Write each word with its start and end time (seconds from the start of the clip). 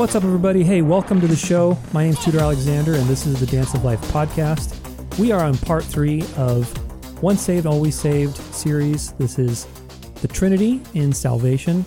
What's 0.00 0.14
up, 0.14 0.24
everybody? 0.24 0.64
Hey, 0.64 0.80
welcome 0.80 1.20
to 1.20 1.26
the 1.26 1.36
show. 1.36 1.76
My 1.92 2.04
name's 2.04 2.24
Tudor 2.24 2.40
Alexander, 2.40 2.94
and 2.94 3.06
this 3.06 3.26
is 3.26 3.38
the 3.38 3.44
Dance 3.44 3.74
of 3.74 3.84
Life 3.84 4.00
podcast. 4.10 4.74
We 5.18 5.30
are 5.30 5.44
on 5.44 5.58
part 5.58 5.84
three 5.84 6.24
of 6.38 7.22
Once 7.22 7.42
Saved, 7.42 7.66
Always 7.66 8.00
Saved 8.00 8.34
series. 8.34 9.12
This 9.18 9.38
is 9.38 9.66
the 10.22 10.28
Trinity 10.28 10.80
in 10.94 11.12
Salvation. 11.12 11.84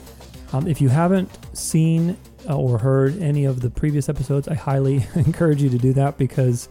Um, 0.52 0.68
if 0.68 0.80
you 0.80 0.90
haven't 0.90 1.28
seen 1.58 2.16
uh, 2.48 2.56
or 2.56 2.78
heard 2.78 3.20
any 3.20 3.46
of 3.46 3.62
the 3.62 3.72
previous 3.72 4.08
episodes, 4.10 4.48
I 4.48 4.54
highly 4.54 5.04
encourage 5.16 5.64
you 5.64 5.72
to 5.72 5.80
do 5.80 5.92
that 5.94 6.20
because 6.20 6.70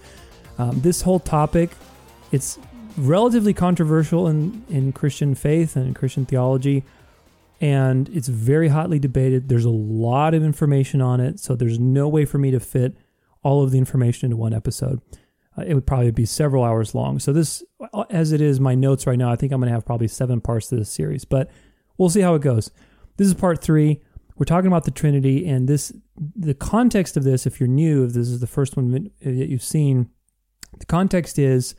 um, 0.59 0.81
this 0.81 1.03
whole 1.03 1.19
topic, 1.19 1.71
it's 2.31 2.57
relatively 2.97 3.53
controversial 3.53 4.29
in, 4.29 4.65
in 4.69 4.93
Christian 4.93 5.35
faith 5.35 5.75
and 5.75 5.97
Christian 5.97 6.25
theology 6.25 6.85
and 7.63 8.09
it's 8.09 8.27
very 8.27 8.69
hotly 8.69 8.99
debated. 8.99 9.49
There's 9.49 9.65
a 9.65 9.71
lot 9.71 10.35
of 10.35 10.43
information 10.43 11.01
on 11.01 11.21
it, 11.21 11.39
so 11.39 11.55
there's 11.55 11.79
no 11.79 12.09
way 12.09 12.25
for 12.25 12.37
me 12.37 12.51
to 12.51 12.59
fit 12.59 12.97
all 13.45 13.63
of 13.63 13.71
the 13.71 13.79
information 13.79 14.27
into 14.27 14.37
one 14.37 14.53
episode. 14.53 15.01
Uh, 15.57 15.63
it 15.63 15.75
would 15.75 15.87
probably 15.87 16.11
be 16.11 16.27
several 16.27 16.65
hours 16.65 16.93
long. 16.93 17.21
So 17.21 17.33
this, 17.33 17.63
as 18.11 18.33
it 18.33 18.41
is, 18.41 18.59
my 18.59 18.75
notes 18.75 19.07
right 19.07 19.19
now, 19.19 19.31
I 19.31 19.37
think 19.37 19.53
I'm 19.53 19.61
going 19.61 19.69
to 19.69 19.75
have 19.75 19.87
probably 19.87 20.09
seven 20.09 20.41
parts 20.41 20.69
to 20.69 20.77
this 20.77 20.91
series, 20.91 21.25
but 21.25 21.51
we'll 21.99 22.11
see 22.11 22.21
how 22.21 22.35
it 22.35 22.43
goes. 22.43 22.73
This 23.17 23.29
is 23.29 23.35
part 23.35 23.63
three. 23.63 24.03
We're 24.37 24.45
talking 24.45 24.67
about 24.67 24.85
the 24.85 24.91
Trinity, 24.91 25.47
and 25.47 25.69
this, 25.69 25.93
the 26.35 26.55
context 26.55 27.17
of 27.17 27.23
this, 27.23 27.47
if 27.47 27.61
you're 27.61 27.69
new, 27.69 28.05
if 28.05 28.13
this 28.13 28.27
is 28.27 28.41
the 28.41 28.49
first 28.49 28.77
one 28.77 28.91
that 29.21 29.49
you've 29.49 29.63
seen, 29.63 30.11
the 30.77 30.87
context 30.87 31.39
is 31.39 31.77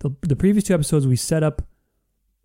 the, 0.00 0.10
the 0.22 0.34
previous 0.34 0.64
two 0.64 0.74
episodes 0.74 1.06
we 1.06 1.14
set 1.14 1.44
up 1.44 1.62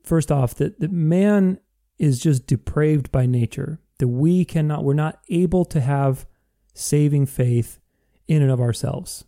first 0.04 0.32
off 0.32 0.54
that, 0.56 0.80
that 0.80 0.92
man 0.92 1.58
is 2.00 2.20
just 2.20 2.48
depraved 2.48 3.12
by 3.12 3.26
nature, 3.26 3.80
that 4.00 4.08
we 4.08 4.46
cannot, 4.46 4.84
we're 4.84 4.94
not 4.94 5.20
able 5.30 5.66
to 5.66 5.82
have 5.82 6.26
saving 6.74 7.26
faith 7.26 7.80
in 8.28 8.42
and 8.42 8.52
of 8.52 8.62
ourselves. 8.62 9.26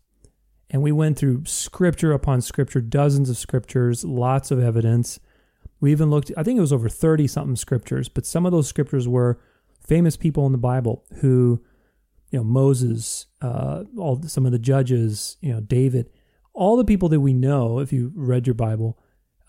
And 0.69 0.81
we 0.81 0.93
went 0.93 1.19
through 1.19 1.43
scripture 1.45 2.13
upon 2.13 2.41
scripture, 2.41 2.79
dozens 2.79 3.29
of 3.29 3.37
scriptures, 3.37 4.05
lots 4.05 4.51
of 4.51 4.59
evidence. 4.59 5.19
We 5.81 5.91
even 5.91 6.09
looked, 6.09 6.31
I 6.37 6.43
think 6.43 6.57
it 6.57 6.61
was 6.61 6.71
over 6.71 6.87
30 6.87 7.27
something 7.27 7.55
scriptures, 7.57 8.07
but 8.07 8.25
some 8.25 8.45
of 8.45 8.53
those 8.53 8.69
scriptures 8.69 9.07
were 9.07 9.39
famous 9.81 10.15
people 10.15 10.45
in 10.45 10.53
the 10.53 10.57
Bible 10.57 11.03
who, 11.19 11.61
you 12.29 12.39
know, 12.39 12.45
Moses, 12.45 13.25
uh, 13.41 13.83
all 13.97 14.21
some 14.23 14.45
of 14.45 14.53
the 14.53 14.59
judges, 14.59 15.35
you 15.41 15.51
know, 15.51 15.59
David, 15.59 16.09
all 16.53 16.77
the 16.77 16.85
people 16.85 17.09
that 17.09 17.19
we 17.19 17.33
know, 17.33 17.79
if 17.79 17.91
you 17.91 18.13
read 18.15 18.47
your 18.47 18.53
Bible, 18.53 18.97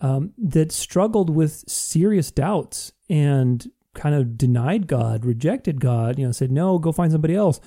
um, 0.01 0.33
that 0.37 0.71
struggled 0.71 1.29
with 1.29 1.63
serious 1.69 2.31
doubts 2.31 2.91
and 3.13 3.69
kind 3.93 4.15
of 4.15 4.39
denied 4.39 4.87
God, 4.87 5.23
rejected 5.23 5.79
God, 5.79 6.17
you 6.17 6.25
know, 6.25 6.31
said, 6.31 6.51
no, 6.51 6.79
go 6.79 6.91
find 6.91 7.11
somebody 7.11 7.35
else. 7.35 7.59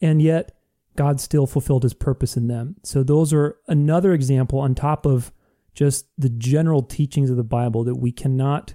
And 0.00 0.22
yet 0.22 0.56
God 0.94 1.20
still 1.20 1.44
fulfilled 1.44 1.82
his 1.82 1.92
purpose 1.92 2.36
in 2.36 2.46
them. 2.46 2.76
So 2.84 3.02
those 3.02 3.32
are 3.32 3.56
another 3.66 4.14
example 4.14 4.60
on 4.60 4.76
top 4.76 5.04
of 5.04 5.32
just 5.74 6.06
the 6.16 6.28
general 6.28 6.84
teachings 6.84 7.30
of 7.30 7.36
the 7.36 7.42
Bible 7.42 7.82
that 7.82 7.96
we 7.96 8.12
cannot 8.12 8.74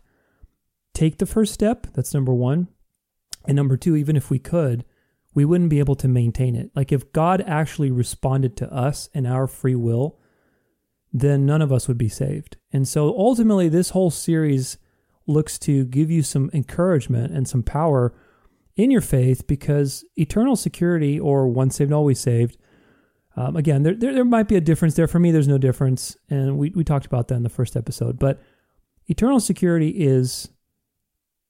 take 0.94 1.18
the 1.18 1.26
first 1.26 1.54
step. 1.54 1.88
That's 1.94 2.14
number 2.14 2.34
one. 2.34 2.68
And 3.46 3.56
number 3.56 3.78
two, 3.78 3.96
even 3.96 4.18
if 4.18 4.30
we 4.30 4.38
could, 4.38 4.84
we 5.34 5.46
wouldn't 5.46 5.70
be 5.70 5.80
able 5.80 5.96
to 5.96 6.10
maintain 6.10 6.58
it. 6.58 6.72
Like 6.76 6.92
if 6.92 7.14
God 7.14 7.42
actually 7.48 7.90
responded 7.90 8.58
to 8.58 8.72
us 8.72 9.08
and 9.14 9.26
our 9.26 9.48
free 9.48 9.76
will, 9.76 10.20
then 11.14 11.46
none 11.46 11.62
of 11.62 11.72
us 11.72 11.88
would 11.88 11.98
be 11.98 12.10
saved. 12.10 12.58
And 12.74 12.86
so 12.86 13.18
ultimately, 13.18 13.70
this 13.70 13.92
whole 13.92 14.12
series 14.12 14.78
looks 15.32 15.58
to 15.60 15.86
give 15.86 16.12
you 16.12 16.24
some 16.24 16.50
encouragement 16.54 17.34
and 17.34 17.48
some 17.48 17.64
power 17.64 18.14
in 18.76 18.92
your 18.92 19.02
faith 19.02 19.48
because 19.48 20.06
eternal 20.16 20.56
security 20.56 21.20
or 21.20 21.48
once 21.48 21.76
saved, 21.76 21.92
always 21.92 22.20
saved. 22.20 22.58
Um, 23.36 23.56
again, 23.56 23.84
there, 23.84 23.94
there, 23.94 24.14
there 24.14 24.26
might 24.26 24.48
be 24.48 24.56
a 24.56 24.62
difference 24.62 24.96
there. 24.96 25.08
For 25.08 25.20
me, 25.20 25.32
there's 25.32 25.48
no 25.48 25.58
difference. 25.58 26.18
And 26.30 26.58
we, 26.58 26.72
we 26.72 26.84
talked 26.84 27.06
about 27.06 27.28
that 27.30 27.36
in 27.36 27.44
the 27.44 27.50
first 27.50 27.76
episode. 27.76 28.20
But 28.20 28.42
eternal 29.08 29.40
security 29.40 29.90
is 29.90 30.50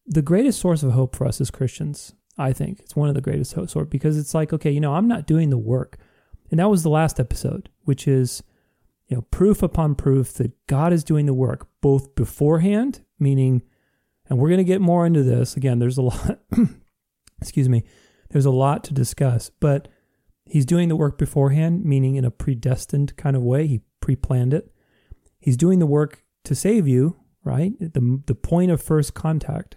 the 0.06 0.22
greatest 0.22 0.60
source 0.60 0.84
of 0.84 0.92
hope 0.92 1.16
for 1.16 1.26
us 1.26 1.42
as 1.42 1.52
Christians. 1.52 2.14
I 2.38 2.54
think 2.54 2.80
it's 2.80 2.96
one 2.96 3.10
of 3.10 3.16
the 3.16 3.22
greatest 3.22 3.54
hope 3.54 3.70
sort 3.70 3.90
because 3.90 4.18
it's 4.18 4.34
like, 4.34 4.54
okay, 4.54 4.72
you 4.72 4.80
know, 4.80 4.94
I'm 4.94 5.08
not 5.08 5.28
doing 5.28 5.50
the 5.50 5.58
work. 5.58 5.98
And 6.50 6.60
that 6.60 6.70
was 6.70 6.84
the 6.84 6.90
last 6.90 7.20
episode, 7.20 7.70
which 7.84 8.08
is 8.08 8.44
you 9.12 9.18
know, 9.18 9.24
proof 9.24 9.62
upon 9.62 9.96
proof 9.96 10.34
that 10.36 10.54
God 10.68 10.94
is 10.94 11.04
doing 11.04 11.26
the 11.26 11.34
work 11.34 11.68
both 11.82 12.16
beforehand, 12.16 13.02
meaning, 13.20 13.62
and 14.32 14.40
we're 14.40 14.48
going 14.48 14.60
to 14.60 14.64
get 14.64 14.80
more 14.80 15.06
into 15.06 15.24
this. 15.24 15.58
Again, 15.58 15.80
there's 15.80 15.98
a 15.98 16.04
lot, 16.04 16.40
excuse 17.42 17.68
me, 17.68 17.84
there's 18.30 18.46
a 18.46 18.50
lot 18.50 18.82
to 18.86 18.94
discuss, 18.94 19.52
but 19.60 19.90
he's 20.46 20.66
doing 20.66 20.88
the 20.88 20.96
work 20.96 21.18
beforehand, 21.18 21.84
meaning 21.84 22.16
in 22.16 22.24
a 22.24 22.32
predestined 22.32 23.18
kind 23.18 23.36
of 23.36 23.42
way. 23.42 23.68
He 23.68 23.82
pre 24.00 24.16
planned 24.16 24.54
it. 24.54 24.74
He's 25.38 25.58
doing 25.58 25.80
the 25.80 25.86
work 25.86 26.24
to 26.46 26.56
save 26.56 26.88
you, 26.88 27.18
right? 27.44 27.74
The, 27.78 28.22
the 28.26 28.34
point 28.34 28.72
of 28.72 28.82
first 28.82 29.14
contact. 29.14 29.76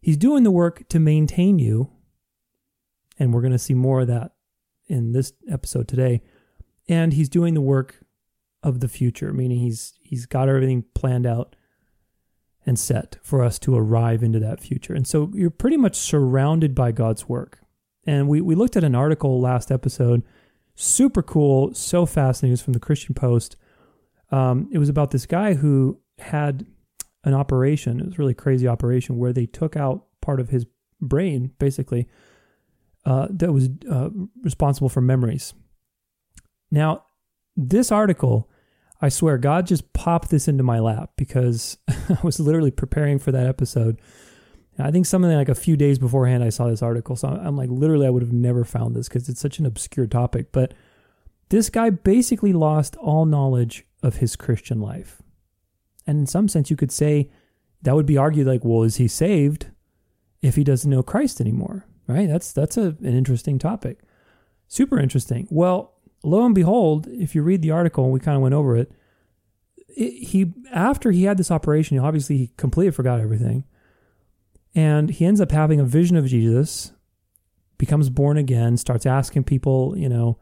He's 0.00 0.16
doing 0.16 0.42
the 0.42 0.50
work 0.50 0.88
to 0.88 0.98
maintain 0.98 1.60
you. 1.60 1.92
And 3.16 3.32
we're 3.32 3.42
going 3.42 3.52
to 3.52 3.60
see 3.60 3.74
more 3.74 4.00
of 4.00 4.08
that 4.08 4.32
in 4.88 5.12
this 5.12 5.32
episode 5.48 5.86
today. 5.86 6.22
And 6.88 7.12
he's 7.12 7.28
doing 7.28 7.54
the 7.54 7.60
work 7.60 8.00
of 8.60 8.80
the 8.80 8.88
future, 8.88 9.32
meaning 9.32 9.60
he's 9.60 9.96
he's 10.02 10.26
got 10.26 10.48
everything 10.48 10.84
planned 10.96 11.26
out 11.26 11.54
and 12.68 12.78
set 12.78 13.16
for 13.22 13.42
us 13.42 13.58
to 13.58 13.74
arrive 13.74 14.22
into 14.22 14.38
that 14.38 14.60
future. 14.60 14.92
And 14.92 15.06
so 15.06 15.30
you're 15.32 15.48
pretty 15.48 15.78
much 15.78 15.96
surrounded 15.96 16.74
by 16.74 16.92
God's 16.92 17.26
work. 17.26 17.60
And 18.06 18.28
we, 18.28 18.42
we 18.42 18.54
looked 18.54 18.76
at 18.76 18.84
an 18.84 18.94
article 18.94 19.40
last 19.40 19.72
episode, 19.72 20.22
super 20.74 21.22
cool, 21.22 21.72
so 21.72 22.04
fascinating. 22.04 22.50
It 22.50 22.58
was 22.58 22.62
from 22.62 22.74
the 22.74 22.80
Christian 22.80 23.14
Post. 23.14 23.56
Um, 24.30 24.68
it 24.70 24.76
was 24.76 24.90
about 24.90 25.12
this 25.12 25.24
guy 25.24 25.54
who 25.54 25.98
had 26.18 26.66
an 27.24 27.32
operation. 27.32 28.00
It 28.00 28.06
was 28.06 28.18
really 28.18 28.34
crazy 28.34 28.68
operation 28.68 29.16
where 29.16 29.32
they 29.32 29.46
took 29.46 29.74
out 29.74 30.04
part 30.20 30.38
of 30.38 30.50
his 30.50 30.66
brain, 31.00 31.52
basically, 31.58 32.06
uh, 33.06 33.28
that 33.30 33.50
was 33.50 33.70
uh, 33.90 34.10
responsible 34.42 34.90
for 34.90 35.00
memories. 35.00 35.54
Now, 36.70 37.04
this 37.56 37.90
article, 37.90 38.50
I 39.00 39.08
swear, 39.08 39.38
God 39.38 39.66
just 39.66 39.92
popped 39.92 40.30
this 40.30 40.48
into 40.48 40.64
my 40.64 40.80
lap 40.80 41.12
because 41.16 41.78
I 41.88 42.18
was 42.22 42.40
literally 42.40 42.70
preparing 42.70 43.18
for 43.18 43.30
that 43.32 43.46
episode. 43.46 44.00
I 44.80 44.90
think 44.90 45.06
something 45.06 45.30
like 45.30 45.48
a 45.48 45.54
few 45.54 45.76
days 45.76 45.98
beforehand, 45.98 46.44
I 46.44 46.50
saw 46.50 46.68
this 46.68 46.82
article. 46.82 47.16
So 47.16 47.28
I'm 47.28 47.56
like, 47.56 47.70
literally, 47.70 48.06
I 48.06 48.10
would 48.10 48.22
have 48.22 48.32
never 48.32 48.64
found 48.64 48.94
this 48.94 49.08
because 49.08 49.28
it's 49.28 49.40
such 49.40 49.58
an 49.58 49.66
obscure 49.66 50.06
topic. 50.06 50.52
But 50.52 50.72
this 51.48 51.68
guy 51.68 51.90
basically 51.90 52.52
lost 52.52 52.96
all 52.96 53.24
knowledge 53.24 53.84
of 54.02 54.16
his 54.16 54.36
Christian 54.36 54.80
life. 54.80 55.20
And 56.06 56.20
in 56.20 56.26
some 56.26 56.48
sense, 56.48 56.70
you 56.70 56.76
could 56.76 56.92
say 56.92 57.30
that 57.82 57.94
would 57.94 58.06
be 58.06 58.16
argued 58.16 58.46
like, 58.46 58.64
well, 58.64 58.82
is 58.82 58.96
he 58.96 59.08
saved 59.08 59.66
if 60.42 60.56
he 60.56 60.64
doesn't 60.64 60.90
know 60.90 61.02
Christ 61.02 61.40
anymore? 61.40 61.84
Right? 62.06 62.28
That's 62.28 62.52
that's 62.52 62.76
a, 62.76 62.96
an 63.00 63.14
interesting 63.14 63.58
topic. 63.58 64.00
Super 64.68 64.98
interesting. 64.98 65.46
Well, 65.50 65.94
lo 66.22 66.44
and 66.44 66.54
behold, 66.54 67.06
if 67.08 67.34
you 67.34 67.42
read 67.42 67.62
the 67.62 67.70
article, 67.70 68.04
and 68.04 68.12
we 68.12 68.20
kind 68.20 68.36
of 68.36 68.42
went 68.42 68.54
over 68.54 68.76
it, 68.76 68.92
it, 69.88 70.28
he 70.28 70.52
after 70.72 71.10
he 71.10 71.24
had 71.24 71.36
this 71.36 71.50
operation, 71.50 71.98
obviously 71.98 72.36
he 72.36 72.52
completely 72.56 72.92
forgot 72.92 73.20
everything, 73.20 73.64
and 74.74 75.10
he 75.10 75.24
ends 75.24 75.40
up 75.40 75.52
having 75.52 75.80
a 75.80 75.84
vision 75.84 76.16
of 76.16 76.26
Jesus, 76.26 76.92
becomes 77.78 78.10
born 78.10 78.36
again, 78.36 78.76
starts 78.76 79.06
asking 79.06 79.44
people, 79.44 79.94
you 79.96 80.08
know, 80.08 80.38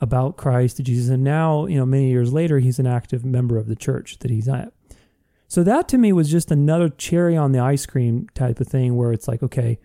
about 0.00 0.36
Christ, 0.36 0.82
Jesus, 0.82 1.08
and 1.08 1.24
now, 1.24 1.66
you 1.66 1.76
know, 1.76 1.86
many 1.86 2.08
years 2.08 2.32
later, 2.32 2.58
he's 2.58 2.78
an 2.78 2.86
active 2.86 3.24
member 3.24 3.56
of 3.58 3.66
the 3.66 3.76
church 3.76 4.18
that 4.20 4.30
he's 4.30 4.48
at. 4.48 4.72
So 5.48 5.64
that 5.64 5.88
to 5.88 5.98
me 5.98 6.12
was 6.12 6.30
just 6.30 6.50
another 6.50 6.90
cherry 6.90 7.36
on 7.36 7.52
the 7.52 7.58
ice 7.58 7.86
cream 7.86 8.28
type 8.34 8.60
of 8.60 8.68
thing 8.68 8.96
where 8.96 9.12
it's 9.12 9.26
like, 9.26 9.42
okay, 9.42 9.78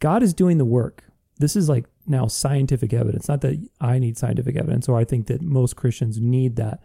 God 0.00 0.22
is 0.22 0.34
doing 0.34 0.58
the 0.58 0.64
work. 0.66 1.02
This 1.38 1.56
is 1.56 1.68
like 1.68 1.86
now 2.08 2.26
scientific 2.26 2.92
evidence. 2.92 3.28
Not 3.28 3.40
that 3.42 3.68
I 3.80 3.98
need 3.98 4.18
scientific 4.18 4.56
evidence, 4.56 4.88
or 4.88 4.98
I 4.98 5.04
think 5.04 5.26
that 5.26 5.42
most 5.42 5.76
Christians 5.76 6.20
need 6.20 6.56
that, 6.56 6.82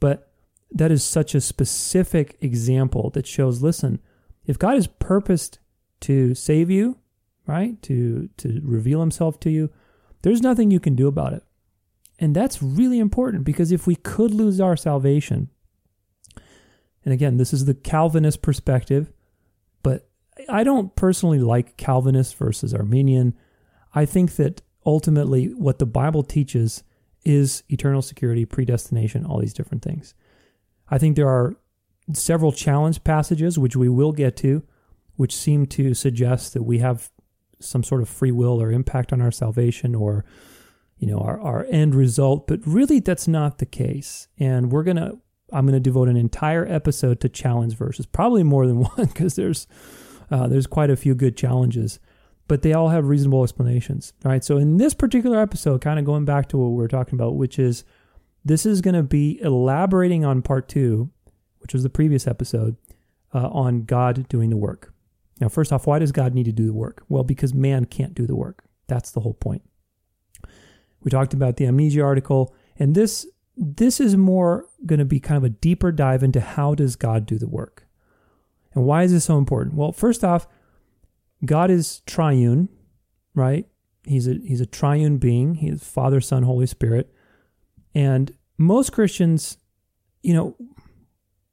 but 0.00 0.30
that 0.70 0.90
is 0.90 1.04
such 1.04 1.34
a 1.34 1.40
specific 1.40 2.36
example 2.40 3.10
that 3.10 3.26
shows 3.26 3.62
listen, 3.62 4.00
if 4.44 4.58
God 4.58 4.74
has 4.74 4.86
purposed 4.86 5.58
to 6.00 6.34
save 6.34 6.70
you, 6.70 6.98
right, 7.46 7.80
to, 7.82 8.28
to 8.38 8.60
reveal 8.64 9.00
himself 9.00 9.38
to 9.40 9.50
you, 9.50 9.70
there's 10.22 10.42
nothing 10.42 10.70
you 10.70 10.80
can 10.80 10.94
do 10.94 11.06
about 11.06 11.32
it. 11.32 11.42
And 12.18 12.34
that's 12.34 12.62
really 12.62 12.98
important 12.98 13.44
because 13.44 13.72
if 13.72 13.86
we 13.86 13.96
could 13.96 14.32
lose 14.32 14.60
our 14.60 14.76
salvation, 14.76 15.50
and 17.04 17.12
again, 17.12 17.36
this 17.36 17.52
is 17.52 17.66
the 17.66 17.74
Calvinist 17.74 18.42
perspective, 18.42 19.12
but 19.82 20.08
I 20.48 20.64
don't 20.64 20.94
personally 20.96 21.38
like 21.38 21.76
Calvinist 21.76 22.36
versus 22.36 22.74
Arminian. 22.74 23.34
I 23.94 24.04
think 24.04 24.36
that 24.36 24.62
ultimately 24.84 25.46
what 25.54 25.78
the 25.78 25.86
Bible 25.86 26.22
teaches 26.22 26.82
is 27.24 27.62
eternal 27.68 28.02
security, 28.02 28.44
predestination, 28.44 29.24
all 29.24 29.38
these 29.38 29.54
different 29.54 29.82
things. 29.82 30.14
I 30.90 30.98
think 30.98 31.16
there 31.16 31.28
are 31.28 31.56
several 32.12 32.52
challenge 32.52 33.02
passages, 33.04 33.58
which 33.58 33.76
we 33.76 33.88
will 33.88 34.12
get 34.12 34.36
to, 34.38 34.62
which 35.16 35.34
seem 35.34 35.66
to 35.66 35.94
suggest 35.94 36.52
that 36.54 36.62
we 36.62 36.78
have 36.78 37.10
some 37.60 37.82
sort 37.82 38.02
of 38.02 38.08
free 38.08 38.32
will 38.32 38.60
or 38.60 38.70
impact 38.70 39.12
on 39.12 39.20
our 39.20 39.30
salvation 39.30 39.94
or 39.94 40.24
you 40.98 41.06
know 41.06 41.18
our, 41.18 41.40
our 41.40 41.66
end 41.70 41.94
result 41.94 42.46
but 42.46 42.60
really 42.66 43.00
that's 43.00 43.26
not 43.26 43.58
the 43.58 43.66
case 43.66 44.28
and 44.38 44.70
we're 44.70 44.82
gonna 44.82 45.12
i'm 45.52 45.64
gonna 45.66 45.80
devote 45.80 46.08
an 46.08 46.16
entire 46.16 46.66
episode 46.66 47.20
to 47.20 47.28
challenge 47.28 47.74
verses 47.74 48.06
probably 48.06 48.42
more 48.42 48.66
than 48.66 48.80
one 48.96 49.06
because 49.06 49.34
there's 49.36 49.66
uh, 50.30 50.46
there's 50.46 50.66
quite 50.66 50.90
a 50.90 50.96
few 50.96 51.14
good 51.14 51.36
challenges 51.36 51.98
but 52.46 52.62
they 52.62 52.72
all 52.72 52.88
have 52.88 53.06
reasonable 53.06 53.42
explanations 53.42 54.12
right? 54.24 54.44
So 54.44 54.56
in 54.56 54.76
this 54.76 54.94
particular 54.94 55.40
episode 55.40 55.80
kind 55.80 55.98
of 55.98 56.04
going 56.04 56.24
back 56.24 56.48
to 56.48 56.58
what 56.58 56.68
we 56.68 56.76
were 56.76 56.88
talking 56.88 57.14
about 57.14 57.36
which 57.36 57.58
is 57.58 57.84
this 58.44 58.66
is 58.66 58.80
going 58.80 58.94
to 58.94 59.02
be 59.02 59.40
elaborating 59.42 60.24
on 60.24 60.42
part 60.42 60.68
two 60.68 61.10
which 61.58 61.72
was 61.72 61.82
the 61.82 61.90
previous 61.90 62.26
episode 62.26 62.76
uh, 63.32 63.48
on 63.48 63.84
god 63.84 64.28
doing 64.28 64.50
the 64.50 64.56
work. 64.56 64.92
Now 65.40 65.48
first 65.48 65.72
off 65.72 65.86
why 65.86 65.98
does 65.98 66.12
god 66.12 66.34
need 66.34 66.44
to 66.44 66.52
do 66.52 66.66
the 66.66 66.74
work? 66.74 67.04
Well 67.08 67.24
because 67.24 67.54
man 67.54 67.84
can't 67.84 68.14
do 68.14 68.26
the 68.26 68.36
work. 68.36 68.64
That's 68.86 69.10
the 69.10 69.20
whole 69.20 69.34
point. 69.34 69.62
We 71.04 71.10
talked 71.10 71.34
about 71.34 71.56
the 71.56 71.66
amnesia 71.66 72.02
article, 72.02 72.54
and 72.78 72.94
this 72.94 73.26
this 73.56 74.00
is 74.00 74.16
more 74.16 74.66
going 74.84 74.98
to 74.98 75.04
be 75.04 75.20
kind 75.20 75.36
of 75.36 75.44
a 75.44 75.50
deeper 75.50 75.92
dive 75.92 76.24
into 76.24 76.40
how 76.40 76.74
does 76.74 76.96
God 76.96 77.24
do 77.24 77.38
the 77.38 77.48
work. 77.48 77.86
And 78.74 78.84
why 78.84 79.04
is 79.04 79.12
this 79.12 79.26
so 79.26 79.38
important? 79.38 79.76
Well, 79.76 79.92
first 79.92 80.24
off, 80.24 80.48
God 81.44 81.70
is 81.70 82.00
triune, 82.06 82.68
right? 83.34 83.66
He's 84.06 84.28
a 84.28 84.34
he's 84.44 84.60
a 84.60 84.66
triune 84.66 85.18
being. 85.18 85.56
He 85.56 85.68
is 85.68 85.82
Father, 85.82 86.20
Son, 86.20 86.42
Holy 86.42 86.66
Spirit. 86.66 87.12
And 87.94 88.36
most 88.58 88.92
Christians, 88.92 89.58
you 90.22 90.34
know, 90.34 90.56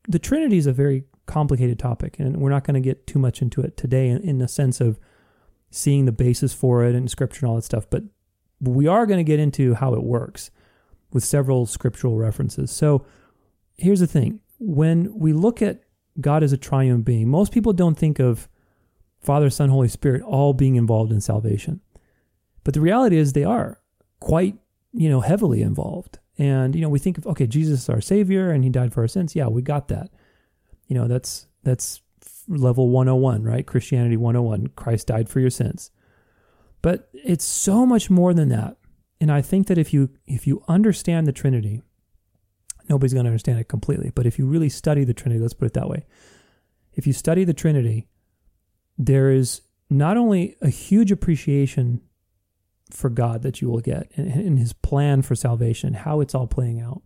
the 0.07 0.19
Trinity 0.19 0.57
is 0.57 0.67
a 0.67 0.73
very 0.73 1.05
complicated 1.25 1.79
topic, 1.79 2.19
and 2.19 2.37
we're 2.37 2.49
not 2.49 2.63
going 2.63 2.75
to 2.75 2.81
get 2.81 3.07
too 3.07 3.19
much 3.19 3.41
into 3.41 3.61
it 3.61 3.77
today 3.77 4.09
in, 4.09 4.17
in 4.21 4.37
the 4.39 4.47
sense 4.47 4.81
of 4.81 4.99
seeing 5.69 6.05
the 6.05 6.11
basis 6.11 6.53
for 6.53 6.83
it 6.83 6.95
and 6.95 7.09
scripture 7.09 7.45
and 7.45 7.49
all 7.49 7.55
that 7.55 7.63
stuff. 7.63 7.89
But 7.89 8.03
we 8.59 8.87
are 8.87 9.05
going 9.05 9.17
to 9.19 9.23
get 9.23 9.39
into 9.39 9.73
how 9.75 9.93
it 9.93 10.03
works 10.03 10.51
with 11.13 11.23
several 11.23 11.65
scriptural 11.65 12.17
references. 12.17 12.71
So 12.71 13.05
here's 13.77 13.99
the 13.99 14.07
thing 14.07 14.41
when 14.59 15.17
we 15.17 15.33
look 15.33 15.61
at 15.61 15.83
God 16.19 16.43
as 16.43 16.53
a 16.53 16.57
triune 16.57 17.01
being, 17.01 17.29
most 17.29 17.51
people 17.51 17.73
don't 17.73 17.97
think 17.97 18.19
of 18.19 18.47
Father, 19.21 19.49
Son, 19.49 19.69
Holy 19.69 19.87
Spirit 19.87 20.21
all 20.23 20.53
being 20.53 20.75
involved 20.75 21.11
in 21.11 21.21
salvation. 21.21 21.81
But 22.63 22.73
the 22.73 22.81
reality 22.81 23.17
is 23.17 23.33
they 23.33 23.43
are 23.43 23.79
quite, 24.19 24.55
you 24.93 25.09
know, 25.09 25.21
heavily 25.21 25.61
involved. 25.61 26.19
And, 26.37 26.75
you 26.75 26.81
know, 26.81 26.89
we 26.89 26.99
think 26.99 27.17
of, 27.17 27.27
okay, 27.27 27.47
Jesus 27.47 27.83
is 27.83 27.89
our 27.89 28.01
Savior 28.01 28.51
and 28.51 28.63
He 28.63 28.69
died 28.69 28.93
for 28.93 29.01
our 29.01 29.07
sins. 29.07 29.35
Yeah, 29.35 29.47
we 29.47 29.61
got 29.61 29.87
that. 29.89 30.09
You 30.87 30.95
know, 30.95 31.07
that's, 31.07 31.47
that's 31.63 32.01
level 32.47 32.89
101, 32.89 33.43
right? 33.43 33.65
Christianity 33.65 34.17
101. 34.17 34.67
Christ 34.75 35.07
died 35.07 35.29
for 35.29 35.39
your 35.39 35.49
sins. 35.49 35.91
But 36.81 37.09
it's 37.13 37.45
so 37.45 37.85
much 37.85 38.09
more 38.09 38.33
than 38.33 38.49
that. 38.49 38.77
And 39.19 39.31
I 39.31 39.41
think 39.41 39.67
that 39.67 39.77
if 39.77 39.93
you 39.93 40.09
if 40.25 40.47
you 40.47 40.63
understand 40.67 41.27
the 41.27 41.31
Trinity, 41.31 41.83
nobody's 42.89 43.13
going 43.13 43.25
to 43.25 43.29
understand 43.29 43.59
it 43.59 43.69
completely, 43.69 44.11
but 44.13 44.25
if 44.25 44.39
you 44.39 44.47
really 44.47 44.67
study 44.67 45.03
the 45.03 45.13
Trinity, 45.13 45.39
let's 45.39 45.53
put 45.53 45.67
it 45.67 45.73
that 45.73 45.87
way. 45.87 46.07
If 46.93 47.05
you 47.05 47.13
study 47.13 47.43
the 47.43 47.53
Trinity, 47.53 48.07
there 48.97 49.31
is 49.31 49.61
not 49.89 50.17
only 50.17 50.55
a 50.61 50.69
huge 50.69 51.11
appreciation 51.11 52.01
for 52.89 53.09
God 53.09 53.41
that 53.43 53.61
you 53.61 53.69
will 53.69 53.79
get 53.79 54.11
and, 54.15 54.59
his 54.59 54.73
plan 54.73 55.21
for 55.21 55.35
salvation, 55.35 55.93
how 55.93 56.21
it's 56.21 56.35
all 56.35 56.47
playing 56.47 56.81
out. 56.81 57.01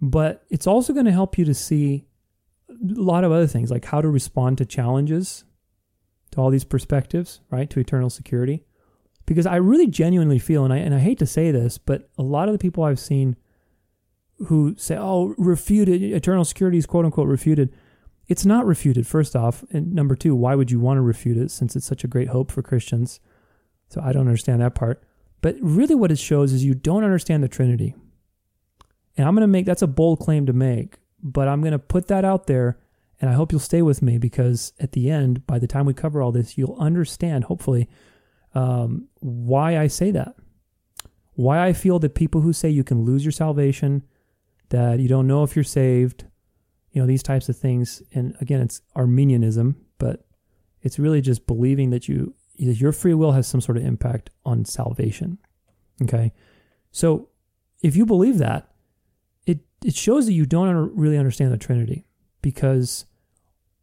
But 0.00 0.44
it's 0.48 0.66
also 0.66 0.92
going 0.92 1.06
to 1.06 1.12
help 1.12 1.36
you 1.36 1.44
to 1.44 1.54
see 1.54 2.06
a 2.70 2.74
lot 2.80 3.24
of 3.24 3.32
other 3.32 3.46
things, 3.46 3.70
like 3.70 3.84
how 3.84 4.00
to 4.00 4.08
respond 4.08 4.58
to 4.58 4.64
challenges 4.64 5.44
to 6.30 6.40
all 6.40 6.50
these 6.50 6.64
perspectives, 6.64 7.40
right? 7.50 7.68
To 7.70 7.80
eternal 7.80 8.10
security. 8.10 8.64
Because 9.26 9.46
I 9.46 9.56
really 9.56 9.86
genuinely 9.86 10.38
feel, 10.38 10.64
and 10.64 10.72
I 10.72 10.78
and 10.78 10.94
I 10.94 10.98
hate 10.98 11.18
to 11.18 11.26
say 11.26 11.50
this, 11.50 11.78
but 11.78 12.08
a 12.18 12.22
lot 12.22 12.48
of 12.48 12.52
the 12.52 12.58
people 12.58 12.82
I've 12.82 12.98
seen 12.98 13.36
who 14.46 14.74
say, 14.76 14.96
"Oh, 14.98 15.34
refuted 15.36 16.02
eternal 16.02 16.44
security 16.44 16.78
is 16.78 16.86
quote 16.86 17.04
unquote 17.04 17.28
refuted," 17.28 17.72
it's 18.30 18.46
not 18.46 18.64
refuted. 18.64 19.08
First 19.08 19.34
off, 19.34 19.64
and 19.72 19.92
number 19.92 20.14
two, 20.14 20.36
why 20.36 20.54
would 20.54 20.70
you 20.70 20.78
want 20.78 20.98
to 20.98 21.02
refute 21.02 21.36
it 21.36 21.50
since 21.50 21.74
it's 21.74 21.84
such 21.84 22.04
a 22.04 22.08
great 22.08 22.28
hope 22.28 22.52
for 22.52 22.62
Christians? 22.62 23.18
So 23.88 24.00
I 24.00 24.12
don't 24.12 24.28
understand 24.28 24.62
that 24.62 24.76
part. 24.76 25.02
But 25.40 25.56
really, 25.60 25.96
what 25.96 26.12
it 26.12 26.18
shows 26.20 26.52
is 26.52 26.64
you 26.64 26.74
don't 26.74 27.02
understand 27.02 27.42
the 27.42 27.48
Trinity. 27.48 27.96
And 29.16 29.26
I'm 29.26 29.34
going 29.34 29.42
to 29.42 29.48
make 29.48 29.66
that's 29.66 29.82
a 29.82 29.88
bold 29.88 30.20
claim 30.20 30.46
to 30.46 30.52
make, 30.52 30.98
but 31.20 31.48
I'm 31.48 31.60
going 31.60 31.72
to 31.72 31.78
put 31.80 32.06
that 32.06 32.24
out 32.24 32.46
there 32.46 32.78
and 33.20 33.28
I 33.28 33.34
hope 33.34 33.50
you'll 33.50 33.58
stay 33.58 33.82
with 33.82 34.00
me 34.00 34.16
because 34.16 34.72
at 34.78 34.92
the 34.92 35.10
end, 35.10 35.44
by 35.46 35.58
the 35.58 35.66
time 35.66 35.84
we 35.84 35.92
cover 35.92 36.22
all 36.22 36.30
this, 36.30 36.56
you'll 36.56 36.76
understand, 36.78 37.44
hopefully, 37.44 37.88
um, 38.54 39.08
why 39.18 39.76
I 39.76 39.88
say 39.88 40.12
that. 40.12 40.36
Why 41.32 41.66
I 41.66 41.72
feel 41.72 41.98
that 41.98 42.14
people 42.14 42.42
who 42.42 42.52
say 42.52 42.70
you 42.70 42.84
can 42.84 43.02
lose 43.02 43.24
your 43.24 43.32
salvation, 43.32 44.04
that 44.68 45.00
you 45.00 45.08
don't 45.08 45.26
know 45.26 45.42
if 45.42 45.56
you're 45.56 45.64
saved, 45.64 46.26
you 46.92 47.00
know, 47.00 47.06
these 47.06 47.22
types 47.22 47.48
of 47.48 47.56
things. 47.56 48.02
And 48.12 48.36
again, 48.40 48.60
it's 48.60 48.82
Arminianism 48.96 49.76
but 50.00 50.24
it's 50.82 50.98
really 50.98 51.20
just 51.20 51.46
believing 51.46 51.90
that 51.90 52.08
you 52.08 52.34
your 52.56 52.92
free 52.92 53.14
will 53.14 53.32
has 53.32 53.46
some 53.46 53.60
sort 53.60 53.78
of 53.78 53.84
impact 53.84 54.28
on 54.44 54.64
salvation. 54.66 55.38
Okay. 56.02 56.32
So 56.90 57.28
if 57.80 57.96
you 57.96 58.04
believe 58.04 58.36
that, 58.38 58.70
it, 59.46 59.60
it 59.82 59.94
shows 59.94 60.26
that 60.26 60.34
you 60.34 60.44
don't 60.44 60.94
really 60.94 61.16
understand 61.16 61.52
the 61.52 61.56
Trinity 61.56 62.04
because 62.42 63.06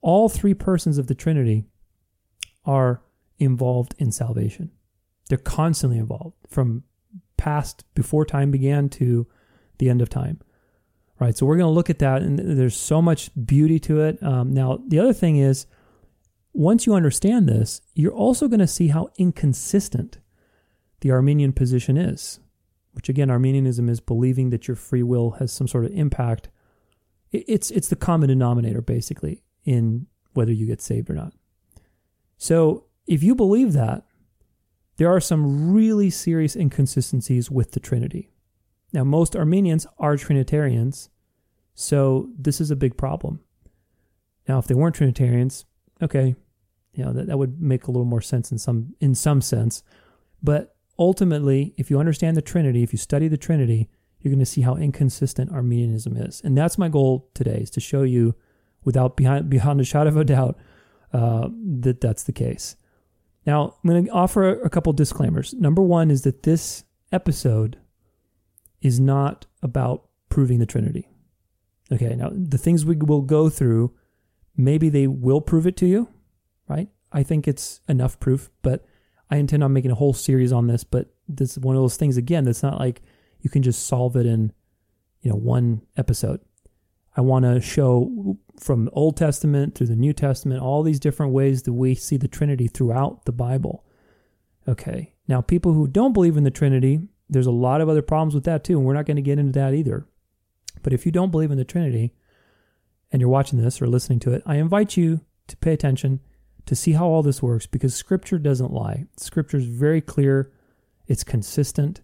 all 0.01 0.30
three 0.30 0.54
persons 0.54 1.00
of 1.00 1.07
the 1.07 1.15
Trinity 1.15 1.65
are 2.65 3.01
involved 3.39 3.95
in 3.98 4.12
salvation. 4.12 4.69
They're 5.27 5.39
constantly 5.39 5.98
involved 5.98 6.36
from 6.48 6.83
past 7.36 7.83
before 7.95 8.25
time 8.25 8.51
began 8.51 8.89
to 8.89 9.25
the 9.80 9.89
end 9.89 10.04
of 10.04 10.09
time. 10.09 10.39
Right. 11.19 11.36
So 11.36 11.48
we're 11.48 11.58
going 11.58 11.69
to 11.69 11.74
look 11.74 11.90
at 11.90 12.00
that, 12.00 12.22
and 12.22 12.38
there's 12.38 12.78
so 12.78 13.02
much 13.02 13.31
beauty 13.46 13.80
to 13.80 14.02
it. 14.02 14.22
Um, 14.22 14.54
now, 14.54 14.80
the 14.88 15.00
other 15.00 15.14
thing 15.14 15.38
is, 15.38 15.66
once 16.54 16.86
you 16.86 16.94
understand 16.94 17.48
this, 17.50 17.81
you're 17.96 18.14
also 18.14 18.48
going 18.48 18.60
to 18.60 18.68
see 18.68 18.90
how 18.90 19.10
inconsistent 19.18 20.19
the 21.02 21.12
Arminian 21.12 21.54
position 21.54 21.98
is, 21.98 22.40
which 22.94 23.10
again, 23.10 23.30
Arminianism 23.30 23.90
is 23.90 24.00
believing 24.00 24.50
that 24.50 24.68
your 24.68 24.76
free 24.76 25.04
will 25.04 25.31
has 25.31 25.52
some 25.52 25.68
sort 25.68 25.86
of 25.86 25.92
impact. 25.92 26.50
It's 27.31 27.69
it's 27.71 27.90
the 27.90 27.95
common 27.95 28.30
denominator 28.30 28.81
basically 28.81 29.44
in 29.66 30.07
whether 30.33 30.52
you 30.52 30.66
get 30.66 30.81
saved 30.81 31.09
or 31.09 31.14
not. 31.14 31.33
So 32.38 32.86
if 33.06 33.21
you 33.24 33.36
believe 33.36 33.74
that, 33.74 34.06
there 34.97 35.09
are 35.09 35.19
some 35.19 35.74
really 35.74 36.09
serious 36.09 36.56
inconsistencies 36.56 37.52
with 37.52 37.71
the 37.71 37.80
Trinity. 37.80 38.31
Now, 38.94 39.04
most 39.04 39.36
Arminians 39.36 39.86
are 40.00 40.16
Trinitarians, 40.16 41.10
so 41.74 42.30
this 42.38 42.62
is 42.62 42.72
a 42.72 42.76
big 42.76 42.98
problem. 42.98 43.42
Now, 44.48 44.60
if 44.60 44.68
they 44.68 44.74
weren't 44.74 44.96
Trinitarians, 44.96 45.66
okay, 46.02 46.36
you 46.94 47.04
know 47.04 47.14
that, 47.14 47.28
that 47.28 47.38
would 47.38 47.62
make 47.62 47.86
a 47.86 47.92
little 47.92 48.06
more 48.06 48.22
sense 48.22 48.52
in 48.52 48.58
some 48.58 48.96
in 49.00 49.14
some 49.14 49.42
sense. 49.42 49.84
But 50.42 50.76
ultimately, 50.98 51.74
if 51.78 51.90
you 51.92 52.00
understand 52.00 52.38
the 52.38 52.42
Trinity, 52.42 52.82
if 52.82 52.94
you 52.94 52.98
study 52.98 53.28
the 53.28 53.38
Trinity, 53.38 53.90
you're 54.20 54.32
going 54.32 54.40
to 54.40 54.46
see 54.46 54.62
how 54.62 54.76
inconsistent 54.76 55.52
Arminianism 55.52 56.18
is, 56.18 56.42
and 56.44 56.58
that's 56.58 56.78
my 56.78 56.90
goal 56.90 57.30
today: 57.34 57.60
is 57.62 57.70
to 57.72 57.80
show 57.80 58.04
you 58.04 58.36
without 58.84 59.18
behind 59.18 59.50
beyond 59.50 59.82
a 59.82 59.84
shadow 59.84 60.10
of 60.10 60.18
a 60.18 60.24
doubt 60.24 60.58
uh, 61.14 61.50
that 61.82 62.02
that's 62.02 62.24
the 62.24 62.32
case. 62.32 62.76
Now, 63.46 63.76
I'm 63.84 63.90
going 63.90 64.06
to 64.06 64.12
offer 64.12 64.62
a 64.62 64.70
couple 64.70 64.92
disclaimers. 64.94 65.54
Number 65.54 65.82
one 65.82 66.12
is 66.12 66.24
that 66.24 66.44
this 66.44 66.84
episode 67.14 67.78
is 68.81 69.00
not 69.00 69.46
about 69.62 70.07
proving 70.30 70.60
the 70.60 70.66
Trinity. 70.66 71.10
Okay, 71.92 72.16
now 72.16 72.30
the 72.31 72.57
things 72.57 72.86
we 72.86 72.96
will 72.96 73.22
go 73.22 73.50
through, 73.50 73.94
maybe 74.56 74.90
they 74.90 75.07
will 75.07 75.42
prove 75.42 75.66
it 75.66 75.78
to 75.78 75.86
you, 75.86 76.10
right? 76.68 76.90
I 77.12 77.24
think 77.24 77.48
it's 77.48 77.81
enough 77.88 78.19
proof, 78.19 78.50
but 78.62 78.86
I 79.30 79.38
intend 79.38 79.64
on 79.64 79.74
making 79.74 79.92
a 79.92 79.96
whole 79.96 80.14
series 80.14 80.52
on 80.52 80.68
this. 80.68 80.84
But 80.84 81.07
this 81.28 81.52
is 81.52 81.60
one 81.60 81.76
of 81.76 81.81
those 81.81 81.98
things 81.98 82.18
again 82.18 82.44
that's 82.44 82.64
not 82.64 82.80
like 82.80 83.02
you 83.42 83.50
can 83.50 83.64
just 83.64 83.88
solve 83.88 84.16
it 84.16 84.26
in, 84.26 84.52
you 85.22 85.30
know, 85.30 85.38
one 85.38 85.81
episode. 85.96 86.42
I 87.16 87.22
want 87.22 87.46
to 87.46 87.60
show 87.60 88.38
from 88.60 88.86
the 88.86 88.92
Old 88.92 89.18
Testament 89.18 89.76
through 89.76 89.88
the 89.88 89.96
New 89.96 90.14
Testament 90.14 90.62
all 90.62 90.84
these 90.84 91.00
different 91.00 91.34
ways 91.34 91.64
that 91.64 91.74
we 91.74 91.96
see 91.96 92.18
the 92.18 92.28
Trinity 92.28 92.68
throughout 92.68 93.26
the 93.26 93.31
Bible. 93.31 93.86
Okay. 94.68 95.14
Now, 95.28 95.42
people 95.42 95.74
who 95.74 95.88
don't 95.88 96.14
believe 96.14 96.38
in 96.38 96.44
the 96.44 96.52
Trinity, 96.52 97.02
there's 97.30 97.48
a 97.48 97.52
lot 97.52 97.81
of 97.81 97.90
other 97.90 98.02
problems 98.02 98.34
with 98.34 98.46
that 98.46 98.64
too, 98.64 98.78
and 98.78 98.86
we're 98.86 98.94
not 98.94 99.06
going 99.06 99.18
to 99.18 99.22
get 99.22 99.40
into 99.40 99.60
that 99.60 99.74
either. 99.74 100.06
But 100.84 100.94
if 100.94 101.06
you 101.06 101.12
don't 101.12 101.31
believe 101.31 101.52
in 101.52 101.57
the 101.57 101.66
Trinity 101.66 102.14
and 103.12 103.22
you're 103.22 103.30
watching 103.30 103.62
this 103.62 103.81
or 103.81 103.88
listening 103.88 104.19
to 104.19 104.34
it, 104.34 104.44
I 104.46 104.56
invite 104.56 104.98
you 104.98 105.22
to 105.48 105.57
pay 105.57 105.74
attention 105.74 106.19
to 106.66 106.76
see 106.76 106.94
how 106.94 107.07
all 107.07 107.24
this 107.24 107.42
works 107.42 107.66
because 107.66 107.96
Scripture 107.96 108.38
doesn't 108.38 108.74
lie. 108.74 109.06
Scripture 109.18 109.57
is 109.57 109.66
very 109.66 110.02
clear, 110.02 110.52
it's 111.07 111.24
consistent, 111.24 112.02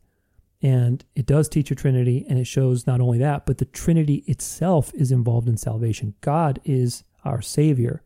and 0.61 1.03
it 1.15 1.25
does 1.25 1.49
teach 1.49 1.71
a 1.71 1.75
Trinity, 1.75 2.25
and 2.29 2.39
it 2.39 2.47
shows 2.47 2.87
not 2.87 3.01
only 3.01 3.17
that, 3.17 3.45
but 3.45 3.57
the 3.57 3.65
Trinity 3.65 4.23
itself 4.27 4.93
is 4.93 5.11
involved 5.11 5.49
in 5.49 5.57
salvation. 5.57 6.15
God 6.21 6.61
is 6.63 7.03
our 7.25 7.41
Savior. 7.41 8.01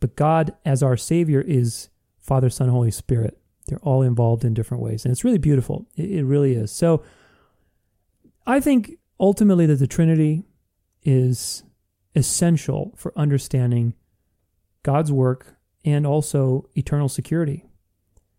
But 0.00 0.14
God, 0.14 0.54
as 0.64 0.82
our 0.82 0.96
Savior, 0.96 1.40
is 1.40 1.88
Father, 2.18 2.50
Son, 2.50 2.68
Holy 2.68 2.90
Spirit. 2.90 3.38
They're 3.68 3.78
all 3.78 4.02
involved 4.02 4.44
in 4.44 4.54
different 4.54 4.82
ways. 4.82 5.04
And 5.04 5.12
it's 5.12 5.24
really 5.24 5.38
beautiful. 5.38 5.86
It, 5.96 6.10
it 6.10 6.24
really 6.24 6.54
is. 6.54 6.70
So 6.72 7.02
I 8.46 8.60
think 8.60 8.98
ultimately 9.20 9.66
that 9.66 9.76
the 9.76 9.86
Trinity 9.86 10.44
is 11.02 11.62
essential 12.14 12.92
for 12.96 13.12
understanding 13.16 13.94
God's 14.82 15.12
work 15.12 15.56
and 15.84 16.06
also 16.06 16.68
eternal 16.74 17.08
security. 17.08 17.64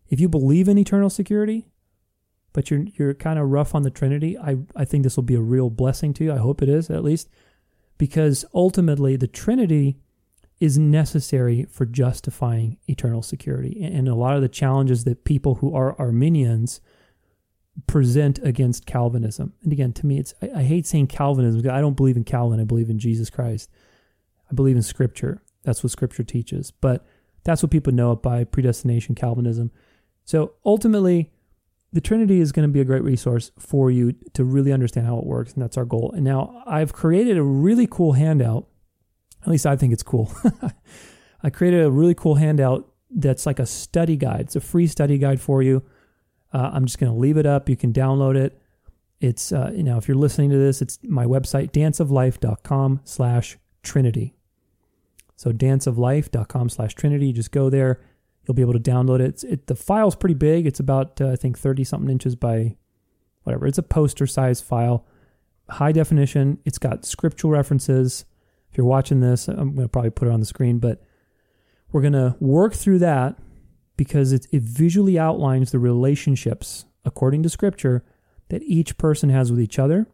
If 0.08 0.20
you 0.20 0.28
believe 0.28 0.68
in 0.68 0.76
eternal 0.76 1.10
security, 1.10 1.68
but 2.52 2.70
you're 2.70 2.84
you're 2.96 3.14
kind 3.14 3.38
of 3.38 3.48
rough 3.48 3.74
on 3.74 3.82
the 3.82 3.90
Trinity, 3.90 4.36
I, 4.36 4.56
I 4.74 4.84
think 4.84 5.04
this 5.04 5.16
will 5.16 5.22
be 5.22 5.36
a 5.36 5.40
real 5.40 5.70
blessing 5.70 6.12
to 6.14 6.24
you. 6.24 6.32
I 6.32 6.38
hope 6.38 6.62
it 6.62 6.68
is 6.68 6.90
at 6.90 7.04
least, 7.04 7.28
because 7.96 8.44
ultimately 8.52 9.16
the 9.16 9.28
Trinity 9.28 9.98
is 10.60 10.78
necessary 10.78 11.66
for 11.70 11.86
justifying 11.86 12.76
eternal 12.86 13.22
security. 13.22 13.82
And 13.82 14.06
a 14.06 14.14
lot 14.14 14.36
of 14.36 14.42
the 14.42 14.48
challenges 14.48 15.04
that 15.04 15.24
people 15.24 15.56
who 15.56 15.74
are 15.74 15.98
Arminians 15.98 16.80
present 17.86 18.38
against 18.42 18.84
Calvinism. 18.84 19.54
And 19.62 19.72
again, 19.72 19.92
to 19.94 20.06
me, 20.06 20.18
it's 20.18 20.34
I, 20.42 20.50
I 20.56 20.62
hate 20.62 20.86
saying 20.86 21.06
Calvinism. 21.06 21.62
Because 21.62 21.74
I 21.74 21.80
don't 21.80 21.96
believe 21.96 22.16
in 22.16 22.24
Calvin. 22.24 22.60
I 22.60 22.64
believe 22.64 22.90
in 22.90 22.98
Jesus 22.98 23.30
Christ. 23.30 23.70
I 24.50 24.54
believe 24.54 24.76
in 24.76 24.82
Scripture. 24.82 25.42
That's 25.62 25.82
what 25.82 25.92
Scripture 25.92 26.24
teaches. 26.24 26.70
But 26.70 27.06
that's 27.44 27.62
what 27.62 27.72
people 27.72 27.92
know 27.92 28.12
it 28.12 28.22
by 28.22 28.44
predestination 28.44 29.14
Calvinism. 29.14 29.70
So 30.24 30.52
ultimately, 30.64 31.30
the 31.92 32.00
Trinity 32.00 32.40
is 32.40 32.52
going 32.52 32.68
to 32.68 32.72
be 32.72 32.80
a 32.80 32.84
great 32.84 33.02
resource 33.02 33.50
for 33.58 33.90
you 33.90 34.14
to 34.34 34.44
really 34.44 34.72
understand 34.72 35.06
how 35.06 35.18
it 35.18 35.26
works, 35.26 35.54
and 35.54 35.62
that's 35.62 35.76
our 35.76 35.84
goal. 35.84 36.12
And 36.14 36.24
now 36.24 36.62
I've 36.66 36.92
created 36.92 37.36
a 37.36 37.42
really 37.42 37.88
cool 37.90 38.12
handout. 38.12 38.66
At 39.42 39.48
least 39.48 39.66
I 39.66 39.76
think 39.76 39.92
it's 39.92 40.02
cool. 40.02 40.32
I 41.42 41.50
created 41.50 41.84
a 41.84 41.90
really 41.90 42.14
cool 42.14 42.34
handout 42.34 42.90
that's 43.10 43.46
like 43.46 43.58
a 43.58 43.66
study 43.66 44.16
guide. 44.16 44.40
It's 44.40 44.56
a 44.56 44.60
free 44.60 44.86
study 44.86 45.18
guide 45.18 45.40
for 45.40 45.62
you. 45.62 45.82
Uh, 46.52 46.70
I'm 46.72 46.84
just 46.84 46.98
going 46.98 47.12
to 47.12 47.18
leave 47.18 47.36
it 47.36 47.46
up. 47.46 47.68
You 47.68 47.76
can 47.76 47.92
download 47.92 48.36
it. 48.36 48.60
It's 49.20 49.52
uh, 49.52 49.70
you 49.74 49.82
know 49.82 49.98
if 49.98 50.08
you're 50.08 50.16
listening 50.16 50.50
to 50.50 50.56
this, 50.56 50.80
it's 50.80 50.98
my 51.02 51.26
website 51.26 51.72
danceoflife.com 51.72 53.00
slash 53.04 53.58
Trinity. 53.82 54.34
So 55.36 55.52
danceoflife.com 55.52 56.68
slash 56.68 56.94
Trinity. 56.94 57.32
Just 57.32 57.50
go 57.50 57.70
there. 57.70 58.00
You'll 58.46 58.54
be 58.54 58.62
able 58.62 58.72
to 58.72 58.80
download 58.80 59.20
it. 59.20 59.44
it 59.44 59.66
the 59.66 59.74
file's 59.74 60.16
pretty 60.16 60.34
big. 60.34 60.66
It's 60.66 60.80
about, 60.80 61.20
uh, 61.20 61.30
I 61.30 61.36
think, 61.36 61.58
30 61.58 61.84
something 61.84 62.10
inches 62.10 62.34
by 62.34 62.76
whatever. 63.44 63.66
It's 63.66 63.78
a 63.78 63.82
poster 63.82 64.26
size 64.26 64.60
file, 64.60 65.06
high 65.68 65.92
definition. 65.92 66.58
It's 66.64 66.78
got 66.78 67.04
scriptural 67.04 67.52
references. 67.52 68.24
If 68.70 68.78
you're 68.78 68.86
watching 68.86 69.20
this, 69.20 69.48
I'm 69.48 69.74
going 69.74 69.86
to 69.86 69.88
probably 69.88 70.10
put 70.10 70.28
it 70.28 70.30
on 70.30 70.40
the 70.40 70.46
screen, 70.46 70.78
but 70.78 71.02
we're 71.92 72.02
going 72.02 72.12
to 72.12 72.36
work 72.40 72.74
through 72.74 73.00
that 73.00 73.36
because 73.96 74.32
it, 74.32 74.46
it 74.52 74.62
visually 74.62 75.18
outlines 75.18 75.72
the 75.72 75.78
relationships, 75.78 76.84
according 77.04 77.42
to 77.42 77.48
scripture, 77.48 78.04
that 78.48 78.62
each 78.62 78.96
person 78.96 79.28
has 79.28 79.50
with 79.50 79.60
each 79.60 79.78
other, 79.78 80.06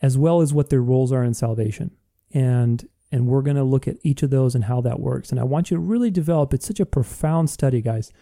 as 0.00 0.16
well 0.16 0.40
as 0.40 0.54
what 0.54 0.70
their 0.70 0.80
roles 0.80 1.12
are 1.12 1.24
in 1.24 1.34
salvation. 1.34 1.90
And 2.32 2.88
and 3.10 3.26
we're 3.26 3.42
going 3.42 3.56
to 3.56 3.64
look 3.64 3.88
at 3.88 3.96
each 4.02 4.22
of 4.22 4.28
those 4.28 4.54
and 4.54 4.64
how 4.64 4.82
that 4.82 5.00
works. 5.00 5.30
And 5.30 5.40
I 5.40 5.44
want 5.44 5.70
you 5.70 5.78
to 5.78 5.80
really 5.82 6.10
develop. 6.10 6.52
It's 6.52 6.66
such 6.66 6.78
a 6.78 6.84
profound 6.84 7.48
study, 7.48 7.80
guys. 7.80 8.12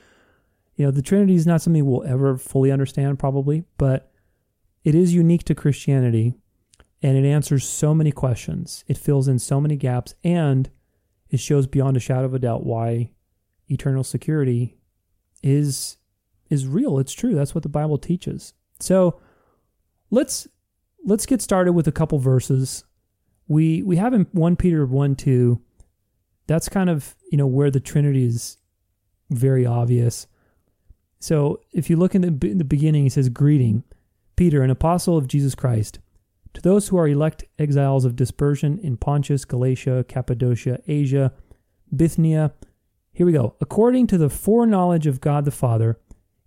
You 0.76 0.84
know, 0.84 0.92
the 0.92 1.02
Trinity 1.02 1.34
is 1.34 1.46
not 1.46 1.60
something 1.60 1.84
we'll 1.84 2.04
ever 2.04 2.36
fully 2.36 2.70
understand, 2.70 3.18
probably, 3.18 3.64
but 3.78 4.12
it 4.84 4.94
is 4.94 5.12
unique 5.12 5.42
to 5.44 5.56
Christianity 5.56 6.34
and 7.06 7.16
it 7.16 7.28
answers 7.28 7.68
so 7.68 7.94
many 7.94 8.12
questions. 8.12 8.84
It 8.86 8.98
fills 8.98 9.28
in 9.28 9.38
so 9.38 9.60
many 9.60 9.76
gaps 9.76 10.14
and 10.24 10.70
it 11.30 11.40
shows 11.40 11.66
beyond 11.66 11.96
a 11.96 12.00
shadow 12.00 12.24
of 12.24 12.34
a 12.34 12.38
doubt 12.38 12.64
why 12.64 13.10
eternal 13.68 14.04
security 14.04 14.78
is 15.42 15.98
is 16.48 16.66
real. 16.66 16.98
It's 16.98 17.12
true. 17.12 17.34
That's 17.34 17.54
what 17.54 17.62
the 17.62 17.68
Bible 17.68 17.98
teaches. 17.98 18.54
So, 18.78 19.20
let's 20.10 20.46
let's 21.04 21.26
get 21.26 21.42
started 21.42 21.72
with 21.72 21.88
a 21.88 21.92
couple 21.92 22.18
verses 22.18 22.84
we 23.48 23.82
we 23.82 23.96
have 23.96 24.14
in 24.14 24.26
1 24.32 24.56
Peter 24.56 24.84
1 24.84 25.16
2, 25.16 25.60
that's 26.46 26.68
kind 26.68 26.90
of, 26.90 27.14
you 27.30 27.38
know, 27.38 27.46
where 27.46 27.70
the 27.70 27.80
Trinity 27.80 28.24
is 28.24 28.58
very 29.30 29.66
obvious. 29.66 30.26
So 31.18 31.60
if 31.72 31.88
you 31.90 31.96
look 31.96 32.14
in 32.14 32.22
the, 32.22 32.48
in 32.48 32.58
the 32.58 32.64
beginning, 32.64 33.04
he 33.04 33.08
says, 33.08 33.28
Greeting, 33.28 33.82
Peter, 34.36 34.62
an 34.62 34.70
apostle 34.70 35.16
of 35.16 35.26
Jesus 35.26 35.54
Christ, 35.54 35.98
to 36.56 36.62
those 36.62 36.88
who 36.88 36.96
are 36.96 37.06
elect 37.06 37.44
exiles 37.58 38.04
of 38.04 38.16
dispersion 38.16 38.78
in 38.78 38.96
Pontus, 38.96 39.44
Galatia, 39.44 40.04
Cappadocia, 40.08 40.80
Asia, 40.88 41.32
Bithynia. 41.94 42.52
Here 43.12 43.26
we 43.26 43.32
go. 43.32 43.54
According 43.60 44.08
to 44.08 44.18
the 44.18 44.28
foreknowledge 44.28 45.06
of 45.06 45.20
God 45.20 45.44
the 45.44 45.50
Father, 45.50 45.98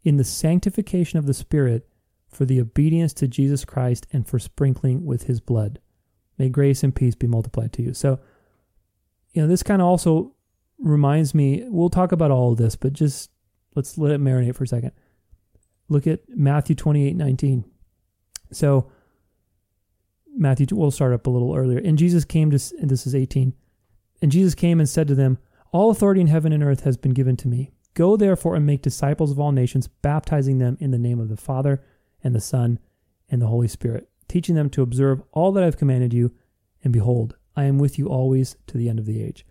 in 0.03 0.17
the 0.17 0.23
sanctification 0.23 1.19
of 1.19 1.25
the 1.25 1.33
Spirit, 1.33 1.87
for 2.29 2.45
the 2.45 2.61
obedience 2.61 3.13
to 3.13 3.27
Jesus 3.27 3.65
Christ 3.65 4.07
and 4.13 4.27
for 4.27 4.39
sprinkling 4.39 5.05
with 5.05 5.23
his 5.23 5.39
blood. 5.39 5.79
May 6.37 6.49
grace 6.49 6.83
and 6.83 6.95
peace 6.95 7.15
be 7.15 7.27
multiplied 7.27 7.73
to 7.73 7.81
you. 7.81 7.93
So, 7.93 8.19
you 9.33 9.41
know, 9.41 9.47
this 9.47 9.63
kind 9.63 9.81
of 9.81 9.87
also 9.87 10.33
reminds 10.77 11.33
me, 11.35 11.63
we'll 11.67 11.89
talk 11.89 12.11
about 12.11 12.31
all 12.31 12.51
of 12.51 12.57
this, 12.57 12.75
but 12.75 12.93
just 12.93 13.31
let's 13.75 13.97
let 13.97 14.11
it 14.11 14.21
marinate 14.21 14.55
for 14.55 14.63
a 14.63 14.67
second. 14.67 14.91
Look 15.89 16.07
at 16.07 16.21
Matthew 16.29 16.75
28 16.75 17.15
19. 17.15 17.65
So, 18.51 18.91
Matthew, 20.39 20.67
we'll 20.72 20.91
start 20.91 21.13
up 21.13 21.27
a 21.27 21.29
little 21.29 21.55
earlier. 21.55 21.79
And 21.79 21.98
Jesus 21.98 22.25
came 22.25 22.50
to, 22.51 22.60
and 22.79 22.89
this 22.89 23.05
is 23.05 23.13
18. 23.13 23.53
And 24.22 24.31
Jesus 24.31 24.55
came 24.55 24.79
and 24.79 24.89
said 24.89 25.08
to 25.08 25.15
them, 25.15 25.38
All 25.72 25.91
authority 25.91 26.22
in 26.22 26.27
heaven 26.27 26.53
and 26.53 26.63
earth 26.63 26.84
has 26.84 26.98
been 26.98 27.13
given 27.13 27.38
to 27.38 27.48
me. 27.48 27.72
Go 27.93 28.17
therefore 28.17 28.55
and 28.55 28.65
make 28.65 28.81
disciples 28.81 29.31
of 29.31 29.39
all 29.39 29.51
nations, 29.51 29.88
baptizing 29.88 30.58
them 30.58 30.77
in 30.79 30.91
the 30.91 30.98
name 30.98 31.19
of 31.19 31.29
the 31.29 31.38
Father 31.38 31.84
and 32.24 32.34
the 32.34 32.41
Son 32.41 32.79
and 33.29 33.41
the 33.41 33.48
Holy 33.48 33.67
Spirit 33.67 34.10
teaching 34.29 34.55
them 34.55 34.69
to 34.69 34.81
observe 34.81 35.22
all 35.34 35.51
that 35.51 35.63
I've 35.63 35.77
commanded 35.77 36.13
you, 36.13 36.31
and 36.84 36.93
behold, 36.93 37.36
I 37.58 37.65
am 37.65 37.79
with 37.79 38.00
you 38.00 38.08
always 38.08 38.55
to 38.67 38.77
the 38.77 38.88
end 38.88 39.00
of 39.00 39.05
the 39.05 39.22
age. 39.22 39.46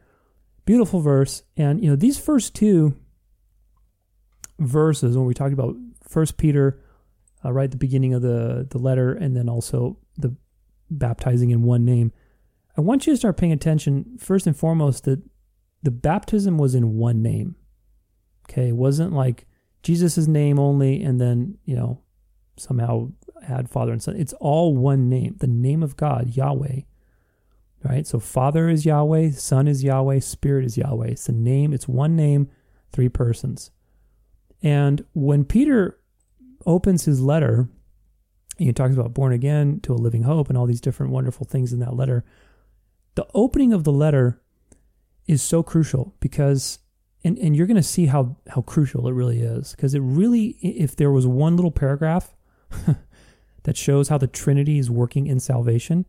Beautiful 0.65 1.01
verse. 1.01 1.43
And, 1.57 1.83
you 1.83 1.91
know, 1.91 1.97
these 1.97 2.19
first 2.19 2.55
two 2.55 2.97
verses, 4.59 5.17
when 5.17 5.27
we 5.27 5.35
talk 5.35 5.53
about 5.53 5.77
First 6.09 6.39
Peter, 6.39 6.81
uh, 7.45 7.53
right 7.53 7.65
at 7.65 7.73
the 7.73 7.77
beginning 7.77 8.15
of 8.15 8.23
the, 8.23 8.67
the 8.71 8.79
letter, 8.79 9.13
and 9.13 9.37
then 9.37 9.49
also 9.49 9.99
the 10.17 10.35
baptizing 10.91 11.51
in 11.51 11.63
one 11.63 11.85
name, 11.85 12.13
I 12.77 12.81
want 12.81 13.07
you 13.07 13.13
to 13.13 13.17
start 13.17 13.37
paying 13.37 13.53
attention, 13.53 14.19
first 14.19 14.47
and 14.47 14.57
foremost, 14.57 15.05
that 15.05 15.23
the 15.83 15.91
baptism 15.91 16.59
was 16.59 16.75
in 16.75 16.97
one 16.97 17.23
name. 17.23 17.57
Okay, 18.49 18.69
it 18.69 18.77
wasn't 18.77 19.13
like 19.13 19.47
Jesus' 19.83 20.27
name 20.27 20.59
only, 20.59 21.03
and 21.03 21.21
then, 21.21 21.59
you 21.65 21.77
know, 21.77 22.01
somehow 22.57 23.11
add 23.47 23.69
Father 23.69 23.93
and 23.93 24.03
Son. 24.03 24.17
It's 24.17 24.33
all 24.35 24.77
one 24.77 25.09
name, 25.09 25.37
the 25.39 25.47
name 25.47 25.83
of 25.83 25.97
God, 25.97 26.37
Yahweh. 26.37 26.81
Right? 27.85 28.07
So 28.07 28.19
Father 28.19 28.69
is 28.69 28.85
Yahweh, 28.85 29.31
Son 29.33 29.69
is 29.69 29.85
Yahweh, 29.85 30.19
Spirit 30.21 30.65
is 30.65 30.77
Yahweh. 30.77 31.09
It's 31.09 31.29
a 31.29 31.33
name, 31.33 31.73
it's 31.73 31.87
one 31.87 32.17
name, 32.17 32.51
three 32.93 33.09
persons. 33.09 33.71
And 34.63 35.05
when 35.13 35.45
Peter 35.45 35.99
opens 36.67 37.05
his 37.05 37.21
letter, 37.21 37.69
he 38.67 38.73
talks 38.73 38.95
about 38.95 39.15
born 39.15 39.33
again 39.33 39.81
to 39.81 39.93
a 39.93 39.97
living 39.97 40.25
hope 40.25 40.49
and 40.49 40.59
all 40.59 40.67
these 40.67 40.81
different 40.81 41.13
wonderful 41.13 41.47
things 41.47 41.73
in 41.73 41.79
that 41.79 41.95
letter. 41.95 42.25
The 43.15 43.27
opening 43.35 43.73
of 43.73 43.85
the 43.85 43.93
letter 43.93 44.41
is 45.27 45.43
so 45.43 45.63
crucial 45.63 46.15
because 46.21 46.79
and, 47.25 47.37
and 47.39 47.57
you're 47.57 47.67
going 47.67 47.77
to 47.77 47.83
see 47.83 48.07
how 48.07 48.37
how 48.49 48.63
crucial 48.63 49.09
it 49.09 49.13
really 49.13 49.41
is 49.41 49.73
because 49.73 49.95
it 49.95 50.01
really 50.01 50.57
if 50.61 50.97
there 50.97 51.11
was 51.11 51.27
one 51.27 51.57
little 51.57 51.71
paragraph 51.71 52.35
that 53.63 53.77
shows 53.77 54.09
how 54.09 54.19
the 54.19 54.27
Trinity 54.27 54.79
is 54.79 54.91
working 54.91 55.27
in 55.27 55.41
salvation, 55.41 56.07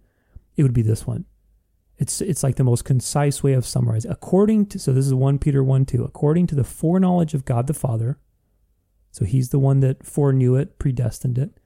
it 0.56 0.64
would 0.64 0.74
be 0.74 0.82
this 0.82 1.06
one. 1.06 1.26
It's 1.98 2.22
it's 2.22 2.44
like 2.44 2.56
the 2.56 2.64
most 2.64 2.86
concise 2.86 3.44
way 3.44 3.54
of 3.54 3.66
summarizing. 3.66 4.12
According 4.12 4.68
to 4.68 4.80
so 4.80 4.94
this 4.94 5.06
is 5.06 5.14
1 5.14 5.40
Peter 5.40 5.64
1 5.64 5.86
2. 5.86 6.04
According 6.04 6.48
to 6.48 6.56
the 6.56 6.64
foreknowledge 6.64 7.34
of 7.34 7.46
God 7.46 7.68
the 7.68 7.74
Father, 7.74 8.18
so 9.12 9.26
he's 9.26 9.50
the 9.50 9.60
one 9.60 9.82
that 9.82 10.06
foreknew 10.06 10.56
it, 10.56 10.80
predestined 10.80 11.38
it, 11.38 11.59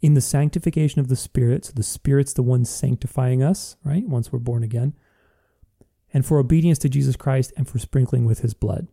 in 0.00 0.14
the 0.14 0.20
sanctification 0.20 1.00
of 1.00 1.08
the 1.08 1.16
Spirit, 1.16 1.64
so 1.64 1.72
the 1.74 1.82
Spirit's 1.82 2.32
the 2.32 2.42
one 2.42 2.64
sanctifying 2.64 3.42
us, 3.42 3.76
right? 3.84 4.06
Once 4.06 4.32
we're 4.32 4.38
born 4.38 4.62
again. 4.62 4.94
And 6.12 6.24
for 6.24 6.38
obedience 6.38 6.78
to 6.80 6.88
Jesus 6.88 7.16
Christ 7.16 7.52
and 7.56 7.68
for 7.68 7.78
sprinkling 7.78 8.24
with 8.24 8.40
his 8.40 8.54
blood. 8.54 8.88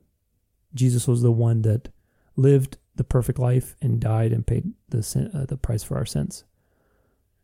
Jesus 0.73 1.07
was 1.07 1.21
the 1.21 1.31
one 1.31 1.61
that 1.63 1.89
lived 2.35 2.77
the 2.95 3.03
perfect 3.03 3.39
life 3.39 3.75
and 3.81 3.99
died 3.99 4.31
and 4.31 4.47
paid 4.47 4.71
the 4.89 5.03
sin, 5.03 5.29
uh, 5.33 5.45
the 5.45 5.57
price 5.57 5.83
for 5.83 5.97
our 5.97 6.05
sins. 6.05 6.43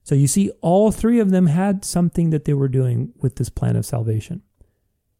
So 0.03 0.15
you 0.15 0.27
see, 0.27 0.51
all 0.61 0.91
three 0.91 1.19
of 1.19 1.31
them 1.31 1.47
had 1.47 1.83
something 1.83 2.29
that 2.29 2.45
they 2.45 2.53
were 2.53 2.69
doing 2.69 3.13
with 3.17 3.35
this 3.35 3.49
plan 3.49 3.75
of 3.75 3.85
salvation. 3.85 4.41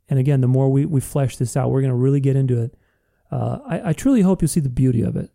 And 0.08 0.20
again, 0.20 0.40
the 0.42 0.48
more 0.48 0.70
we, 0.70 0.86
we 0.86 1.02
flesh 1.02 1.36
this 1.36 1.58
out, 1.58 1.70
we're 1.70 1.82
going 1.82 1.92
to 1.92 1.96
really 1.96 2.22
get 2.22 2.38
into 2.38 2.62
it. 2.62 2.74
Uh, 3.30 3.60
I, 3.68 3.90
I 3.90 3.94
truly 3.94 4.22
hope 4.22 4.42
you'll 4.42 4.48
see 4.48 4.62
the 4.62 4.70
beauty 4.70 5.02
of 5.02 5.18
it 5.18 5.30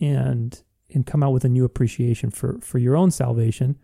and 0.00 0.62
and 0.92 1.06
come 1.06 1.22
out 1.22 1.32
with 1.32 1.44
a 1.44 1.48
new 1.48 1.64
appreciation 1.64 2.30
for 2.30 2.58
for 2.60 2.78
your 2.78 2.96
own 2.96 3.10
salvation 3.10 3.78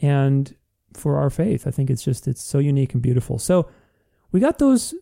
and 0.00 0.56
for 0.94 1.18
our 1.18 1.30
faith. 1.30 1.66
I 1.66 1.70
think 1.70 1.90
it's 1.90 2.04
just 2.04 2.28
it's 2.28 2.42
so 2.42 2.58
unique 2.58 2.94
and 2.94 3.02
beautiful. 3.02 3.38
So 3.38 3.68
we 4.30 4.40
got 4.40 4.58
those 4.58 4.94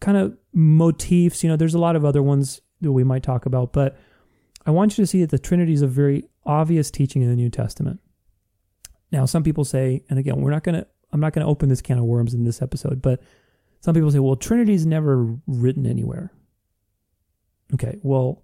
kind 0.00 0.16
of 0.16 0.36
motifs. 0.52 1.42
You 1.42 1.50
know, 1.50 1.56
there's 1.56 1.74
a 1.74 1.78
lot 1.78 1.96
of 1.96 2.04
other 2.04 2.22
ones 2.22 2.60
that 2.80 2.92
we 2.92 3.04
might 3.04 3.22
talk 3.22 3.46
about. 3.46 3.72
But 3.72 3.96
I 4.66 4.70
want 4.70 4.96
you 4.96 5.02
to 5.02 5.06
see 5.06 5.20
that 5.20 5.30
the 5.30 5.38
Trinity 5.38 5.72
is 5.72 5.82
a 5.82 5.86
very 5.86 6.28
obvious 6.46 6.90
teaching 6.90 7.22
in 7.22 7.28
the 7.28 7.36
New 7.36 7.50
Testament. 7.50 8.00
Now, 9.10 9.26
some 9.26 9.42
people 9.42 9.64
say, 9.64 10.02
and 10.08 10.18
again, 10.18 10.40
we're 10.40 10.50
not 10.50 10.64
going 10.64 10.76
to, 10.76 10.86
I'm 11.12 11.20
not 11.20 11.32
going 11.32 11.44
to 11.44 11.50
open 11.50 11.68
this 11.68 11.80
can 11.80 11.98
of 11.98 12.04
worms 12.04 12.34
in 12.34 12.44
this 12.44 12.60
episode, 12.60 13.00
but 13.00 13.22
some 13.80 13.94
people 13.94 14.10
say, 14.10 14.18
well, 14.18 14.36
Trinity's 14.36 14.86
never 14.86 15.36
written 15.46 15.86
anywhere. 15.86 16.32
Okay, 17.72 17.98
well, 18.02 18.43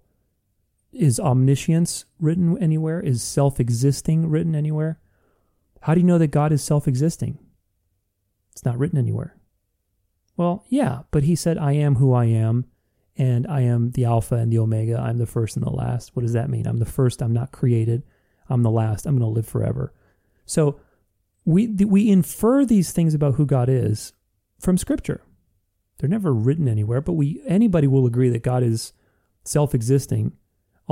is 0.91 1.19
omniscience 1.19 2.05
written 2.19 2.57
anywhere? 2.57 2.99
Is 2.99 3.23
self 3.23 3.59
existing 3.59 4.29
written 4.29 4.55
anywhere? 4.55 4.99
How 5.81 5.93
do 5.93 6.01
you 6.01 6.05
know 6.05 6.17
that 6.17 6.27
God 6.27 6.51
is 6.51 6.63
self 6.63 6.87
existing? 6.87 7.39
It's 8.51 8.65
not 8.65 8.77
written 8.77 8.99
anywhere. 8.99 9.35
Well, 10.37 10.65
yeah, 10.69 11.01
but 11.11 11.23
he 11.23 11.35
said, 11.35 11.57
I 11.57 11.73
am 11.73 11.95
who 11.95 12.13
I 12.13 12.25
am, 12.25 12.65
and 13.17 13.45
I 13.47 13.61
am 13.61 13.91
the 13.91 14.05
Alpha 14.05 14.35
and 14.35 14.51
the 14.51 14.59
Omega. 14.59 14.99
I'm 14.99 15.17
the 15.17 15.25
first 15.25 15.55
and 15.55 15.65
the 15.65 15.71
last. 15.71 16.15
What 16.15 16.23
does 16.23 16.33
that 16.33 16.49
mean? 16.49 16.67
I'm 16.67 16.79
the 16.79 16.85
first, 16.85 17.21
I'm 17.21 17.33
not 17.33 17.51
created. 17.51 18.03
I'm 18.49 18.63
the 18.63 18.71
last, 18.71 19.05
I'm 19.05 19.17
going 19.17 19.29
to 19.29 19.33
live 19.33 19.47
forever. 19.47 19.93
So 20.45 20.79
we, 21.45 21.67
we 21.67 22.09
infer 22.09 22.65
these 22.65 22.91
things 22.91 23.13
about 23.13 23.35
who 23.35 23.45
God 23.45 23.69
is 23.69 24.13
from 24.59 24.77
Scripture. 24.77 25.21
They're 25.97 26.09
never 26.09 26.33
written 26.33 26.67
anywhere, 26.67 27.01
but 27.01 27.13
we 27.13 27.41
anybody 27.45 27.87
will 27.87 28.05
agree 28.05 28.29
that 28.29 28.43
God 28.43 28.63
is 28.63 28.93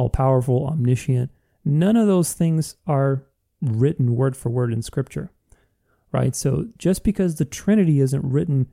self-existing, 0.08 0.22
all-powerful, 0.22 0.68
omniscient. 0.68 1.32
None 1.66 1.96
of 1.96 2.08
those 2.08 2.34
things 2.34 2.76
are 2.88 3.26
written 3.62 4.16
word 4.16 4.36
for 4.38 4.50
word 4.50 4.74
in 4.74 4.82
Scripture, 4.82 5.32
right? 6.12 6.36
So 6.36 6.68
just 6.78 7.04
because 7.04 7.36
the 7.36 7.46
Trinity 7.46 8.00
isn't 8.00 8.24
written 8.24 8.68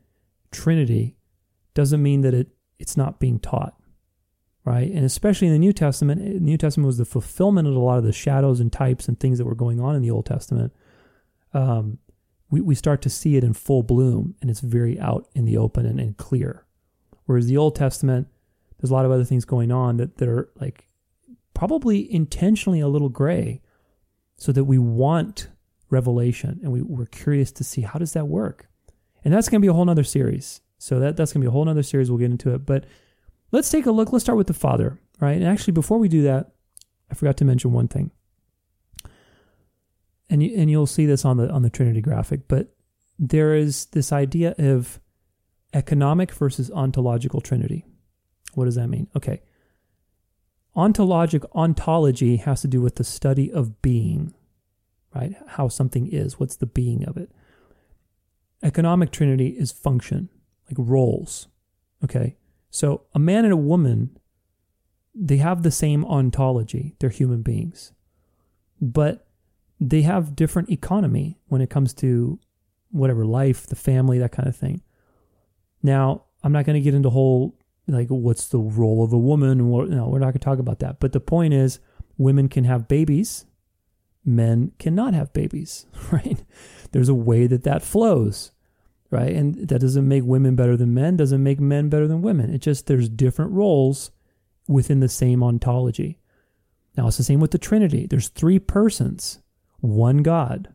Trinity 0.53 1.17
doesn't 1.75 2.03
mean 2.03 2.21
that 2.23 2.35
it 2.35 2.49
it's 2.79 2.97
not 2.97 3.19
being 3.21 3.39
taught, 3.39 3.75
right? 4.65 4.91
And 4.91 5.05
especially 5.05 5.49
in 5.49 5.53
the 5.53 5.59
New 5.59 5.73
Testament, 5.73 6.23
the 6.23 6.41
New 6.41 6.59
Testament 6.59 6.87
was 6.87 6.99
the 6.99 7.05
fulfillment 7.05 7.67
of 7.67 7.75
a 7.75 7.79
lot 7.79 7.99
of 7.99 8.05
the 8.05 8.13
shadows 8.13 8.61
and 8.61 8.73
types 8.73 9.09
and 9.09 9.19
things 9.19 9.39
that 9.39 9.47
were 9.47 9.55
going 9.55 9.81
on 9.81 9.97
in 9.97 10.03
the 10.03 10.11
Old 10.11 10.27
Testament. 10.27 10.73
Um, 11.55 11.99
we, 12.51 12.61
we 12.61 12.75
start 12.75 13.03
to 13.03 13.11
see 13.11 13.37
it 13.37 13.45
in 13.45 13.55
full 13.55 13.83
bloom 13.83 14.35
and 14.41 14.51
it's 14.51 14.61
very 14.61 15.01
out 15.01 15.27
in 15.35 15.47
the 15.47 15.57
open 15.57 15.87
and, 15.87 15.99
and 15.99 16.17
clear. 16.17 16.65
Whereas 17.25 17.47
the 17.47 17.57
Old 17.57 17.75
Testament, 17.75 18.29
there's 18.79 18.91
a 18.91 18.95
lot 18.95 19.07
of 19.07 19.11
other 19.11 19.25
things 19.25 19.45
going 19.45 19.73
on 19.73 19.97
that, 19.97 20.19
that 20.19 20.29
are 20.29 20.51
like 20.61 20.87
probably 21.57 22.13
intentionally 22.13 22.81
a 22.81 22.89
little 22.89 23.09
gray 23.09 23.63
so 24.37 24.53
that 24.53 24.65
we 24.65 24.79
want 24.79 25.49
revelation 25.89 26.61
and 26.63 26.71
we, 26.71 26.83
we're 26.83 27.07
curious 27.07 27.51
to 27.51 27.65
see 27.65 27.81
how 27.81 27.99
does 27.99 28.13
that 28.13 28.29
work. 28.29 28.69
And 29.25 29.33
that's 29.33 29.49
going 29.49 29.61
to 29.61 29.65
be 29.65 29.71
a 29.71 29.73
whole 29.73 29.85
nother 29.85 30.05
series. 30.05 30.61
So 30.79 31.01
that, 31.01 31.17
that's 31.17 31.33
going 31.33 31.41
to 31.41 31.45
be 31.45 31.49
a 31.49 31.53
whole 31.53 31.65
nother 31.65 31.83
series. 31.83 32.11
We'll 32.11 32.19
get 32.19 32.31
into 32.31 32.55
it. 32.55 32.67
But 32.67 32.85
let's 33.53 33.71
take 33.71 33.87
a 33.87 33.91
look. 33.91 34.13
Let's 34.13 34.25
start 34.25 34.37
with 34.37 34.47
the 34.47 34.55
father 34.55 35.01
right? 35.21 35.37
And 35.37 35.45
actually 35.45 35.73
before 35.73 35.99
we 35.99 36.09
do 36.09 36.23
that 36.23 36.53
i 37.11 37.15
forgot 37.15 37.37
to 37.39 37.45
mention 37.45 37.73
one 37.73 37.89
thing. 37.89 38.11
And 40.29 40.43
you, 40.43 40.59
and 40.59 40.69
you'll 40.69 40.87
see 40.87 41.07
this 41.07 41.25
on 41.25 41.37
the 41.37 41.49
on 41.51 41.63
the 41.63 41.71
trinity 41.71 42.01
graphic 42.01 42.49
but 42.49 42.75
there 43.19 43.55
is 43.55 43.87
this 43.87 44.13
idea 44.13 44.55
of 44.59 45.01
economic 45.73 46.33
versus 46.33 46.71
ontological 46.71 47.41
trinity. 47.41 47.85
What 48.55 48.65
does 48.65 48.75
that 48.75 48.89
mean? 48.89 49.09
Okay 49.17 49.43
ontologic 50.77 51.45
ontology 51.55 52.37
has 52.37 52.61
to 52.61 52.69
do 52.69 52.81
with 52.81 52.97
the 52.97 53.05
study 53.05 53.51
of 53.51 53.81
being 53.83 54.35
right? 55.15 55.35
How 55.47 55.69
something 55.69 56.07
is. 56.07 56.39
What's 56.39 56.57
the 56.57 56.67
being 56.67 57.09
of 57.09 57.17
it? 57.17 57.31
Economic 58.63 59.11
trinity 59.11 59.49
is 59.49 59.73
function 59.73 60.29
like 60.69 60.77
roles 60.79 61.49
okay? 62.05 62.37
So 62.71 63.03
a 63.15 63.19
man 63.19 63.45
and 63.45 63.53
a 63.53 63.57
woman 63.57 64.19
they 65.19 65.39
have 65.39 65.63
the 65.63 65.71
same 65.71 66.05
ontology. 66.05 66.95
They're 66.99 67.09
human 67.09 67.41
beings. 67.41 67.93
But 68.83 69.27
they 69.81 70.03
have 70.03 70.37
different 70.37 70.69
economy 70.71 71.39
when 71.47 71.63
it 71.63 71.71
comes 71.71 71.95
to 71.95 72.39
whatever 72.91 73.25
life 73.25 73.67
the 73.67 73.77
family 73.77 74.19
that 74.19 74.33
kind 74.33 74.47
of 74.49 74.57
thing. 74.57 74.83
Now 75.83 76.25
i'm 76.43 76.53
not 76.53 76.65
going 76.65 76.75
to 76.75 76.81
get 76.85 76.95
into 76.95 77.11
whole 77.11 77.59
like 77.89 78.09
what's 78.09 78.49
the 78.49 78.59
role 78.59 79.05
of 79.05 79.13
a 79.13 79.19
woman? 79.19 79.69
What 79.69 79.89
no 79.89 80.09
we're 80.09 80.19
not 80.19 80.27
going 80.27 80.35
to 80.35 80.39
talk 80.41 80.59
about 80.59 80.81
that. 80.81 81.01
But 81.01 81.13
the 81.13 81.21
point 81.21 81.55
is 81.55 81.79
women 82.19 82.49
can 82.49 82.65
have 82.65 82.89
babies 82.89 83.45
men 84.25 84.73
cannot 84.81 85.15
have 85.15 85.33
babies 85.33 85.87
right? 86.13 86.43
There's 86.93 87.09
a 87.09 87.15
way 87.15 87.47
that 87.47 87.63
that 87.65 87.83
flows 87.83 88.53
right? 89.11 89.35
And 89.35 89.69
that 89.69 89.81
doesn't 89.81 90.09
make 90.09 90.25
women 90.25 90.57
better 90.57 90.77
than 90.77 90.95
men 90.95 91.17
doesn't 91.17 91.43
make 91.43 91.61
men 91.61 91.89
better 91.89 92.09
than 92.09 92.23
women. 92.23 92.53
It 92.53 92.59
just 92.59 92.87
there's 92.87 93.09
different 93.09 93.53
roles 93.53 94.11
within 94.69 95.01
the 95.01 95.09
same 95.09 95.43
ontology. 95.43 96.19
Now 96.97 97.09
it's 97.09 97.17
the 97.17 97.23
same 97.23 97.41
with 97.41 97.51
the 97.51 97.59
trinity. 97.59 98.07
There's 98.07 98.29
three 98.29 98.59
persons 98.59 99.41
one 99.79 100.19
god. 100.19 100.73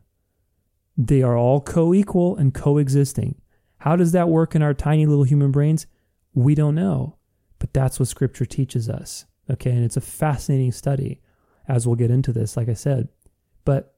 They 0.96 1.22
are 1.22 1.36
all 1.36 1.60
co-equal 1.60 2.36
and 2.36 2.54
coexisting. 2.54 3.40
How 3.78 3.96
does 3.96 4.12
that 4.12 4.28
work 4.28 4.54
in 4.54 4.62
our 4.62 4.74
tiny 4.74 5.06
little 5.06 5.24
human 5.24 5.50
brains 5.50 5.86
we 6.34 6.54
don't 6.54 6.74
know, 6.74 7.16
but 7.58 7.72
that's 7.72 7.98
what 7.98 8.08
scripture 8.08 8.44
teaches 8.44 8.88
us. 8.88 9.26
Okay. 9.50 9.70
And 9.70 9.84
it's 9.84 9.96
a 9.96 10.00
fascinating 10.00 10.72
study 10.72 11.20
as 11.68 11.86
we'll 11.86 11.96
get 11.96 12.10
into 12.10 12.32
this, 12.32 12.56
like 12.56 12.68
I 12.68 12.74
said. 12.74 13.08
But 13.64 13.94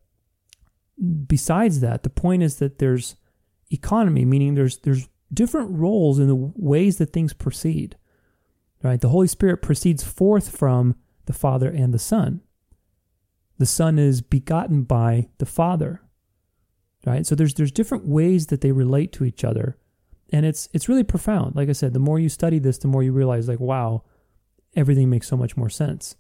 besides 1.27 1.81
that, 1.81 2.03
the 2.03 2.11
point 2.11 2.43
is 2.43 2.57
that 2.57 2.79
there's 2.79 3.17
economy, 3.71 4.25
meaning 4.25 4.55
there's, 4.55 4.79
there's 4.79 5.09
different 5.33 5.71
roles 5.71 6.19
in 6.19 6.29
the 6.29 6.35
ways 6.35 6.99
that 6.99 7.13
things 7.13 7.33
proceed, 7.33 7.97
right? 8.83 9.01
The 9.01 9.09
Holy 9.09 9.27
Spirit 9.27 9.63
proceeds 9.63 10.05
forth 10.05 10.57
from 10.57 10.97
the 11.27 11.33
Father 11.33 11.71
and 11.71 11.93
the 11.93 11.99
Son. 11.99 12.41
The 13.59 13.67
Son 13.67 13.99
is 13.99 14.21
begotten 14.21 14.83
by 14.83 15.29
the 15.39 15.47
Father, 15.47 16.03
right? 17.07 17.27
So 17.27 17.35
there's, 17.35 17.55
there's 17.55 17.73
different 17.73 18.07
ways 18.07 18.49
that 18.49 18.61
they 18.61 18.73
relate 18.73 19.13
to 19.13 19.25
each 19.25 19.45
other 19.45 19.79
and 20.33 20.47
it's 20.47 20.69
it's 20.73 20.89
really 20.89 21.05
profound. 21.05 21.57
Like 21.57 21.69
I 21.69 21.73
said, 21.73 21.93
the 21.93 21.99
more 21.99 22.19
you 22.19 22.29
study 22.29 22.59
this, 22.59 22.79
the 22.79 22.89
more 22.89 23.03
you 23.03 23.13
realize 23.13 23.49
like 23.49 23.61
wow, 23.61 24.03
everything 24.77 25.11
makes 25.11 25.29
so 25.29 25.37
much 25.37 25.57
more 25.57 25.71
sense. 25.71 26.17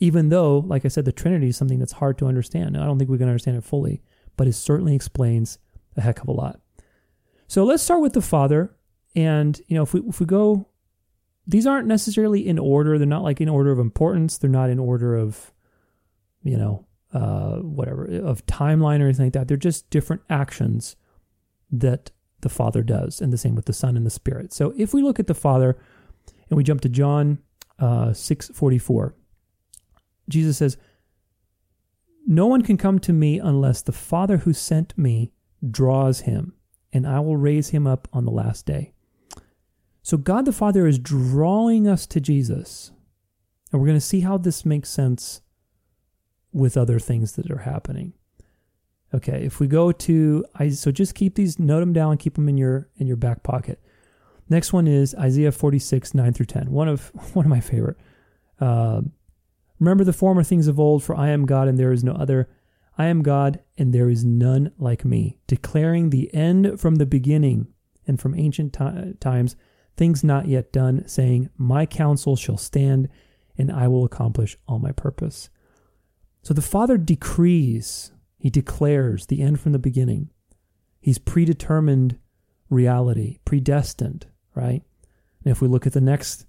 Even 0.00 0.28
though, 0.28 0.58
like 0.58 0.84
I 0.84 0.88
said, 0.88 1.04
the 1.04 1.12
Trinity 1.12 1.48
is 1.48 1.56
something 1.56 1.80
that's 1.80 1.92
hard 1.92 2.18
to 2.18 2.26
understand. 2.26 2.76
I 2.76 2.84
don't 2.84 2.98
think 2.98 3.10
we 3.10 3.18
can 3.18 3.28
understand 3.28 3.56
it 3.56 3.64
fully, 3.64 4.00
but 4.36 4.46
it 4.46 4.52
certainly 4.52 4.94
explains 4.94 5.58
a 5.96 6.00
heck 6.00 6.20
of 6.20 6.28
a 6.28 6.32
lot. 6.32 6.60
So 7.48 7.64
let's 7.64 7.82
start 7.82 8.00
with 8.00 8.12
the 8.12 8.22
Father. 8.22 8.76
And 9.16 9.60
you 9.66 9.74
know, 9.74 9.82
if 9.82 9.92
we 9.92 10.00
if 10.02 10.20
we 10.20 10.26
go, 10.26 10.68
these 11.46 11.66
aren't 11.66 11.88
necessarily 11.88 12.46
in 12.46 12.58
order. 12.58 12.98
They're 12.98 13.06
not 13.06 13.24
like 13.24 13.40
in 13.40 13.48
order 13.48 13.72
of 13.72 13.78
importance. 13.78 14.38
They're 14.38 14.50
not 14.50 14.70
in 14.70 14.78
order 14.78 15.16
of, 15.16 15.52
you 16.42 16.56
know, 16.56 16.86
uh, 17.12 17.56
whatever 17.56 18.04
of 18.04 18.44
timeline 18.46 19.00
or 19.00 19.04
anything 19.04 19.26
like 19.26 19.32
that. 19.32 19.48
They're 19.48 19.56
just 19.56 19.88
different 19.90 20.22
actions 20.28 20.94
that 21.70 22.10
the 22.40 22.48
Father 22.48 22.82
does, 22.82 23.20
and 23.20 23.32
the 23.32 23.38
same 23.38 23.54
with 23.54 23.66
the 23.66 23.72
Son 23.72 23.96
and 23.96 24.06
the 24.06 24.10
Spirit. 24.10 24.52
So 24.52 24.72
if 24.76 24.94
we 24.94 25.02
look 25.02 25.18
at 25.18 25.26
the 25.26 25.34
Father 25.34 25.76
and 26.48 26.56
we 26.56 26.64
jump 26.64 26.80
to 26.82 26.88
John 26.88 27.38
uh, 27.78 28.12
6 28.12 28.50
44, 28.54 29.14
Jesus 30.28 30.58
says, 30.58 30.76
No 32.26 32.46
one 32.46 32.62
can 32.62 32.76
come 32.76 32.98
to 33.00 33.12
me 33.12 33.38
unless 33.38 33.82
the 33.82 33.92
Father 33.92 34.38
who 34.38 34.52
sent 34.52 34.96
me 34.96 35.32
draws 35.68 36.20
him, 36.20 36.54
and 36.92 37.06
I 37.06 37.20
will 37.20 37.36
raise 37.36 37.70
him 37.70 37.86
up 37.86 38.08
on 38.12 38.24
the 38.24 38.30
last 38.30 38.66
day. 38.66 38.92
So 40.02 40.16
God 40.16 40.44
the 40.44 40.52
Father 40.52 40.86
is 40.86 40.98
drawing 40.98 41.86
us 41.86 42.06
to 42.06 42.20
Jesus. 42.20 42.92
And 43.70 43.80
we're 43.80 43.88
going 43.88 43.98
to 43.98 44.04
see 44.04 44.20
how 44.20 44.38
this 44.38 44.64
makes 44.64 44.88
sense 44.88 45.42
with 46.52 46.76
other 46.76 46.98
things 46.98 47.32
that 47.32 47.50
are 47.50 47.58
happening. 47.58 48.14
Okay, 49.14 49.44
if 49.44 49.58
we 49.58 49.66
go 49.66 49.90
to 49.90 50.44
so 50.70 50.90
just 50.90 51.14
keep 51.14 51.34
these, 51.34 51.58
note 51.58 51.80
them 51.80 51.92
down, 51.92 52.18
keep 52.18 52.34
them 52.34 52.48
in 52.48 52.58
your 52.58 52.88
in 52.96 53.06
your 53.06 53.16
back 53.16 53.42
pocket. 53.42 53.80
Next 54.50 54.72
one 54.72 54.86
is 54.86 55.14
Isaiah 55.14 55.52
46, 55.52 56.14
9 56.14 56.32
through 56.32 56.46
10. 56.46 56.70
One 56.70 56.88
of 56.88 57.08
one 57.34 57.46
of 57.46 57.50
my 57.50 57.60
favorite. 57.60 57.96
Uh, 58.60 59.02
Remember 59.78 60.04
the 60.04 60.12
former 60.12 60.42
things 60.42 60.66
of 60.66 60.80
old, 60.80 61.02
for 61.02 61.16
I 61.16 61.28
am 61.28 61.46
God 61.46 61.68
and 61.68 61.78
there 61.78 61.92
is 61.92 62.02
no 62.02 62.12
other. 62.12 62.48
I 62.96 63.06
am 63.06 63.22
God 63.22 63.60
and 63.76 63.92
there 63.92 64.10
is 64.10 64.24
none 64.24 64.72
like 64.76 65.04
me, 65.04 65.38
declaring 65.46 66.10
the 66.10 66.32
end 66.34 66.80
from 66.80 66.96
the 66.96 67.06
beginning 67.06 67.68
and 68.06 68.20
from 68.20 68.34
ancient 68.34 68.72
t- 68.72 69.14
times, 69.20 69.54
things 69.96 70.24
not 70.24 70.48
yet 70.48 70.72
done, 70.72 71.06
saying, 71.06 71.50
My 71.56 71.86
counsel 71.86 72.34
shall 72.34 72.56
stand 72.56 73.08
and 73.56 73.70
I 73.70 73.86
will 73.86 74.04
accomplish 74.04 74.56
all 74.66 74.80
my 74.80 74.92
purpose. 74.92 75.48
So 76.42 76.54
the 76.54 76.62
Father 76.62 76.96
decrees 76.96 78.12
he 78.38 78.50
declares 78.50 79.26
the 79.26 79.42
end 79.42 79.60
from 79.60 79.72
the 79.72 79.78
beginning. 79.78 80.30
He's 81.00 81.18
predetermined 81.18 82.18
reality, 82.70 83.38
predestined, 83.44 84.26
right? 84.54 84.82
And 85.44 85.52
if 85.52 85.60
we 85.60 85.68
look 85.68 85.86
at 85.86 85.92
the 85.92 86.00
next 86.00 86.46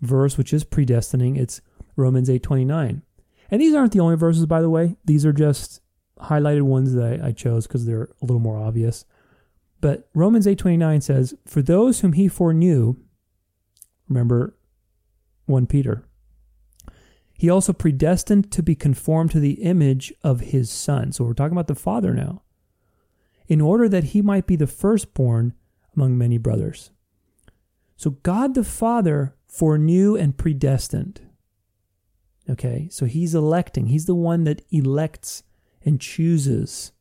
verse, 0.00 0.36
which 0.36 0.52
is 0.52 0.64
predestining, 0.64 1.38
it's 1.38 1.60
Romans 1.96 2.28
8:29. 2.28 3.02
And 3.50 3.60
these 3.60 3.74
aren't 3.74 3.92
the 3.92 4.00
only 4.00 4.16
verses, 4.16 4.46
by 4.46 4.60
the 4.60 4.70
way. 4.70 4.96
These 5.04 5.26
are 5.26 5.32
just 5.32 5.80
highlighted 6.18 6.62
ones 6.62 6.92
that 6.94 7.20
I, 7.20 7.28
I 7.28 7.32
chose 7.32 7.66
because 7.66 7.86
they're 7.86 8.10
a 8.20 8.24
little 8.24 8.40
more 8.40 8.58
obvious. 8.58 9.04
But 9.80 10.08
Romans 10.14 10.46
8:29 10.46 11.00
says, 11.00 11.34
"For 11.46 11.62
those 11.62 12.00
whom 12.00 12.12
he 12.12 12.28
foreknew, 12.28 12.96
remember 14.08 14.56
1 15.46 15.66
Peter, 15.66 16.04
He 17.40 17.48
also 17.48 17.72
predestined 17.72 18.52
to 18.52 18.62
be 18.62 18.74
conformed 18.74 19.30
to 19.30 19.40
the 19.40 19.62
image 19.62 20.12
of 20.22 20.40
his 20.40 20.68
Son. 20.68 21.10
So 21.10 21.24
we're 21.24 21.32
talking 21.32 21.56
about 21.56 21.68
the 21.68 21.74
Father 21.74 22.12
now. 22.12 22.42
In 23.48 23.62
order 23.62 23.88
that 23.88 24.04
he 24.04 24.20
might 24.20 24.46
be 24.46 24.56
the 24.56 24.66
firstborn 24.66 25.54
among 25.96 26.18
many 26.18 26.36
brothers. 26.36 26.90
So 27.96 28.10
God 28.10 28.54
the 28.54 28.62
Father 28.62 29.34
foreknew 29.48 30.16
and 30.16 30.36
predestined. 30.36 31.22
Okay, 32.46 32.88
so 32.90 33.06
he's 33.06 33.34
electing. 33.34 33.86
He's 33.86 34.04
the 34.04 34.14
one 34.14 34.44
that 34.44 34.60
elects 34.70 35.42
and 35.82 35.98
chooses. 35.98 36.92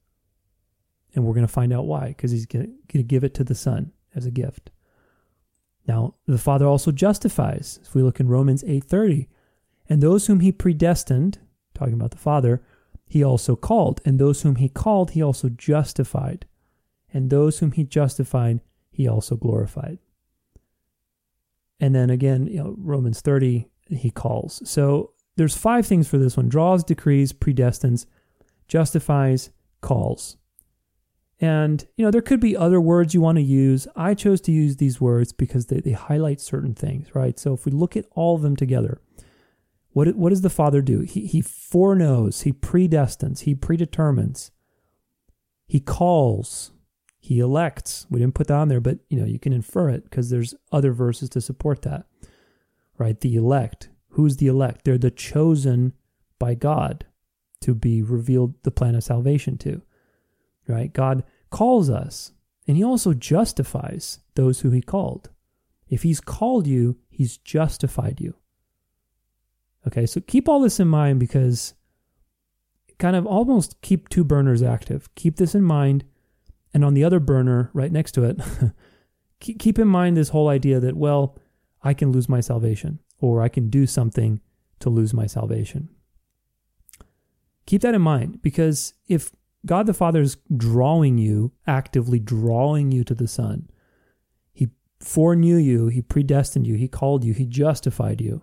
And 1.14 1.26
we're 1.26 1.34
going 1.34 1.46
to 1.46 1.52
find 1.52 1.74
out 1.74 1.86
why, 1.86 2.08
because 2.16 2.32
he's 2.32 2.46
going 2.46 2.78
to 2.88 3.04
give 3.04 3.26
it 3.26 3.34
to 3.34 3.44
the 3.44 3.56
Son 3.56 3.92
as 4.16 4.26
a 4.26 4.32
gift. 4.32 4.72
Now, 5.86 6.16
the 6.28 6.38
Father 6.38 6.66
also 6.66 6.94
justifies. 6.94 7.82
If 7.84 7.94
we 7.94 8.04
look 8.04 8.22
in 8.22 8.30
Romans 8.30 8.64
8:30, 8.64 9.28
and 9.90 10.02
those 10.02 10.28
whom 10.28 10.40
he 10.40 10.52
predestined, 10.52 11.40
talking 11.74 11.96
about 11.96 12.12
the 12.12 12.18
Father, 12.18 12.62
he 13.08 13.24
also 13.24 13.56
called, 13.56 14.02
and 14.06 14.20
those 14.20 14.44
whom 14.44 14.58
he 14.58 14.70
called, 14.70 15.12
he 15.12 15.22
also 15.22 15.50
justified, 15.50 16.46
and 17.12 17.30
those 17.30 17.60
whom 17.60 17.72
he 17.72 17.84
justified, 17.84 18.62
he 18.92 19.08
also 19.08 19.36
glorified. 19.36 19.98
And 21.80 21.96
then 21.96 22.10
again, 22.10 22.46
you 22.46 22.58
know, 22.58 22.76
Romans 22.78 23.22
30, 23.22 23.68
he 23.90 24.12
calls. 24.12 24.62
So 24.70 25.14
there's 25.38 25.58
five 25.58 25.88
things 25.88 26.08
for 26.08 26.18
this 26.18 26.38
one 26.38 26.50
draws, 26.50 26.84
decrees, 26.84 27.34
predestines, 27.34 28.06
justifies, 28.68 29.50
calls. 29.82 30.38
And, 31.42 31.88
you 31.96 32.04
know, 32.04 32.12
there 32.12 32.22
could 32.22 32.42
be 32.42 32.58
other 32.58 32.82
words 32.82 33.14
you 33.14 33.22
want 33.22 33.38
to 33.38 33.42
use. 33.42 33.88
I 33.96 34.14
chose 34.14 34.42
to 34.42 34.52
use 34.52 34.76
these 34.76 35.00
words 35.00 35.32
because 35.32 35.68
they, 35.68 35.80
they 35.80 35.94
highlight 35.94 36.42
certain 36.42 36.76
things, 36.76 37.16
right? 37.16 37.40
So 37.40 37.54
if 37.54 37.66
we 37.66 37.72
look 37.72 37.96
at 37.96 38.06
all 38.12 38.36
of 38.36 38.42
them 38.42 38.58
together, 38.58 39.00
what, 39.92 40.16
what 40.16 40.30
does 40.30 40.42
the 40.42 40.50
Father 40.50 40.82
do? 40.82 41.02
He, 41.02 41.26
he 41.26 41.42
foreknows, 41.42 42.42
he 42.42 42.52
predestines, 42.52 43.42
he 43.42 43.56
predetermines, 43.56 44.52
he 45.68 45.80
calls, 45.80 46.72
he 47.20 47.40
elects. 47.40 48.06
We 48.10 48.20
didn't 48.20 48.36
put 48.36 48.48
that 48.48 48.56
on 48.56 48.68
there, 48.70 48.80
but, 48.80 49.00
you 49.10 49.20
know, 49.20 49.26
you 49.26 49.40
can 49.40 49.54
infer 49.54 49.90
it 49.90 50.04
because 50.04 50.30
there's 50.30 50.56
other 50.72 50.94
verses 50.94 51.30
to 51.32 51.42
support 51.42 51.82
that, 51.84 52.06
right? 52.98 53.20
The 53.20 53.36
elect. 53.36 53.90
Who's 54.10 54.38
the 54.38 54.48
elect? 54.48 54.86
They're 54.86 54.98
the 54.98 55.12
chosen 55.12 55.94
by 56.40 56.56
God 56.56 57.06
to 57.62 57.76
be 57.76 58.02
revealed 58.02 58.56
the 58.64 58.72
plan 58.72 58.96
of 58.96 59.04
salvation 59.04 59.58
to 59.60 59.82
right? 60.70 60.94
God 60.94 61.24
calls 61.50 61.90
us 61.90 62.32
and 62.68 62.78
he 62.78 62.84
also 62.84 63.14
justifies 63.14 64.20
those 64.36 64.62
who 64.62 64.70
he 64.70 64.82
called. 64.82 65.30
If 65.90 66.04
he's 66.04 66.22
called 66.22 66.68
you, 66.68 66.98
he's 67.10 67.38
justified 67.38 68.22
you. 68.22 68.36
Okay, 69.88 70.06
so 70.06 70.22
keep 70.22 70.50
all 70.50 70.60
this 70.60 70.80
in 70.80 70.88
mind 70.88 71.20
because 71.20 71.74
kind 72.98 73.16
of 73.16 73.26
almost 73.26 73.82
keep 73.82 74.10
two 74.10 74.24
burners 74.24 74.62
active. 74.62 75.14
Keep 75.16 75.38
this 75.38 75.56
in 75.56 75.64
mind. 75.64 76.04
And 76.74 76.86
on 76.86 76.94
the 76.94 77.04
other 77.04 77.20
burner 77.20 77.72
right 77.74 77.92
next 77.92 78.12
to 78.14 78.24
it, 78.24 78.40
keep 79.40 79.80
in 79.80 79.88
mind 79.88 80.16
this 80.16 80.30
whole 80.30 80.50
idea 80.50 80.80
that, 80.80 80.96
well, 80.96 81.38
I 81.82 81.94
can 81.94 82.12
lose 82.12 82.30
my 82.30 82.42
salvation 82.42 83.00
or 83.20 83.42
I 83.42 83.50
can 83.50 83.70
do 83.70 83.88
something 83.88 84.42
to 84.80 84.90
lose 84.90 85.14
my 85.14 85.26
salvation. 85.26 85.90
Keep 87.66 87.82
that 87.82 87.96
in 87.96 88.02
mind 88.02 88.42
because 88.42 88.94
if 89.08 89.32
God 89.66 89.86
the 89.86 89.94
Father 89.94 90.22
is 90.22 90.38
drawing 90.56 91.18
you, 91.18 91.52
actively 91.68 92.20
drawing 92.20 92.92
you 92.92 93.04
to 93.04 93.14
the 93.14 93.28
Son. 93.28 93.70
He 94.54 94.70
foreknew 95.00 95.58
you, 95.58 95.88
He 95.88 96.02
predestined 96.02 96.66
you, 96.66 96.76
He 96.76 96.88
called 96.88 97.24
you, 97.24 97.34
He 97.34 97.46
justified 97.46 98.22
you. 98.22 98.42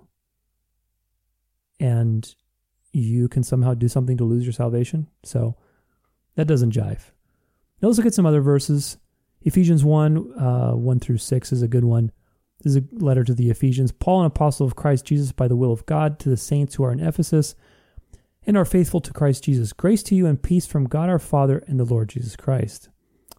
And 1.78 2.34
you 2.92 3.28
can 3.28 3.42
somehow 3.42 3.74
do 3.74 3.88
something 3.88 4.16
to 4.16 4.24
lose 4.24 4.44
your 4.44 4.52
salvation. 4.52 5.08
So 5.22 5.56
that 6.36 6.46
doesn't 6.46 6.72
jive. 6.72 7.10
Now 7.80 7.88
let's 7.88 7.98
look 7.98 8.06
at 8.06 8.14
some 8.14 8.26
other 8.26 8.40
verses. 8.40 8.96
Ephesians 9.42 9.84
1 9.84 10.40
uh, 10.40 10.72
1 10.72 11.00
through 11.00 11.18
6 11.18 11.52
is 11.52 11.62
a 11.62 11.68
good 11.68 11.84
one. 11.84 12.10
This 12.62 12.74
is 12.74 12.82
a 12.82 13.04
letter 13.04 13.22
to 13.22 13.34
the 13.34 13.50
Ephesians. 13.50 13.92
Paul, 13.92 14.20
an 14.20 14.26
apostle 14.26 14.66
of 14.66 14.76
Christ 14.76 15.04
Jesus 15.04 15.30
by 15.30 15.46
the 15.46 15.56
will 15.56 15.72
of 15.72 15.84
God, 15.84 16.18
to 16.20 16.30
the 16.30 16.36
saints 16.36 16.74
who 16.74 16.84
are 16.84 16.92
in 16.92 17.00
Ephesus 17.00 17.54
and 18.46 18.56
are 18.56 18.64
faithful 18.64 19.00
to 19.00 19.12
Christ 19.12 19.44
Jesus. 19.44 19.72
Grace 19.72 20.02
to 20.04 20.14
you 20.14 20.26
and 20.26 20.42
peace 20.42 20.66
from 20.66 20.86
God 20.86 21.10
our 21.10 21.18
Father 21.18 21.62
and 21.66 21.78
the 21.78 21.84
Lord 21.84 22.08
Jesus 22.08 22.36
Christ. 22.36 22.88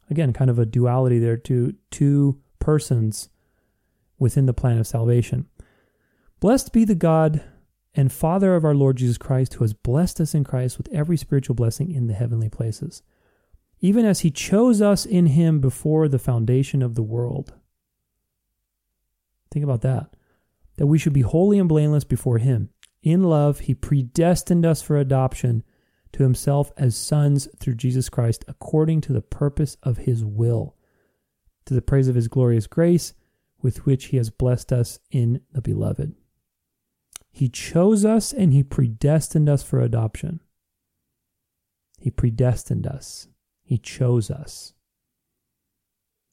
Again, 0.09 0.33
kind 0.33 0.49
of 0.49 0.59
a 0.59 0.65
duality 0.65 1.19
there 1.19 1.37
to 1.37 1.73
two 1.89 2.39
persons 2.59 3.29
within 4.19 4.45
the 4.45 4.53
plan 4.53 4.77
of 4.77 4.87
salvation. 4.87 5.47
Blessed 6.39 6.71
be 6.73 6.85
the 6.85 6.95
God 6.95 7.43
and 7.97 8.11
Father 8.11 8.55
of 8.55 8.63
our 8.63 8.75
Lord 8.75 8.97
Jesus 8.97 9.17
Christ, 9.17 9.55
who 9.55 9.63
has 9.63 9.73
blessed 9.73 10.21
us 10.21 10.35
in 10.35 10.43
Christ 10.43 10.77
with 10.77 10.87
every 10.93 11.17
spiritual 11.17 11.55
blessing 11.55 11.91
in 11.91 12.05
the 12.05 12.13
heavenly 12.13 12.47
places, 12.47 13.01
even 13.81 14.05
as 14.05 14.19
he 14.19 14.29
chose 14.29 14.81
us 14.81 15.03
in 15.05 15.25
him 15.25 15.59
before 15.59 16.07
the 16.07 16.19
foundation 16.19 16.83
of 16.83 16.93
the 16.93 17.01
world. 17.01 17.55
Think 19.51 19.63
about 19.63 19.81
that. 19.81 20.15
That 20.77 20.85
we 20.85 20.99
should 20.99 21.13
be 21.13 21.21
holy 21.21 21.57
and 21.57 21.67
blameless 21.67 22.03
before 22.03 22.37
him. 22.37 22.69
In 23.01 23.23
love, 23.23 23.61
he 23.61 23.73
predestined 23.73 24.63
us 24.63 24.83
for 24.83 24.97
adoption 24.97 25.63
to 26.13 26.21
himself 26.21 26.71
as 26.77 26.95
sons 26.95 27.47
through 27.59 27.75
Jesus 27.75 28.09
Christ, 28.09 28.45
according 28.47 29.01
to 29.01 29.13
the 29.13 29.21
purpose 29.21 29.75
of 29.81 29.97
his 29.97 30.23
will, 30.23 30.75
to 31.65 31.73
the 31.73 31.81
praise 31.81 32.07
of 32.07 32.15
his 32.15 32.27
glorious 32.27 32.67
grace, 32.67 33.13
with 33.59 33.87
which 33.87 34.05
he 34.05 34.17
has 34.17 34.29
blessed 34.29 34.71
us 34.71 34.99
in 35.09 35.41
the 35.51 35.61
beloved. 35.61 36.13
He 37.37 37.49
chose 37.49 38.03
us 38.03 38.33
and 38.33 38.51
he 38.51 38.63
predestined 38.63 39.47
us 39.47 39.61
for 39.61 39.79
adoption. 39.79 40.39
He 41.99 42.09
predestined 42.09 42.87
us. 42.87 43.27
He 43.61 43.77
chose 43.77 44.31
us. 44.31 44.73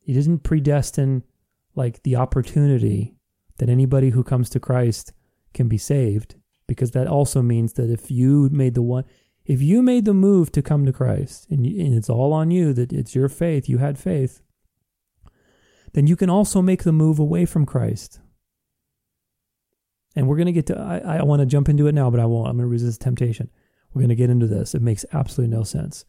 He 0.01 0.15
didn't 0.15 0.45
predestine 0.45 1.23
like 1.75 2.05
the 2.05 2.17
opportunity 2.17 3.17
that 3.59 3.69
anybody 3.69 4.11
who 4.11 4.25
comes 4.25 4.49
to 4.49 4.59
Christ 4.59 5.13
can 5.53 5.69
be 5.69 5.77
saved 5.77 6.37
because 6.67 6.93
that 6.93 7.07
also 7.07 7.43
means 7.43 7.75
that 7.75 7.91
if 7.91 8.11
you 8.11 8.49
made 8.51 8.73
the 8.73 8.81
one 8.81 9.05
if 9.45 9.61
you 9.61 9.83
made 9.83 10.07
the 10.07 10.15
move 10.15 10.51
to 10.53 10.63
come 10.63 10.87
to 10.87 10.93
Christ 10.93 11.47
and, 11.51 11.67
and 11.67 11.93
it's 11.93 12.09
all 12.09 12.33
on 12.33 12.51
you 12.51 12.73
that 12.73 12.95
it's 12.95 13.15
your 13.15 13.29
faith 13.29 13.69
you 13.69 13.77
had 13.77 13.99
faith 13.99 14.41
then 15.93 16.07
you 16.07 16.17
can 16.17 16.31
also 16.31 16.63
make 16.63 16.83
the 16.83 16.93
move 16.93 17.19
away 17.19 17.45
from 17.45 17.67
Christ 17.67 18.21
and 20.17 20.29
we're 20.29 20.37
going 20.37 20.47
to 20.47 20.53
get 20.53 20.67
to 20.67 20.79
I, 20.79 21.19
I 21.19 21.23
want 21.23 21.41
to 21.41 21.47
jump 21.47 21.69
into 21.69 21.87
it 21.87 21.95
now 21.95 22.11
but 22.11 22.21
I 22.21 22.27
won't 22.27 22.49
I'm 22.49 22.57
going 22.57 22.67
to 22.67 22.71
resist 22.71 23.01
temptation 23.01 23.51
we're 23.93 24.01
going 24.01 24.09
to 24.11 24.15
get 24.15 24.31
into 24.31 24.47
this 24.47 24.75
it 24.75 24.83
makes 24.83 25.05
absolutely 25.13 25.57
no 25.57 25.63
sense 25.63 26.05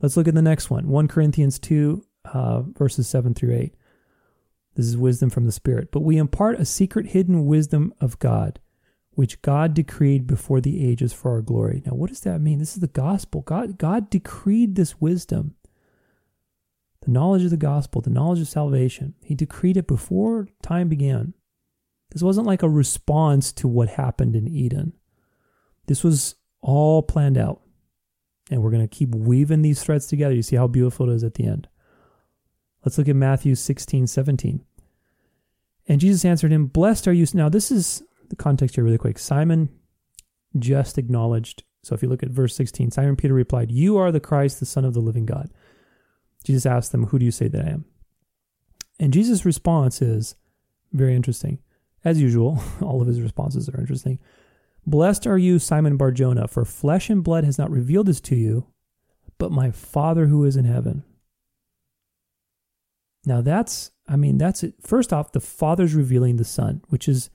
let's 0.00 0.16
look 0.16 0.28
at 0.28 0.34
the 0.34 0.42
next 0.42 0.70
one 0.70 0.88
1 0.88 1.08
Corinthians 1.08 1.58
2 1.58 2.04
uh, 2.32 2.62
verses 2.62 3.08
7 3.08 3.34
through 3.34 3.54
8 3.54 3.74
this 4.74 4.86
is 4.86 4.96
wisdom 4.96 5.30
from 5.30 5.46
the 5.46 5.52
Spirit 5.52 5.90
but 5.90 6.00
we 6.00 6.16
impart 6.16 6.60
a 6.60 6.64
secret 6.64 7.08
hidden 7.08 7.46
wisdom 7.46 7.92
of 8.00 8.18
God 8.18 8.60
which 9.16 9.40
God 9.40 9.72
decreed 9.72 10.26
before 10.26 10.60
the 10.60 10.86
ages 10.86 11.12
for 11.14 11.30
our 11.30 11.40
glory. 11.40 11.82
Now, 11.86 11.92
what 11.92 12.10
does 12.10 12.20
that 12.20 12.42
mean? 12.42 12.58
This 12.58 12.74
is 12.74 12.80
the 12.80 12.86
gospel. 12.86 13.40
God, 13.40 13.78
God 13.78 14.10
decreed 14.10 14.74
this 14.74 15.00
wisdom, 15.00 15.54
the 17.00 17.10
knowledge 17.10 17.42
of 17.42 17.50
the 17.50 17.56
gospel, 17.56 18.02
the 18.02 18.10
knowledge 18.10 18.40
of 18.40 18.48
salvation. 18.48 19.14
He 19.24 19.34
decreed 19.34 19.78
it 19.78 19.86
before 19.86 20.48
time 20.62 20.88
began. 20.88 21.32
This 22.10 22.22
wasn't 22.22 22.46
like 22.46 22.62
a 22.62 22.68
response 22.68 23.52
to 23.54 23.68
what 23.68 23.88
happened 23.90 24.36
in 24.36 24.48
Eden. 24.48 24.92
This 25.86 26.04
was 26.04 26.36
all 26.60 27.02
planned 27.02 27.38
out. 27.38 27.62
And 28.50 28.62
we're 28.62 28.70
going 28.70 28.86
to 28.86 28.96
keep 28.96 29.14
weaving 29.14 29.62
these 29.62 29.82
threads 29.82 30.06
together. 30.06 30.34
You 30.34 30.42
see 30.42 30.56
how 30.56 30.68
beautiful 30.68 31.10
it 31.10 31.14
is 31.14 31.24
at 31.24 31.34
the 31.34 31.46
end. 31.46 31.68
Let's 32.84 32.96
look 32.96 33.08
at 33.08 33.16
Matthew 33.16 33.56
16, 33.56 34.06
17. 34.06 34.64
And 35.88 36.00
Jesus 36.00 36.24
answered 36.24 36.52
him, 36.52 36.66
Blessed 36.66 37.08
are 37.08 37.12
you. 37.12 37.26
Now, 37.34 37.48
this 37.48 37.70
is 37.70 38.02
the 38.28 38.36
context 38.36 38.76
here 38.76 38.84
really 38.84 38.98
quick. 38.98 39.18
Simon 39.18 39.68
just 40.58 40.98
acknowledged. 40.98 41.64
So 41.82 41.94
if 41.94 42.02
you 42.02 42.08
look 42.08 42.22
at 42.22 42.30
verse 42.30 42.54
16, 42.54 42.92
Simon 42.92 43.16
Peter 43.16 43.34
replied, 43.34 43.72
You 43.72 43.96
are 43.96 44.12
the 44.12 44.20
Christ, 44.20 44.60
the 44.60 44.66
Son 44.66 44.84
of 44.84 44.94
the 44.94 45.00
living 45.00 45.26
God. 45.26 45.50
Jesus 46.44 46.66
asked 46.66 46.92
them, 46.92 47.06
Who 47.06 47.18
do 47.18 47.24
you 47.24 47.30
say 47.32 47.48
that 47.48 47.64
I 47.64 47.70
am? 47.70 47.84
And 48.98 49.12
Jesus' 49.12 49.44
response 49.44 50.00
is 50.00 50.36
very 50.92 51.14
interesting. 51.14 51.58
As 52.06 52.20
usual, 52.20 52.62
all 52.80 53.02
of 53.02 53.08
his 53.08 53.20
responses 53.20 53.68
are 53.68 53.80
interesting. 53.80 54.18
Blessed 54.86 55.26
are 55.26 55.36
you, 55.36 55.58
Simon 55.58 55.96
Barjona, 55.96 56.46
for 56.46 56.64
flesh 56.64 57.10
and 57.10 57.24
blood 57.24 57.44
has 57.44 57.58
not 57.58 57.70
revealed 57.70 58.06
this 58.06 58.20
to 58.22 58.36
you, 58.36 58.68
but 59.36 59.50
my 59.50 59.72
Father 59.72 60.26
who 60.26 60.44
is 60.44 60.56
in 60.56 60.64
heaven. 60.64 61.02
Now 63.24 63.40
that's, 63.40 63.90
I 64.08 64.14
mean, 64.14 64.38
that's 64.38 64.62
it. 64.62 64.74
First 64.80 65.12
off, 65.12 65.32
the 65.32 65.40
Father's 65.40 65.94
revealing 65.94 66.36
the 66.36 66.44
Son, 66.44 66.82
which 66.88 67.08
is 67.08 67.28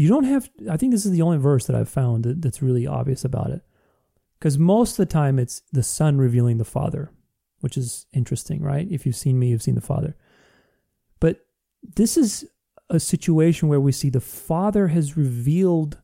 you 0.00 0.08
don't 0.08 0.24
have 0.24 0.50
i 0.70 0.76
think 0.76 0.92
this 0.92 1.06
is 1.06 1.12
the 1.12 1.22
only 1.22 1.38
verse 1.38 1.66
that 1.66 1.76
i've 1.76 1.88
found 1.88 2.24
that, 2.24 2.42
that's 2.42 2.62
really 2.62 2.86
obvious 2.86 3.24
about 3.24 3.50
it 3.50 3.62
because 4.38 4.58
most 4.58 4.92
of 4.92 4.96
the 4.98 5.06
time 5.06 5.38
it's 5.38 5.62
the 5.72 5.82
son 5.82 6.18
revealing 6.18 6.58
the 6.58 6.64
father 6.64 7.10
which 7.60 7.76
is 7.76 8.06
interesting 8.12 8.62
right 8.62 8.88
if 8.90 9.06
you've 9.06 9.16
seen 9.16 9.38
me 9.38 9.48
you've 9.48 9.62
seen 9.62 9.74
the 9.74 9.80
father 9.80 10.16
but 11.20 11.46
this 11.82 12.16
is 12.16 12.46
a 12.88 13.00
situation 13.00 13.68
where 13.68 13.80
we 13.80 13.92
see 13.92 14.10
the 14.10 14.20
father 14.20 14.88
has 14.88 15.16
revealed 15.16 15.98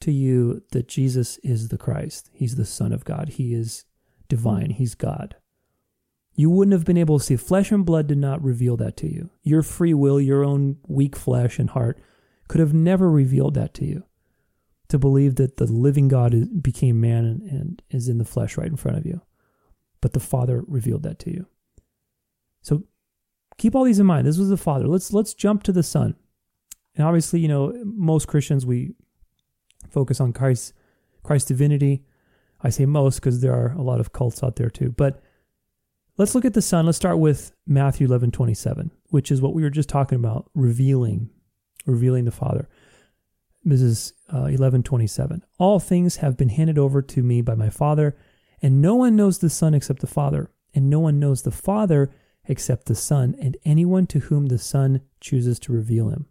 to 0.00 0.12
you 0.12 0.62
that 0.72 0.88
Jesus 0.88 1.38
is 1.38 1.68
the 1.68 1.78
Christ. 1.78 2.30
He's 2.32 2.56
the 2.56 2.64
Son 2.64 2.92
of 2.92 3.04
God. 3.04 3.30
He 3.30 3.54
is 3.54 3.84
divine. 4.28 4.70
He's 4.70 4.94
God. 4.94 5.36
You 6.34 6.50
wouldn't 6.50 6.74
have 6.74 6.84
been 6.84 6.98
able 6.98 7.18
to 7.18 7.24
see. 7.24 7.36
Flesh 7.36 7.72
and 7.72 7.84
blood 7.84 8.06
did 8.06 8.18
not 8.18 8.44
reveal 8.44 8.76
that 8.76 8.96
to 8.98 9.12
you. 9.12 9.30
Your 9.42 9.62
free 9.62 9.94
will, 9.94 10.20
your 10.20 10.44
own 10.44 10.76
weak 10.86 11.16
flesh 11.16 11.58
and 11.58 11.70
heart 11.70 11.98
could 12.46 12.60
have 12.60 12.74
never 12.74 13.10
revealed 13.10 13.54
that 13.54 13.72
to 13.74 13.86
you. 13.86 14.04
To 14.90 14.98
believe 14.98 15.36
that 15.36 15.56
the 15.56 15.66
living 15.66 16.08
God 16.08 16.62
became 16.62 17.00
man 17.00 17.24
and, 17.50 17.82
is 17.90 18.08
in 18.08 18.18
the 18.18 18.24
flesh 18.24 18.56
right 18.56 18.68
in 18.68 18.76
front 18.76 18.98
of 18.98 19.06
you. 19.06 19.22
But 20.00 20.12
the 20.12 20.20
Father 20.20 20.62
revealed 20.68 21.02
that 21.04 21.18
to 21.20 21.30
you. 21.30 21.46
So 22.62 22.84
keep 23.58 23.74
all 23.74 23.84
these 23.84 23.98
in 23.98 24.06
mind. 24.06 24.26
This 24.26 24.38
was 24.38 24.48
the 24.48 24.56
Father. 24.56 24.86
Let's 24.86 25.12
let's 25.12 25.34
jump 25.34 25.62
to 25.64 25.72
the 25.72 25.82
Son. 25.82 26.14
And 26.94 27.06
obviously, 27.06 27.40
you 27.40 27.48
know, 27.48 27.74
most 27.84 28.26
Christians 28.28 28.64
we 28.64 28.94
focus 29.90 30.20
on 30.20 30.32
Christ 30.32 30.72
Christ's 31.22 31.48
divinity. 31.48 32.04
I 32.62 32.70
say 32.70 32.86
most 32.86 33.16
because 33.16 33.40
there 33.40 33.54
are 33.54 33.72
a 33.72 33.82
lot 33.82 34.00
of 34.00 34.12
cults 34.12 34.42
out 34.42 34.56
there 34.56 34.70
too. 34.70 34.90
But 34.90 35.22
let's 36.16 36.34
look 36.34 36.44
at 36.44 36.54
the 36.54 36.62
Son. 36.62 36.86
Let's 36.86 36.96
start 36.96 37.18
with 37.18 37.52
Matthew 37.66 38.06
11, 38.06 38.30
27, 38.30 38.90
which 39.10 39.30
is 39.30 39.42
what 39.42 39.54
we 39.54 39.62
were 39.62 39.70
just 39.70 39.88
talking 39.88 40.16
about, 40.16 40.50
revealing, 40.54 41.30
revealing 41.84 42.24
the 42.24 42.30
Father. 42.30 42.68
This 43.62 43.82
is 43.82 44.12
uh, 44.32 44.44
11, 44.44 44.84
27. 44.84 45.44
All 45.58 45.80
things 45.80 46.16
have 46.16 46.36
been 46.36 46.48
handed 46.48 46.78
over 46.78 47.02
to 47.02 47.22
me 47.22 47.42
by 47.42 47.54
my 47.54 47.68
Father, 47.68 48.16
and 48.62 48.80
no 48.80 48.94
one 48.94 49.16
knows 49.16 49.38
the 49.38 49.50
Son 49.50 49.74
except 49.74 50.00
the 50.00 50.06
Father, 50.06 50.50
and 50.74 50.88
no 50.88 51.00
one 51.00 51.18
knows 51.18 51.42
the 51.42 51.50
Father 51.50 52.10
except 52.48 52.86
the 52.86 52.94
Son, 52.94 53.36
and 53.40 53.56
anyone 53.64 54.06
to 54.08 54.20
whom 54.20 54.46
the 54.46 54.58
Son 54.58 55.02
chooses 55.20 55.58
to 55.60 55.72
reveal 55.72 56.08
him. 56.08 56.26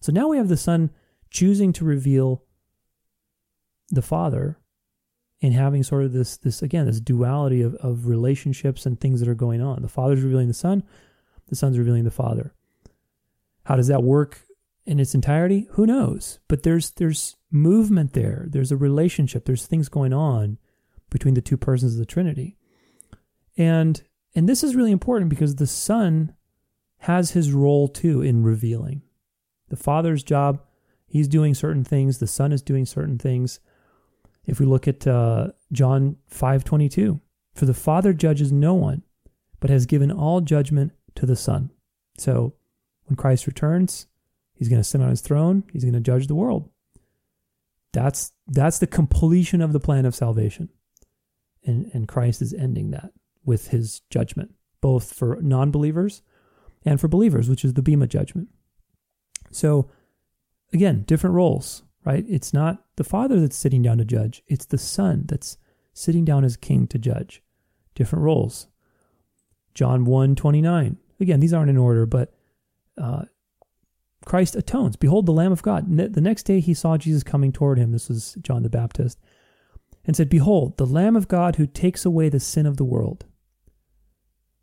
So 0.00 0.12
now 0.12 0.28
we 0.28 0.36
have 0.36 0.48
the 0.48 0.56
Son 0.56 0.90
choosing 1.30 1.72
to 1.74 1.84
reveal 1.84 2.44
the 3.90 4.02
Father 4.02 4.58
and 5.42 5.54
having 5.54 5.82
sort 5.82 6.04
of 6.04 6.12
this 6.12 6.36
this 6.36 6.62
again 6.62 6.86
this 6.86 7.00
duality 7.00 7.62
of, 7.62 7.74
of 7.76 8.06
relationships 8.06 8.86
and 8.86 9.00
things 9.00 9.20
that 9.20 9.28
are 9.28 9.34
going 9.34 9.60
on. 9.60 9.82
The 9.82 9.88
Father's 9.88 10.22
revealing 10.22 10.48
the 10.48 10.54
Son, 10.54 10.82
the 11.48 11.56
Son's 11.56 11.78
revealing 11.78 12.04
the 12.04 12.10
Father. 12.10 12.54
How 13.64 13.76
does 13.76 13.88
that 13.88 14.02
work 14.02 14.42
in 14.86 15.00
its 15.00 15.14
entirety? 15.14 15.68
Who 15.72 15.86
knows? 15.86 16.38
But 16.48 16.62
there's 16.62 16.90
there's 16.92 17.36
movement 17.50 18.12
there. 18.12 18.46
There's 18.48 18.72
a 18.72 18.76
relationship. 18.76 19.44
There's 19.44 19.66
things 19.66 19.88
going 19.88 20.12
on 20.12 20.58
between 21.10 21.34
the 21.34 21.42
two 21.42 21.56
persons 21.56 21.94
of 21.94 21.98
the 21.98 22.06
Trinity. 22.06 22.56
And 23.56 24.02
and 24.34 24.48
this 24.48 24.62
is 24.62 24.76
really 24.76 24.92
important 24.92 25.28
because 25.28 25.56
the 25.56 25.66
Son 25.66 26.34
has 26.98 27.32
his 27.32 27.52
role 27.52 27.88
too 27.88 28.22
in 28.22 28.42
revealing. 28.42 29.02
The 29.68 29.76
Father's 29.76 30.22
job, 30.22 30.62
he's 31.06 31.28
doing 31.28 31.54
certain 31.54 31.84
things, 31.84 32.18
the 32.18 32.26
Son 32.26 32.52
is 32.52 32.62
doing 32.62 32.86
certain 32.86 33.18
things. 33.18 33.60
If 34.44 34.60
we 34.60 34.66
look 34.66 34.86
at 34.86 35.06
uh, 35.06 35.48
John 35.72 36.16
5:22, 36.30 37.20
for 37.54 37.66
the 37.66 37.74
Father 37.74 38.12
judges 38.12 38.52
no 38.52 38.74
one, 38.74 39.02
but 39.58 39.70
has 39.70 39.86
given 39.86 40.10
all 40.10 40.40
judgment 40.40 40.92
to 41.16 41.26
the 41.26 41.36
Son. 41.36 41.70
So 42.16 42.54
when 43.06 43.16
Christ 43.16 43.46
returns, 43.46 44.06
he's 44.54 44.68
going 44.68 44.80
to 44.80 44.88
sit 44.88 45.00
on 45.00 45.10
his 45.10 45.20
throne, 45.20 45.64
he's 45.72 45.84
going 45.84 45.94
to 45.94 46.00
judge 46.00 46.26
the 46.26 46.34
world. 46.34 46.68
That's 47.92 48.32
that's 48.46 48.78
the 48.78 48.86
completion 48.86 49.60
of 49.60 49.72
the 49.72 49.80
plan 49.80 50.06
of 50.06 50.14
salvation. 50.14 50.68
And 51.64 51.90
and 51.92 52.06
Christ 52.06 52.40
is 52.40 52.54
ending 52.54 52.92
that 52.92 53.10
with 53.44 53.68
his 53.68 54.00
judgment, 54.10 54.54
both 54.80 55.12
for 55.12 55.38
non-believers 55.40 56.22
and 56.84 57.00
for 57.00 57.08
believers, 57.08 57.48
which 57.48 57.64
is 57.64 57.74
the 57.74 57.82
Bema 57.82 58.06
judgment. 58.06 58.48
So 59.50 59.90
again, 60.72 61.02
different 61.02 61.34
roles 61.34 61.82
right? 62.04 62.24
It's 62.28 62.52
not 62.52 62.82
the 62.96 63.04
Father 63.04 63.40
that's 63.40 63.56
sitting 63.56 63.82
down 63.82 63.98
to 63.98 64.04
judge, 64.04 64.42
it's 64.46 64.66
the 64.66 64.78
Son 64.78 65.24
that's 65.26 65.58
sitting 65.92 66.24
down 66.24 66.44
as 66.44 66.56
king 66.56 66.86
to 66.88 66.98
judge. 66.98 67.42
Different 67.94 68.24
roles. 68.24 68.68
John 69.74 70.04
1 70.04 70.36
29. 70.36 70.96
Again, 71.18 71.40
these 71.40 71.52
aren't 71.52 71.70
in 71.70 71.76
order, 71.76 72.06
but 72.06 72.32
uh, 72.96 73.24
Christ 74.24 74.56
atones. 74.56 74.96
Behold 74.96 75.26
the 75.26 75.32
Lamb 75.32 75.52
of 75.52 75.62
God. 75.62 75.86
The 75.96 76.20
next 76.20 76.44
day 76.44 76.60
he 76.60 76.72
saw 76.72 76.96
Jesus 76.96 77.22
coming 77.22 77.52
toward 77.52 77.78
him. 77.78 77.92
This 77.92 78.08
was 78.08 78.38
John 78.42 78.62
the 78.62 78.70
Baptist. 78.70 79.18
And 80.06 80.16
said, 80.16 80.30
Behold, 80.30 80.78
the 80.78 80.86
Lamb 80.86 81.14
of 81.14 81.28
God 81.28 81.56
who 81.56 81.66
takes 81.66 82.06
away 82.06 82.30
the 82.30 82.40
sin 82.40 82.64
of 82.64 82.78
the 82.78 82.84
world. 82.84 83.26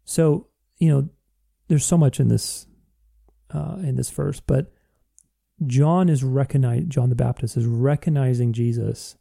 So, 0.08 0.48
you 0.78 0.88
know, 0.88 1.10
there's 1.68 1.86
so 1.86 1.98
much 1.98 2.20
in 2.20 2.30
this 2.30 2.66
uh, 3.54 3.76
in 3.80 3.96
this 3.96 4.10
verse, 4.10 4.40
but 4.40 4.72
John 5.66 6.08
is 6.08 6.24
recognizing 6.24 6.90
John 6.90 7.10
the 7.10 7.16
Baptist 7.16 7.58
is 7.58 7.66
recognizing 7.66 8.54
Jesus 8.54 9.18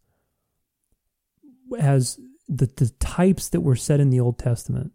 as 1.78 2.20
the, 2.48 2.66
the 2.76 2.90
types 3.00 3.48
that 3.48 3.62
were 3.62 3.74
set 3.74 3.98
in 3.98 4.10
the 4.10 4.20
Old 4.20 4.38
Testament. 4.38 4.92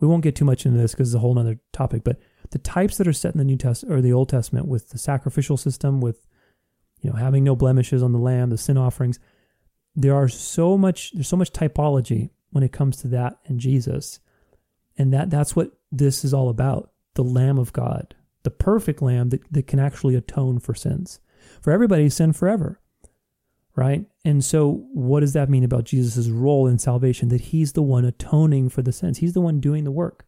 We 0.00 0.08
won't 0.08 0.22
get 0.22 0.36
too 0.36 0.46
much 0.46 0.64
into 0.64 0.78
this 0.78 0.92
because 0.92 1.10
it's 1.10 1.16
a 1.16 1.20
whole 1.20 1.38
other 1.38 1.60
topic, 1.72 2.02
but 2.02 2.18
the 2.50 2.58
types 2.58 2.96
that 2.96 3.06
are 3.06 3.12
set 3.12 3.34
in 3.34 3.38
the 3.38 3.44
New 3.44 3.58
Testament 3.58 3.94
or 3.94 4.00
the 4.00 4.12
Old 4.12 4.30
Testament 4.30 4.68
with 4.68 4.88
the 4.88 4.98
sacrificial 4.98 5.58
system, 5.58 6.00
with 6.00 6.26
you 7.02 7.10
know 7.10 7.16
having 7.16 7.44
no 7.44 7.54
blemishes 7.54 8.02
on 8.02 8.12
the 8.12 8.18
lamb, 8.18 8.48
the 8.48 8.56
sin 8.56 8.78
offerings, 8.78 9.20
there 9.94 10.14
are 10.14 10.28
so 10.28 10.78
much 10.78 11.12
there's 11.12 11.28
so 11.28 11.36
much 11.36 11.52
typology 11.52 12.30
when 12.50 12.64
it 12.64 12.72
comes 12.72 12.96
to 12.98 13.08
that 13.08 13.38
and 13.44 13.60
Jesus. 13.60 14.20
And 14.96 15.12
that 15.12 15.30
that's 15.30 15.56
what 15.56 15.72
this 15.90 16.24
is 16.24 16.32
all 16.32 16.48
about, 16.48 16.90
the 17.14 17.24
Lamb 17.24 17.58
of 17.58 17.72
God 17.72 18.14
the 18.44 18.50
perfect 18.50 19.02
lamb 19.02 19.30
that, 19.30 19.40
that 19.52 19.66
can 19.66 19.80
actually 19.80 20.14
atone 20.14 20.60
for 20.60 20.74
sins. 20.74 21.18
For 21.60 21.72
everybody, 21.72 22.08
sin 22.08 22.32
forever. 22.32 22.80
Right? 23.74 24.06
And 24.24 24.44
so, 24.44 24.86
what 24.92 25.20
does 25.20 25.32
that 25.32 25.50
mean 25.50 25.64
about 25.64 25.84
Jesus' 25.84 26.28
role 26.28 26.68
in 26.68 26.78
salvation? 26.78 27.28
That 27.28 27.40
he's 27.40 27.72
the 27.72 27.82
one 27.82 28.04
atoning 28.04 28.68
for 28.68 28.82
the 28.82 28.92
sins. 28.92 29.18
He's 29.18 29.32
the 29.32 29.40
one 29.40 29.58
doing 29.58 29.82
the 29.82 29.90
work 29.90 30.26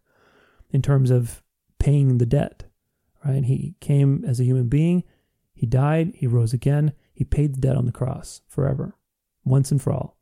in 0.71 0.83
terms 0.83 1.11
of 1.11 1.45
paying 1.79 2.19
the 2.19 2.27
debt. 2.27 2.65
Right? 3.25 3.45
He 3.45 3.77
came 3.81 4.25
as 4.27 4.41
a 4.41 4.45
human 4.45 4.69
being, 4.69 5.05
he 5.55 5.65
died, 5.65 6.13
he 6.17 6.27
rose 6.27 6.53
again, 6.53 6.93
he 7.15 7.25
paid 7.25 7.55
the 7.55 7.61
debt 7.61 7.77
on 7.77 7.87
the 7.87 7.93
cross 7.93 8.43
forever, 8.49 8.97
once 9.45 9.71
and 9.71 9.81
for 9.81 9.93
all. 9.93 10.17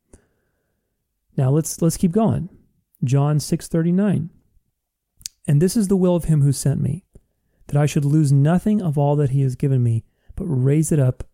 Now 1.37 1.51
let's 1.51 1.81
let's 1.81 1.97
keep 1.97 2.13
going. 2.13 2.51
John 3.03 3.39
6:39. 3.39 4.29
And 5.47 5.61
this 5.61 5.77
is 5.77 5.89
the 5.89 5.97
will 5.97 6.17
of 6.17 6.25
him 6.25 6.43
who 6.43 6.53
sent 6.53 6.81
me, 6.81 7.05
that 7.67 7.77
I 7.77 7.87
should 7.87 8.05
lose 8.05 8.33
nothing 8.33 8.81
of 8.83 8.97
all 8.97 9.17
that 9.17 9.31
he 9.31 9.43
has 9.43 9.57
given 9.57 9.83
me, 9.83 10.05
but 10.37 10.47
raise 10.47 10.91
it 10.91 10.99
up 10.99 11.25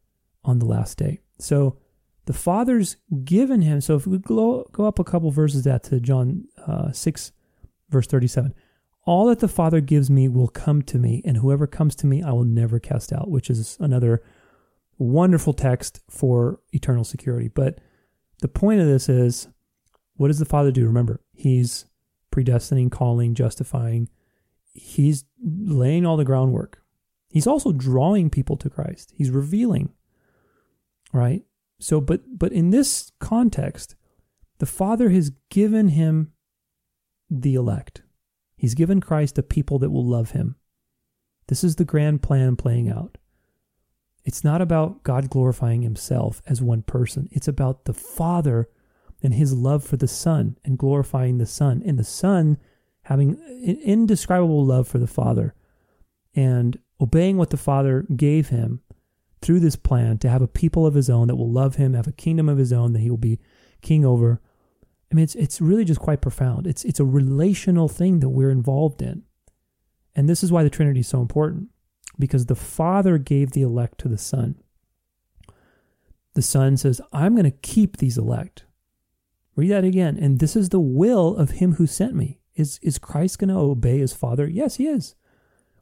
on 0.45 0.59
the 0.59 0.67
last 0.67 0.99
day. 0.99 1.21
So 1.39 1.79
the 2.27 2.33
Father's 2.33 2.97
given 3.25 3.63
him. 3.63 3.81
So 3.81 3.97
if 3.97 4.07
we 4.07 4.19
go, 4.19 4.69
go 4.73 4.87
up 4.87 4.99
a 4.99 5.05
couple 5.05 5.31
verses 5.31 5.65
that 5.65 5.83
to 5.85 6.01
John 6.01 6.47
uh, 6.67 6.93
6, 6.93 7.33
verse 7.89 8.07
37. 8.07 8.55
All 9.05 9.27
that 9.27 9.41
the 9.41 9.49
Father 9.49 9.81
gives 9.81 10.11
me 10.11 10.29
will 10.29 10.49
come 10.49 10.83
to 10.83 10.99
me, 10.99 11.23
and 11.25 11.39
whoever 11.39 11.67
comes 11.67 11.95
to 11.97 12.07
me 12.07 12.23
I 12.23 12.33
will 12.33 12.45
never 12.45 12.79
cast 12.79 13.13
out, 13.13 13.31
which 13.31 13.49
is 13.49 13.77
another 13.81 14.23
wonderful 14.99 15.55
text 15.55 16.01
for 16.09 16.61
eternal 16.73 17.05
security. 17.05 17.49
But 17.49 17.79
the 18.41 18.49
point 18.49 18.81
of 18.81 18.87
this 18.87 19.09
is 19.09 19.49
what 20.17 20.29
does 20.29 20.39
the 20.39 20.45
Father 20.45 20.71
do? 20.71 20.87
Remember, 20.87 21.23
He's 21.33 21.87
predestining, 22.31 22.91
calling, 22.91 23.35
justifying, 23.35 24.09
he's 24.73 25.25
laying 25.43 26.07
all 26.07 26.17
the 26.17 26.25
groundwork. 26.25 26.83
He's 27.31 27.47
also 27.47 27.73
drawing 27.73 28.31
people 28.31 28.57
to 28.57 28.71
Christ. 28.71 29.13
He's 29.17 29.31
revealing. 29.31 29.93
Right? 31.13 31.43
So 31.79 32.01
but 32.01 32.39
but 32.39 32.53
in 32.53 32.71
this 32.71 33.13
context, 33.21 33.97
the 34.59 34.67
Father 34.67 35.11
has 35.11 35.33
given 35.49 35.89
him 35.89 36.33
the 37.31 37.55
elect. 37.55 38.03
He's 38.57 38.75
given 38.75 39.01
Christ 39.01 39.39
a 39.39 39.43
people 39.43 39.79
that 39.79 39.91
will 39.91 40.05
love 40.05 40.33
him. 40.33 40.57
This 41.47 41.65
is 41.65 41.77
the 41.77 41.85
grand 41.85 42.23
plan 42.23 42.57
playing 42.57 42.91
out. 42.91 43.17
It's 44.25 44.45
not 44.45 44.61
about 44.61 45.03
God 45.03 45.31
glorifying 45.31 45.83
himself 45.83 46.43
as 46.47 46.61
one 46.61 46.83
person. 46.83 47.29
It's 47.33 47.49
about 47.49 47.87
the 47.87 47.95
Father 47.95 48.69
and 49.23 49.35
his 49.35 49.53
love 49.53 49.85
for 49.85 49.97
the 49.97 50.09
Son 50.09 50.57
and 50.65 50.79
glorifying 50.79 51.39
the 51.39 51.47
Son. 51.47 51.83
And 51.85 51.99
the 51.99 52.05
Son 52.05 52.59
having 53.03 53.33
an 53.49 53.79
indescribable 53.83 54.65
love 54.65 54.89
for 54.89 54.99
the 54.99 55.07
Father 55.07 55.55
and 56.35 56.79
obeying 57.01 57.37
what 57.37 57.51
the 57.51 57.57
Father 57.57 58.07
gave 58.15 58.49
him 58.49 58.81
through 59.43 59.61
this 59.61 59.77
plan 59.77 60.19
to 60.19 60.29
have 60.29 60.43
a 60.43 60.49
people 60.49 60.87
of 60.87 60.95
his 60.95 61.09
own 61.09 61.29
that 61.29 61.37
will 61.37 61.51
love 61.51 61.77
him, 61.77 61.95
have 61.95 62.07
a 62.07 62.13
kingdom 62.13 62.49
of 62.49 62.59
his 62.59 62.73
own 62.73 62.93
that 62.93 63.01
he 63.01 63.11
will 63.11 63.17
be 63.17 63.41
king 63.81 64.05
over. 64.05 64.41
I 65.11 65.15
mean, 65.15 65.25
it's 65.25 65.35
it's 65.35 65.61
really 65.61 65.85
just 65.85 66.01
quite 66.01 66.21
profound. 66.21 66.67
It's 66.67 66.85
it's 66.85 67.01
a 67.01 67.05
relational 67.05 67.89
thing 67.89 68.21
that 68.21 68.29
we're 68.29 68.51
involved 68.51 69.03
in, 69.03 69.25
and 70.15 70.29
this 70.29 70.45
is 70.45 70.53
why 70.53 70.63
the 70.63 70.71
Trinity 70.71 71.01
is 71.01 71.09
so 71.09 71.21
important, 71.21 71.71
because 72.19 72.47
the 72.47 72.55
Father 72.55 73.19
gave 73.19 73.53
the 73.53 73.63
elect 73.63 73.99
to 73.99 74.09
the 74.09 74.19
Son. 74.19 74.57
The 76.35 76.43
Son 76.43 76.77
says, 76.77 77.01
"I'm 77.13 77.35
going 77.35 77.45
to 77.45 77.51
keep 77.51 77.97
these 77.97 78.19
elect." 78.19 78.67
Read 79.57 79.71
that 79.71 79.85
again, 79.85 80.17
and 80.17 80.39
this 80.39 80.57
is 80.57 80.69
the 80.69 80.81
will 80.81 81.37
of 81.37 81.53
Him 81.53 81.75
who 81.75 81.87
sent 81.87 82.15
me. 82.15 82.41
Is, 82.55 82.79
is 82.83 82.99
Christ 82.99 83.39
going 83.39 83.49
to 83.49 83.57
obey 83.57 83.99
his 83.99 84.13
Father? 84.13 84.47
Yes, 84.49 84.77
he 84.77 84.87
is. 84.87 85.15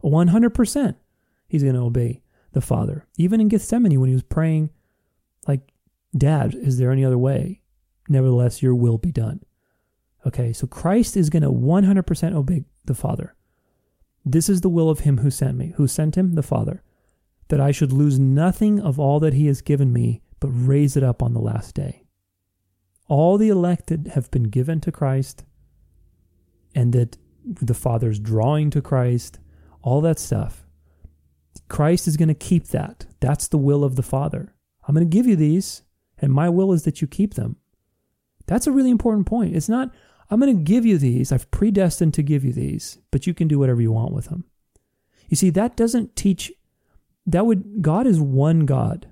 100%. 0.04 0.94
He's 1.48 1.62
going 1.62 1.74
to 1.74 1.80
obey 1.80 2.22
the 2.52 2.60
Father. 2.60 3.06
Even 3.16 3.40
in 3.40 3.48
Gethsemane, 3.48 3.98
when 3.98 4.08
he 4.08 4.14
was 4.14 4.22
praying 4.22 4.70
Like, 5.46 5.72
Dad, 6.16 6.54
is 6.54 6.78
there 6.78 6.92
any 6.92 7.04
other 7.04 7.18
way? 7.18 7.62
Nevertheless, 8.08 8.62
your 8.62 8.74
will 8.74 8.98
be 8.98 9.12
done. 9.12 9.42
Okay, 10.26 10.52
so 10.52 10.66
Christ 10.66 11.16
is 11.16 11.30
going 11.30 11.42
to 11.42 11.50
100% 11.50 12.34
obey 12.34 12.64
the 12.84 12.94
Father. 12.94 13.34
This 14.24 14.48
is 14.48 14.60
the 14.60 14.68
will 14.68 14.90
of 14.90 15.00
him 15.00 15.18
who 15.18 15.30
sent 15.30 15.56
me. 15.56 15.72
Who 15.76 15.86
sent 15.86 16.16
him? 16.16 16.34
The 16.34 16.42
Father. 16.42 16.82
That 17.48 17.60
I 17.60 17.70
should 17.70 17.92
lose 17.92 18.18
nothing 18.18 18.80
of 18.80 18.98
all 19.00 19.20
that 19.20 19.34
he 19.34 19.46
has 19.46 19.62
given 19.62 19.92
me, 19.92 20.22
but 20.38 20.48
raise 20.48 20.96
it 20.96 21.02
up 21.02 21.22
on 21.22 21.32
the 21.32 21.40
last 21.40 21.74
day. 21.74 22.04
All 23.08 23.38
the 23.38 23.48
elected 23.48 24.12
have 24.14 24.30
been 24.30 24.44
given 24.44 24.80
to 24.82 24.92
Christ, 24.92 25.44
and 26.74 26.92
that 26.92 27.16
the 27.44 27.74
Father's 27.74 28.18
drawing 28.18 28.70
to 28.70 28.82
Christ, 28.82 29.38
all 29.82 30.00
that 30.02 30.18
stuff. 30.18 30.66
Christ 31.68 32.06
is 32.06 32.16
going 32.16 32.28
to 32.28 32.34
keep 32.34 32.68
that. 32.68 33.06
That's 33.20 33.48
the 33.48 33.58
will 33.58 33.82
of 33.82 33.96
the 33.96 34.02
Father. 34.02 34.54
I'm 34.86 34.94
going 34.94 35.08
to 35.08 35.16
give 35.16 35.26
you 35.26 35.36
these, 35.36 35.82
and 36.18 36.32
my 36.32 36.48
will 36.48 36.72
is 36.72 36.84
that 36.84 37.00
you 37.00 37.08
keep 37.08 37.34
them. 37.34 37.56
That's 38.46 38.66
a 38.66 38.72
really 38.72 38.90
important 38.90 39.26
point. 39.26 39.56
It's 39.56 39.68
not, 39.68 39.94
I'm 40.30 40.40
going 40.40 40.56
to 40.56 40.62
give 40.62 40.86
you 40.86 40.98
these. 40.98 41.32
I've 41.32 41.50
predestined 41.50 42.14
to 42.14 42.22
give 42.22 42.44
you 42.44 42.52
these, 42.52 42.98
but 43.10 43.26
you 43.26 43.34
can 43.34 43.48
do 43.48 43.58
whatever 43.58 43.80
you 43.80 43.92
want 43.92 44.12
with 44.12 44.26
them. 44.26 44.44
You 45.28 45.36
see, 45.36 45.50
that 45.50 45.76
doesn't 45.76 46.16
teach, 46.16 46.52
that 47.26 47.44
would, 47.44 47.82
God 47.82 48.06
is 48.06 48.20
one 48.20 48.66
God. 48.66 49.08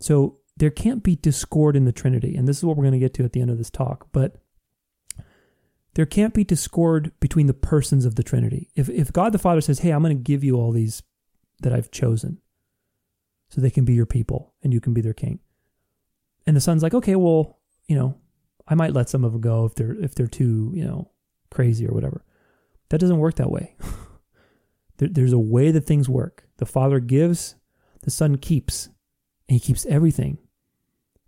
So 0.00 0.38
there 0.56 0.70
can't 0.70 1.02
be 1.02 1.16
discord 1.16 1.76
in 1.76 1.84
the 1.84 1.92
Trinity. 1.92 2.34
And 2.34 2.48
this 2.48 2.58
is 2.58 2.64
what 2.64 2.76
we're 2.76 2.84
going 2.84 2.92
to 2.92 2.98
get 2.98 3.14
to 3.14 3.24
at 3.24 3.32
the 3.32 3.40
end 3.40 3.50
of 3.50 3.58
this 3.58 3.70
talk. 3.70 4.08
But 4.12 4.36
there 5.94 6.06
can't 6.06 6.34
be 6.34 6.44
discord 6.44 7.12
between 7.20 7.46
the 7.46 7.54
persons 7.54 8.04
of 8.04 8.14
the 8.14 8.22
Trinity. 8.22 8.70
If, 8.74 8.88
if 8.88 9.12
God 9.12 9.32
the 9.32 9.38
Father 9.38 9.60
says, 9.60 9.80
Hey, 9.80 9.90
I'm 9.90 10.02
going 10.02 10.16
to 10.16 10.22
give 10.22 10.44
you 10.44 10.56
all 10.56 10.72
these 10.72 11.02
that 11.60 11.72
I've 11.72 11.90
chosen 11.90 12.38
so 13.48 13.60
they 13.60 13.70
can 13.70 13.84
be 13.84 13.94
your 13.94 14.06
people 14.06 14.54
and 14.62 14.72
you 14.72 14.80
can 14.80 14.94
be 14.94 15.00
their 15.00 15.14
king. 15.14 15.40
And 16.46 16.56
the 16.56 16.60
son's 16.60 16.82
like, 16.82 16.94
Okay, 16.94 17.16
well, 17.16 17.58
you 17.86 17.96
know, 17.96 18.16
I 18.68 18.74
might 18.74 18.92
let 18.92 19.08
some 19.08 19.24
of 19.24 19.32
them 19.32 19.40
go 19.40 19.64
if 19.64 19.74
they're 19.74 19.94
if 19.94 20.14
they're 20.14 20.26
too 20.26 20.72
you 20.74 20.84
know 20.84 21.10
crazy 21.50 21.86
or 21.86 21.94
whatever. 21.94 22.24
That 22.88 22.98
doesn't 22.98 23.18
work 23.18 23.36
that 23.36 23.50
way. 23.50 23.76
there, 24.98 25.08
there's 25.08 25.32
a 25.32 25.38
way 25.38 25.70
that 25.70 25.86
things 25.86 26.08
work. 26.08 26.46
The 26.58 26.66
Father 26.66 27.00
gives, 27.00 27.56
the 28.02 28.10
Son 28.10 28.36
keeps, 28.36 28.86
and 29.48 29.58
He 29.58 29.60
keeps 29.60 29.86
everything. 29.86 30.38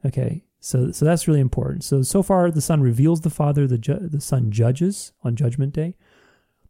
Okay, 0.04 0.44
so 0.60 0.90
so 0.92 1.04
that's 1.04 1.26
really 1.26 1.40
important. 1.40 1.84
So 1.84 2.02
so 2.02 2.22
far, 2.22 2.50
the 2.50 2.60
Son 2.60 2.80
reveals 2.80 3.22
the 3.22 3.30
Father. 3.30 3.66
The 3.66 3.78
ju- 3.78 4.08
the 4.08 4.20
Son 4.20 4.50
judges 4.50 5.12
on 5.22 5.36
Judgment 5.36 5.72
Day. 5.72 5.96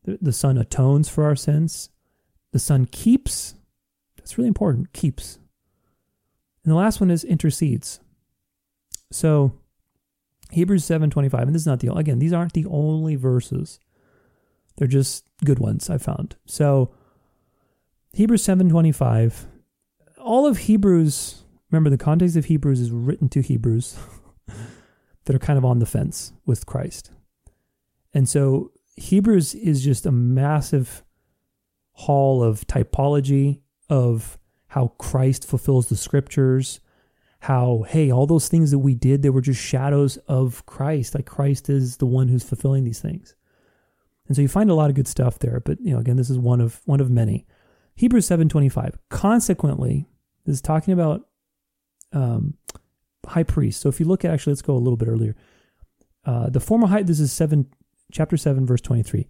The, 0.05 0.19
the 0.21 0.33
Son 0.33 0.57
atones 0.57 1.09
for 1.09 1.25
our 1.25 1.37
sins. 1.37 1.91
The 2.53 2.59
Son 2.59 2.87
keeps. 2.87 3.55
That's 4.17 4.39
really 4.39 4.49
important. 4.49 4.93
Keeps. 4.93 5.39
And 6.65 6.73
the 6.73 6.77
last 6.77 7.01
one 7.01 7.11
is 7.11 7.25
intercedes. 7.25 8.01
So 9.11 9.53
Hebrews 10.51 10.85
7:25 10.85 11.43
and 11.43 11.55
this 11.55 11.63
is 11.63 11.67
not 11.67 11.81
the 11.81 11.93
again 11.93 12.19
these 12.19 12.33
aren't 12.33 12.53
the 12.53 12.67
only 12.67 13.17
verses. 13.17 13.81
They're 14.77 14.87
just 14.87 15.25
good 15.45 15.59
ones 15.59 15.91
I 15.91 15.99
found. 15.99 16.37
So 16.47 16.91
Hebrews 18.13 18.43
7:25 18.43 19.47
all 20.19 20.47
of 20.47 20.59
Hebrews 20.59 21.43
remember 21.71 21.91
the 21.91 21.99
context 21.99 22.37
of 22.37 22.47
Hebrews 22.47 22.81
is 22.81 22.91
written 22.91 23.29
to 23.31 23.41
Hebrews 23.41 23.99
that 25.25 25.37
are 25.37 25.41
kind 25.41 25.59
of 25.59 25.65
on 25.65 25.79
the 25.79 25.87
fence 25.87 26.33
with 26.47 26.67
Christ. 26.67 27.11
And 28.15 28.29
so 28.29 28.73
Hebrews 28.97 29.55
is 29.55 29.85
just 29.85 30.07
a 30.07 30.13
massive 30.13 31.05
hall 31.93 32.43
of 32.43 32.67
typology 32.67 33.61
of 33.89 34.39
how 34.69 34.89
Christ 34.99 35.47
fulfills 35.47 35.89
the 35.89 35.97
scriptures, 35.97 36.81
how, 37.41 37.85
hey, 37.89 38.11
all 38.11 38.27
those 38.27 38.49
things 38.49 38.71
that 38.71 38.79
we 38.79 38.95
did, 38.95 39.23
they 39.23 39.31
were 39.31 39.41
just 39.41 39.61
shadows 39.61 40.17
of 40.29 40.65
Christ. 40.67 41.15
Like 41.15 41.27
Christ 41.27 41.69
is 41.69 41.97
the 41.99 42.07
one 42.07 42.29
who's 42.29 42.43
fulfilling 42.43 42.85
these 42.85 43.01
things. 43.01 43.35
And 44.27 44.37
so 44.37 44.43
you 44.43 44.49
find 44.49 44.71
a 44.71 44.75
lot 44.75 44.91
of 44.91 44.97
good 44.97 45.09
stuff 45.09 45.39
there, 45.39 45.61
but 45.61 45.81
you 45.81 45.93
know, 45.93 46.01
again, 46.01 46.17
this 46.17 46.29
is 46.29 46.39
one 46.39 46.61
of 46.61 46.83
one 46.85 47.01
of 47.01 47.11
many. 47.11 47.47
Hebrews 47.95 48.27
7:25. 48.29 48.97
Consequently, 49.09 50.07
this 50.45 50.57
is 50.57 50.61
talking 50.61 50.93
about 50.93 51.28
um, 52.13 52.55
high 53.27 53.43
priest. 53.43 53.81
So 53.81 53.89
if 53.89 54.01
you 54.01 54.07
look 54.07 54.25
at 54.25 54.33
actually, 54.33 54.53
let's 54.53 54.63
go 54.63 54.75
a 54.75 54.79
little 54.79 54.97
bit 54.97 55.09
earlier. 55.09 55.37
Uh, 56.25 56.51
the 56.51 56.61
former 56.61 56.87
high. 56.89 57.03
This 57.03 57.21
is 57.21 57.33
seven, 57.33 57.67
chapter 58.13 58.37
seven, 58.37 58.67
verse 58.67 58.81
23. 58.81 59.29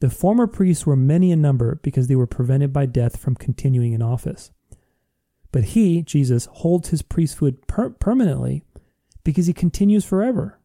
The 0.00 0.10
former 0.10 0.46
priests 0.46 0.84
were 0.84 0.96
many 0.96 1.30
in 1.30 1.40
number 1.40 1.80
because 1.82 2.08
they 2.08 2.16
were 2.16 2.26
prevented 2.26 2.72
by 2.72 2.86
death 2.86 3.16
from 3.16 3.34
continuing 3.36 3.92
in 3.92 4.02
office. 4.02 4.50
But 5.52 5.64
he, 5.64 6.02
Jesus, 6.02 6.46
holds 6.46 6.88
his 6.88 7.02
priesthood 7.02 7.66
per- 7.66 7.90
permanently 7.90 8.64
because 9.22 9.46
he 9.46 9.52
continues 9.52 10.04
forever. 10.04 10.58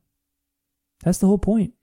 That's 1.04 1.19
the 1.19 1.28
whole 1.28 1.38
point. 1.38 1.74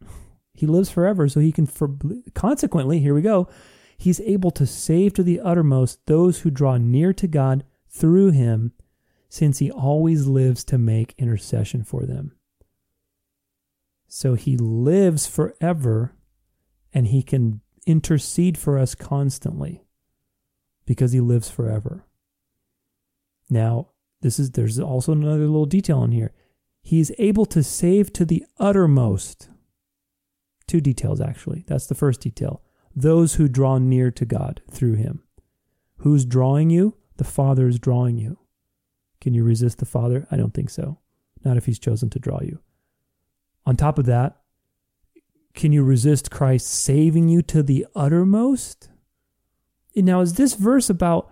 He 0.52 0.66
lives 0.66 0.90
forever, 0.90 1.28
so 1.28 1.38
he 1.40 1.52
can, 1.52 1.66
for- 1.66 1.96
consequently, 2.34 2.98
here 2.98 3.14
we 3.14 3.22
go, 3.22 3.48
he's 3.96 4.20
able 4.20 4.50
to 4.52 4.66
save 4.66 5.14
to 5.14 5.22
the 5.22 5.40
uttermost 5.40 6.04
those 6.06 6.40
who 6.40 6.50
draw 6.50 6.78
near 6.78 7.12
to 7.12 7.26
God 7.26 7.64
through 7.88 8.32
him, 8.32 8.72
since 9.36 9.58
he 9.58 9.70
always 9.70 10.26
lives 10.26 10.64
to 10.64 10.78
make 10.78 11.14
intercession 11.18 11.84
for 11.84 12.06
them. 12.06 12.32
So 14.08 14.32
he 14.32 14.56
lives 14.56 15.26
forever 15.26 16.16
and 16.90 17.08
he 17.08 17.22
can 17.22 17.60
intercede 17.86 18.56
for 18.56 18.78
us 18.78 18.94
constantly 18.94 19.84
because 20.86 21.12
he 21.12 21.20
lives 21.20 21.50
forever. 21.50 22.06
Now, 23.50 23.88
this 24.22 24.38
is 24.38 24.52
there's 24.52 24.80
also 24.80 25.12
another 25.12 25.40
little 25.40 25.66
detail 25.66 26.02
in 26.02 26.12
here. 26.12 26.32
He 26.80 26.98
is 26.98 27.12
able 27.18 27.44
to 27.46 27.62
save 27.62 28.14
to 28.14 28.24
the 28.24 28.42
uttermost. 28.58 29.50
Two 30.66 30.80
details 30.80 31.20
actually. 31.20 31.66
That's 31.66 31.86
the 31.86 31.94
first 31.94 32.22
detail. 32.22 32.62
Those 32.94 33.34
who 33.34 33.48
draw 33.48 33.76
near 33.76 34.10
to 34.12 34.24
God 34.24 34.62
through 34.70 34.94
him. 34.94 35.24
Who's 35.98 36.24
drawing 36.24 36.70
you? 36.70 36.96
The 37.18 37.24
Father 37.24 37.68
is 37.68 37.78
drawing 37.78 38.16
you. 38.16 38.38
Can 39.20 39.34
you 39.34 39.44
resist 39.44 39.78
the 39.78 39.86
Father? 39.86 40.26
I 40.30 40.36
don't 40.36 40.54
think 40.54 40.70
so. 40.70 40.98
Not 41.44 41.56
if 41.56 41.66
he's 41.66 41.78
chosen 41.78 42.10
to 42.10 42.18
draw 42.18 42.40
you. 42.42 42.60
On 43.64 43.76
top 43.76 43.98
of 43.98 44.06
that, 44.06 44.36
can 45.54 45.72
you 45.72 45.82
resist 45.82 46.30
Christ 46.30 46.68
saving 46.68 47.28
you 47.28 47.42
to 47.42 47.62
the 47.62 47.86
uttermost? 47.94 48.90
And 49.94 50.04
now, 50.04 50.20
is 50.20 50.34
this 50.34 50.54
verse 50.54 50.90
about 50.90 51.30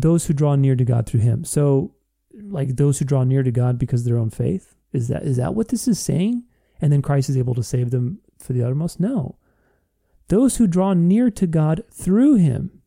those 0.00 0.26
who 0.26 0.34
draw 0.34 0.54
near 0.56 0.76
to 0.76 0.84
God 0.84 1.06
through 1.06 1.20
him. 1.20 1.44
So 1.44 1.94
like 2.32 2.76
those 2.76 2.98
who 2.98 3.04
draw 3.04 3.24
near 3.24 3.42
to 3.42 3.50
God 3.50 3.78
because 3.78 4.02
of 4.02 4.06
their 4.06 4.18
own 4.18 4.30
faith? 4.30 4.74
Is 4.92 5.08
that 5.08 5.22
is 5.22 5.36
that 5.36 5.54
what 5.54 5.68
this 5.68 5.86
is 5.86 5.98
saying? 5.98 6.44
And 6.80 6.92
then 6.92 7.02
Christ 7.02 7.28
is 7.28 7.36
able 7.36 7.54
to 7.54 7.62
save 7.62 7.90
them 7.90 8.20
for 8.38 8.52
the 8.52 8.62
uttermost? 8.62 8.98
No. 8.98 9.36
Those 10.28 10.56
who 10.56 10.66
draw 10.66 10.94
near 10.94 11.30
to 11.30 11.46
God 11.46 11.82
through 11.92 12.36
him. 12.36 12.82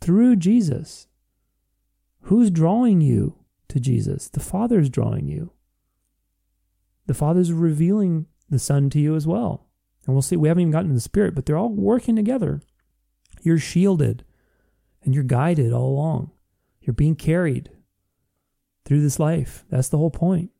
Through 0.00 0.36
Jesus. 0.36 1.05
Who's 2.26 2.50
drawing 2.50 3.00
you 3.00 3.36
to 3.68 3.78
Jesus? 3.78 4.28
The 4.28 4.40
Father 4.40 4.80
is 4.80 4.90
drawing 4.90 5.28
you. 5.28 5.52
The 7.06 7.14
Father 7.14 7.38
is 7.38 7.52
revealing 7.52 8.26
the 8.50 8.58
Son 8.58 8.90
to 8.90 8.98
you 8.98 9.14
as 9.14 9.28
well. 9.28 9.68
And 10.04 10.14
we'll 10.14 10.22
see, 10.22 10.34
we 10.34 10.48
haven't 10.48 10.62
even 10.62 10.72
gotten 10.72 10.88
to 10.88 10.94
the 10.94 11.00
Spirit, 11.00 11.36
but 11.36 11.46
they're 11.46 11.56
all 11.56 11.68
working 11.68 12.16
together. 12.16 12.62
You're 13.42 13.60
shielded 13.60 14.24
and 15.04 15.14
you're 15.14 15.22
guided 15.22 15.72
all 15.72 15.86
along. 15.88 16.32
You're 16.80 16.94
being 16.94 17.14
carried 17.14 17.70
through 18.84 19.02
this 19.02 19.20
life. 19.20 19.64
That's 19.70 19.88
the 19.88 19.98
whole 19.98 20.10
point. 20.10 20.50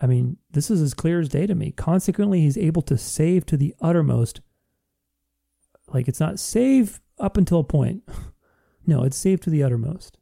I 0.00 0.06
mean, 0.06 0.36
this 0.52 0.70
is 0.70 0.80
as 0.80 0.94
clear 0.94 1.18
as 1.18 1.28
day 1.28 1.48
to 1.48 1.56
me. 1.56 1.72
Consequently, 1.72 2.42
he's 2.42 2.56
able 2.56 2.82
to 2.82 2.96
save 2.96 3.44
to 3.46 3.56
the 3.56 3.74
uttermost. 3.80 4.42
Like 5.88 6.06
it's 6.06 6.20
not 6.20 6.38
save 6.38 7.00
up 7.18 7.36
until 7.36 7.58
a 7.58 7.64
point. 7.64 8.04
no, 8.86 9.02
it's 9.02 9.16
save 9.16 9.40
to 9.40 9.50
the 9.50 9.64
uttermost. 9.64 10.17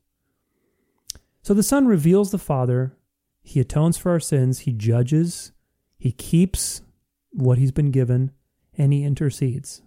So 1.47 1.55
the 1.55 1.63
Son 1.63 1.87
reveals 1.87 2.33
the 2.33 2.39
Father. 2.39 2.97
He 3.45 3.61
atones 3.61 3.97
for 3.97 4.11
our 4.11 4.19
sins. 4.19 4.59
He 4.61 4.73
judges. 4.73 5.53
He 5.97 6.11
keeps 6.11 6.83
what 7.31 7.57
he's 7.57 7.71
been 7.71 7.93
given, 7.93 8.33
and 8.77 8.93
he 8.93 9.05
intercedes. 9.05 9.81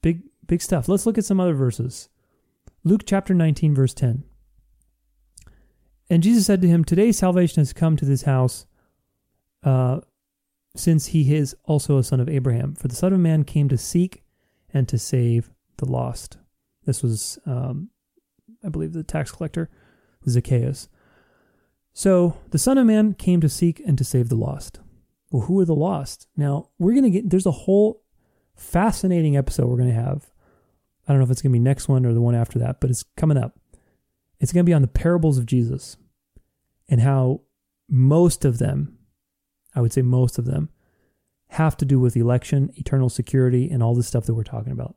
Big 0.00 0.22
Big 0.46 0.62
stuff. 0.62 0.86
Let's 0.86 1.06
look 1.06 1.18
at 1.18 1.24
some 1.24 1.40
other 1.40 1.54
verses. 1.54 2.08
Luke 2.84 3.02
chapter 3.04 3.34
19, 3.34 3.74
verse 3.74 3.92
10. 3.94 4.22
And 6.08 6.22
Jesus 6.22 6.46
said 6.46 6.62
to 6.62 6.68
him, 6.68 6.84
Today 6.84 7.10
salvation 7.10 7.60
has 7.60 7.72
come 7.72 7.96
to 7.96 8.04
this 8.04 8.22
house, 8.22 8.64
uh, 9.64 10.02
since 10.76 11.06
he 11.06 11.34
is 11.34 11.56
also 11.64 11.98
a 11.98 12.04
son 12.04 12.20
of 12.20 12.28
Abraham. 12.28 12.76
For 12.76 12.86
the 12.86 12.94
Son 12.94 13.12
of 13.12 13.18
Man 13.18 13.42
came 13.42 13.68
to 13.70 13.76
seek 13.76 14.22
and 14.72 14.86
to 14.86 14.98
save 14.98 15.50
the 15.78 15.90
lost. 15.90 16.38
This 16.84 17.02
was, 17.02 17.40
um, 17.44 17.90
I 18.64 18.68
believe, 18.68 18.92
the 18.92 19.02
tax 19.02 19.30
collector, 19.30 19.70
Zacchaeus. 20.28 20.88
So 21.92 22.36
the 22.50 22.58
Son 22.58 22.78
of 22.78 22.86
Man 22.86 23.14
came 23.14 23.40
to 23.40 23.48
seek 23.48 23.80
and 23.86 23.98
to 23.98 24.04
save 24.04 24.28
the 24.28 24.36
lost. 24.36 24.80
Well, 25.30 25.42
who 25.42 25.58
are 25.60 25.64
the 25.64 25.74
lost? 25.74 26.26
Now, 26.36 26.70
we're 26.78 26.92
going 26.92 27.04
to 27.04 27.10
get, 27.10 27.30
there's 27.30 27.46
a 27.46 27.50
whole 27.50 28.02
fascinating 28.54 29.36
episode 29.36 29.68
we're 29.68 29.76
going 29.76 29.94
to 29.94 29.94
have 29.94 30.30
I 31.08 31.12
don't 31.12 31.20
know 31.20 31.24
if 31.24 31.30
it's 31.30 31.40
going 31.40 31.52
to 31.52 31.58
be 31.58 31.62
next 31.62 31.88
one 31.88 32.04
or 32.04 32.12
the 32.12 32.20
one 32.20 32.34
after 32.34 32.58
that, 32.58 32.80
but 32.80 32.90
it's 32.90 33.02
coming 33.16 33.38
up. 33.38 33.58
It's 34.40 34.52
going 34.52 34.64
to 34.64 34.68
be 34.68 34.74
on 34.74 34.82
the 34.82 34.88
parables 34.88 35.38
of 35.38 35.46
Jesus 35.46 35.96
and 36.88 37.00
how 37.00 37.40
most 37.88 38.44
of 38.44 38.58
them, 38.58 38.98
I 39.74 39.80
would 39.80 39.92
say 39.92 40.02
most 40.02 40.38
of 40.38 40.44
them, 40.44 40.68
have 41.52 41.78
to 41.78 41.86
do 41.86 41.98
with 41.98 42.14
election, 42.14 42.70
eternal 42.74 43.08
security, 43.08 43.70
and 43.70 43.82
all 43.82 43.94
the 43.94 44.02
stuff 44.02 44.26
that 44.26 44.34
we're 44.34 44.42
talking 44.42 44.72
about. 44.72 44.96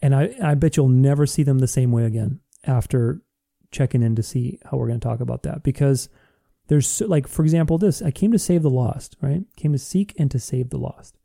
And 0.00 0.14
I, 0.14 0.32
I 0.40 0.54
bet 0.54 0.76
you'll 0.76 0.88
never 0.88 1.26
see 1.26 1.42
them 1.42 1.58
the 1.58 1.66
same 1.66 1.90
way 1.90 2.04
again 2.04 2.38
after 2.66 3.22
checking 3.70 4.02
in 4.02 4.16
to 4.16 4.22
see 4.22 4.58
how 4.64 4.76
we're 4.76 4.88
going 4.88 5.00
to 5.00 5.06
talk 5.06 5.20
about 5.20 5.42
that. 5.44 5.62
Because 5.62 6.08
there's, 6.68 7.00
like, 7.02 7.26
for 7.28 7.42
example, 7.42 7.78
this 7.78 8.02
I 8.02 8.10
came 8.10 8.32
to 8.32 8.38
save 8.38 8.62
the 8.62 8.70
lost, 8.70 9.16
right? 9.20 9.44
Came 9.56 9.72
to 9.72 9.78
seek 9.78 10.14
and 10.18 10.30
to 10.30 10.38
save 10.38 10.70
the 10.70 10.78
lost. 10.78 11.18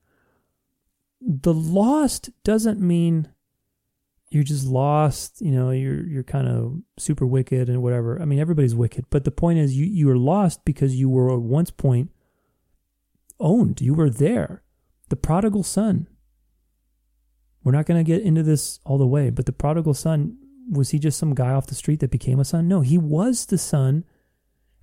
The 1.21 1.53
lost 1.53 2.31
doesn't 2.43 2.79
mean 2.79 3.29
you're 4.31 4.43
just 4.43 4.65
lost, 4.65 5.41
you 5.41 5.51
know, 5.51 5.71
you're 5.71 6.07
you're 6.07 6.23
kind 6.23 6.47
of 6.47 6.81
super 6.97 7.25
wicked 7.25 7.69
and 7.69 7.83
whatever. 7.83 8.19
I 8.19 8.25
mean, 8.25 8.39
everybody's 8.39 8.73
wicked, 8.73 9.05
but 9.09 9.25
the 9.25 9.31
point 9.31 9.59
is 9.59 9.75
you 9.75 9.85
you 9.85 10.09
are 10.09 10.17
lost 10.17 10.63
because 10.63 10.95
you 10.95 11.09
were 11.09 11.31
at 11.33 11.41
once 11.41 11.69
point 11.69 12.11
owned. 13.39 13.81
You 13.81 13.93
were 13.93 14.09
there. 14.09 14.63
The 15.09 15.17
prodigal 15.17 15.63
son. 15.63 16.07
We're 17.63 17.73
not 17.73 17.85
going 17.85 18.03
to 18.03 18.09
get 18.09 18.23
into 18.23 18.41
this 18.41 18.79
all 18.85 18.97
the 18.97 19.05
way, 19.05 19.29
but 19.29 19.45
the 19.45 19.51
prodigal 19.51 19.93
son 19.93 20.37
was 20.70 20.91
he 20.91 20.99
just 20.99 21.18
some 21.18 21.34
guy 21.34 21.51
off 21.51 21.68
the 21.68 21.76
street 21.76 21.99
that 21.99 22.12
became 22.12 22.39
a 22.39 22.45
son? 22.45 22.68
No, 22.68 22.82
he 22.82 22.97
was 22.97 23.45
the 23.45 23.57
son. 23.57 24.05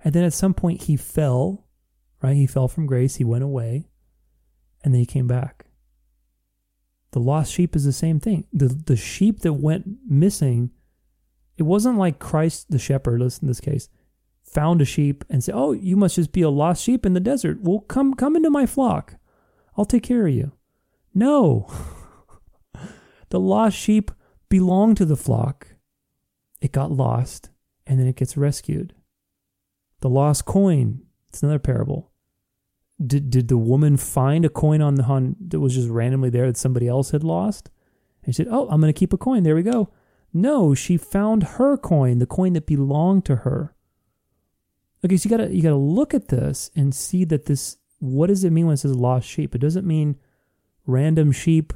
And 0.03 0.13
then 0.13 0.23
at 0.23 0.33
some 0.33 0.53
point 0.53 0.83
he 0.83 0.95
fell, 0.95 1.67
right? 2.21 2.35
He 2.35 2.47
fell 2.47 2.67
from 2.67 2.85
grace, 2.85 3.15
he 3.15 3.23
went 3.23 3.43
away, 3.43 3.89
and 4.83 4.93
then 4.93 4.99
he 4.99 5.05
came 5.05 5.27
back. 5.27 5.65
The 7.11 7.19
lost 7.19 7.51
sheep 7.51 7.75
is 7.75 7.85
the 7.85 7.93
same 7.93 8.19
thing. 8.19 8.45
The 8.53 8.67
the 8.67 8.95
sheep 8.95 9.39
that 9.39 9.53
went 9.53 9.85
missing, 10.07 10.71
it 11.57 11.63
wasn't 11.63 11.97
like 11.97 12.19
Christ 12.19 12.69
the 12.69 12.77
shepherd, 12.77 13.19
listen 13.19 13.45
in 13.45 13.47
this 13.47 13.59
case, 13.59 13.89
found 14.43 14.81
a 14.81 14.85
sheep 14.85 15.25
and 15.27 15.43
said, 15.43 15.55
"Oh, 15.55 15.71
you 15.71 15.95
must 15.95 16.15
just 16.15 16.31
be 16.31 16.43
a 16.43 16.49
lost 16.49 16.83
sheep 16.83 17.05
in 17.05 17.13
the 17.13 17.19
desert. 17.19 17.61
Well, 17.61 17.79
come 17.79 18.13
come 18.13 18.35
into 18.35 18.51
my 18.51 18.67
flock. 18.67 19.15
I'll 19.75 19.85
take 19.85 20.03
care 20.03 20.27
of 20.27 20.33
you." 20.33 20.51
No. 21.15 21.67
the 23.29 23.39
lost 23.39 23.75
sheep 23.75 24.11
belonged 24.47 24.97
to 24.97 25.05
the 25.05 25.17
flock. 25.17 25.68
It 26.61 26.71
got 26.71 26.91
lost 26.91 27.49
and 27.87 27.99
then 27.99 28.07
it 28.07 28.15
gets 28.15 28.37
rescued. 28.37 28.93
The 30.01 30.09
lost 30.09 30.45
coin, 30.45 31.01
it's 31.29 31.43
another 31.43 31.59
parable 31.59 32.09
did 33.05 33.29
did 33.29 33.47
the 33.47 33.57
woman 33.57 33.97
find 33.97 34.43
a 34.43 34.49
coin 34.49 34.81
on 34.81 34.95
the 34.95 35.03
on 35.03 35.35
that 35.47 35.59
was 35.59 35.75
just 35.75 35.89
randomly 35.89 36.29
there 36.29 36.47
that 36.47 36.57
somebody 36.57 36.87
else 36.87 37.11
had 37.11 37.23
lost? 37.23 37.69
And 38.23 38.35
she 38.35 38.43
said, 38.43 38.51
"Oh, 38.51 38.67
I'm 38.69 38.81
going 38.81 38.93
to 38.93 38.99
keep 38.99 39.13
a 39.13 39.17
coin. 39.17 39.43
There 39.43 39.55
we 39.55 39.63
go." 39.63 39.89
No, 40.33 40.75
she 40.75 40.97
found 40.97 41.43
her 41.43 41.77
coin, 41.77 42.19
the 42.19 42.27
coin 42.27 42.53
that 42.53 42.67
belonged 42.67 43.25
to 43.25 43.37
her. 43.37 43.73
Okay, 45.03 45.17
so 45.17 45.27
you 45.27 45.37
gotta 45.37 45.55
you 45.55 45.63
gotta 45.63 45.75
look 45.75 46.13
at 46.13 46.27
this 46.27 46.69
and 46.75 46.93
see 46.93 47.23
that 47.25 47.45
this. 47.45 47.77
What 47.99 48.27
does 48.27 48.43
it 48.43 48.51
mean 48.51 48.65
when 48.65 48.73
it 48.73 48.77
says 48.77 48.95
lost 48.95 49.27
sheep? 49.27 49.55
It 49.55 49.59
doesn't 49.59 49.87
mean 49.87 50.17
random 50.85 51.31
sheep 51.31 51.73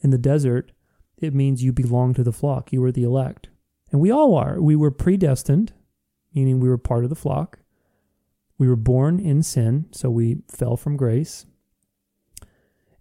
in 0.00 0.10
the 0.10 0.18
desert. 0.18 0.72
It 1.18 1.34
means 1.34 1.62
you 1.62 1.72
belong 1.72 2.14
to 2.14 2.22
the 2.22 2.32
flock. 2.32 2.72
You 2.72 2.80
were 2.80 2.92
the 2.92 3.02
elect, 3.02 3.50
and 3.90 4.00
we 4.00 4.10
all 4.10 4.34
are. 4.34 4.60
We 4.60 4.76
were 4.76 4.90
predestined, 4.90 5.72
meaning 6.34 6.60
we 6.60 6.68
were 6.68 6.78
part 6.78 7.04
of 7.04 7.10
the 7.10 7.16
flock. 7.16 7.58
We 8.58 8.68
were 8.68 8.76
born 8.76 9.18
in 9.18 9.42
sin, 9.42 9.86
so 9.90 10.10
we 10.10 10.42
fell 10.48 10.76
from 10.76 10.96
grace. 10.96 11.46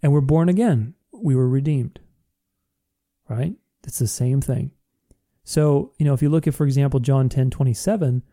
And 0.01 0.13
we're 0.13 0.21
born 0.21 0.49
again. 0.49 0.95
We 1.11 1.35
were 1.35 1.49
redeemed. 1.49 1.99
Right? 3.27 3.55
It's 3.83 3.99
the 3.99 4.07
same 4.07 4.41
thing. 4.41 4.71
So, 5.43 5.93
you 5.97 6.05
know, 6.05 6.13
if 6.13 6.21
you 6.21 6.29
look 6.29 6.47
at, 6.47 6.53
for 6.53 6.65
example, 6.65 6.99
John 6.99 7.27
10 7.27 7.49
27, 7.49 8.23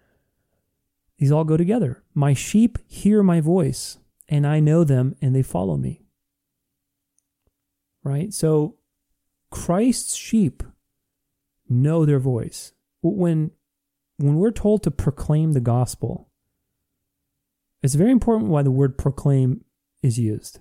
these 1.19 1.33
all 1.33 1.45
go 1.45 1.57
together. 1.57 2.03
My 2.15 2.35
sheep 2.35 2.79
hear 2.87 3.23
my 3.23 3.41
voice, 3.41 3.99
and 4.29 4.47
I 4.47 4.61
know 4.61 4.85
them, 4.85 5.17
and 5.21 5.35
they 5.35 5.43
follow 5.43 5.77
me. 5.77 6.03
Right? 8.03 8.33
So, 8.33 8.77
Christ's 9.51 10.15
sheep 10.15 10.63
know 11.69 12.05
their 12.05 12.19
voice. 12.19 12.73
When, 13.03 13.51
when 14.17 14.37
we're 14.37 14.51
told 14.51 14.83
to 14.83 14.91
proclaim 14.91 15.53
the 15.53 15.61
gospel, 15.61 16.29
it's 17.83 17.95
very 17.95 18.11
important 18.11 18.51
why 18.51 18.63
the 18.63 18.71
word 18.71 18.99
proclaim 18.99 19.65
is 20.03 20.19
used. 20.19 20.59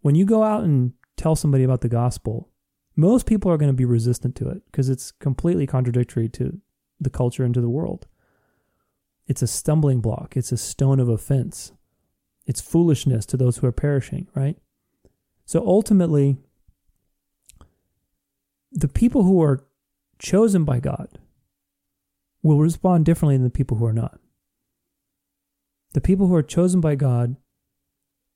When 0.00 0.14
you 0.14 0.24
go 0.24 0.42
out 0.42 0.64
and 0.64 0.92
tell 1.16 1.34
somebody 1.34 1.64
about 1.64 1.80
the 1.80 1.88
gospel, 1.88 2.50
most 2.96 3.26
people 3.26 3.50
are 3.50 3.56
going 3.56 3.70
to 3.70 3.76
be 3.76 3.84
resistant 3.84 4.36
to 4.36 4.48
it 4.48 4.62
because 4.66 4.88
it's 4.88 5.10
completely 5.10 5.66
contradictory 5.66 6.28
to 6.30 6.60
the 7.00 7.10
culture 7.10 7.44
and 7.44 7.54
to 7.54 7.60
the 7.60 7.68
world. 7.68 8.06
It's 9.26 9.42
a 9.42 9.46
stumbling 9.46 10.00
block, 10.00 10.36
it's 10.36 10.52
a 10.52 10.56
stone 10.56 11.00
of 11.00 11.08
offense. 11.08 11.72
It's 12.46 12.60
foolishness 12.60 13.24
to 13.26 13.38
those 13.38 13.56
who 13.56 13.66
are 13.66 13.72
perishing, 13.72 14.28
right? 14.34 14.58
So 15.46 15.66
ultimately, 15.66 16.36
the 18.70 18.88
people 18.88 19.22
who 19.22 19.42
are 19.42 19.64
chosen 20.24 20.64
by 20.64 20.80
God 20.80 21.18
will 22.42 22.58
respond 22.58 23.04
differently 23.04 23.36
than 23.36 23.44
the 23.44 23.50
people 23.50 23.76
who 23.76 23.86
are 23.86 23.92
not 23.92 24.18
the 25.94 26.00
people 26.00 26.26
who 26.26 26.34
are 26.34 26.42
chosen 26.42 26.80
by 26.80 26.96
God 26.96 27.36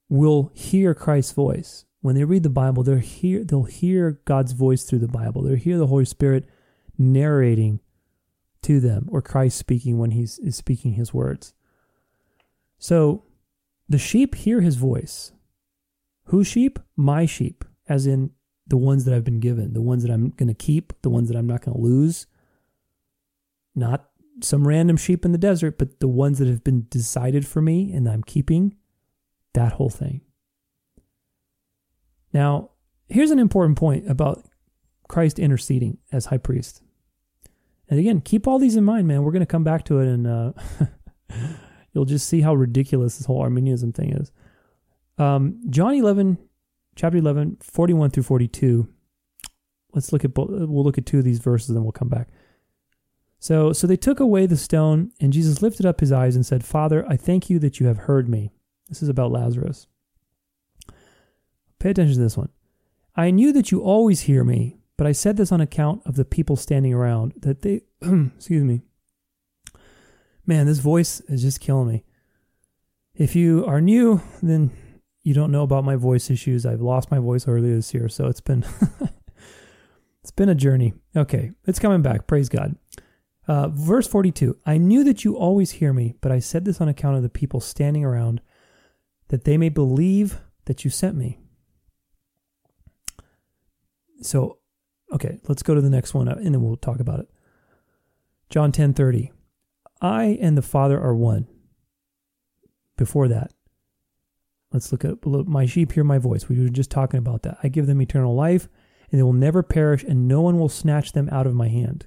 will 0.09 0.51
hear 0.55 0.95
Christ's 0.95 1.33
voice. 1.33 1.85
When 2.01 2.15
they 2.15 2.25
read 2.25 2.45
the 2.45 2.49
Bible, 2.49 2.85
they'll 2.85 2.99
hear, 2.99 3.45
they'll 3.45 3.65
hear 3.65 4.21
God's 4.25 4.53
voice 4.53 4.85
through 4.85 5.01
the 5.01 5.09
Bible. 5.09 5.43
They'll 5.43 5.57
hear 5.57 5.77
the 5.77 5.89
Holy 5.89 6.05
Spirit 6.05 6.49
narrating 6.97 7.81
to 8.63 8.81
them 8.81 9.09
or 9.11 9.21
Christ 9.21 9.59
speaking 9.59 9.99
when 9.99 10.13
he's 10.13 10.39
is 10.39 10.57
speaking 10.57 10.95
his 10.95 11.13
words. 11.13 11.53
So 12.79 13.25
the 13.89 13.99
sheep 13.99 14.37
hear 14.37 14.61
his 14.61 14.77
voice. 14.77 15.33
Whose 16.27 16.47
sheep? 16.47 16.79
My 16.97 17.27
sheep, 17.27 17.65
as 17.89 18.07
in 18.07 18.31
the 18.69 18.77
ones 18.77 19.05
that 19.05 19.15
I've 19.15 19.25
been 19.25 19.41
given, 19.41 19.73
the 19.73 19.83
ones 19.83 20.03
that 20.03 20.13
I'm 20.13 20.31
going 20.31 20.49
to 20.49 20.55
keep, 20.55 20.93
the 21.03 21.11
ones 21.11 21.29
that 21.29 21.37
I'm 21.37 21.47
not 21.47 21.65
going 21.65 21.77
to 21.77 21.83
lose. 21.83 22.27
Not 23.75 24.09
some 24.41 24.69
random 24.69 24.97
sheep 24.97 25.25
in 25.25 25.33
the 25.33 25.39
desert, 25.39 25.79
but 25.79 26.01
the 26.01 26.09
ones 26.09 26.39
that 26.39 26.49
have 26.49 26.63
been 26.63 26.87
decided 26.91 27.47
for 27.47 27.61
me 27.61 27.93
and 27.93 28.09
I'm 28.09 28.23
keeping, 28.23 28.77
that 29.55 29.73
whole 29.73 29.91
thing. 29.91 30.21
Now, 32.33 32.71
here's 33.09 33.31
an 33.31 33.39
important 33.39 33.79
point 33.79 34.09
about 34.09 34.45
Christ 35.09 35.39
interceding 35.39 35.99
as 36.13 36.27
high 36.27 36.39
priest. 36.39 36.83
And 37.89 37.99
again, 37.99 38.21
keep 38.21 38.47
all 38.47 38.59
these 38.59 38.77
in 38.77 38.85
mind, 38.85 39.09
man. 39.09 39.23
We're 39.23 39.33
going 39.33 39.41
to 39.41 39.47
come 39.47 39.65
back 39.65 39.85
to 39.87 39.99
it 40.01 40.09
and 40.09 40.27
uh, 40.27 40.53
you'll 41.93 42.05
just 42.05 42.29
see 42.29 42.43
how 42.43 42.55
ridiculous 42.55 43.17
this 43.17 43.27
whole 43.27 43.41
Arminianism 43.41 43.93
thing 43.93 44.13
is. 44.13 44.31
Um, 45.17 45.61
John 45.71 45.95
11, 45.95 46.39
chapter 46.99 47.17
11, 47.17 47.59
41 47.61 48.11
through 48.11 48.25
42. 48.25 48.89
Let's 49.95 50.13
look 50.13 50.25
at, 50.25 50.37
we'll 50.37 50.85
look 50.85 50.99
at 50.99 51.07
two 51.07 51.19
of 51.19 51.25
these 51.25 51.39
verses 51.39 51.71
and 51.71 51.83
we'll 51.85 51.93
come 51.93 52.09
back. 52.09 52.29
So, 53.39 53.73
so 53.73 53.87
they 53.87 53.97
took 53.97 54.19
away 54.19 54.47
the 54.47 54.57
stone, 54.57 55.13
and 55.21 55.33
Jesus 55.33 55.63
lifted 55.63 55.87
up 55.87 56.01
his 56.01 56.11
eyes 56.11 56.35
and 56.35 56.45
said, 56.45 56.65
Father, 56.65 57.07
I 57.09 57.17
thank 57.17 57.49
you 57.49 57.61
that 57.61 57.79
you 57.79 57.87
have 57.87 57.99
heard 57.99 58.29
me. 58.29 58.51
This 58.89 59.01
is 59.01 59.09
about 59.09 59.31
Lazarus. 59.31 59.87
Pay 61.79 61.91
attention 61.91 62.17
to 62.17 62.21
this 62.21 62.37
one. 62.37 62.49
I 63.15 63.31
knew 63.31 63.53
that 63.53 63.71
you 63.71 63.81
always 63.81 64.23
hear 64.23 64.43
me, 64.43 64.79
but 64.97 65.07
I 65.07 65.13
said 65.13 65.37
this 65.37 65.53
on 65.53 65.61
account 65.61 66.03
of 66.05 66.17
the 66.17 66.25
people 66.25 66.57
standing 66.57 66.93
around, 66.93 67.33
that 67.39 67.63
they, 67.63 67.83
excuse 68.03 68.65
me. 68.65 68.81
Man, 70.45 70.67
this 70.67 70.79
voice 70.81 71.21
is 71.29 71.43
just 71.43 71.61
killing 71.61 71.87
me. 71.87 72.05
If 73.15 73.37
you 73.37 73.65
are 73.67 73.81
new, 73.81 74.21
then 74.43 74.73
you 75.23 75.35
don't 75.35 75.53
know 75.53 75.63
about 75.63 75.85
my 75.85 75.97
voice 75.97 76.31
issues. 76.31 76.65
I've 76.65 76.81
lost 76.81 77.11
my 77.11 77.19
voice 77.19 77.47
earlier 77.47 77.75
this 77.75 77.93
year, 77.93 78.09
so 78.09 78.27
it's 78.27 78.41
been 78.41 78.65
it's 80.23 80.31
been 80.31 80.49
a 80.49 80.55
journey. 80.55 80.95
Okay, 81.17 81.53
it's 81.67 81.79
coming 81.79 82.03
back. 82.03 82.27
Praise 82.27 82.49
God. 82.49 82.77
Uh, 83.47 83.69
verse 83.69 84.07
42 84.07 84.59
I 84.67 84.77
knew 84.77 85.03
that 85.05 85.25
you 85.25 85.37
always 85.37 85.73
hear 85.73 85.93
me, 85.93 86.15
but 86.21 86.31
I 86.31 86.39
said 86.39 86.65
this 86.65 86.81
on 86.81 86.89
account 86.89 87.17
of 87.17 87.23
the 87.23 87.29
people 87.29 87.61
standing 87.61 88.05
around, 88.05 88.41
that 89.29 89.45
they 89.45 89.57
may 89.57 89.71
believe 89.71 90.41
that 90.67 90.85
you 90.85 90.91
sent 90.91 91.17
me. 91.17 91.39
So, 94.21 94.59
okay, 95.13 95.39
let's 95.49 95.63
go 95.63 95.75
to 95.75 95.81
the 95.81 95.91
next 95.91 96.13
one 96.13 96.29
uh, 96.29 96.35
and 96.35 96.55
then 96.55 96.63
we'll 96.63 96.77
talk 96.77 97.01
about 97.01 97.21
it. 97.21 97.29
John 98.51 98.73
10 98.73 98.95
30. 98.95 99.33
I 100.01 100.39
and 100.41 100.57
the 100.57 100.63
Father 100.63 101.01
are 101.01 101.15
one. 101.15 101.47
Before 102.97 103.29
that, 103.29 103.53
let's 104.73 104.93
look 104.93 105.05
at 105.05 105.25
my 105.25 105.67
sheep 105.67 105.93
hear 105.93 106.05
my 106.05 106.19
voice. 106.19 106.49
We 106.49 106.61
were 106.61 106.69
just 106.69 106.91
talking 106.91 107.19
about 107.19 107.43
that. 107.43 107.59
I 107.63 107.69
give 107.69 107.87
them 107.87 108.03
eternal 108.03 108.35
life, 108.35 108.69
and 109.11 109.19
they 109.19 109.23
will 109.23 109.33
never 109.33 109.63
perish, 109.63 110.03
and 110.05 110.29
no 110.29 110.41
one 110.41 110.59
will 110.59 110.69
snatch 110.69 111.13
them 111.13 111.29
out 111.31 111.47
of 111.47 111.55
my 111.55 111.69
hand. 111.69 112.07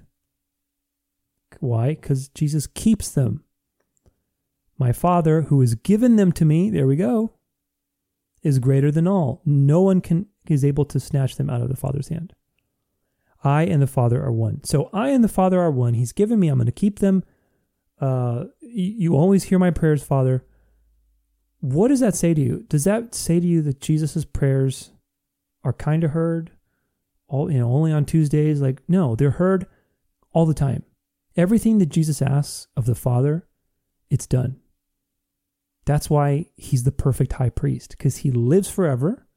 Why? 1.59 1.89
Because 1.89 2.29
Jesus 2.29 2.67
keeps 2.67 3.09
them. 3.09 3.43
My 4.77 4.91
Father, 4.91 5.43
who 5.43 5.61
has 5.61 5.75
given 5.75 6.15
them 6.15 6.31
to 6.33 6.45
me, 6.45 6.69
there 6.69 6.87
we 6.87 6.95
go, 6.95 7.33
is 8.41 8.57
greater 8.57 8.91
than 8.91 9.07
all. 9.07 9.41
No 9.45 9.81
one 9.81 10.01
can 10.01 10.27
is 10.47 10.65
able 10.65 10.85
to 10.85 10.99
snatch 10.99 11.35
them 11.35 11.49
out 11.49 11.61
of 11.61 11.69
the 11.69 11.75
Father's 11.75 12.07
hand. 12.07 12.33
I 13.43 13.63
and 13.63 13.81
the 13.81 13.87
Father 13.87 14.23
are 14.23 14.31
one. 14.31 14.63
So 14.63 14.89
I 14.91 15.09
and 15.09 15.23
the 15.23 15.29
Father 15.29 15.59
are 15.59 15.71
one. 15.71 15.93
He's 15.93 16.11
given 16.11 16.39
me. 16.39 16.47
I'm 16.47 16.57
going 16.57 16.65
to 16.65 16.71
keep 16.71 16.99
them. 16.99 17.23
Uh, 17.99 18.45
you 18.59 19.15
always 19.15 19.45
hear 19.45 19.59
my 19.59 19.71
prayers, 19.71 20.03
Father. 20.03 20.43
What 21.61 21.89
does 21.89 21.99
that 21.99 22.15
say 22.15 22.33
to 22.33 22.41
you? 22.41 22.65
Does 22.69 22.83
that 22.83 23.15
say 23.15 23.39
to 23.39 23.45
you 23.45 23.61
that 23.61 23.79
Jesus' 23.79 24.25
prayers 24.25 24.91
are 25.63 25.73
kind 25.73 26.03
of 26.03 26.11
heard? 26.11 26.51
All 27.27 27.51
you 27.51 27.59
know, 27.59 27.71
only 27.71 27.93
on 27.93 28.03
Tuesdays? 28.03 28.61
Like, 28.61 28.81
no, 28.87 29.15
they're 29.15 29.31
heard 29.31 29.67
all 30.33 30.45
the 30.45 30.53
time. 30.53 30.83
Everything 31.37 31.77
that 31.77 31.89
Jesus 31.89 32.21
asks 32.21 32.67
of 32.75 32.85
the 32.85 32.95
Father, 32.95 33.47
it's 34.09 34.27
done. 34.27 34.57
That's 35.85 36.09
why 36.09 36.47
he's 36.55 36.83
the 36.83 36.91
perfect 36.91 37.33
high 37.33 37.49
priest 37.49 37.91
because 37.91 38.17
he 38.17 38.31
lives 38.31 38.69
forever 38.69 39.27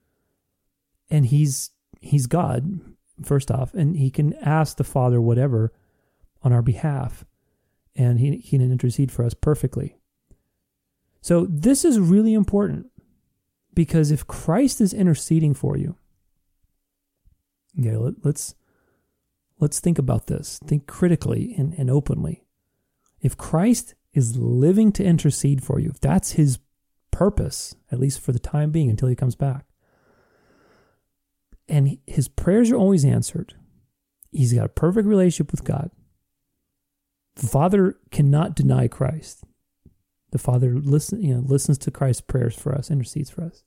and 1.11 1.27
he's 1.27 1.70
he's 2.01 2.27
God 2.27 2.81
first 3.22 3.51
off 3.51 3.72
and 3.75 3.97
he 3.97 4.11
can 4.11 4.35
ask 4.35 4.77
the 4.77 4.85
Father 4.85 5.20
whatever 5.20 5.72
on 6.43 6.53
our 6.53 6.62
behalf 6.62 7.25
and 7.97 8.18
he, 8.18 8.37
he 8.39 8.59
can 8.59 8.72
intercede 8.72 9.12
for 9.12 9.25
us 9.25 9.35
perfectly. 9.35 9.97
So 11.25 11.47
this 11.49 11.87
is 11.87 11.99
really 11.99 12.35
important 12.35 12.89
because 13.72 14.11
if 14.11 14.27
Christ 14.27 14.83
is 14.83 14.93
interceding 14.93 15.55
for 15.55 15.75
you, 15.75 15.97
okay, 17.81 17.97
let, 17.97 18.22
let's 18.22 18.55
let's 19.59 19.81
think 19.81 19.99
about 19.99 20.27
this. 20.27 20.61
Think 20.66 20.87
critically 20.87 21.55
and, 21.57 21.72
and 21.79 21.91
openly. 21.91 22.45
If 23.22 23.39
Christ 23.39 23.95
is 24.12 24.37
living 24.37 24.93
to 24.93 25.03
intercede 25.03 25.64
for 25.64 25.81
you, 25.81 25.89
if 25.89 25.99
that's 25.99 26.33
his 26.33 26.59
purpose, 27.11 27.75
at 27.91 27.99
least 27.99 28.20
for 28.20 28.33
the 28.33 28.39
time 28.39 28.70
being 28.70 28.91
until 28.91 29.09
he 29.09 29.16
comes 29.16 29.35
back, 29.35 29.64
and 31.70 31.97
his 32.07 32.29
prayers 32.29 32.70
are 32.70 32.77
always 32.77 33.03
answered, 33.03 33.55
he's 34.31 34.53
got 34.53 34.66
a 34.66 34.68
perfect 34.68 35.09
relationship 35.09 35.53
with 35.53 35.64
God. 35.64 35.91
The 37.37 37.47
Father 37.47 37.97
cannot 38.11 38.55
deny 38.55 38.89
Christ. 38.89 39.43
The 40.35 40.39
Father 40.39 40.74
listen, 40.74 41.22
you 41.22 41.32
know, 41.32 41.45
listens 41.47 41.78
to 41.78 41.93
Christ's 41.93 42.22
prayers 42.22 42.57
for 42.57 42.74
us, 42.74 42.91
intercedes 42.91 43.30
for 43.30 43.45
us. 43.45 43.62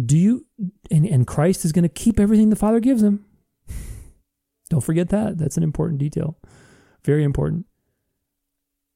Do 0.00 0.16
you 0.16 0.46
and, 0.92 1.04
and 1.04 1.26
Christ 1.26 1.64
is 1.64 1.72
going 1.72 1.82
to 1.82 1.88
keep 1.88 2.20
everything 2.20 2.50
the 2.50 2.54
Father 2.54 2.78
gives 2.78 3.02
him. 3.02 3.24
Don't 4.70 4.84
forget 4.84 5.08
that. 5.08 5.38
That's 5.38 5.56
an 5.56 5.64
important 5.64 5.98
detail. 5.98 6.38
Very 7.02 7.24
important. 7.24 7.66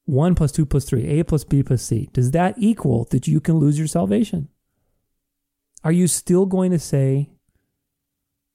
1 0.04 0.36
plus 0.36 0.52
2 0.52 0.64
plus 0.64 0.84
3, 0.84 1.06
A 1.08 1.24
plus 1.24 1.42
B 1.42 1.64
plus 1.64 1.82
C. 1.82 2.08
Does 2.12 2.30
that 2.30 2.54
equal 2.56 3.08
that 3.10 3.26
you 3.26 3.40
can 3.40 3.56
lose 3.56 3.76
your 3.76 3.88
salvation? 3.88 4.46
Are 5.82 5.90
you 5.90 6.06
still 6.06 6.46
going 6.46 6.70
to 6.70 6.78
say, 6.78 7.30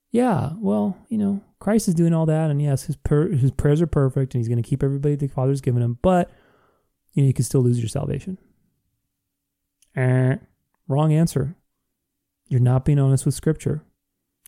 yeah, 0.10 0.52
well, 0.56 0.98
you 1.10 1.18
know, 1.18 1.42
Christ 1.60 1.90
is 1.90 1.96
doing 1.96 2.14
all 2.14 2.26
that, 2.28 2.50
and 2.50 2.62
yes, 2.62 2.84
his, 2.84 2.96
per- 2.96 3.28
his 3.32 3.52
prayers 3.52 3.82
are 3.82 3.88
perfect, 3.88 4.34
and 4.34 4.40
he's 4.40 4.48
going 4.48 4.64
to 4.64 4.70
keep 4.70 4.84
everybody 4.84 5.16
the 5.16 5.28
Father's 5.28 5.60
given 5.60 5.82
him, 5.82 6.00
but 6.02 6.32
you 7.16 7.24
you 7.24 7.34
can 7.34 7.46
still 7.46 7.62
lose 7.62 7.80
your 7.80 7.90
salvation. 7.90 8.38
Eh, 9.96 10.36
wrong 10.88 11.14
answer. 11.14 11.56
You're 12.48 12.60
not 12.60 12.86
being 12.86 13.00
honest 13.00 13.26
with 13.26 13.34
Scripture, 13.34 13.84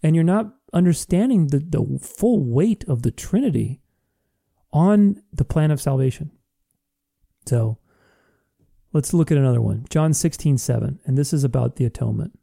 and 0.03 0.15
you're 0.15 0.23
not 0.23 0.53
understanding 0.73 1.47
the, 1.47 1.59
the 1.59 1.99
full 1.99 2.43
weight 2.43 2.83
of 2.87 3.01
the 3.01 3.09
Trinity 3.11 3.81
on 4.71 5.23
the 5.33 5.45
plan 5.45 5.71
of 5.71 5.81
salvation. 5.81 6.31
So 7.45 7.77
let's 8.93 9.13
look 9.13 9.31
at 9.31 9.37
another 9.37 9.61
one. 9.61 9.85
John 9.89 10.13
16, 10.13 10.57
7. 10.57 10.99
And 11.05 11.17
this 11.17 11.33
is 11.33 11.43
about 11.43 11.77
the 11.77 11.85
atonement. 11.85 12.37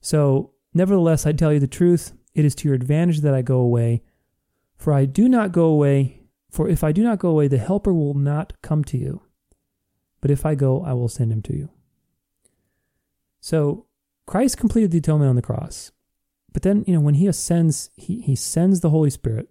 So, 0.00 0.52
nevertheless, 0.72 1.26
I 1.26 1.32
tell 1.32 1.52
you 1.52 1.58
the 1.58 1.66
truth, 1.66 2.12
it 2.34 2.44
is 2.44 2.54
to 2.56 2.68
your 2.68 2.74
advantage 2.74 3.20
that 3.20 3.34
I 3.34 3.42
go 3.42 3.58
away. 3.58 4.02
For 4.76 4.92
I 4.92 5.04
do 5.04 5.28
not 5.28 5.50
go 5.50 5.64
away, 5.64 6.17
for 6.50 6.68
if 6.68 6.82
I 6.82 6.92
do 6.92 7.02
not 7.02 7.18
go 7.18 7.30
away, 7.30 7.48
the 7.48 7.58
Helper 7.58 7.92
will 7.92 8.14
not 8.14 8.54
come 8.62 8.84
to 8.84 8.98
you. 8.98 9.22
But 10.20 10.30
if 10.30 10.44
I 10.44 10.54
go, 10.54 10.82
I 10.82 10.94
will 10.94 11.08
send 11.08 11.32
him 11.32 11.42
to 11.42 11.56
you. 11.56 11.70
So, 13.40 13.86
Christ 14.26 14.58
completed 14.58 14.90
the 14.90 14.98
atonement 14.98 15.28
on 15.28 15.36
the 15.36 15.42
cross. 15.42 15.92
But 16.52 16.62
then, 16.62 16.84
you 16.86 16.94
know, 16.94 17.00
when 17.00 17.14
he 17.14 17.26
ascends, 17.26 17.90
he, 17.94 18.20
he 18.20 18.34
sends 18.34 18.80
the 18.80 18.90
Holy 18.90 19.10
Spirit. 19.10 19.48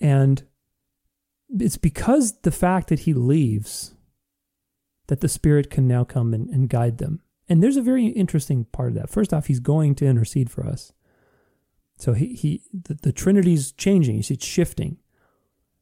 And 0.00 0.42
it's 1.50 1.76
because 1.76 2.40
the 2.40 2.50
fact 2.50 2.88
that 2.88 3.00
he 3.00 3.12
leaves 3.12 3.94
that 5.08 5.20
the 5.20 5.28
Spirit 5.28 5.70
can 5.70 5.88
now 5.88 6.04
come 6.04 6.32
and, 6.32 6.48
and 6.48 6.68
guide 6.68 6.98
them. 6.98 7.20
And 7.48 7.62
there's 7.62 7.76
a 7.76 7.82
very 7.82 8.06
interesting 8.06 8.66
part 8.66 8.88
of 8.88 8.94
that. 8.94 9.10
First 9.10 9.32
off, 9.32 9.46
he's 9.46 9.60
going 9.60 9.94
to 9.96 10.06
intercede 10.06 10.50
for 10.50 10.66
us. 10.66 10.92
So 11.98 12.12
he, 12.12 12.34
he 12.34 12.62
the, 12.72 12.94
the 12.94 13.12
Trinity's 13.12 13.72
changing. 13.72 14.16
You 14.16 14.22
see, 14.22 14.34
it's 14.34 14.46
shifting. 14.46 14.98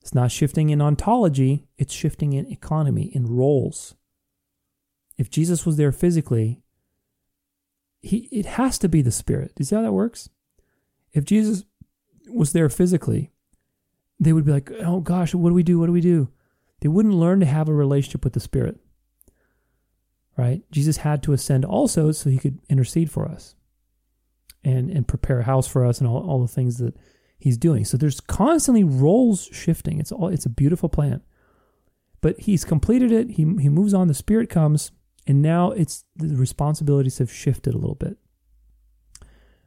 It's 0.01 0.15
not 0.15 0.31
shifting 0.31 0.71
in 0.71 0.81
ontology, 0.81 1.67
it's 1.79 1.93
shifting 1.93 2.33
in 2.33 2.47
economy, 2.47 3.11
in 3.15 3.27
roles. 3.27 3.97
If 5.19 5.31
Jesus 5.31 5.67
was 5.67 5.77
there 5.77 5.93
physically, 5.93 6.63
he 8.03 8.29
it 8.31 8.47
has 8.47 8.79
to 8.79 8.89
be 8.89 9.03
the 9.03 9.11
Spirit. 9.11 9.49
Do 9.55 9.61
you 9.61 9.65
see 9.65 9.75
how 9.75 9.83
that 9.83 9.93
works? 9.93 10.29
If 11.13 11.25
Jesus 11.25 11.65
was 12.29 12.53
there 12.53 12.69
physically, 12.69 13.33
they 14.19 14.33
would 14.33 14.45
be 14.45 14.53
like, 14.53 14.71
oh 14.85 15.01
gosh, 15.01 15.35
what 15.35 15.51
do 15.51 15.55
we 15.55 15.63
do? 15.63 15.79
What 15.79 15.87
do 15.87 15.93
we 15.93 16.01
do? 16.01 16.31
They 16.81 16.89
wouldn't 16.89 17.15
learn 17.15 17.41
to 17.41 17.47
have 17.47 17.69
a 17.69 17.75
relationship 17.75 18.23
with 18.25 18.35
the 18.35 18.41
Spirit. 18.41 18.79
Right? 20.37 20.63
Jesus 20.71 20.99
had 20.99 21.23
to 21.25 21.33
ascend 21.33 21.65
also 21.65 22.13
so 22.13 22.31
he 22.31 22.39
could 22.39 22.61
intercede 22.69 23.11
for 23.11 23.27
us 23.27 23.57
and, 24.67 24.91
and 24.91 25.07
prepare 25.07 25.41
a 25.41 25.45
house 25.45 25.69
for 25.69 25.87
us 25.87 26.01
and 26.01 26.09
all, 26.09 26.29
all 26.29 26.43
the 26.43 26.49
things 26.49 26.79
that 26.79 26.97
he's 27.39 27.57
doing. 27.57 27.85
So 27.85 27.97
there's 27.97 28.21
constantly 28.21 28.83
roles 28.83 29.49
shifting. 29.53 30.01
It's 30.01 30.11
all 30.11 30.29
it's 30.29 30.45
a 30.45 30.51
beautiful 30.51 30.89
plan. 30.89 31.23
But 32.21 32.41
he's 32.41 32.65
completed 32.65 33.13
it. 33.13 33.31
He 33.31 33.45
he 33.61 33.69
moves 33.69 33.95
on, 33.95 34.09
the 34.09 34.15
spirit 34.15 34.51
comes, 34.51 34.91
and 35.27 35.41
now 35.41 35.71
it's 35.71 36.05
the 36.17 36.37
responsibilities 36.37 37.19
have 37.19 37.33
shifted 37.33 37.75
a 37.75 37.79
little 37.79 37.95
bit. 37.95 38.19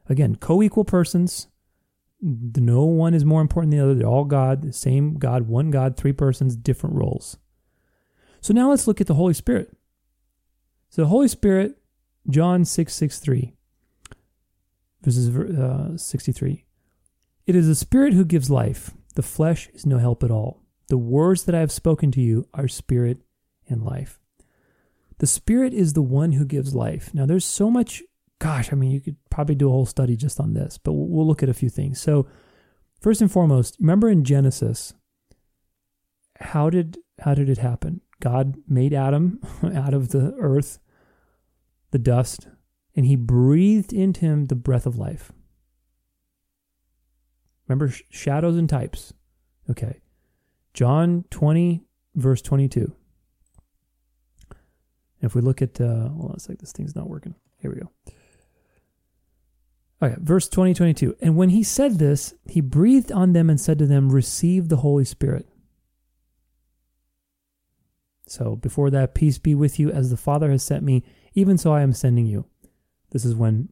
Again, 0.06 0.36
co-equal 0.36 0.84
persons, 0.84 1.46
no 2.20 2.84
one 2.84 3.14
is 3.14 3.24
more 3.24 3.40
important 3.40 3.70
than 3.70 3.78
the 3.78 3.84
other. 3.84 3.94
They're 3.94 4.06
all 4.06 4.24
God, 4.24 4.62
the 4.62 4.72
same 4.72 5.14
God, 5.14 5.48
one 5.48 5.70
God, 5.70 5.96
three 5.96 6.12
persons, 6.12 6.56
different 6.56 6.96
roles. 6.96 7.38
So 8.42 8.52
now 8.52 8.68
let's 8.68 8.86
look 8.86 9.00
at 9.00 9.06
the 9.06 9.14
Holy 9.14 9.34
Spirit. 9.34 9.74
So 10.90 11.02
the 11.02 11.08
Holy 11.08 11.28
Spirit, 11.28 11.78
John 12.28 12.66
6 12.66 12.92
6 12.92 13.18
3, 13.18 13.54
verses 15.02 15.28
uh, 15.28 15.96
63. 15.96 16.64
It 17.46 17.56
is 17.56 17.66
the 17.66 17.74
Spirit 17.74 18.12
who 18.12 18.24
gives 18.24 18.50
life. 18.50 18.92
The 19.14 19.22
flesh 19.22 19.68
is 19.74 19.86
no 19.86 19.98
help 19.98 20.22
at 20.22 20.30
all. 20.30 20.62
The 20.88 20.98
words 20.98 21.44
that 21.44 21.54
I 21.54 21.60
have 21.60 21.72
spoken 21.72 22.10
to 22.12 22.20
you 22.20 22.46
are 22.54 22.68
spirit 22.68 23.18
and 23.68 23.82
life. 23.82 24.18
The 25.18 25.26
Spirit 25.26 25.74
is 25.74 25.92
the 25.92 26.02
one 26.02 26.32
who 26.32 26.44
gives 26.44 26.74
life. 26.74 27.12
Now, 27.12 27.26
there's 27.26 27.44
so 27.44 27.70
much 27.70 28.02
gosh, 28.40 28.72
I 28.72 28.76
mean, 28.76 28.90
you 28.90 29.00
could 29.00 29.16
probably 29.30 29.54
do 29.54 29.68
a 29.68 29.72
whole 29.72 29.86
study 29.86 30.16
just 30.16 30.40
on 30.40 30.54
this, 30.54 30.78
but 30.78 30.92
we'll 30.94 31.26
look 31.26 31.44
at 31.44 31.48
a 31.48 31.54
few 31.54 31.68
things. 31.68 32.00
So, 32.00 32.26
first 33.00 33.20
and 33.20 33.30
foremost, 33.30 33.76
remember 33.78 34.08
in 34.08 34.24
Genesis, 34.24 34.94
how 36.40 36.70
did 36.70 36.98
how 37.20 37.34
did 37.34 37.48
it 37.48 37.58
happen? 37.58 38.00
God 38.18 38.56
made 38.66 38.92
Adam 38.92 39.40
out 39.62 39.94
of 39.94 40.08
the 40.08 40.34
earth, 40.38 40.80
the 41.92 41.98
dust, 41.98 42.48
and 42.94 43.06
he 43.06 43.16
breathed 43.16 43.92
into 43.92 44.20
him 44.20 44.46
the 44.46 44.54
breath 44.54 44.86
of 44.86 44.98
life. 44.98 45.32
Remember 47.68 47.94
shadows 48.10 48.56
and 48.56 48.68
types. 48.68 49.12
Okay. 49.70 50.00
John 50.74 51.24
20, 51.30 51.84
verse 52.14 52.42
22. 52.42 52.92
If 55.22 55.34
we 55.34 55.40
look 55.40 55.62
at, 55.62 55.80
uh, 55.80 56.08
well, 56.12 56.32
it's 56.34 56.48
like 56.48 56.58
this 56.58 56.72
thing's 56.72 56.96
not 56.96 57.08
working. 57.08 57.34
Here 57.58 57.70
we 57.70 57.80
go. 57.80 57.90
Okay, 60.02 60.16
verse 60.18 60.48
20, 60.48 60.74
22. 60.74 61.16
And 61.20 61.36
when 61.36 61.50
he 61.50 61.62
said 61.62 61.98
this, 61.98 62.34
he 62.46 62.60
breathed 62.60 63.12
on 63.12 63.34
them 63.34 63.50
and 63.50 63.60
said 63.60 63.78
to 63.78 63.86
them, 63.86 64.10
Receive 64.10 64.68
the 64.68 64.78
Holy 64.78 65.04
Spirit. 65.04 65.46
So 68.26 68.56
before 68.56 68.90
that, 68.90 69.14
peace 69.14 69.38
be 69.38 69.54
with 69.54 69.78
you 69.78 69.90
as 69.90 70.08
the 70.08 70.16
Father 70.16 70.50
has 70.50 70.62
sent 70.62 70.84
me, 70.84 71.04
even 71.34 71.58
so 71.58 71.72
I 71.72 71.82
am 71.82 71.92
sending 71.92 72.26
you. 72.26 72.46
This 73.10 73.24
is 73.24 73.34
when, 73.34 73.70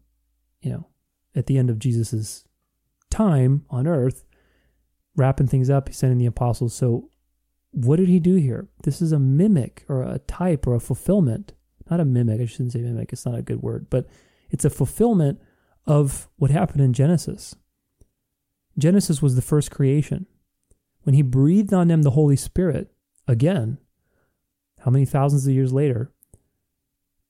you 0.61 0.71
know, 0.71 0.87
at 1.35 1.47
the 1.47 1.59
end 1.59 1.71
of 1.71 1.79
Jesus' 1.79 2.45
time 3.11 3.65
on 3.71 3.87
earth, 3.87 4.25
wrapping 5.17 5.47
things 5.47 5.71
up, 5.71 5.89
he's 5.89 5.97
sending 5.97 6.19
the 6.19 6.27
apostles. 6.27 6.75
So 6.75 7.11
what 7.71 7.97
did 7.97 8.09
he 8.09 8.21
do 8.21 8.37
here? 8.37 8.69
This 8.83 9.01
is 9.01 9.13
a 9.13 9.19
mimic 9.19 9.85
or 9.89 10.03
a 10.03 10.19
type 10.21 10.67
or 10.67 10.75
a 10.75 10.81
fulfillment. 10.81 11.53
Not 11.91 12.01
a 12.01 12.05
mimic, 12.05 12.41
I 12.41 12.47
shouldn't 12.47 12.73
say 12.73 12.81
mimic, 12.81 13.13
it's 13.13 13.27
not 13.27 13.39
a 13.39 13.43
good 13.43 13.63
word, 13.63 13.87
but 13.91 14.07
it's 14.51 14.65
a 14.65 14.71
fulfillment 14.71 15.41
of 15.87 16.29
what 16.37 16.51
happened 16.51 16.83
in 16.83 16.93
Genesis. 16.93 17.55
Genesis 18.79 19.23
was 19.23 19.35
the 19.35 19.43
first 19.43 19.71
creation. 19.71 20.27
When 21.03 21.15
he 21.15 21.23
breathed 21.23 21.73
on 21.73 21.89
them 21.89 22.03
the 22.03 22.11
Holy 22.11 22.37
Spirit, 22.37 22.93
again, 23.27 23.79
how 24.81 24.91
many 24.91 25.05
thousands 25.05 25.47
of 25.47 25.55
years 25.55 25.73
later, 25.73 26.13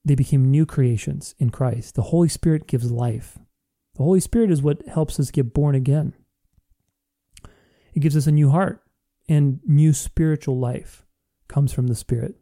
they 0.09 0.15
became 0.15 0.51
new 0.51 0.67
creations 0.67 1.35
in 1.39 1.51
Christ. 1.51 1.95
The 1.95 2.03
Holy 2.03 2.29
Spirit 2.29 2.67
gives 2.67 2.91
life. 2.91 3.39
The 3.97 4.03
Holy 4.03 4.21
Spirit 4.21 4.51
is 4.51 4.63
what 4.63 4.87
helps 4.87 5.19
us 5.19 5.31
get 5.31 5.55
born 5.55 5.75
again. 5.75 6.15
It 7.95 8.01
gives 8.01 8.17
us 8.17 8.27
a 8.27 8.33
new 8.33 8.51
heart 8.51 8.83
and 9.29 9.61
new 9.67 9.93
spiritual 9.93 10.59
life 10.59 11.05
comes 11.49 11.73
from 11.73 11.89
the 11.89 11.95
Spirit. 11.95 12.37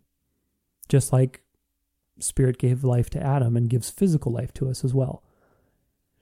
Just 0.88 1.12
like 1.12 1.42
Spirit 2.18 2.58
gave 2.58 2.84
life 2.84 3.10
to 3.10 3.22
Adam 3.22 3.56
and 3.56 3.70
gives 3.70 3.90
physical 3.90 4.32
life 4.32 4.52
to 4.54 4.68
us 4.68 4.84
as 4.84 4.94
well. 4.94 5.22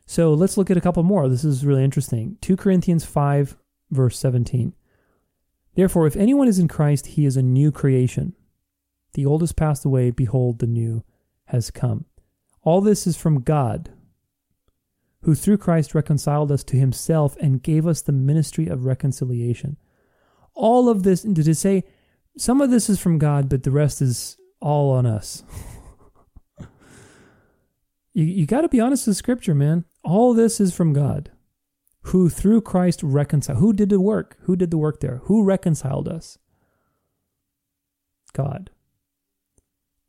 So 0.06 0.34
let's 0.34 0.56
look 0.56 0.70
at 0.70 0.76
a 0.76 0.82
couple 0.82 1.02
more. 1.02 1.28
This 1.28 1.44
is 1.44 1.64
really 1.64 1.84
interesting. 1.84 2.36
2 2.42 2.56
Corinthians 2.56 3.04
5, 3.04 3.56
verse 3.90 4.18
17. 4.18 4.74
Therefore, 5.74 6.06
if 6.06 6.16
anyone 6.16 6.48
is 6.48 6.58
in 6.58 6.68
Christ, 6.68 7.06
he 7.06 7.26
is 7.26 7.36
a 7.36 7.42
new 7.42 7.72
creation. 7.72 8.34
The 9.14 9.26
old 9.26 9.40
has 9.40 9.52
passed 9.52 9.84
away, 9.84 10.10
behold, 10.10 10.58
the 10.58 10.66
new 10.66 11.04
has 11.46 11.70
come. 11.70 12.06
All 12.62 12.80
this 12.80 13.06
is 13.06 13.16
from 13.16 13.42
God, 13.42 13.90
who 15.22 15.34
through 15.34 15.58
Christ 15.58 15.94
reconciled 15.94 16.50
us 16.50 16.64
to 16.64 16.76
himself 16.76 17.36
and 17.40 17.62
gave 17.62 17.86
us 17.86 18.02
the 18.02 18.12
ministry 18.12 18.68
of 18.68 18.84
reconciliation. 18.84 19.76
All 20.54 20.88
of 20.88 21.02
this, 21.02 21.22
did 21.22 21.48
it 21.48 21.56
say 21.56 21.84
some 22.36 22.60
of 22.60 22.70
this 22.70 22.88
is 22.88 23.00
from 23.00 23.18
God, 23.18 23.48
but 23.48 23.62
the 23.62 23.70
rest 23.70 24.02
is 24.02 24.36
all 24.60 24.90
on 24.90 25.06
us? 25.06 25.44
you 28.12 28.24
you 28.24 28.46
got 28.46 28.62
to 28.62 28.68
be 28.68 28.80
honest 28.80 29.06
with 29.06 29.16
Scripture, 29.16 29.54
man. 29.54 29.84
All 30.02 30.34
this 30.34 30.60
is 30.60 30.74
from 30.74 30.92
God, 30.92 31.30
who 32.02 32.28
through 32.28 32.62
Christ 32.62 33.02
reconciled. 33.02 33.58
Who 33.58 33.72
did 33.72 33.88
the 33.88 34.00
work? 34.00 34.36
Who 34.42 34.56
did 34.56 34.70
the 34.70 34.78
work 34.78 35.00
there? 35.00 35.22
Who 35.24 35.42
reconciled 35.42 36.08
us? 36.08 36.38
God. 38.32 38.70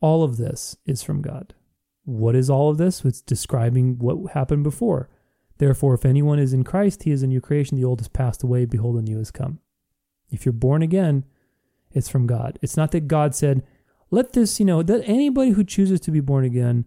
All 0.01 0.23
of 0.23 0.37
this 0.37 0.77
is 0.85 1.03
from 1.03 1.21
God. 1.21 1.53
What 2.03 2.35
is 2.35 2.49
all 2.49 2.69
of 2.69 2.77
this? 2.77 3.03
It's 3.03 3.21
describing 3.21 3.97
what 3.97 4.33
happened 4.33 4.63
before. 4.63 5.09
Therefore, 5.57 5.93
if 5.93 6.05
anyone 6.05 6.37
is 6.37 6.53
in 6.53 6.63
Christ, 6.63 7.03
he 7.03 7.11
is 7.11 7.23
a 7.23 7.27
new 7.27 7.41
creation. 7.41 7.77
The 7.77 7.85
old 7.85 7.99
has 8.01 8.07
passed 8.07 8.43
away. 8.43 8.65
Behold, 8.65 8.97
the 8.97 9.01
new 9.01 9.17
has 9.17 9.31
come. 9.31 9.59
If 10.29 10.45
you're 10.45 10.53
born 10.53 10.81
again, 10.81 11.23
it's 11.91 12.09
from 12.09 12.27
God. 12.27 12.59
It's 12.61 12.75
not 12.75 12.91
that 12.91 13.07
God 13.07 13.33
said, 13.33 13.63
let 14.11 14.33
this, 14.33 14.59
you 14.59 14.65
know, 14.65 14.83
that 14.83 15.03
anybody 15.05 15.51
who 15.51 15.63
chooses 15.63 15.99
to 16.01 16.11
be 16.11 16.19
born 16.19 16.43
again, 16.43 16.85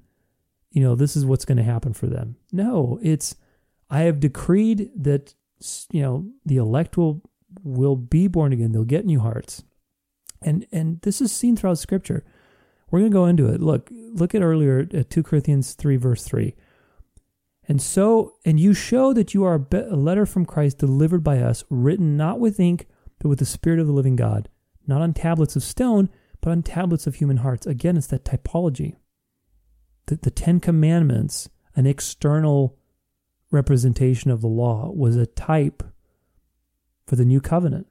you 0.70 0.82
know, 0.82 0.94
this 0.94 1.16
is 1.16 1.24
what's 1.24 1.46
going 1.46 1.56
to 1.56 1.64
happen 1.64 1.94
for 1.94 2.06
them. 2.06 2.36
No, 2.52 2.98
it's, 3.02 3.34
I 3.88 4.00
have 4.00 4.20
decreed 4.20 4.90
that, 4.94 5.34
you 5.90 6.02
know, 6.02 6.30
the 6.44 6.58
elect 6.58 6.96
will, 6.96 7.22
will 7.62 7.96
be 7.96 8.28
born 8.28 8.52
again. 8.52 8.72
They'll 8.72 8.84
get 8.84 9.06
new 9.06 9.20
hearts. 9.20 9.64
And, 10.42 10.66
and 10.70 11.00
this 11.00 11.20
is 11.20 11.32
seen 11.32 11.56
throughout 11.56 11.78
scripture. 11.78 12.24
We're 12.90 13.00
going 13.00 13.10
to 13.10 13.14
go 13.14 13.26
into 13.26 13.46
it. 13.46 13.60
Look, 13.60 13.88
look 13.90 14.34
at 14.34 14.42
earlier 14.42 14.88
at 14.92 15.10
2 15.10 15.22
Corinthians 15.22 15.74
3, 15.74 15.96
verse 15.96 16.24
3. 16.24 16.54
And 17.68 17.82
so, 17.82 18.36
and 18.46 18.58
you 18.58 18.72
show 18.72 19.12
that 19.12 19.34
you 19.34 19.44
are 19.44 19.66
a 19.72 19.96
letter 19.96 20.24
from 20.24 20.46
Christ 20.46 20.78
delivered 20.78 21.22
by 21.22 21.38
us, 21.40 21.64
written 21.68 22.16
not 22.16 22.40
with 22.40 22.58
ink, 22.58 22.86
but 23.18 23.28
with 23.28 23.40
the 23.40 23.44
Spirit 23.46 23.78
of 23.78 23.86
the 23.86 23.92
living 23.92 24.16
God, 24.16 24.48
not 24.86 25.02
on 25.02 25.12
tablets 25.12 25.54
of 25.54 25.62
stone, 25.62 26.08
but 26.40 26.50
on 26.50 26.62
tablets 26.62 27.06
of 27.06 27.16
human 27.16 27.38
hearts. 27.38 27.66
Again, 27.66 27.98
it's 27.98 28.06
that 28.06 28.24
typology. 28.24 28.96
The, 30.06 30.16
the 30.16 30.30
Ten 30.30 30.60
Commandments, 30.60 31.50
an 31.76 31.84
external 31.84 32.78
representation 33.50 34.30
of 34.30 34.40
the 34.40 34.48
law, 34.48 34.90
was 34.90 35.16
a 35.16 35.26
type 35.26 35.82
for 37.06 37.16
the 37.16 37.24
new 37.24 37.40
covenant, 37.40 37.86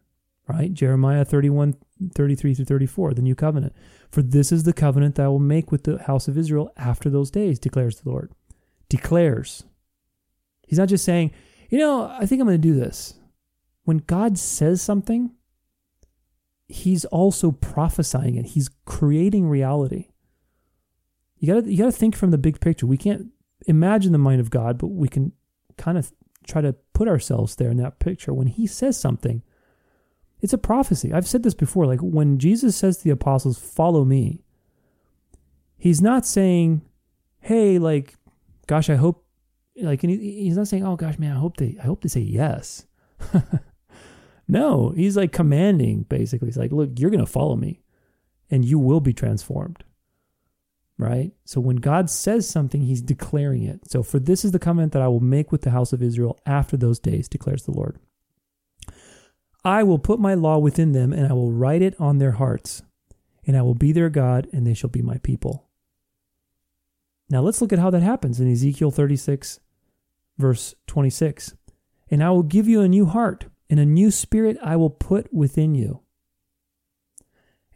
right? 0.48 0.74
Jeremiah 0.74 1.26
31, 1.26 1.76
33 2.16 2.54
through 2.56 2.66
34, 2.66 3.14
the 3.14 3.22
new 3.22 3.36
covenant. 3.36 3.76
For 4.10 4.22
this 4.22 4.52
is 4.52 4.64
the 4.64 4.74
covenant 4.74 5.16
that 5.16 5.26
I 5.26 5.30
will 5.30 5.40
make 5.40 5.72
with 5.72 5.84
the 5.84 5.98
house 6.04 6.28
of 6.28 6.38
Israel 6.38 6.72
after 6.78 7.10
those 7.10 7.32
days, 7.32 7.60
declares 7.60 8.00
the 8.00 8.10
Lord. 8.10 8.32
Declares. 8.90 9.64
He's 10.66 10.80
not 10.80 10.90
just 10.90 11.06
saying, 11.06 11.32
you 11.70 11.78
know, 11.78 12.04
I 12.08 12.26
think 12.26 12.42
I'm 12.42 12.48
going 12.48 12.62
to 12.62 12.68
do 12.68 12.74
this. 12.74 13.16
When 13.84 13.98
God 14.00 14.38
says 14.38 14.82
something, 14.82 15.32
he's 16.68 17.06
also 17.06 17.52
prophesying 17.52 18.36
it. 18.36 18.48
He's 18.48 18.70
creating 18.86 19.48
reality. 19.48 20.10
You 21.38 21.54
got 21.54 21.64
to 21.64 21.72
you 21.72 21.78
got 21.78 21.86
to 21.86 21.92
think 21.92 22.16
from 22.16 22.32
the 22.32 22.38
big 22.38 22.60
picture. 22.60 22.86
We 22.86 22.98
can't 22.98 23.28
imagine 23.66 24.12
the 24.12 24.18
mind 24.18 24.42
of 24.42 24.50
God, 24.50 24.78
but 24.78 24.88
we 24.88 25.08
can 25.08 25.34
kind 25.78 25.98
of 25.98 26.12
try 26.48 26.62
to 26.62 26.74
put 26.94 27.08
ourselves 27.08 27.56
there 27.56 27.70
in 27.70 27.78
that 27.78 28.00
picture. 28.00 28.34
When 28.34 28.48
he 28.48 28.68
says 28.68 29.00
something, 29.00 29.44
it's 30.42 30.54
a 30.54 30.58
prophecy. 30.58 31.14
I've 31.14 31.28
said 31.28 31.44
this 31.44 31.54
before. 31.54 31.86
Like 31.86 32.00
when 32.02 32.38
Jesus 32.38 32.76
says 32.76 32.98
to 32.98 33.04
the 33.04 33.10
apostles, 33.10 33.58
"Follow 33.58 34.06
me," 34.06 34.44
he's 35.78 36.02
not 36.02 36.26
saying, 36.26 36.82
"Hey, 37.40 37.80
like, 37.80 38.16
gosh, 38.68 38.90
I 38.90 38.96
hope." 38.96 39.26
Like, 39.80 40.02
he's 40.02 40.58
not 40.58 40.68
saying, 40.68 40.86
"Oh 40.86 40.96
gosh, 40.96 41.20
man, 41.20 41.36
I 41.36 41.40
hope 41.40 41.58
they, 41.58 41.78
I 41.80 41.86
hope 41.86 42.02
they 42.02 42.10
say 42.10 42.22
yes." 42.22 42.86
No, 44.48 44.92
he's 44.92 45.18
like 45.18 45.32
commanding 45.32 46.04
basically. 46.04 46.48
He's 46.48 46.58
like, 46.58 46.72
look, 46.72 46.92
you're 46.98 47.10
going 47.10 47.26
to 47.26 47.32
follow 47.32 47.56
me 47.56 47.82
and 48.50 48.64
you 48.64 48.80
will 48.80 49.02
be 49.02 49.14
transformed. 49.14 49.84
Right? 50.98 51.32
So 51.46 51.62
when 51.62 51.76
God 51.76 52.10
says 52.10 52.50
something, 52.50 52.82
he's 52.82 53.04
declaring 53.04 53.64
it. 53.64 53.82
So 53.90 54.02
for 54.02 54.20
this 54.20 54.44
is 54.44 54.52
the 54.52 54.60
covenant 54.60 54.94
that 54.94 55.02
I 55.02 55.08
will 55.08 55.20
make 55.20 55.52
with 55.52 55.62
the 55.62 55.70
house 55.70 55.94
of 55.94 56.02
Israel 56.02 56.40
after 56.46 56.76
those 56.76 56.98
days, 56.98 57.28
declares 57.28 57.64
the 57.64 57.72
Lord. 57.72 58.00
I 59.64 59.84
will 59.84 60.00
put 60.00 60.20
my 60.20 60.34
law 60.34 60.58
within 60.58 60.92
them 60.92 61.12
and 61.12 61.28
I 61.28 61.34
will 61.34 61.52
write 61.52 61.82
it 61.82 62.00
on 62.00 62.18
their 62.18 62.34
hearts, 62.34 62.84
and 63.46 63.58
I 63.58 63.62
will 63.62 63.76
be 63.76 63.92
their 63.92 64.10
God 64.10 64.48
and 64.54 64.66
they 64.66 64.74
shall 64.74 64.90
be 64.90 65.02
my 65.02 65.18
people. 65.18 65.68
Now 67.30 67.42
let's 67.42 67.62
look 67.62 67.74
at 67.74 67.80
how 67.80 67.90
that 67.90 68.02
happens 68.02 68.40
in 68.40 68.52
Ezekiel 68.52 68.92
36, 68.92 69.60
verse 70.38 70.76
26. 70.88 71.56
And 72.10 72.24
I 72.24 72.30
will 72.30 72.44
give 72.44 72.68
you 72.68 72.82
a 72.82 72.88
new 72.88 73.06
heart 73.06 73.48
and 73.70 73.80
a 73.80 73.86
new 73.86 74.12
spirit 74.12 74.58
I 74.64 74.78
will 74.78 74.90
put 74.90 75.34
within 75.34 75.76
you. 75.76 76.02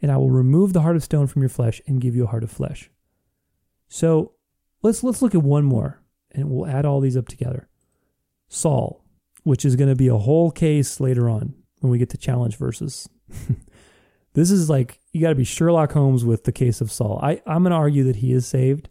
And 0.00 0.10
I 0.10 0.16
will 0.16 0.30
remove 0.30 0.72
the 0.72 0.80
heart 0.80 0.96
of 0.96 1.04
stone 1.04 1.26
from 1.26 1.42
your 1.42 1.50
flesh 1.50 1.80
and 1.86 2.00
give 2.00 2.16
you 2.16 2.24
a 2.24 2.28
heart 2.28 2.42
of 2.42 2.50
flesh. 2.50 2.90
So 3.88 4.32
let's 4.82 5.04
let's 5.04 5.20
look 5.20 5.34
at 5.34 5.42
one 5.42 5.64
more 5.64 6.00
and 6.30 6.48
we'll 6.48 6.66
add 6.66 6.86
all 6.86 7.00
these 7.00 7.16
up 7.16 7.28
together. 7.28 7.68
Saul, 8.48 9.04
which 9.42 9.64
is 9.64 9.76
going 9.76 9.90
to 9.90 9.94
be 9.94 10.08
a 10.08 10.16
whole 10.16 10.50
case 10.50 10.98
later 10.98 11.28
on 11.28 11.54
when 11.82 11.90
we 11.90 11.98
get 11.98 12.10
to 12.10 12.16
challenge 12.16 12.56
verses. 12.56 13.08
this 14.34 14.50
is 14.50 14.70
like 14.70 14.98
you 15.12 15.20
got 15.20 15.28
to 15.28 15.34
be 15.34 15.44
Sherlock 15.44 15.92
Holmes 15.92 16.24
with 16.24 16.44
the 16.44 16.52
case 16.52 16.80
of 16.80 16.90
Saul. 16.90 17.20
I, 17.22 17.42
I'm 17.46 17.62
going 17.62 17.72
to 17.72 17.76
argue 17.76 18.04
that 18.04 18.16
he 18.16 18.32
is 18.32 18.46
saved 18.46 18.88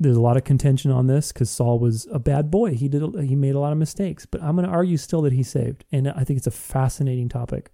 there's 0.00 0.16
a 0.16 0.20
lot 0.20 0.38
of 0.38 0.44
contention 0.44 0.90
on 0.90 1.06
this 1.06 1.30
because 1.30 1.50
Saul 1.50 1.78
was 1.78 2.08
a 2.10 2.18
bad 2.18 2.50
boy. 2.50 2.74
He 2.74 2.88
did 2.88 3.02
he 3.20 3.36
made 3.36 3.54
a 3.54 3.60
lot 3.60 3.72
of 3.72 3.78
mistakes, 3.78 4.24
but 4.24 4.42
I'm 4.42 4.56
going 4.56 4.66
to 4.66 4.72
argue 4.72 4.96
still 4.96 5.20
that 5.22 5.34
he 5.34 5.42
saved, 5.42 5.84
and 5.92 6.08
I 6.08 6.24
think 6.24 6.38
it's 6.38 6.46
a 6.46 6.50
fascinating 6.50 7.28
topic. 7.28 7.70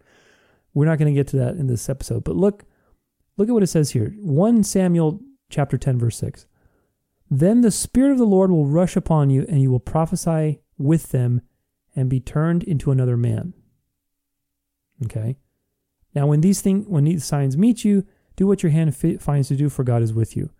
We're 0.74 0.86
not 0.86 0.98
going 0.98 1.14
to 1.14 1.18
get 1.18 1.28
to 1.28 1.36
that 1.36 1.54
in 1.54 1.68
this 1.68 1.88
episode, 1.88 2.24
but 2.24 2.36
look, 2.36 2.64
look 3.36 3.48
at 3.48 3.52
what 3.52 3.62
it 3.62 3.68
says 3.68 3.90
here. 3.90 4.12
One 4.18 4.64
Samuel 4.64 5.20
chapter 5.48 5.78
ten 5.78 5.98
verse 5.98 6.18
six. 6.18 6.46
Then 7.30 7.60
the 7.60 7.70
spirit 7.70 8.12
of 8.12 8.18
the 8.18 8.24
Lord 8.26 8.50
will 8.50 8.66
rush 8.66 8.96
upon 8.96 9.30
you, 9.30 9.46
and 9.48 9.62
you 9.62 9.70
will 9.70 9.80
prophesy 9.80 10.60
with 10.76 11.10
them, 11.10 11.42
and 11.94 12.10
be 12.10 12.20
turned 12.20 12.64
into 12.64 12.90
another 12.90 13.16
man. 13.16 13.54
Okay. 15.04 15.36
Now, 16.14 16.26
when 16.26 16.40
these 16.40 16.60
things, 16.62 16.86
when 16.88 17.04
these 17.04 17.24
signs 17.24 17.56
meet 17.56 17.84
you, 17.84 18.04
do 18.36 18.46
what 18.46 18.62
your 18.62 18.72
hand 18.72 18.96
finds 19.20 19.48
to 19.48 19.56
do, 19.56 19.68
for 19.68 19.84
God 19.84 20.02
is 20.02 20.12
with 20.12 20.36
you. 20.36 20.50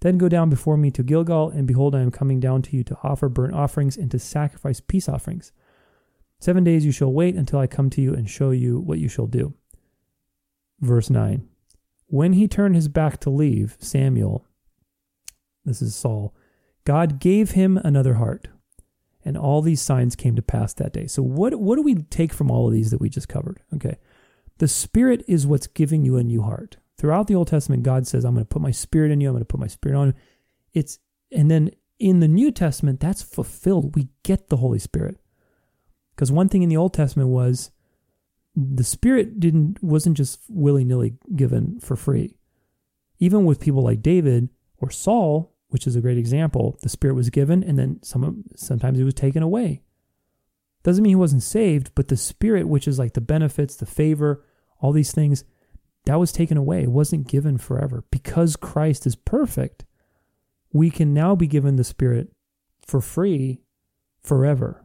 Then 0.00 0.18
go 0.18 0.28
down 0.28 0.50
before 0.50 0.76
me 0.76 0.90
to 0.90 1.02
Gilgal, 1.02 1.50
and 1.50 1.66
behold, 1.66 1.94
I 1.94 2.00
am 2.00 2.10
coming 2.10 2.40
down 2.40 2.62
to 2.62 2.76
you 2.76 2.82
to 2.84 2.98
offer 3.04 3.28
burnt 3.28 3.54
offerings 3.54 3.96
and 3.96 4.10
to 4.10 4.18
sacrifice 4.18 4.80
peace 4.80 5.08
offerings. 5.08 5.52
Seven 6.40 6.64
days 6.64 6.84
you 6.84 6.90
shall 6.90 7.12
wait 7.12 7.36
until 7.36 7.60
I 7.60 7.68
come 7.68 7.88
to 7.90 8.02
you 8.02 8.12
and 8.12 8.28
show 8.28 8.50
you 8.50 8.80
what 8.80 8.98
you 8.98 9.08
shall 9.08 9.28
do. 9.28 9.54
Verse 10.80 11.08
9 11.08 11.48
When 12.06 12.32
he 12.32 12.48
turned 12.48 12.74
his 12.74 12.88
back 12.88 13.20
to 13.20 13.30
leave, 13.30 13.76
Samuel, 13.78 14.44
this 15.64 15.80
is 15.80 15.94
Saul, 15.94 16.34
God 16.84 17.20
gave 17.20 17.52
him 17.52 17.76
another 17.76 18.14
heart. 18.14 18.48
And 19.24 19.36
all 19.36 19.62
these 19.62 19.80
signs 19.80 20.16
came 20.16 20.34
to 20.36 20.42
pass 20.42 20.74
that 20.74 20.92
day. 20.92 21.06
So, 21.06 21.22
what, 21.22 21.54
what 21.60 21.76
do 21.76 21.82
we 21.82 21.94
take 21.94 22.32
from 22.32 22.50
all 22.50 22.66
of 22.66 22.72
these 22.72 22.90
that 22.90 23.00
we 23.00 23.08
just 23.08 23.28
covered? 23.28 23.60
Okay. 23.74 23.98
The 24.58 24.68
Spirit 24.68 25.24
is 25.28 25.46
what's 25.46 25.66
giving 25.66 26.04
you 26.04 26.16
a 26.16 26.24
new 26.24 26.42
heart. 26.42 26.76
Throughout 26.98 27.26
the 27.26 27.34
Old 27.34 27.48
Testament, 27.48 27.82
God 27.82 28.06
says, 28.06 28.24
I'm 28.24 28.34
going 28.34 28.44
to 28.44 28.48
put 28.48 28.62
my 28.62 28.70
spirit 28.70 29.10
in 29.10 29.20
you, 29.20 29.28
I'm 29.28 29.34
going 29.34 29.42
to 29.42 29.46
put 29.46 29.60
my 29.60 29.66
spirit 29.66 29.96
on 29.96 30.08
you. 30.08 30.14
It's 30.72 30.98
and 31.30 31.50
then 31.50 31.70
in 31.98 32.20
the 32.20 32.28
New 32.28 32.50
Testament, 32.50 33.00
that's 33.00 33.22
fulfilled. 33.22 33.94
We 33.94 34.08
get 34.22 34.48
the 34.48 34.56
Holy 34.56 34.78
Spirit. 34.78 35.18
Because 36.14 36.32
one 36.32 36.48
thing 36.48 36.62
in 36.62 36.68
the 36.68 36.76
Old 36.76 36.94
Testament 36.94 37.28
was 37.28 37.70
the 38.54 38.84
Spirit 38.84 39.40
didn't 39.40 39.82
wasn't 39.82 40.16
just 40.16 40.40
willy-nilly 40.48 41.14
given 41.34 41.80
for 41.80 41.96
free. 41.96 42.36
Even 43.18 43.44
with 43.44 43.60
people 43.60 43.82
like 43.82 44.02
David 44.02 44.48
or 44.78 44.90
Saul, 44.90 45.51
which 45.72 45.86
is 45.86 45.96
a 45.96 46.02
great 46.02 46.18
example, 46.18 46.78
the 46.82 46.90
Spirit 46.90 47.14
was 47.14 47.30
given 47.30 47.64
and 47.64 47.78
then 47.78 47.98
some 48.02 48.44
sometimes 48.54 49.00
it 49.00 49.04
was 49.04 49.14
taken 49.14 49.42
away. 49.42 49.80
Doesn't 50.82 51.02
mean 51.02 51.12
he 51.12 51.16
wasn't 51.16 51.42
saved, 51.42 51.92
but 51.94 52.08
the 52.08 52.16
Spirit, 52.18 52.68
which 52.68 52.86
is 52.86 52.98
like 52.98 53.14
the 53.14 53.22
benefits, 53.22 53.74
the 53.74 53.86
favor, 53.86 54.44
all 54.80 54.92
these 54.92 55.12
things, 55.12 55.44
that 56.04 56.20
was 56.20 56.30
taken 56.30 56.58
away. 56.58 56.82
It 56.82 56.90
wasn't 56.90 57.26
given 57.26 57.56
forever. 57.56 58.04
Because 58.10 58.54
Christ 58.54 59.06
is 59.06 59.16
perfect, 59.16 59.86
we 60.74 60.90
can 60.90 61.14
now 61.14 61.34
be 61.34 61.46
given 61.46 61.76
the 61.76 61.84
Spirit 61.84 62.28
for 62.86 63.00
free 63.00 63.62
forever, 64.20 64.84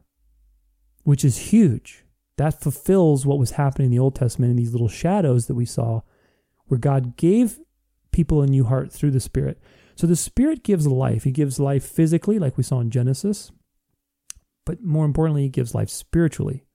which 1.03 1.25
is 1.25 1.51
huge. 1.51 2.05
That 2.37 2.61
fulfills 2.61 3.25
what 3.25 3.39
was 3.39 3.51
happening 3.51 3.87
in 3.87 3.91
the 3.91 3.99
Old 3.99 4.15
Testament 4.15 4.51
in 4.51 4.57
these 4.57 4.71
little 4.71 4.87
shadows 4.87 5.47
that 5.47 5.55
we 5.55 5.65
saw, 5.65 5.99
where 6.67 6.79
God 6.79 7.17
gave 7.17 7.59
people 8.13 8.41
a 8.41 8.47
new 8.47 8.63
heart 8.63 8.89
through 8.89 9.11
the 9.11 9.19
Spirit. 9.19 9.61
So 9.97 10.05
the 10.05 10.15
Spirit 10.15 10.63
gives 10.63 10.85
life. 10.85 11.23
He 11.23 11.31
gives 11.31 11.59
life 11.59 11.83
physically, 11.83 12.37
like 12.37 12.55
we 12.55 12.63
saw 12.63 12.79
in 12.79 12.91
Genesis, 12.91 13.51
but 14.63 14.83
more 14.83 15.05
importantly, 15.05 15.41
He 15.43 15.49
gives 15.49 15.73
life 15.73 15.89
spiritually 15.89 16.65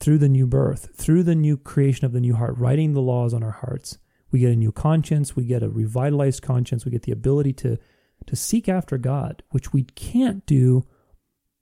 through 0.00 0.18
the 0.18 0.28
new 0.28 0.48
birth, 0.48 0.90
through 0.96 1.22
the 1.22 1.36
new 1.36 1.56
creation 1.56 2.04
of 2.04 2.12
the 2.12 2.20
new 2.20 2.34
heart, 2.34 2.58
writing 2.58 2.92
the 2.92 3.00
laws 3.00 3.32
on 3.32 3.44
our 3.44 3.52
hearts. 3.52 3.98
We 4.32 4.40
get 4.40 4.50
a 4.50 4.56
new 4.56 4.72
conscience, 4.72 5.36
we 5.36 5.44
get 5.44 5.62
a 5.62 5.68
revitalized 5.68 6.42
conscience, 6.42 6.84
we 6.84 6.90
get 6.90 7.02
the 7.02 7.12
ability 7.12 7.52
to 7.54 7.78
to 8.26 8.36
seek 8.36 8.68
after 8.68 8.98
God, 8.98 9.42
which 9.50 9.72
we 9.72 9.84
can't 9.84 10.44
do 10.46 10.84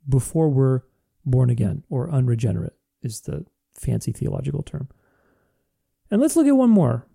before 0.09 0.49
we're 0.49 0.83
born 1.25 1.51
again 1.51 1.85
or 1.89 2.11
unregenerate 2.11 2.77
is 3.03 3.21
the 3.23 3.45
fancy 3.75 4.13
theological 4.13 4.63
term. 4.63 4.89
And 6.11 6.21
let's 6.21 6.37
look 6.37 6.47
at 6.47 6.57
one 6.57 6.71
more. 6.71 7.07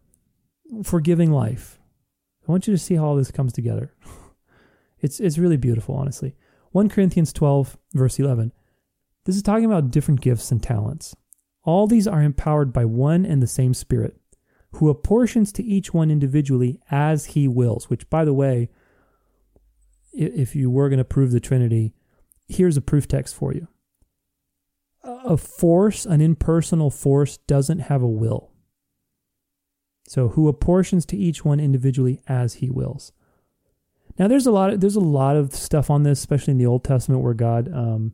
Forgiving 0.84 1.32
life. 1.32 1.80
I 2.47 2.51
want 2.51 2.67
you 2.67 2.73
to 2.73 2.77
see 2.77 2.95
how 2.95 3.05
all 3.05 3.15
this 3.15 3.31
comes 3.31 3.53
together. 3.53 3.93
it's 4.99 5.19
it's 5.19 5.37
really 5.37 5.57
beautiful, 5.57 5.95
honestly. 5.95 6.35
1 6.71 6.89
Corinthians 6.89 7.31
12 7.33 7.77
verse 7.93 8.19
11. 8.19 8.51
This 9.25 9.35
is 9.35 9.41
talking 9.41 9.65
about 9.65 9.91
different 9.91 10.21
gifts 10.21 10.51
and 10.51 10.61
talents. 10.61 11.15
All 11.63 11.87
these 11.87 12.07
are 12.07 12.21
empowered 12.21 12.71
by 12.71 12.85
one 12.85 13.25
and 13.25 13.41
the 13.41 13.47
same 13.47 13.73
Spirit, 13.73 14.15
who 14.73 14.89
apportions 14.89 15.51
to 15.53 15.63
each 15.63 15.93
one 15.93 16.11
individually 16.11 16.79
as 16.91 17.27
he 17.27 17.47
wills, 17.47 17.89
which, 17.89 18.07
by 18.09 18.23
the 18.23 18.33
way, 18.33 18.69
if 20.13 20.55
you 20.55 20.69
were 20.69 20.89
going 20.89 20.99
to 20.99 21.03
prove 21.03 21.31
the 21.31 21.39
Trinity, 21.39 21.93
here's 22.47 22.77
a 22.77 22.81
proof 22.81 23.07
text 23.07 23.35
for 23.35 23.53
you. 23.53 23.67
A 25.03 25.37
force, 25.37 26.05
an 26.05 26.21
impersonal 26.21 26.91
force, 26.91 27.37
doesn't 27.37 27.79
have 27.79 28.01
a 28.01 28.07
will. 28.07 28.51
So, 30.08 30.30
who 30.30 30.47
apportions 30.47 31.06
to 31.08 31.18
each 31.18 31.43
one 31.43 31.60
individually 31.60 32.22
as 32.28 32.56
he 32.56 32.70
wills. 32.70 33.12
Now, 34.18 34.28
there's 34.28 34.45
a 34.45 34.51
lot 34.51 34.72
of 34.72 34.82
there's 34.82 34.95
a 34.95 35.01
lot 35.01 35.36
of 35.36 35.53
stuff 35.53 35.89
on 35.89 36.03
this, 36.03 36.20
especially 36.20 36.51
in 36.51 36.58
the 36.58 36.68
Old 36.68 36.84
Testament, 36.84 37.22
where 37.22 37.34
God, 37.34 37.72
um, 37.74 38.14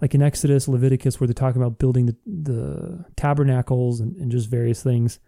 like 0.00 0.14
in 0.14 0.22
Exodus, 0.22 0.68
Leviticus, 0.68 1.20
where 1.20 1.26
they're 1.26 1.34
talking 1.34 1.62
about 1.62 1.78
building 1.78 2.06
the, 2.06 2.16
the 2.26 3.04
tabernacles 3.16 4.00
and, 4.00 4.16
and 4.16 4.30
just 4.30 4.50
various 4.50 4.82
things. 4.82 5.20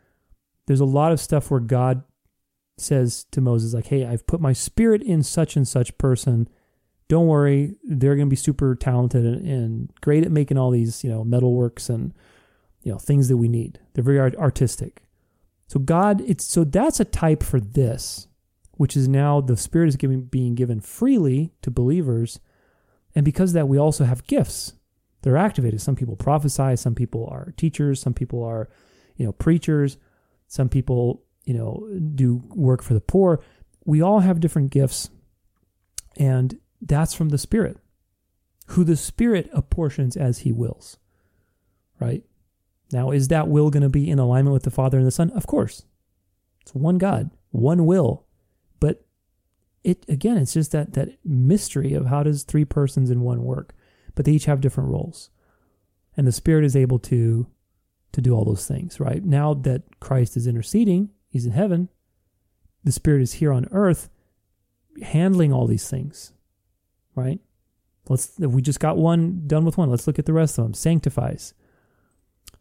There's 0.66 0.80
a 0.80 0.84
lot 0.84 1.12
of 1.12 1.20
stuff 1.20 1.50
where 1.50 1.60
God 1.60 2.02
says 2.78 3.24
to 3.30 3.40
Moses, 3.40 3.74
like, 3.74 3.86
hey, 3.86 4.06
I've 4.06 4.26
put 4.26 4.40
my 4.40 4.52
spirit 4.52 5.02
in 5.02 5.22
such 5.22 5.56
and 5.56 5.66
such 5.66 5.96
person. 5.98 6.48
Don't 7.08 7.26
worry, 7.26 7.74
they're 7.84 8.16
going 8.16 8.28
to 8.28 8.30
be 8.30 8.36
super 8.36 8.74
talented 8.74 9.24
and, 9.24 9.46
and, 9.46 9.90
great 10.00 10.24
at 10.24 10.32
making 10.32 10.56
all 10.56 10.70
these, 10.70 11.04
you 11.04 11.10
know, 11.10 11.24
metalworks 11.24 11.90
and, 11.90 12.14
you 12.82 12.92
know, 12.92 12.98
things 12.98 13.28
that 13.28 13.36
we 13.36 13.48
need. 13.48 13.78
They're 13.92 14.04
very 14.04 14.18
art- 14.18 14.36
artistic. 14.36 15.02
So 15.72 15.80
God, 15.80 16.20
it's 16.26 16.44
so 16.44 16.64
that's 16.64 17.00
a 17.00 17.04
type 17.06 17.42
for 17.42 17.58
this, 17.58 18.28
which 18.72 18.94
is 18.94 19.08
now 19.08 19.40
the 19.40 19.56
Spirit 19.56 19.88
is 19.88 19.96
giving 19.96 20.24
being 20.24 20.54
given 20.54 20.80
freely 20.80 21.54
to 21.62 21.70
believers, 21.70 22.40
and 23.14 23.24
because 23.24 23.54
that 23.54 23.68
we 23.68 23.78
also 23.78 24.04
have 24.04 24.26
gifts. 24.26 24.74
They're 25.22 25.38
activated. 25.38 25.80
Some 25.80 25.96
people 25.96 26.14
prophesy. 26.14 26.76
Some 26.76 26.94
people 26.94 27.26
are 27.32 27.54
teachers. 27.56 28.00
Some 28.02 28.12
people 28.12 28.42
are, 28.42 28.68
you 29.16 29.24
know, 29.24 29.32
preachers. 29.32 29.96
Some 30.46 30.68
people 30.68 31.22
you 31.46 31.54
know, 31.54 31.88
do 32.14 32.42
work 32.54 32.82
for 32.82 32.92
the 32.92 33.00
poor. 33.00 33.42
We 33.86 34.02
all 34.02 34.20
have 34.20 34.40
different 34.40 34.72
gifts, 34.72 35.08
and 36.18 36.60
that's 36.82 37.14
from 37.14 37.30
the 37.30 37.38
Spirit, 37.38 37.78
who 38.66 38.84
the 38.84 38.96
Spirit 38.96 39.48
apportions 39.54 40.18
as 40.18 40.40
He 40.40 40.52
wills. 40.52 40.98
Right? 41.98 42.24
Now, 42.92 43.10
is 43.10 43.28
that 43.28 43.48
will 43.48 43.70
going 43.70 43.82
to 43.82 43.88
be 43.88 44.10
in 44.10 44.18
alignment 44.18 44.52
with 44.52 44.64
the 44.64 44.70
Father 44.70 44.98
and 44.98 45.06
the 45.06 45.10
Son? 45.10 45.30
Of 45.30 45.46
course. 45.46 45.84
It's 46.60 46.74
one 46.74 46.98
God, 46.98 47.30
one 47.50 47.86
will. 47.86 48.26
But 48.78 49.04
it 49.82 50.04
again, 50.08 50.36
it's 50.36 50.52
just 50.52 50.72
that 50.72 50.92
that 50.92 51.18
mystery 51.24 51.94
of 51.94 52.06
how 52.06 52.22
does 52.22 52.44
three 52.44 52.64
persons 52.64 53.10
in 53.10 53.22
one 53.22 53.42
work, 53.42 53.74
but 54.14 54.24
they 54.24 54.32
each 54.32 54.44
have 54.44 54.60
different 54.60 54.90
roles, 54.90 55.30
and 56.16 56.26
the 56.26 56.32
Spirit 56.32 56.64
is 56.64 56.76
able 56.76 57.00
to 57.00 57.48
to 58.12 58.20
do 58.20 58.32
all 58.32 58.44
those 58.44 58.68
things. 58.68 59.00
Right 59.00 59.24
now 59.24 59.54
that 59.54 59.98
Christ 59.98 60.36
is 60.36 60.46
interceding 60.46 61.10
He's 61.32 61.46
in 61.46 61.52
heaven. 61.52 61.88
The 62.84 62.92
Spirit 62.92 63.22
is 63.22 63.34
here 63.34 63.54
on 63.54 63.66
earth 63.70 64.10
handling 65.02 65.50
all 65.50 65.66
these 65.66 65.88
things, 65.88 66.34
right? 67.14 67.40
Let's, 68.06 68.38
we 68.38 68.60
just 68.60 68.80
got 68.80 68.98
one 68.98 69.44
done 69.46 69.64
with 69.64 69.78
one, 69.78 69.88
let's 69.88 70.06
look 70.06 70.18
at 70.18 70.26
the 70.26 70.34
rest 70.34 70.58
of 70.58 70.64
them. 70.64 70.74
Sanctifies. 70.74 71.54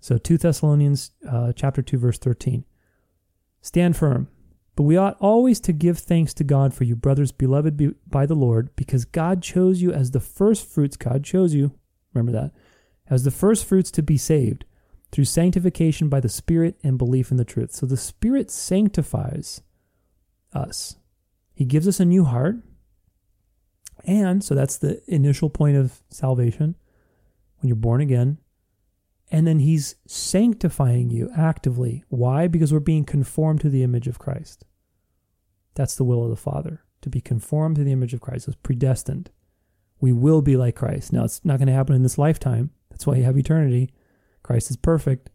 So 0.01 0.17
2 0.17 0.39
Thessalonians 0.39 1.11
uh, 1.29 1.53
chapter 1.55 1.81
2 1.81 1.97
verse 1.97 2.17
13. 2.17 2.65
Stand 3.61 3.95
firm. 3.95 4.27
But 4.75 4.83
we 4.83 4.97
ought 4.97 5.17
always 5.19 5.59
to 5.61 5.73
give 5.73 5.99
thanks 5.99 6.33
to 6.35 6.43
God 6.43 6.73
for 6.73 6.85
you, 6.85 6.95
brothers, 6.95 7.31
beloved 7.31 7.95
by 8.09 8.25
the 8.25 8.35
Lord, 8.35 8.75
because 8.75 9.05
God 9.05 9.43
chose 9.43 9.81
you 9.81 9.91
as 9.91 10.11
the 10.11 10.19
first 10.19 10.65
fruits. 10.67 10.97
God 10.97 11.23
chose 11.23 11.53
you, 11.53 11.73
remember 12.13 12.31
that, 12.31 12.51
as 13.09 13.23
the 13.23 13.31
first 13.31 13.65
fruits 13.65 13.91
to 13.91 14.01
be 14.01 14.17
saved 14.17 14.65
through 15.11 15.25
sanctification 15.25 16.09
by 16.09 16.19
the 16.19 16.29
Spirit 16.29 16.77
and 16.83 16.97
belief 16.97 17.31
in 17.31 17.37
the 17.37 17.45
truth. 17.45 17.73
So 17.73 17.85
the 17.85 17.97
Spirit 17.97 18.49
sanctifies 18.49 19.61
us. 20.53 20.95
He 21.53 21.65
gives 21.65 21.87
us 21.87 21.99
a 21.99 22.05
new 22.05 22.23
heart. 22.23 22.55
And 24.05 24.43
so 24.43 24.55
that's 24.55 24.77
the 24.77 25.01
initial 25.07 25.49
point 25.49 25.77
of 25.77 26.01
salvation 26.09 26.75
when 27.59 27.67
you're 27.67 27.75
born 27.75 28.01
again. 28.01 28.37
And 29.31 29.47
then 29.47 29.59
he's 29.59 29.95
sanctifying 30.05 31.09
you 31.09 31.31
actively. 31.35 32.03
Why? 32.09 32.47
Because 32.47 32.73
we're 32.73 32.79
being 32.79 33.05
conformed 33.05 33.61
to 33.61 33.69
the 33.69 33.81
image 33.81 34.07
of 34.07 34.19
Christ. 34.19 34.65
That's 35.73 35.95
the 35.95 36.03
will 36.03 36.23
of 36.23 36.29
the 36.29 36.35
Father, 36.35 36.83
to 37.01 37.09
be 37.09 37.21
conformed 37.21 37.77
to 37.77 37.85
the 37.85 37.93
image 37.93 38.13
of 38.13 38.19
Christ. 38.19 38.49
It's 38.49 38.57
predestined. 38.61 39.31
We 40.01 40.11
will 40.11 40.41
be 40.41 40.57
like 40.57 40.75
Christ. 40.75 41.13
Now, 41.13 41.23
it's 41.23 41.45
not 41.45 41.59
going 41.59 41.67
to 41.67 41.73
happen 41.73 41.95
in 41.95 42.03
this 42.03 42.17
lifetime. 42.17 42.71
That's 42.89 43.07
why 43.07 43.15
you 43.15 43.23
have 43.23 43.37
eternity. 43.37 43.91
Christ 44.43 44.69
is 44.69 44.75
perfect, 44.75 45.29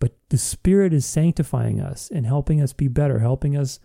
but 0.00 0.16
the 0.30 0.38
Spirit 0.38 0.92
is 0.92 1.06
sanctifying 1.06 1.80
us 1.80 2.10
and 2.10 2.26
helping 2.26 2.60
us 2.60 2.72
be 2.72 2.88
better, 2.88 3.20
helping 3.20 3.56
us 3.56 3.78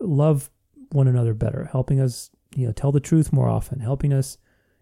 love 0.00 0.50
one 0.90 1.08
another 1.08 1.32
better, 1.32 1.68
helping 1.72 1.98
us, 1.98 2.30
you 2.54 2.66
know, 2.66 2.72
tell 2.72 2.92
the 2.92 3.00
truth 3.00 3.32
more 3.32 3.48
often, 3.48 3.80
helping 3.80 4.12
us, 4.12 4.36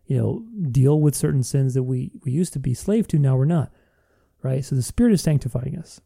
you 0.06 0.16
know, 0.16 0.44
deal 0.70 1.00
with 1.00 1.14
certain 1.14 1.42
sins 1.42 1.74
that 1.74 1.82
we, 1.84 2.10
we 2.24 2.32
used 2.32 2.52
to 2.54 2.58
be 2.58 2.74
slave 2.74 3.06
to, 3.08 3.18
now 3.18 3.36
we're 3.36 3.44
not. 3.44 3.70
Right? 4.46 4.64
So 4.64 4.76
the 4.76 4.82
Spirit 4.82 5.12
is 5.12 5.22
sanctifying 5.22 5.76
us. 5.76 6.00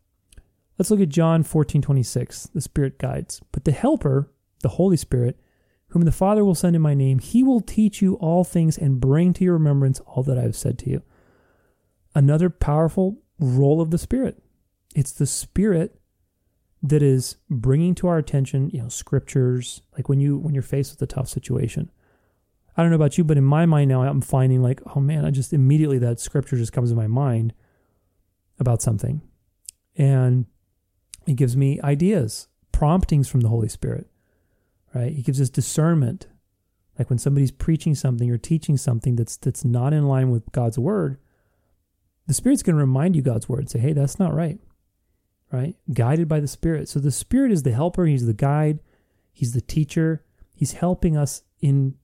Let's 0.78 0.91
look 0.91 1.01
at 1.01 1.11
John 1.11 1.43
14, 1.43 1.82
26. 1.82 2.49
The 2.55 2.61
Spirit 2.62 2.99
guides. 2.99 3.43
But 3.53 3.64
the 3.64 3.72
Helper, 3.72 4.32
the 4.62 4.70
Holy 4.70 4.97
Spirit, 4.97 5.38
whom 5.88 6.03
the 6.03 6.12
Father 6.12 6.45
will 6.45 6.55
send 6.55 6.74
in 6.74 6.80
my 6.80 6.95
name, 6.95 7.18
he 7.18 7.43
will 7.43 7.61
teach 7.61 8.01
you 8.01 8.14
all 8.14 8.45
things 8.45 8.78
and 8.78 9.01
bring 9.01 9.34
to 9.34 9.45
your 9.45 9.55
remembrance 9.55 10.01
all 10.01 10.22
that 10.22 10.38
I 10.38 10.43
have 10.43 10.57
said 10.57 10.78
to 10.80 10.91
you 10.91 11.03
another 12.14 12.51
powerful 12.51 13.18
role 13.38 13.80
of 13.80 13.91
the 13.91 13.99
Spirit. 13.99 14.43
It's 14.95 15.12
the 15.12 15.26
Spirit 15.26 16.01
that 16.82 17.03
is 17.03 17.36
bringing 17.51 17.95
to 17.97 18.09
our 18.09 18.16
attention, 18.18 18.70
you 18.70 18.80
know, 18.80 18.88
scriptures. 18.88 19.82
Like 19.97 20.09
when 20.09 20.18
you 20.18 20.38
when 20.38 20.55
you're 20.55 20.62
faced 20.62 20.93
with 20.93 21.03
a 21.03 21.12
tough 21.12 21.28
situation. 21.28 21.91
I 22.76 22.82
don't 22.82 22.91
know 22.91 22.97
about 22.97 23.18
you, 23.18 23.24
but 23.24 23.36
in 23.36 23.45
my 23.45 23.66
mind 23.66 23.91
now, 23.91 24.03
I'm 24.03 24.22
finding 24.22 24.62
like, 24.62 24.80
oh 24.95 25.01
man, 25.01 25.26
I 25.26 25.30
just 25.30 25.53
immediately 25.53 25.99
that 25.99 26.20
scripture 26.20 26.57
just 26.57 26.72
comes 26.72 26.88
to 26.88 26.97
my 26.97 27.09
mind 27.09 27.53
about 28.61 28.82
something, 28.82 29.22
and 29.96 30.46
it 31.26 31.34
gives 31.34 31.56
me 31.56 31.80
ideas, 31.82 32.48
promptings 32.72 33.28
from 33.28 33.40
the 33.40 33.48
Holy 33.48 33.68
Spirit. 33.68 34.06
Right? 34.94 35.12
He 35.12 35.22
gives 35.22 35.40
us 35.40 35.50
discernment. 35.50 36.26
Like 36.98 37.08
when 37.08 37.18
somebody's 37.18 37.50
preaching 37.50 37.94
something 37.94 38.30
or 38.30 38.36
teaching 38.36 38.76
something 38.76 39.16
that's 39.16 39.36
that's 39.36 39.64
not 39.64 39.92
in 39.92 40.06
line 40.06 40.30
with 40.30 40.52
God's 40.52 40.78
word, 40.78 41.18
the 42.26 42.34
Spirit's 42.34 42.62
going 42.62 42.76
to 42.76 42.80
remind 42.80 43.16
you 43.16 43.22
God's 43.22 43.48
word. 43.48 43.70
Say, 43.70 43.78
hey, 43.78 43.92
that's 43.92 44.18
not 44.18 44.34
right. 44.34 44.58
Right? 45.50 45.76
Guided 45.92 46.28
by 46.28 46.40
the 46.40 46.46
Spirit. 46.46 46.88
So 46.88 47.00
the 47.00 47.11
Spirit 47.11 47.52
is 47.52 47.62
the 47.62 47.72
helper, 47.72 48.06
He's 48.06 48.26
the 48.26 48.34
guide, 48.34 48.80
He's 49.32 49.52
the 49.52 49.61
teacher. 49.61 50.24
He's 50.54 50.72
helping 50.72 51.16
us 51.16 51.42
in 51.61 51.94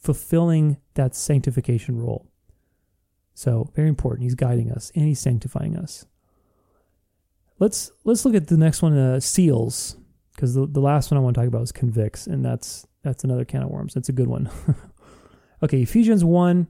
fulfilling 0.00 0.78
that 0.94 1.14
sanctification 1.14 1.98
role. 1.98 2.29
So 3.34 3.70
very 3.74 3.88
important. 3.88 4.24
He's 4.24 4.34
guiding 4.34 4.70
us 4.70 4.90
and 4.94 5.06
he's 5.06 5.20
sanctifying 5.20 5.76
us. 5.76 6.06
Let's 7.58 7.92
let's 8.04 8.24
look 8.24 8.34
at 8.34 8.48
the 8.48 8.56
next 8.56 8.82
one, 8.82 8.96
uh, 8.96 9.20
seals, 9.20 9.96
because 10.34 10.54
the, 10.54 10.66
the 10.66 10.80
last 10.80 11.10
one 11.10 11.18
I 11.18 11.20
want 11.20 11.34
to 11.34 11.40
talk 11.42 11.48
about 11.48 11.62
is 11.62 11.72
convicts, 11.72 12.26
and 12.26 12.44
that's 12.44 12.86
that's 13.02 13.24
another 13.24 13.44
can 13.44 13.62
of 13.62 13.70
worms. 13.70 13.94
That's 13.94 14.08
a 14.08 14.12
good 14.12 14.28
one. 14.28 14.50
okay, 15.62 15.82
Ephesians 15.82 16.24
one 16.24 16.68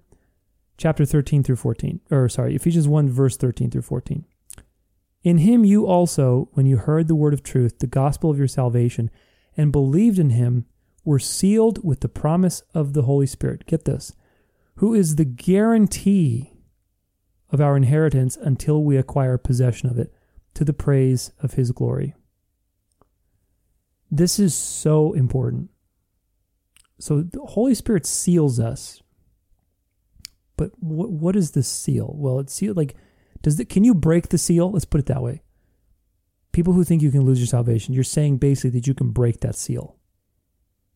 chapter 0.81 1.05
13 1.05 1.43
through 1.43 1.57
14, 1.57 2.01
or 2.11 2.29
sorry, 2.29 2.57
Ephesians 2.57 2.89
1, 2.89 3.11
verse 3.11 3.37
13 3.37 3.71
through 3.71 3.83
14. 3.83 4.25
In 5.23 5.39
him 5.39 5.63
you 5.63 5.87
also, 5.87 6.49
when 6.55 6.65
you 6.65 6.79
heard 6.79 7.07
the 7.07 7.15
word 7.15 7.35
of 7.35 7.43
truth, 7.43 7.81
the 7.81 7.87
gospel 7.87 8.31
of 8.31 8.39
your 8.39 8.49
salvation, 8.49 9.11
and 9.57 9.71
believed 9.71 10.19
in 10.19 10.31
him, 10.31 10.65
we're 11.05 11.19
sealed 11.19 11.85
with 11.85 12.01
the 12.01 12.09
promise 12.09 12.63
of 12.73 12.95
the 12.95 13.03
Holy 13.03 13.27
Spirit. 13.27 13.67
Get 13.67 13.85
this, 13.85 14.15
who 14.77 14.95
is 14.95 15.17
the 15.17 15.25
guarantee 15.25 16.53
of 17.51 17.61
our 17.61 17.77
inheritance 17.77 18.37
until 18.37 18.85
we 18.85 18.97
acquire 18.97 19.37
possession 19.37 19.89
of 19.89 19.99
it 19.99 20.13
to 20.55 20.65
the 20.65 20.73
praise 20.73 21.33
of 21.43 21.55
his 21.55 21.73
glory. 21.73 22.15
This 24.11 24.39
is 24.39 24.55
so 24.55 25.13
important. 25.13 25.71
So 26.99 27.23
the 27.23 27.41
Holy 27.41 27.75
Spirit 27.75 28.07
seals 28.07 28.59
us. 28.61 29.03
But 30.57 30.73
what 30.79 31.11
what 31.11 31.37
is 31.37 31.53
the 31.53 31.63
seal? 31.63 32.15
Well, 32.17 32.39
it's 32.41 32.53
sealed 32.53 32.77
like 32.77 32.95
does 33.43 33.59
it 33.59 33.69
can 33.69 33.85
you 33.85 33.95
break 33.95 34.29
the 34.29 34.39
seal? 34.39 34.71
Let's 34.71 34.85
put 34.85 35.01
it 35.01 35.07
that 35.07 35.23
way. 35.23 35.43
People 36.53 36.75
who 36.75 36.85
think 36.85 37.01
you 37.01 37.11
can 37.11 37.23
lose 37.23 37.39
your 37.39 37.47
salvation, 37.47 37.95
you're 37.95 38.05
saying 38.05 38.39
basically 38.39 38.71
that 38.71 38.87
you 38.87 38.95
can 38.95 39.11
break 39.11 39.41
that 39.41 39.55
seal. 39.55 39.97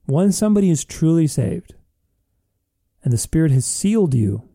Once 0.06 0.36
somebody 0.36 0.68
is 0.68 0.84
truly 0.84 1.26
saved 1.26 1.74
and 3.04 3.12
the 3.12 3.18
Spirit 3.18 3.52
has 3.52 3.66
sealed 3.66 4.14
you, 4.14 4.48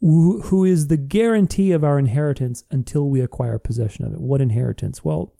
who 0.00 0.64
is 0.64 0.86
the 0.86 0.96
guarantee 0.96 1.70
of 1.72 1.84
our 1.84 1.98
inheritance 1.98 2.64
until 2.70 3.08
we 3.08 3.20
acquire 3.20 3.58
possession 3.58 4.04
of 4.04 4.14
it. 4.14 4.20
What 4.20 4.40
inheritance? 4.40 5.04
Well, 5.04 5.34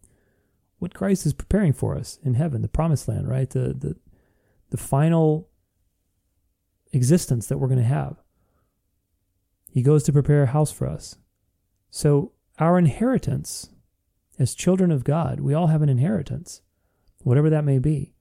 what 0.78 0.94
Christ 0.94 1.26
is 1.26 1.32
preparing 1.32 1.72
for 1.72 1.96
us 1.96 2.18
in 2.22 2.34
heaven, 2.34 2.62
the 2.62 2.68
promised 2.68 3.08
land, 3.08 3.28
right? 3.28 3.48
The 3.48 3.74
the 3.74 3.96
the 4.70 4.76
final 4.76 5.48
existence 6.92 7.46
that 7.46 7.58
we're 7.58 7.68
going 7.68 7.78
to 7.78 7.84
have. 7.84 8.16
He 9.70 9.82
goes 9.82 10.02
to 10.04 10.12
prepare 10.12 10.42
a 10.42 10.48
house 10.48 10.70
for 10.70 10.86
us. 10.86 11.16
So 11.90 12.32
our 12.58 12.78
inheritance 12.78 13.70
as 14.38 14.54
children 14.54 14.90
of 14.90 15.04
God, 15.04 15.40
we 15.40 15.54
all 15.54 15.68
have 15.68 15.82
an 15.82 15.88
inheritance, 15.88 16.62
whatever 17.22 17.50
that 17.50 17.64
may 17.64 17.78
be. 17.78 18.14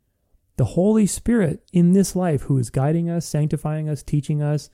The 0.57 0.65
Holy 0.65 1.05
Spirit 1.05 1.63
in 1.71 1.93
this 1.93 2.15
life 2.15 2.43
who 2.43 2.57
is 2.57 2.69
guiding 2.69 3.09
us, 3.09 3.25
sanctifying 3.25 3.87
us, 3.89 4.03
teaching 4.03 4.41
us, 4.41 4.69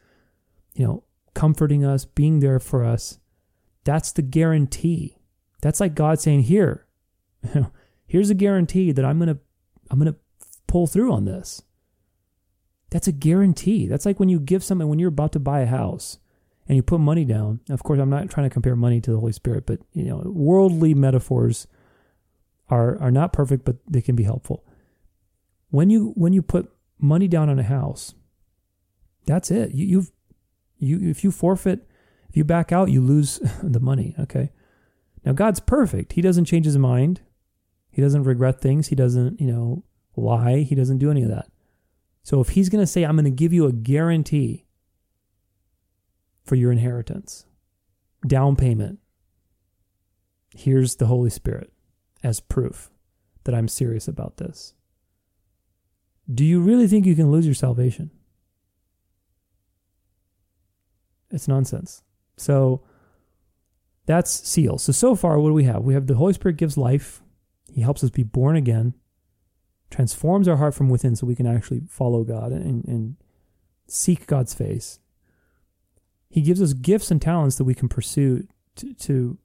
you 0.74 0.86
know, 0.86 1.04
comforting 1.34 1.86
us, 1.86 2.06
being 2.06 2.40
there 2.40 2.60
for 2.60 2.84
us. 2.84 3.20
That's 3.84 4.12
the 4.12 4.22
guarantee. 4.22 5.18
That's 5.62 5.80
like 5.80 5.96
God 5.96 6.20
saying, 6.20 6.44
"Here, 6.44 6.86
here's 8.08 8.30
a 8.30 8.36
guarantee 8.36 8.92
that 8.92 9.06
I'm 9.06 9.20
going 9.20 9.36
to 9.36 9.40
I'm 9.92 10.00
going 10.00 10.12
to 10.12 10.20
pull 10.68 10.88
through 10.88 11.12
on 11.12 11.26
this." 11.26 11.62
That's 12.90 13.08
a 13.08 13.12
guarantee. 13.12 13.88
That's 13.88 14.06
like 14.06 14.20
when 14.20 14.30
you 14.30 14.40
give 14.40 14.64
something 14.64 14.88
when 14.88 15.00
you're 15.00 15.10
about 15.10 15.32
to 15.34 15.40
buy 15.40 15.62
a 15.62 15.66
house 15.66 16.20
and 16.68 16.76
you 16.76 16.84
put 16.84 17.00
money 17.00 17.26
down. 17.26 17.60
Of 17.70 17.84
course, 17.84 18.00
I'm 18.00 18.10
not 18.10 18.30
trying 18.30 18.48
to 18.48 18.54
compare 18.54 18.76
money 18.76 19.02
to 19.02 19.12
the 19.12 19.20
Holy 19.20 19.34
Spirit, 19.34 19.66
but 19.66 19.80
you 19.94 20.04
know, 20.04 20.22
worldly 20.26 20.94
metaphors 20.94 21.68
are 22.70 22.98
are 23.02 23.12
not 23.12 23.34
perfect, 23.34 23.66
but 23.66 23.78
they 23.90 24.02
can 24.02 24.16
be 24.16 24.24
helpful. 24.24 24.64
When 25.74 25.90
you 25.90 26.14
when 26.16 26.34
you 26.34 26.44
put 26.44 26.72
money 27.00 27.28
down 27.28 27.50
on 27.50 27.58
a 27.58 27.64
house, 27.64 28.14
that's 29.26 29.50
it. 29.50 29.72
You, 29.72 29.88
you've 29.88 30.12
you 30.78 31.10
if 31.10 31.24
you 31.24 31.32
forfeit, 31.32 31.90
if 32.30 32.38
you 32.38 32.44
back 32.44 32.72
out, 32.72 32.92
you 32.92 33.02
lose 33.02 33.40
the 33.64 33.80
money. 33.80 34.14
Okay. 34.20 34.52
Now 35.26 35.32
God's 35.32 35.60
perfect. 35.60 36.14
He 36.14 36.22
doesn't 36.22 36.46
change 36.46 36.66
his 36.66 36.78
mind. 36.78 37.22
He 37.90 38.04
doesn't 38.04 38.22
regret 38.22 38.62
things. 38.62 38.90
He 38.90 38.96
doesn't, 38.96 39.42
you 39.42 39.48
know, 39.48 39.84
lie. 40.16 40.60
He 40.60 40.76
doesn't 40.76 41.00
do 41.00 41.10
any 41.10 41.24
of 41.24 41.30
that. 41.30 41.48
So 42.22 42.40
if 42.40 42.50
he's 42.50 42.70
going 42.70 42.84
to 42.84 42.88
say, 42.88 43.04
I'm 43.04 43.16
going 43.16 43.26
to 43.26 43.32
give 43.32 43.52
you 43.52 43.66
a 43.66 43.74
guarantee 43.74 44.68
for 46.46 46.54
your 46.54 46.72
inheritance, 46.72 47.48
down 48.28 48.56
payment, 48.56 49.00
here's 50.56 50.98
the 50.98 51.08
Holy 51.08 51.32
Spirit 51.32 51.74
as 52.22 52.40
proof 52.42 52.92
that 53.46 53.56
I'm 53.56 53.68
serious 53.68 54.08
about 54.08 54.38
this. 54.38 54.76
Do 56.32 56.46
you 56.46 56.62
really 56.62 56.88
think 56.88 57.06
you 57.06 57.16
can 57.16 57.32
lose 57.32 57.46
your 57.46 57.56
salvation? 57.56 58.12
It's 61.32 61.48
nonsense. 61.48 62.04
So 62.38 62.84
that's 64.06 64.32
seal. 64.32 64.78
So, 64.78 64.92
so 64.92 65.16
far, 65.16 65.40
what 65.40 65.50
do 65.50 65.54
we 65.54 65.64
have? 65.64 65.84
We 65.84 65.94
have 65.94 66.08
the 66.08 66.16
Holy 66.16 66.34
Spirit 66.34 66.58
gives 66.58 66.78
life. 66.78 67.22
He 67.72 67.82
helps 67.82 68.04
us 68.04 68.10
be 68.10 68.24
born 68.24 68.56
again, 68.56 68.94
transforms 69.90 70.48
our 70.48 70.58
heart 70.58 70.76
from 70.76 70.90
within 70.90 71.16
so 71.16 71.26
we 71.26 71.36
can 71.36 71.48
actually 71.48 71.82
follow 71.90 72.24
God 72.24 72.52
and, 72.52 72.86
and 72.86 73.16
seek 73.88 74.28
God's 74.28 74.54
face. 74.54 75.00
He 76.30 76.42
gives 76.42 76.62
us 76.62 76.74
gifts 76.74 77.12
and 77.12 77.22
talents 77.22 77.58
that 77.58 77.64
we 77.64 77.76
can 77.76 77.90
pursue 77.90 78.48
to, 78.76 78.94
to 78.94 79.38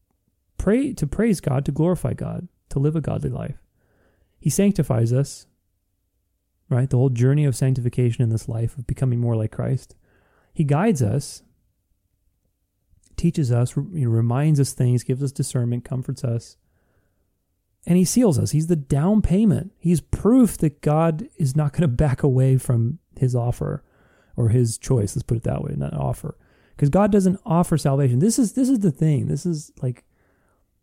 pray, 0.57 0.93
to 0.95 1.07
praise 1.07 1.41
God, 1.41 1.65
to 1.65 1.73
glorify 1.73 2.15
God, 2.15 2.49
to 2.71 2.79
live 2.79 2.97
a 2.97 3.01
godly 3.01 3.31
life. 3.31 3.63
He 4.39 4.51
sanctifies 4.51 5.13
us, 5.13 5.47
right? 6.69 6.89
The 6.89 6.97
whole 6.97 7.11
journey 7.11 7.45
of 7.45 7.57
sanctification 7.57 8.23
in 8.23 8.31
this 8.31 8.49
life, 8.49 8.77
of 8.77 8.87
becoming 8.87 9.21
more 9.21 9.37
like 9.37 9.53
Christ. 9.53 9.95
He 10.53 10.65
guides 10.65 11.03
us 11.03 11.43
teaches 13.19 13.53
us, 13.53 13.77
you 13.77 14.07
know, 14.07 14.11
reminds 14.11 14.59
us 14.61 14.73
things, 14.73 15.03
gives 15.03 15.23
us 15.23 15.33
discernment, 15.33 15.85
comforts 15.85 16.25
us. 16.25 16.57
And 17.87 17.99
he 17.99 18.05
seals 18.05 18.39
us. 18.39 18.53
He's 18.53 18.69
the 18.69 18.77
down 18.77 19.21
payment. 19.23 19.73
He's 19.79 20.01
proof 20.01 20.57
that 20.59 20.81
God 20.81 21.29
is 21.37 21.55
not 21.55 21.73
going 21.73 21.83
to 21.83 21.89
back 21.89 22.23
away 22.23 22.57
from 22.57 22.99
his 23.17 23.35
offer 23.35 23.83
or 24.37 24.49
his 24.49 24.79
choice. 24.79 25.15
Let's 25.15 25.25
put 25.25 25.37
it 25.37 25.43
that 25.45 25.63
way, 25.63 25.75
not 25.77 25.95
offer. 25.95 26.37
Because 26.77 26.91
God 26.91 27.11
doesn't 27.11 27.41
offer 27.45 27.77
salvation. 27.77 28.21
This 28.21 28.39
is 28.39 28.53
this 28.53 28.69
is 28.69 28.81
the 28.81 28.93
thing. 28.93 29.27
This 29.27 29.45
is 29.45 29.73
like 29.83 30.05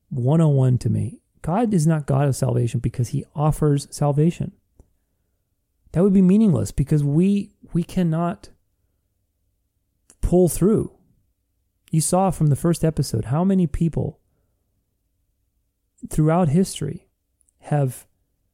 101 0.10 0.78
to 0.80 0.90
me. 0.90 1.20
God 1.42 1.74
is 1.74 1.88
not 1.88 2.06
God 2.06 2.28
of 2.28 2.36
salvation 2.36 2.80
because 2.80 3.10
he 3.10 3.24
offers 3.34 3.88
salvation. 3.92 4.52
That 5.96 6.04
would 6.04 6.12
be 6.12 6.22
meaningless 6.22 6.72
because 6.72 7.06
we 7.06 7.54
we 7.72 7.82
cannot 7.82 8.50
pull 10.20 10.50
through. 10.50 10.92
You 11.90 12.02
saw 12.02 12.32
from 12.32 12.48
the 12.48 12.58
first 12.58 12.84
episode 12.84 13.26
how 13.26 13.46
many 13.46 13.66
people 13.66 14.20
throughout 16.10 16.50
history 16.50 17.08
have 17.60 18.08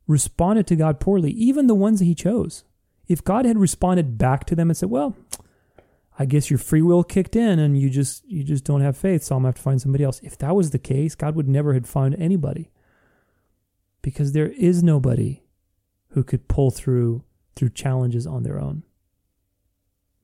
responded 0.05 0.67
to 0.67 0.75
God 0.75 0.99
poorly, 0.99 1.31
even 1.31 1.65
the 1.65 1.73
ones 1.73 1.97
that 1.97 2.05
He 2.05 2.13
chose. 2.13 2.63
If 3.07 3.23
God 3.23 3.45
had 3.45 3.57
responded 3.57 4.19
back 4.19 4.45
to 4.45 4.55
them 4.55 4.69
and 4.69 4.77
said, 4.77 4.91
"Well, 4.91 5.15
I 6.19 6.25
guess 6.25 6.51
your 6.51 6.59
free 6.59 6.83
will 6.83 7.03
kicked 7.03 7.35
in 7.35 7.57
and 7.57 7.75
you 7.75 7.89
just 7.89 8.23
you 8.29 8.43
just 8.43 8.65
don't 8.65 8.81
have 8.81 8.95
faith, 8.95 9.23
so 9.23 9.35
I'm 9.35 9.41
gonna 9.41 9.47
have 9.47 9.55
to 9.55 9.63
find 9.63 9.81
somebody 9.81 10.03
else." 10.03 10.19
If 10.21 10.37
that 10.37 10.55
was 10.55 10.69
the 10.69 10.77
case, 10.77 11.15
God 11.15 11.35
would 11.35 11.49
never 11.49 11.73
have 11.73 11.87
found 11.87 12.13
anybody. 12.19 12.69
Because 14.03 14.33
there 14.33 14.49
is 14.49 14.83
nobody 14.83 15.41
who 16.09 16.23
could 16.23 16.47
pull 16.47 16.69
through 16.69 17.23
through 17.55 17.69
challenges 17.69 18.25
on 18.25 18.43
their 18.43 18.59
own. 18.59 18.83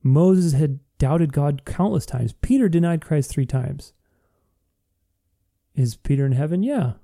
Moses 0.02 0.52
had 0.52 0.80
doubted 0.98 1.32
God 1.32 1.64
countless 1.64 2.06
times. 2.06 2.32
Peter 2.32 2.68
denied 2.68 3.00
Christ 3.00 3.30
three 3.30 3.46
times. 3.46 3.92
Is 5.74 5.96
Peter 5.96 6.26
in 6.26 6.32
heaven? 6.32 6.62
Yeah. 6.62 6.94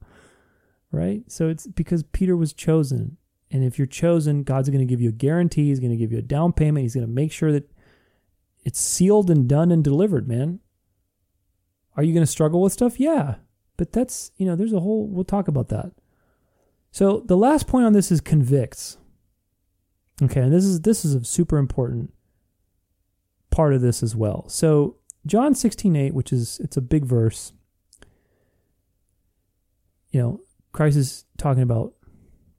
right? 0.90 1.22
So 1.28 1.48
it's 1.48 1.66
because 1.66 2.02
Peter 2.02 2.36
was 2.36 2.52
chosen. 2.52 3.16
And 3.50 3.62
if 3.62 3.78
you're 3.78 3.86
chosen, 3.86 4.42
God's 4.42 4.68
going 4.68 4.80
to 4.80 4.90
give 4.90 5.00
you 5.00 5.10
a 5.10 5.12
guarantee. 5.12 5.68
He's 5.68 5.78
going 5.78 5.92
to 5.92 5.96
give 5.96 6.10
you 6.10 6.18
a 6.18 6.22
down 6.22 6.52
payment. 6.52 6.82
He's 6.82 6.94
going 6.94 7.06
to 7.06 7.12
make 7.12 7.30
sure 7.30 7.52
that 7.52 7.70
it's 8.64 8.80
sealed 8.80 9.30
and 9.30 9.48
done 9.48 9.70
and 9.70 9.84
delivered, 9.84 10.26
man. 10.26 10.60
Are 11.96 12.02
you 12.02 12.12
going 12.12 12.26
to 12.26 12.30
struggle 12.30 12.60
with 12.62 12.72
stuff? 12.72 12.98
Yeah. 12.98 13.36
But 13.76 13.92
that's, 13.92 14.32
you 14.36 14.46
know, 14.46 14.56
there's 14.56 14.72
a 14.72 14.80
whole, 14.80 15.06
we'll 15.06 15.24
talk 15.24 15.46
about 15.46 15.68
that. 15.68 15.92
So 16.90 17.22
the 17.26 17.36
last 17.36 17.66
point 17.66 17.86
on 17.86 17.92
this 17.92 18.10
is 18.10 18.20
convicts. 18.20 18.98
Okay, 20.22 20.40
and 20.40 20.52
this 20.52 20.64
is 20.64 20.82
this 20.82 21.04
is 21.04 21.14
a 21.14 21.24
super 21.24 21.58
important 21.58 22.12
part 23.50 23.74
of 23.74 23.80
this 23.80 24.02
as 24.02 24.14
well. 24.14 24.48
So 24.48 24.96
John 25.26 25.54
16, 25.54 25.96
8, 25.96 26.14
which 26.14 26.32
is 26.32 26.60
it's 26.60 26.76
a 26.76 26.82
big 26.82 27.04
verse. 27.04 27.52
You 30.10 30.20
know, 30.20 30.40
Christ 30.72 30.96
is 30.96 31.24
talking 31.38 31.62
about 31.62 31.94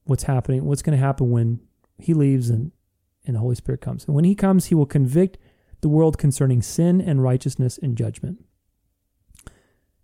what's 0.03 0.23
happening, 0.23 0.65
what's 0.65 0.81
going 0.81 0.97
to 0.97 1.03
happen 1.03 1.31
when 1.31 1.59
he 1.97 2.13
leaves 2.13 2.49
and, 2.49 2.71
and 3.25 3.35
the 3.35 3.39
Holy 3.39 3.55
Spirit 3.55 3.81
comes. 3.81 4.05
And 4.05 4.15
when 4.15 4.25
he 4.25 4.35
comes, 4.35 4.65
he 4.65 4.75
will 4.75 4.85
convict 4.85 5.37
the 5.81 5.89
world 5.89 6.17
concerning 6.17 6.61
sin 6.61 6.99
and 6.99 7.23
righteousness 7.23 7.77
and 7.77 7.97
judgment. 7.97 8.43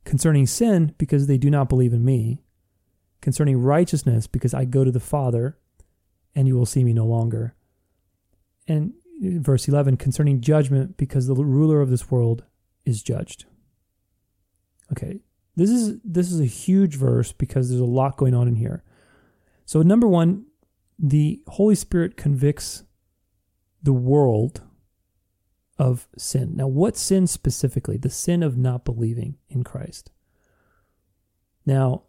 Concerning 0.06 0.47
sin, 0.47 0.93
because 0.97 1.28
they 1.28 1.38
do 1.38 1.49
not 1.49 1.70
believe 1.70 1.93
in 1.93 2.06
me. 2.06 2.41
Concerning 3.22 3.62
righteousness, 3.62 4.28
because 4.28 4.54
I 4.54 4.66
go 4.66 4.84
to 4.84 4.91
the 4.91 4.99
Father 4.99 5.58
and 6.36 6.48
you 6.48 6.56
will 6.56 6.66
see 6.66 6.84
me 6.84 6.94
no 6.94 7.06
longer. 7.06 7.56
And 8.68 8.94
verse 9.22 9.68
11 9.68 9.98
concerning 9.98 10.42
judgment 10.42 10.98
because 10.98 11.28
the 11.28 11.36
ruler 11.36 11.82
of 11.82 11.90
this 11.90 12.10
world 12.10 12.44
is 12.86 13.04
judged. 13.04 13.46
Okay. 14.92 15.22
This 15.56 15.70
is 15.70 16.00
this 16.04 16.32
is 16.32 16.40
a 16.40 16.46
huge 16.46 16.96
verse 16.96 17.32
because 17.32 17.70
there's 17.70 17.82
a 17.82 17.86
lot 17.86 18.18
going 18.18 18.34
on 18.34 18.48
in 18.48 18.56
here. 18.56 18.84
So 19.66 19.82
number 19.82 20.08
1, 20.08 20.46
the 20.98 21.42
Holy 21.48 21.76
Spirit 21.76 22.18
convicts 22.18 22.84
the 23.84 23.94
world 23.94 24.62
of 25.78 26.08
sin. 26.18 26.54
Now, 26.56 26.68
what 26.68 26.96
sin 26.96 27.26
specifically? 27.28 27.98
The 27.98 28.10
sin 28.10 28.44
of 28.44 28.58
not 28.58 28.86
believing 28.86 29.38
in 29.50 29.64
Christ. 29.64 30.12
Now, 31.66 32.04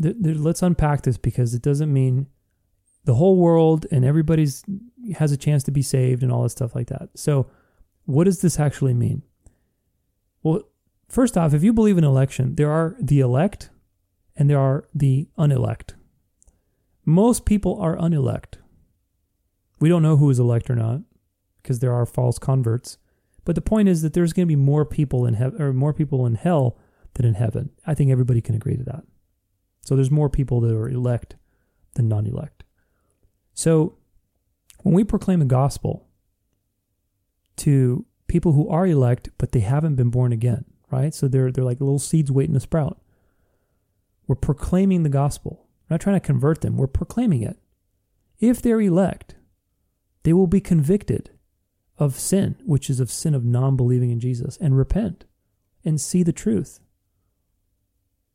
th- 0.00 0.22
th- 0.22 0.36
let's 0.36 0.62
unpack 0.62 1.02
this 1.02 1.18
because 1.18 1.54
it 1.54 1.62
doesn't 1.62 1.92
mean 1.92 2.26
the 3.06 3.14
whole 3.14 3.36
world 3.36 3.86
and 3.90 4.04
everybody's 4.04 4.64
has 5.14 5.32
a 5.32 5.36
chance 5.36 5.62
to 5.62 5.70
be 5.70 5.82
saved 5.82 6.22
and 6.22 6.30
all 6.30 6.42
this 6.42 6.52
stuff 6.52 6.74
like 6.74 6.88
that. 6.88 7.08
So, 7.14 7.48
what 8.04 8.24
does 8.24 8.40
this 8.40 8.58
actually 8.60 8.94
mean? 8.94 9.22
Well, 10.42 10.62
first 11.08 11.38
off, 11.38 11.54
if 11.54 11.62
you 11.62 11.72
believe 11.72 11.98
in 11.98 12.04
election, 12.04 12.56
there 12.56 12.70
are 12.70 12.96
the 13.00 13.20
elect 13.20 13.70
and 14.36 14.50
there 14.50 14.58
are 14.58 14.88
the 14.94 15.28
unelect. 15.38 15.94
Most 17.04 17.46
people 17.46 17.80
are 17.80 17.96
unelect. 17.96 18.58
We 19.78 19.88
don't 19.88 20.02
know 20.02 20.16
who 20.16 20.30
is 20.30 20.40
elect 20.40 20.68
or 20.68 20.76
not 20.76 21.02
because 21.62 21.78
there 21.78 21.92
are 21.92 22.06
false 22.06 22.38
converts. 22.38 22.98
But 23.44 23.54
the 23.54 23.60
point 23.60 23.88
is 23.88 24.02
that 24.02 24.14
there's 24.14 24.32
going 24.32 24.46
to 24.46 24.52
be 24.52 24.56
more 24.56 24.84
people 24.84 25.24
in 25.26 25.34
heaven 25.34 25.62
or 25.62 25.72
more 25.72 25.92
people 25.92 26.26
in 26.26 26.34
hell 26.34 26.76
than 27.14 27.24
in 27.24 27.34
heaven. 27.34 27.70
I 27.86 27.94
think 27.94 28.10
everybody 28.10 28.40
can 28.40 28.56
agree 28.56 28.76
to 28.76 28.82
that. 28.84 29.04
So 29.82 29.94
there's 29.94 30.10
more 30.10 30.28
people 30.28 30.60
that 30.62 30.74
are 30.74 30.88
elect 30.88 31.36
than 31.94 32.08
non-elect. 32.08 32.55
So 33.56 33.96
when 34.82 34.94
we 34.94 35.02
proclaim 35.02 35.40
the 35.40 35.46
gospel 35.46 36.06
to 37.56 38.04
people 38.28 38.52
who 38.52 38.68
are 38.68 38.86
elect 38.86 39.30
but 39.38 39.52
they 39.52 39.60
haven't 39.60 39.96
been 39.96 40.10
born 40.10 40.30
again, 40.30 40.66
right? 40.90 41.14
So 41.14 41.26
they're 41.26 41.50
they're 41.50 41.64
like 41.64 41.80
little 41.80 41.98
seeds 41.98 42.30
waiting 42.30 42.54
to 42.54 42.60
sprout. 42.60 43.00
We're 44.28 44.36
proclaiming 44.36 45.02
the 45.02 45.08
gospel. 45.08 45.66
We're 45.88 45.94
not 45.94 46.02
trying 46.02 46.16
to 46.16 46.26
convert 46.26 46.60
them. 46.60 46.76
We're 46.76 46.86
proclaiming 46.86 47.42
it. 47.42 47.58
If 48.38 48.60
they're 48.60 48.80
elect, 48.80 49.36
they 50.22 50.34
will 50.34 50.46
be 50.46 50.60
convicted 50.60 51.30
of 51.98 52.18
sin, 52.18 52.56
which 52.66 52.90
is 52.90 53.00
of 53.00 53.10
sin 53.10 53.34
of 53.34 53.44
non 53.44 53.74
believing 53.74 54.10
in 54.10 54.20
Jesus, 54.20 54.58
and 54.58 54.76
repent 54.76 55.24
and 55.82 55.98
see 55.98 56.22
the 56.22 56.32
truth. 56.32 56.80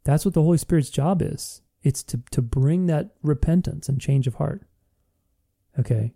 That's 0.03 0.26
what 0.26 0.34
the 0.34 0.41
Holy 0.41 0.57
Spirit's 0.57 0.89
job 0.89 1.22
is. 1.22 1.61
It's 1.84 2.01
to, 2.03 2.22
to 2.32 2.41
bring 2.41 2.88
that 2.88 3.11
repentance 3.22 3.88
and 3.88 4.01
change 4.01 4.26
of 4.26 4.36
heart. 4.36 4.63
Okay. 5.80 6.13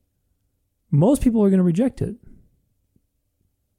Most 0.91 1.22
people 1.22 1.43
are 1.43 1.49
going 1.49 1.60
to 1.60 1.64
reject 1.64 2.01
it. 2.01 2.16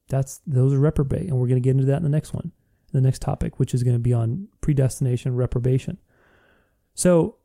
That's 0.09 0.41
those 0.47 0.73
are 0.73 0.79
reprobate, 0.79 1.29
and 1.29 1.39
we're 1.39 1.49
going 1.49 1.61
to 1.61 1.65
get 1.65 1.73
into 1.73 1.87
that 1.87 1.97
in 1.97 2.03
the 2.05 2.09
next 2.09 2.33
one, 2.33 2.53
the 2.93 3.01
next 3.01 3.23
topic, 3.23 3.59
which 3.59 3.75
is 3.75 3.83
going 3.83 3.97
to 3.97 4.01
be 4.01 4.13
on 4.13 4.49
predestination, 4.61 5.35
reprobation. 5.35 5.99
So, 6.95 7.37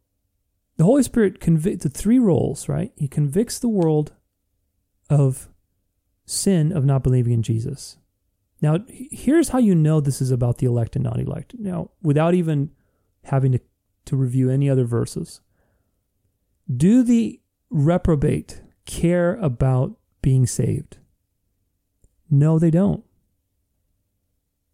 the 0.78 0.84
Holy 0.84 1.04
Spirit 1.04 1.40
convicts 1.40 1.84
the 1.84 1.90
three 1.90 2.20
roles, 2.20 2.70
right? 2.70 2.92
He 2.96 3.08
convicts 3.08 3.58
the 3.58 3.70
world 3.70 4.14
of 5.10 5.50
sin 6.26 6.72
of 6.72 6.86
not 6.86 7.04
believing 7.04 7.34
in 7.34 7.44
Jesus. 7.44 7.98
Now, 8.62 8.80
here's 8.88 9.50
how 9.50 9.58
you 9.58 9.74
know 9.74 10.00
this 10.00 10.22
is 10.22 10.32
about 10.32 10.60
the 10.60 10.68
elect 10.68 10.96
and 10.96 11.04
non 11.04 11.20
elect. 11.20 11.56
Now, 11.58 11.90
without 12.02 12.36
even 12.36 12.72
having 13.24 13.54
to, 13.54 13.60
to 14.06 14.16
review 14.16 14.50
any 14.50 14.70
other 14.70 14.86
verses, 14.86 15.42
do 16.74 17.04
the 17.04 17.41
reprobate 17.72 18.62
care 18.86 19.36
about 19.38 19.98
being 20.22 20.46
saved? 20.46 20.98
No, 22.30 22.60
they 22.60 22.70
don't. 22.70 23.04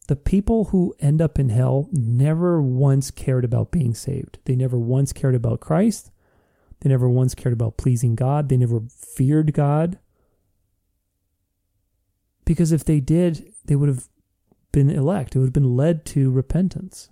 The 0.07 0.15
people 0.15 0.65
who 0.65 0.95
end 0.99 1.21
up 1.21 1.37
in 1.37 1.49
hell 1.49 1.89
never 1.91 2.61
once 2.61 3.11
cared 3.11 3.43
about 3.43 3.71
being 3.71 3.93
saved. 3.93 4.39
They 4.45 4.55
never 4.55 4.77
once 4.77 5.11
cared 5.13 5.35
about 5.35 5.59
Christ. 5.59 6.11
They 6.79 6.89
never 6.89 7.09
once 7.09 7.35
cared 7.35 7.53
about 7.53 7.77
pleasing 7.77 8.15
God. 8.15 8.47
They 8.47 8.57
never 8.57 8.81
feared 8.89 9.53
God. 9.53 9.99
Because 12.45 12.71
if 12.71 12.85
they 12.85 13.01
did, 13.01 13.51
they 13.65 13.75
would 13.75 13.89
have 13.89 14.07
been 14.71 14.89
elect. 14.89 15.35
It 15.35 15.39
would 15.39 15.47
have 15.47 15.53
been 15.53 15.75
led 15.75 16.05
to 16.05 16.31
repentance. 16.31 17.09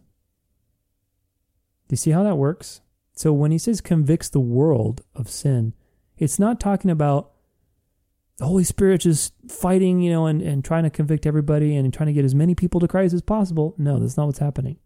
Do 1.88 1.94
you 1.94 1.98
see 1.98 2.12
how 2.12 2.24
that 2.24 2.38
works? 2.38 2.82
So 3.16 3.32
when 3.32 3.52
he 3.52 3.58
says 3.58 3.82
convicts 3.82 4.30
the 4.30 4.40
world 4.40 5.02
of 5.16 5.30
sin, 5.30 5.74
it's 6.18 6.40
not 6.40 6.60
talking 6.60 6.92
about 6.92 7.32
the 8.38 8.46
Holy 8.46 8.66
Spirit 8.66 9.02
just 9.02 9.34
fighting, 9.50 10.02
you 10.02 10.12
know, 10.12 10.26
and, 10.26 10.42
and 10.42 10.64
trying 10.64 10.84
to 10.84 10.90
convict 10.90 11.26
everybody 11.26 11.76
and 11.76 11.94
trying 11.94 12.08
to 12.08 12.14
get 12.14 12.26
as 12.26 12.36
many 12.36 12.54
people 12.54 12.82
to 12.82 12.88
Christ 12.88 13.14
as 13.14 13.22
possible. 13.22 13.74
No, 13.78 14.00
that's 14.00 14.18
not 14.18 14.26
what's 14.26 14.40
happening. 14.40 14.78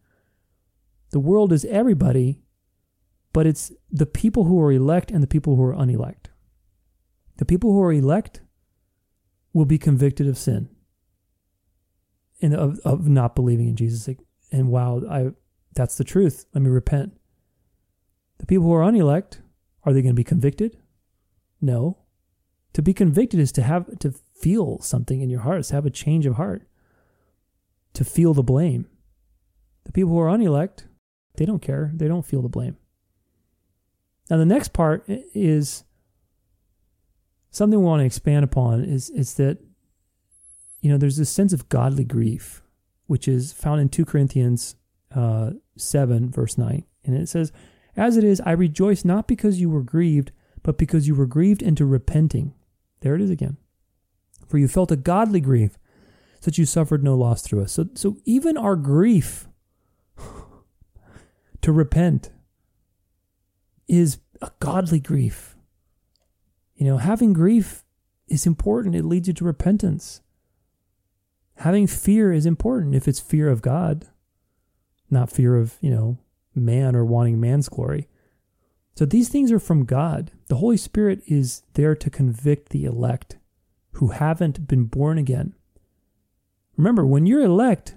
The 1.12 1.20
world 1.20 1.52
is 1.52 1.66
everybody, 1.66 2.44
but 3.34 3.48
it's 3.48 3.72
the 3.92 4.06
people 4.06 4.44
who 4.44 4.62
are 4.62 4.72
elect 4.72 5.10
and 5.10 5.24
the 5.24 5.28
people 5.28 5.56
who 5.56 5.64
are 5.64 5.76
unelect. 5.76 6.30
The 7.38 7.46
people 7.46 7.72
who 7.72 7.82
are 7.82 7.94
elect 7.94 8.42
will 9.54 9.66
be 9.66 9.80
convicted 9.80 10.28
of 10.28 10.38
sin 10.38 10.70
and 12.42 12.54
of, 12.54 12.80
of 12.86 13.08
not 13.08 13.36
believing 13.36 13.70
in 13.70 13.76
Jesus. 13.76 14.08
And 14.52 14.70
wow, 14.70 15.02
I 15.10 15.32
that's 15.74 15.98
the 15.98 16.04
truth. 16.04 16.46
Let 16.54 16.62
me 16.62 16.70
repent. 16.70 17.18
The 18.40 18.46
people 18.46 18.66
who 18.66 18.74
are 18.74 18.84
unelect, 18.84 19.42
are 19.84 19.94
they 19.94 20.02
going 20.02 20.14
to 20.14 20.20
be 20.20 20.24
convicted? 20.24 20.78
No. 21.62 21.98
To 22.74 22.82
be 22.82 22.94
convicted 22.94 23.40
is 23.40 23.52
to 23.54 23.62
have 23.62 24.00
to 24.00 24.12
feel 24.12 24.80
something 24.80 25.22
in 25.22 25.30
your 25.30 25.42
heart, 25.42 25.64
to 25.66 25.76
have 25.76 25.86
a 25.86 25.92
change 25.92 26.26
of 26.26 26.36
heart, 26.36 26.68
to 27.94 28.04
feel 28.04 28.34
the 28.34 28.44
blame. 28.44 28.88
The 29.86 29.92
people 29.92 30.12
who 30.12 30.20
are 30.20 30.30
unelect, 30.30 30.88
they 31.36 31.46
don't 31.46 31.62
care. 31.62 31.92
They 31.94 32.08
don't 32.08 32.26
feel 32.26 32.42
the 32.42 32.50
blame. 32.50 32.78
Now 34.30 34.38
the 34.38 34.46
next 34.46 34.74
part 34.74 35.04
is 35.08 35.84
something 37.52 37.80
we 37.80 37.86
want 37.86 38.02
to 38.02 38.06
expand 38.06 38.44
upon 38.44 38.84
is 38.84 39.10
is 39.10 39.36
that 39.36 39.58
you 40.82 40.90
know 40.90 40.98
there's 40.98 41.18
this 41.18 41.30
sense 41.30 41.54
of 41.54 41.70
godly 41.70 42.04
grief 42.04 42.62
which 43.08 43.28
is 43.28 43.52
found 43.52 43.82
in 43.82 43.90
2 43.90 44.06
corinthians 44.06 44.76
uh, 45.16 45.52
7 45.78 46.30
verse 46.30 46.58
9 46.58 46.84
and 47.06 47.16
it 47.16 47.28
says 47.28 47.52
as 47.96 48.18
it 48.18 48.24
is 48.24 48.42
i 48.46 48.52
rejoice 48.52 49.04
not 49.06 49.28
because 49.28 49.60
you 49.60 49.70
were 49.70 49.84
grieved 49.84 50.32
but 50.64 50.78
because 50.78 51.08
you 51.08 51.16
were 51.16 51.26
grieved 51.26 51.62
into 51.62 51.86
repenting 51.86 52.54
there 53.02 53.16
it 53.16 53.22
is 53.22 53.30
again 53.30 53.58
for 54.48 54.58
you 54.58 54.68
felt 54.68 54.92
a 54.92 54.96
godly 54.96 55.40
grief 55.42 55.78
that 56.42 56.58
you 56.58 56.66
suffered 56.66 57.04
no 57.04 57.16
loss 57.16 57.42
through 57.42 57.62
us 57.62 57.74
so 57.74 57.86
so 57.96 58.18
even 58.26 58.58
our 58.58 58.76
grief 58.76 59.48
to 61.62 61.72
repent 61.72 62.32
is 63.88 64.20
a 64.42 64.52
godly 64.60 65.00
grief 65.00 65.56
you 66.80 66.86
know, 66.86 66.98
having 66.98 67.34
grief 67.34 67.84
is 68.30 68.48
important. 68.48 68.96
It 68.96 69.04
leads 69.04 69.28
you 69.28 69.34
to 69.36 69.44
repentance. 69.44 70.22
Having 71.58 71.88
fear 71.88 72.32
is 72.32 72.46
important 72.46 72.96
if 72.96 73.06
it's 73.06 73.20
fear 73.20 73.50
of 73.50 73.62
God, 73.62 74.08
not 75.10 75.30
fear 75.30 75.58
of, 75.58 75.76
you 75.82 75.92
know, 75.92 76.18
man 76.66 76.95
or 76.95 77.05
wanting 77.05 77.39
man's 77.39 77.70
glory. 77.70 78.07
So 78.95 79.05
these 79.05 79.30
things 79.30 79.51
are 79.51 79.60
from 79.60 79.86
God. 79.86 80.32
The 80.47 80.57
Holy 80.57 80.78
Spirit 80.78 81.22
is 81.26 81.64
there 81.74 81.95
to 81.95 82.10
convict 82.10 82.70
the 82.70 82.86
elect 82.86 83.38
who 83.93 84.10
haven't 84.10 84.68
been 84.68 84.86
born 84.86 85.18
again. 85.18 85.55
Remember, 86.76 87.05
when 87.05 87.26
you're 87.26 87.41
elect, 87.41 87.95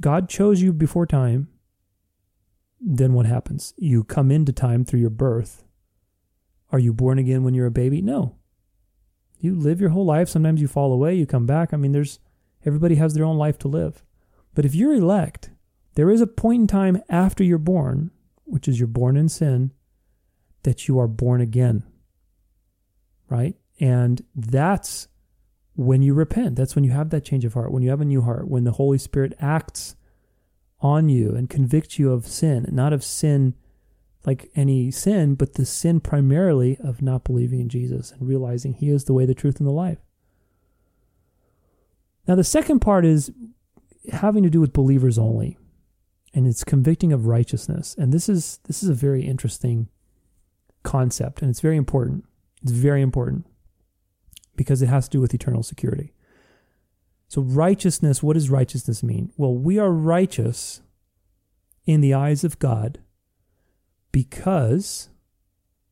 God 0.00 0.28
chose 0.28 0.62
you 0.62 0.72
before 0.72 1.06
time. 1.06 1.48
Then 2.80 3.12
what 3.12 3.26
happens? 3.26 3.74
You 3.76 4.04
come 4.04 4.30
into 4.30 4.52
time 4.52 4.84
through 4.84 5.00
your 5.00 5.10
birth 5.10 5.64
are 6.70 6.78
you 6.78 6.92
born 6.92 7.18
again 7.18 7.44
when 7.44 7.54
you're 7.54 7.66
a 7.66 7.70
baby? 7.70 8.02
No. 8.02 8.36
You 9.38 9.54
live 9.54 9.80
your 9.80 9.90
whole 9.90 10.04
life. 10.04 10.28
Sometimes 10.28 10.60
you 10.60 10.68
fall 10.68 10.92
away, 10.92 11.14
you 11.14 11.26
come 11.26 11.46
back. 11.46 11.72
I 11.72 11.76
mean, 11.76 11.92
there's 11.92 12.18
everybody 12.64 12.96
has 12.96 13.14
their 13.14 13.24
own 13.24 13.38
life 13.38 13.58
to 13.60 13.68
live. 13.68 14.04
But 14.54 14.64
if 14.64 14.74
you're 14.74 14.94
elect, 14.94 15.50
there 15.98 16.12
is 16.12 16.20
a 16.20 16.28
point 16.28 16.60
in 16.60 16.66
time 16.68 17.02
after 17.08 17.42
you're 17.42 17.58
born, 17.58 18.12
which 18.44 18.68
is 18.68 18.78
you're 18.78 18.86
born 18.86 19.16
in 19.16 19.28
sin, 19.28 19.72
that 20.62 20.86
you 20.86 20.96
are 20.96 21.08
born 21.08 21.40
again. 21.40 21.82
Right? 23.28 23.56
And 23.80 24.24
that's 24.32 25.08
when 25.74 26.00
you 26.02 26.14
repent. 26.14 26.54
That's 26.54 26.76
when 26.76 26.84
you 26.84 26.92
have 26.92 27.10
that 27.10 27.24
change 27.24 27.44
of 27.44 27.54
heart, 27.54 27.72
when 27.72 27.82
you 27.82 27.90
have 27.90 28.00
a 28.00 28.04
new 28.04 28.22
heart, 28.22 28.46
when 28.46 28.62
the 28.62 28.70
Holy 28.70 28.96
Spirit 28.96 29.34
acts 29.40 29.96
on 30.80 31.08
you 31.08 31.34
and 31.34 31.50
convicts 31.50 31.98
you 31.98 32.12
of 32.12 32.28
sin, 32.28 32.68
not 32.70 32.92
of 32.92 33.02
sin 33.02 33.56
like 34.24 34.52
any 34.54 34.92
sin, 34.92 35.34
but 35.34 35.54
the 35.54 35.66
sin 35.66 35.98
primarily 35.98 36.78
of 36.78 37.02
not 37.02 37.24
believing 37.24 37.58
in 37.58 37.68
Jesus 37.68 38.12
and 38.12 38.28
realizing 38.28 38.74
He 38.74 38.88
is 38.88 39.06
the 39.06 39.14
way, 39.14 39.26
the 39.26 39.34
truth, 39.34 39.58
and 39.58 39.66
the 39.66 39.72
life. 39.72 39.98
Now, 42.28 42.36
the 42.36 42.44
second 42.44 42.78
part 42.78 43.04
is 43.04 43.32
having 44.12 44.44
to 44.44 44.50
do 44.50 44.60
with 44.60 44.72
believers 44.72 45.18
only, 45.18 45.57
and 46.34 46.46
it's 46.46 46.64
convicting 46.64 47.12
of 47.12 47.26
righteousness. 47.26 47.94
And 47.98 48.12
this 48.12 48.28
is 48.28 48.60
this 48.64 48.82
is 48.82 48.88
a 48.88 48.94
very 48.94 49.24
interesting 49.24 49.88
concept, 50.82 51.42
and 51.42 51.50
it's 51.50 51.60
very 51.60 51.76
important. 51.76 52.24
It's 52.62 52.72
very 52.72 53.02
important 53.02 53.46
because 54.56 54.82
it 54.82 54.88
has 54.88 55.04
to 55.06 55.10
do 55.10 55.20
with 55.20 55.34
eternal 55.34 55.62
security. 55.62 56.12
So, 57.28 57.42
righteousness, 57.42 58.22
what 58.22 58.34
does 58.34 58.50
righteousness 58.50 59.02
mean? 59.02 59.30
Well, 59.36 59.54
we 59.54 59.78
are 59.78 59.90
righteous 59.90 60.80
in 61.84 62.00
the 62.00 62.14
eyes 62.14 62.42
of 62.42 62.58
God 62.58 62.98
because 64.12 65.10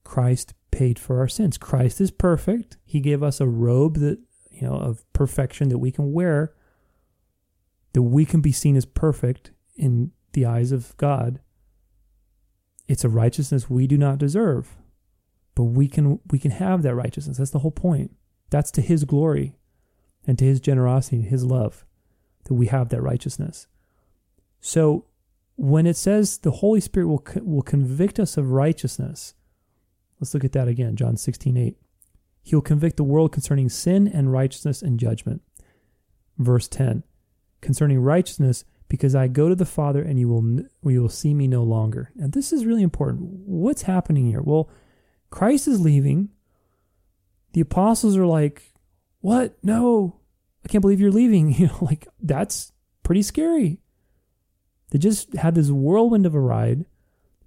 Christ 0.03 0.55
paid 0.71 0.99
for 0.99 1.21
our 1.21 1.29
sins. 1.29 1.59
Christ 1.59 2.01
is 2.01 2.11
perfect. 2.11 2.79
He 2.85 3.01
gave 3.01 3.23
us 3.23 3.41
a 3.41 3.47
robe 3.47 3.97
that, 3.99 4.19
you 4.51 4.63
know, 4.63 4.75
of 4.75 5.11
perfection 5.13 5.69
that 5.69 5.79
we 5.79 5.93
can 5.93 6.13
wear, 6.13 6.55
that 7.93 8.03
we 8.03 8.25
can 8.25 8.41
be 8.41 8.53
seen 8.53 8.77
as 8.77 8.87
perfect 8.87 9.53
in 9.77 10.13
the 10.37 10.47
eyes 10.47 10.71
of 10.71 10.97
God. 10.99 11.41
It's 12.87 13.05
a 13.05 13.09
righteousness 13.09 13.69
we 13.69 13.89
do 13.89 13.97
not 13.97 14.19
deserve, 14.19 14.77
but 15.57 15.65
we 15.65 15.89
can 15.89 16.21
we 16.31 16.39
can 16.39 16.53
have 16.53 16.83
that 16.83 16.95
righteousness. 16.95 17.39
That's 17.39 17.51
the 17.51 17.61
whole 17.61 17.73
point. 17.73 18.15
That's 18.51 18.71
to 18.73 18.83
his 18.83 19.05
glory 19.05 19.57
and 20.27 20.39
to 20.39 20.45
his 20.45 20.61
generosity 20.61 21.17
and 21.17 21.25
his 21.25 21.45
love 21.45 21.85
that 22.45 22.55
we 22.55 22.67
have 22.67 22.91
that 22.91 23.03
righteousness. 23.03 23.67
So 24.61 25.07
when 25.57 25.87
it 25.87 25.97
says 25.97 26.39
the 26.39 26.51
Holy 26.51 26.81
Spirit 26.81 27.09
will 27.09 27.25
will 27.43 27.63
convict 27.63 28.21
us 28.21 28.37
of 28.37 28.51
righteousness, 28.51 29.35
let's 30.21 30.35
look 30.35 30.45
at 30.45 30.53
that 30.53 30.69
again, 30.69 30.97
John 30.97 31.17
16, 31.17 31.57
8. 31.57 31.77
He 32.43 32.55
will 32.55 32.63
convict 32.63 32.99
the 32.99 33.05
world 33.05 33.33
concerning 33.33 33.71
sin 33.71 34.07
and 34.07 34.31
righteousness 34.31 34.83
and 34.83 35.01
judgment. 35.01 35.43
Verse 36.39 36.69
10. 36.69 37.03
Concerning 37.63 37.99
righteousness, 38.01 38.65
because 38.89 39.15
I 39.15 39.29
go 39.29 39.49
to 39.49 39.55
the 39.55 39.65
Father 39.65 40.03
and 40.03 40.19
you 40.19 40.29
will 40.29 40.91
you 40.91 41.03
will 41.03 41.09
see 41.09 41.35
me 41.35 41.47
no 41.47 41.63
longer. 41.63 42.11
Now 42.15 42.27
this 42.29 42.53
is 42.53 42.65
really 42.67 42.83
important. 42.83 43.21
What's 43.23 43.83
happening 43.83 44.27
here? 44.27 44.43
Well, 44.43 44.71
Christ 45.31 45.69
is 45.69 45.81
leaving. 45.81 46.31
The 47.53 47.61
apostles 47.61 48.17
are 48.17 48.27
like, 48.27 48.75
"What? 49.21 49.57
No. 49.63 50.21
I 50.65 50.69
can't 50.69 50.83
believe 50.83 51.01
you're 51.01 51.11
leaving." 51.11 51.55
You 51.59 51.67
know, 51.69 51.79
like 51.81 52.07
that's 52.21 52.73
pretty 53.03 53.23
scary. 53.23 53.81
They 54.91 54.99
just 54.99 55.35
had 55.35 55.55
this 55.55 55.71
whirlwind 55.71 56.27
of 56.27 56.35
a 56.35 56.41
ride, 56.41 56.87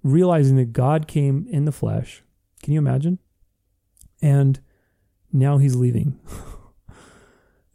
realizing 0.02 0.56
that 0.56 0.72
God 0.72 1.08
came 1.08 1.46
in 1.50 1.64
the 1.64 1.72
flesh. 1.72 2.22
Can 2.62 2.74
you 2.74 2.78
imagine? 2.78 3.18
And 4.20 4.60
now 5.32 5.58
he's 5.58 5.76
leaving. 5.76 6.18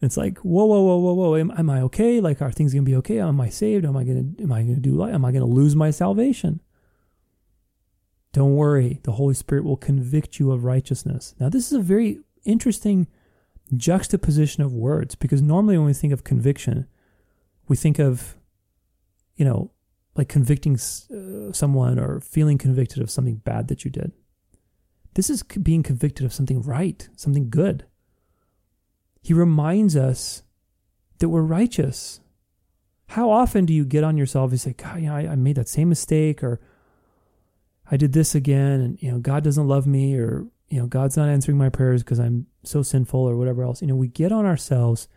It's 0.01 0.17
like, 0.17 0.39
whoa, 0.39 0.65
whoa, 0.65 0.81
whoa, 0.81 0.97
whoa, 0.97 1.13
whoa. 1.13 1.35
Am, 1.37 1.51
am 1.51 1.69
I 1.69 1.81
okay? 1.81 2.19
Like, 2.19 2.41
are 2.41 2.51
things 2.51 2.73
gonna 2.73 2.83
be 2.83 2.95
okay? 2.97 3.19
Am 3.19 3.39
I 3.39 3.49
saved? 3.49 3.85
Am 3.85 3.95
I 3.95 4.03
gonna 4.03 4.25
am 4.41 4.51
I 4.51 4.61
gonna 4.61 4.75
do 4.75 5.03
am 5.03 5.25
I 5.25 5.31
gonna 5.31 5.45
lose 5.45 5.75
my 5.75 5.91
salvation? 5.91 6.61
Don't 8.33 8.55
worry, 8.55 8.99
the 9.03 9.13
Holy 9.13 9.33
Spirit 9.33 9.63
will 9.63 9.77
convict 9.77 10.39
you 10.39 10.51
of 10.51 10.65
righteousness. 10.65 11.33
Now, 11.39 11.47
this 11.47 11.67
is 11.67 11.73
a 11.77 11.81
very 11.81 12.19
interesting 12.43 13.07
juxtaposition 13.73 14.61
of 14.61 14.73
words 14.73 15.15
because 15.15 15.41
normally 15.41 15.77
when 15.77 15.87
we 15.87 15.93
think 15.93 16.11
of 16.11 16.25
conviction, 16.25 16.85
we 17.69 17.77
think 17.77 17.97
of, 17.97 18.35
you 19.37 19.45
know, 19.45 19.71
like 20.15 20.27
convicting 20.27 20.75
uh, 20.75 21.53
someone 21.53 21.97
or 21.97 22.19
feeling 22.19 22.57
convicted 22.57 23.01
of 23.01 23.09
something 23.09 23.37
bad 23.37 23.69
that 23.69 23.85
you 23.85 23.91
did. 23.91 24.11
This 25.13 25.29
is 25.29 25.41
being 25.43 25.81
convicted 25.81 26.25
of 26.25 26.33
something 26.33 26.61
right, 26.61 27.07
something 27.15 27.49
good. 27.49 27.85
He 29.25 29.33
reminds 29.33 29.95
us 29.95 30.43
that 31.17 31.29
we're 31.29 31.41
righteous. 31.41 32.19
How 33.07 33.31
often 33.31 33.65
do 33.65 33.73
you 33.73 33.83
get 33.83 34.03
on 34.03 34.17
yourself 34.17 34.51
and 34.51 34.61
say, 34.61 34.73
God, 34.73 34.99
you 34.99 35.07
know, 35.07 35.15
I, 35.15 35.21
I 35.21 35.35
made 35.35 35.55
that 35.55 35.67
same 35.67 35.89
mistake 35.89 36.43
or 36.43 36.61
I 37.89 37.97
did 37.97 38.13
this 38.13 38.35
again 38.35 38.81
and 38.81 39.01
you 39.01 39.11
know, 39.11 39.17
God 39.17 39.43
doesn't 39.43 39.67
love 39.67 39.87
me 39.87 40.15
or 40.15 40.45
you 40.69 40.79
know, 40.79 40.85
God's 40.85 41.17
not 41.17 41.27
answering 41.27 41.57
my 41.57 41.69
prayers 41.69 42.03
because 42.03 42.19
I'm 42.19 42.45
so 42.61 42.83
sinful 42.83 43.19
or 43.19 43.35
whatever 43.35 43.63
else. 43.63 43.81
You 43.81 43.87
know, 43.87 43.95
we 43.95 44.09
get 44.09 44.31
on 44.31 44.45
ourselves 44.45 45.07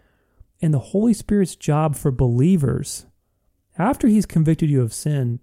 and 0.62 0.72
the 0.72 0.78
Holy 0.78 1.12
Spirit's 1.12 1.54
job 1.54 1.94
for 1.94 2.10
believers, 2.10 3.04
after 3.76 4.08
He's 4.08 4.24
convicted 4.24 4.70
you 4.70 4.80
of 4.80 4.94
sin 4.94 5.40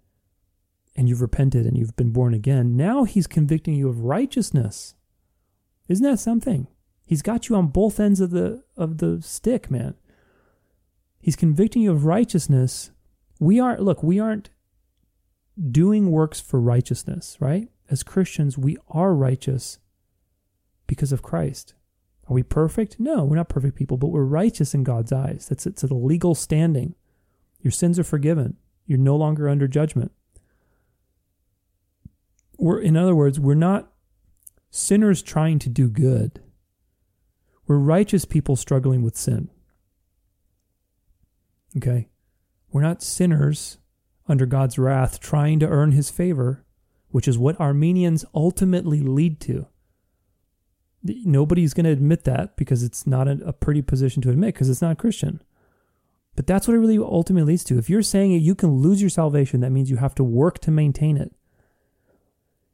and 0.96 1.08
you've 1.08 1.22
repented 1.22 1.68
and 1.68 1.78
you've 1.78 1.96
been 1.96 2.12
born 2.12 2.34
again, 2.34 2.76
now 2.76 3.04
He's 3.04 3.28
convicting 3.28 3.76
you 3.76 3.90
of 3.90 4.06
righteousness. 4.06 4.96
Isn't 5.88 6.10
that 6.10 6.18
something? 6.18 6.66
He's 7.06 7.22
got 7.22 7.48
you 7.48 7.56
on 7.56 7.68
both 7.68 8.00
ends 8.00 8.20
of 8.20 8.32
the 8.32 8.64
of 8.76 8.98
the 8.98 9.22
stick, 9.22 9.70
man. 9.70 9.94
He's 11.22 11.36
convicting 11.36 11.84
you 11.84 11.92
of 11.92 12.06
righteousness. 12.06 12.92
We 13.40 13.60
aren't 13.60 13.82
look, 13.82 14.02
we 14.02 14.20
aren't 14.20 14.50
doing 15.72 16.12
works 16.12 16.42
for 16.42 16.60
righteousness, 16.60 17.38
right? 17.40 17.70
As 17.90 18.04
Christians, 18.04 18.58
we 18.58 18.78
are 18.90 19.14
righteous 19.14 19.78
because 20.88 21.12
of 21.12 21.22
Christ. 21.22 21.76
Are 22.28 22.34
we 22.34 22.44
perfect? 22.44 23.00
No, 23.00 23.24
we're 23.24 23.36
not 23.36 23.50
perfect 23.50 23.76
people, 23.76 23.98
but 23.98 24.08
we're 24.08 24.24
righteous 24.24 24.74
in 24.74 24.84
God's 24.84 25.12
eyes. 25.12 25.48
That's 25.48 25.68
it's 25.68 25.84
a 25.84 25.94
legal 25.94 26.34
standing. 26.34 26.96
Your 27.62 27.72
sins 27.72 28.00
are 28.00 28.04
forgiven. 28.04 28.58
You're 28.88 28.98
no 28.98 29.16
longer 29.16 29.48
under 29.48 29.68
judgment. 29.68 30.12
We're 32.58 32.80
in 32.80 32.98
other 32.98 33.16
words, 33.16 33.40
we're 33.40 33.54
not 33.54 33.92
sinners 34.72 35.22
trying 35.22 35.60
to 35.60 35.70
do 35.70 35.88
good. 35.88 36.42
We're 37.68 37.78
righteous 37.78 38.26
people 38.26 38.56
struggling 38.56 39.02
with 39.02 39.18
sin. 39.18 39.50
Okay? 41.78 42.10
We're 42.72 42.82
not 42.82 43.02
sinners 43.02 43.78
under 44.28 44.46
God's 44.46 44.78
wrath 44.78 45.20
trying 45.20 45.60
to 45.60 45.68
earn 45.68 45.92
his 45.92 46.10
favor, 46.10 46.64
which 47.10 47.28
is 47.28 47.38
what 47.38 47.60
Arminians 47.60 48.26
ultimately 48.34 49.02
lead 49.02 49.40
to. 49.42 49.68
Nobody's 51.04 51.74
going 51.74 51.86
to 51.86 51.92
admit 51.92 52.24
that 52.24 52.56
because 52.58 52.82
it's 52.82 53.06
not 53.06 53.28
a, 53.28 53.54
pretty 53.54 53.82
position 53.82 54.22
to 54.24 54.32
admit 54.32 54.56
because 54.56 54.70
it's 54.70 54.82
not 54.82 54.98
Christian. 54.98 55.42
But 56.36 56.48
that's 56.48 56.68
what 56.68 56.74
it 56.74 56.80
really 56.80 56.98
ultimately 56.98 57.54
leads 57.54 57.64
to. 57.66 57.78
If 57.78 57.90
you're 57.90 58.02
saying 58.02 58.32
you 58.32 58.56
can 58.56 58.82
lose 58.82 59.02
your 59.02 59.10
salvation, 59.10 59.62
that 59.62 59.72
means 59.72 59.90
you 59.90 59.98
have 59.98 60.16
to 60.16 60.24
work 60.24 60.60
to 60.60 60.72
maintain 60.72 61.18
it. 61.18 61.32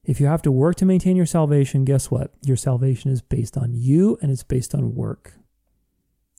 If 0.03 0.19
you 0.19 0.25
have 0.25 0.41
to 0.43 0.51
work 0.51 0.77
to 0.77 0.85
maintain 0.85 1.15
your 1.15 1.25
salvation, 1.25 1.85
guess 1.85 2.09
what? 2.09 2.33
Your 2.41 2.57
salvation 2.57 3.11
is 3.11 3.21
based 3.21 3.55
on 3.55 3.73
you 3.73 4.17
and 4.21 4.31
it's 4.31 4.43
based 4.43 4.73
on 4.73 4.95
work. 4.95 5.33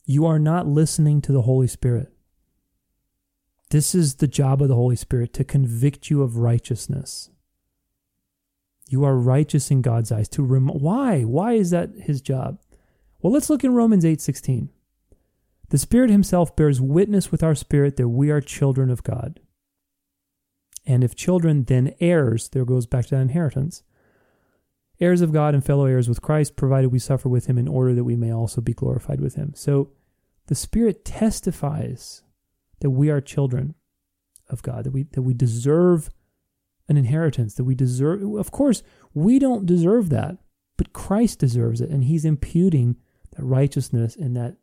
You 0.05 0.27
are 0.27 0.39
not 0.39 0.67
listening 0.67 1.21
to 1.23 1.33
the 1.33 1.43
Holy 1.43 1.69
Spirit. 1.69 2.13
This 3.71 3.95
is 3.95 4.17
the 4.17 4.27
job 4.27 4.61
of 4.61 4.69
the 4.69 4.75
Holy 4.75 4.97
Spirit 4.97 5.33
to 5.35 5.45
convict 5.45 6.11
you 6.11 6.23
of 6.23 6.37
righteousness. 6.37 7.31
You 8.89 9.05
are 9.05 9.17
righteous 9.17 9.71
in 9.71 9.81
God's 9.81 10.13
eyes. 10.13 10.29
To 10.31 10.43
rem- 10.43 10.69
why? 10.69 11.23
Why 11.23 11.55
is 11.55 11.71
that 11.71 11.91
his 12.03 12.21
job? 12.21 12.59
Well, 13.23 13.33
let's 13.33 13.49
look 13.49 13.65
in 13.65 13.73
Romans 13.73 14.05
8:16. 14.05 14.69
The 15.71 15.79
Spirit 15.79 16.11
himself 16.11 16.55
bears 16.55 16.81
witness 16.81 17.31
with 17.31 17.43
our 17.43 17.55
spirit 17.55 17.97
that 17.97 18.09
we 18.09 18.31
are 18.31 18.43
children 18.43 18.91
of 18.91 19.03
God. 19.03 19.41
And 20.87 21.05
if 21.05 21.15
children, 21.15 21.65
then 21.65 21.95
heirs. 22.01 22.49
There 22.49 22.65
goes 22.65 22.87
back 22.87 23.07
to 23.07 23.15
that 23.15 23.23
inheritance. 23.23 23.83
Heirs 25.01 25.21
of 25.21 25.33
God 25.33 25.55
and 25.55 25.65
fellow 25.65 25.87
heirs 25.87 26.09
with 26.09 26.23
Christ, 26.23 26.57
provided 26.57 26.93
we 26.93 26.99
suffer 26.99 27.29
with 27.29 27.47
him 27.47 27.59
in 27.59 27.69
order 27.69 27.95
that 27.95 28.05
we 28.05 28.17
may 28.17 28.33
also 28.33 28.61
be 28.61 28.73
glorified 28.73 29.21
with 29.21 29.35
him. 29.35 29.53
So 29.55 29.91
the 30.47 30.55
Spirit 30.55 31.05
testifies 31.05 32.23
that 32.81 32.91
we 32.91 33.11
are 33.11 33.21
children 33.21 33.75
of 34.49 34.63
God, 34.63 34.85
that 34.85 34.93
we 34.93 35.05
that 35.05 35.23
we 35.23 35.35
deserve 35.35 36.11
an 36.89 36.97
inheritance, 36.97 37.55
that 37.55 37.65
we 37.65 37.75
deserve 37.75 38.23
of 38.23 38.51
course, 38.51 38.83
we 39.15 39.39
don't 39.39 39.67
deserve 39.67 40.11
that, 40.11 40.39
but 40.77 40.93
Christ 40.93 41.39
deserves 41.39 41.81
it, 41.81 41.91
and 41.91 42.05
He's 42.05 42.25
imputing 42.25 42.97
that 43.37 43.45
righteousness 43.45 44.15
and 44.17 44.37
that 44.37 44.57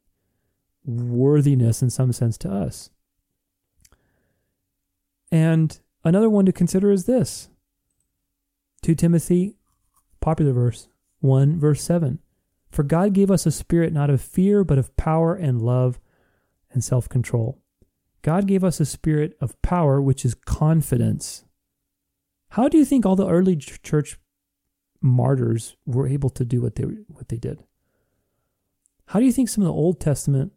worthiness 0.86 1.82
in 1.82 1.90
some 1.90 2.12
sense 2.12 2.38
to 2.40 2.52
us. 2.52 2.90
And 5.32 5.80
Another 6.04 6.30
one 6.30 6.46
to 6.46 6.52
consider 6.52 6.92
is 6.92 7.06
this 7.06 7.50
2 8.84 8.96
Timothy, 8.96 9.56
popular 10.22 10.54
verse, 10.54 10.88
1 11.20 11.60
verse 11.60 11.82
7. 11.82 12.20
For 12.72 12.84
God 12.84 13.14
gave 13.14 13.32
us 13.32 13.46
a 13.46 13.52
spirit 13.52 13.94
not 13.94 14.10
of 14.10 14.22
fear, 14.22 14.64
but 14.64 14.78
of 14.78 14.96
power 14.96 15.36
and 15.36 15.62
love 15.62 16.00
and 16.72 16.84
self 16.84 17.10
control. 17.10 17.62
God 18.22 18.48
gave 18.48 18.64
us 18.64 18.80
a 18.80 18.86
spirit 18.86 19.36
of 19.42 19.60
power, 19.62 20.02
which 20.02 20.26
is 20.26 20.36
confidence. 20.36 21.46
How 22.50 22.68
do 22.68 22.78
you 22.78 22.86
think 22.86 23.06
all 23.06 23.16
the 23.16 23.28
early 23.28 23.56
church 23.56 24.18
martyrs 25.02 25.78
were 25.86 26.08
able 26.08 26.30
to 26.32 26.46
do 26.46 26.62
what 26.62 26.76
they 26.76 26.84
what 26.84 27.30
they 27.30 27.38
did? 27.38 27.64
How 29.08 29.20
do 29.20 29.26
you 29.26 29.32
think 29.32 29.50
some 29.50 29.64
of 29.64 29.68
the 29.68 29.74
Old 29.74 30.00
Testament, 30.00 30.54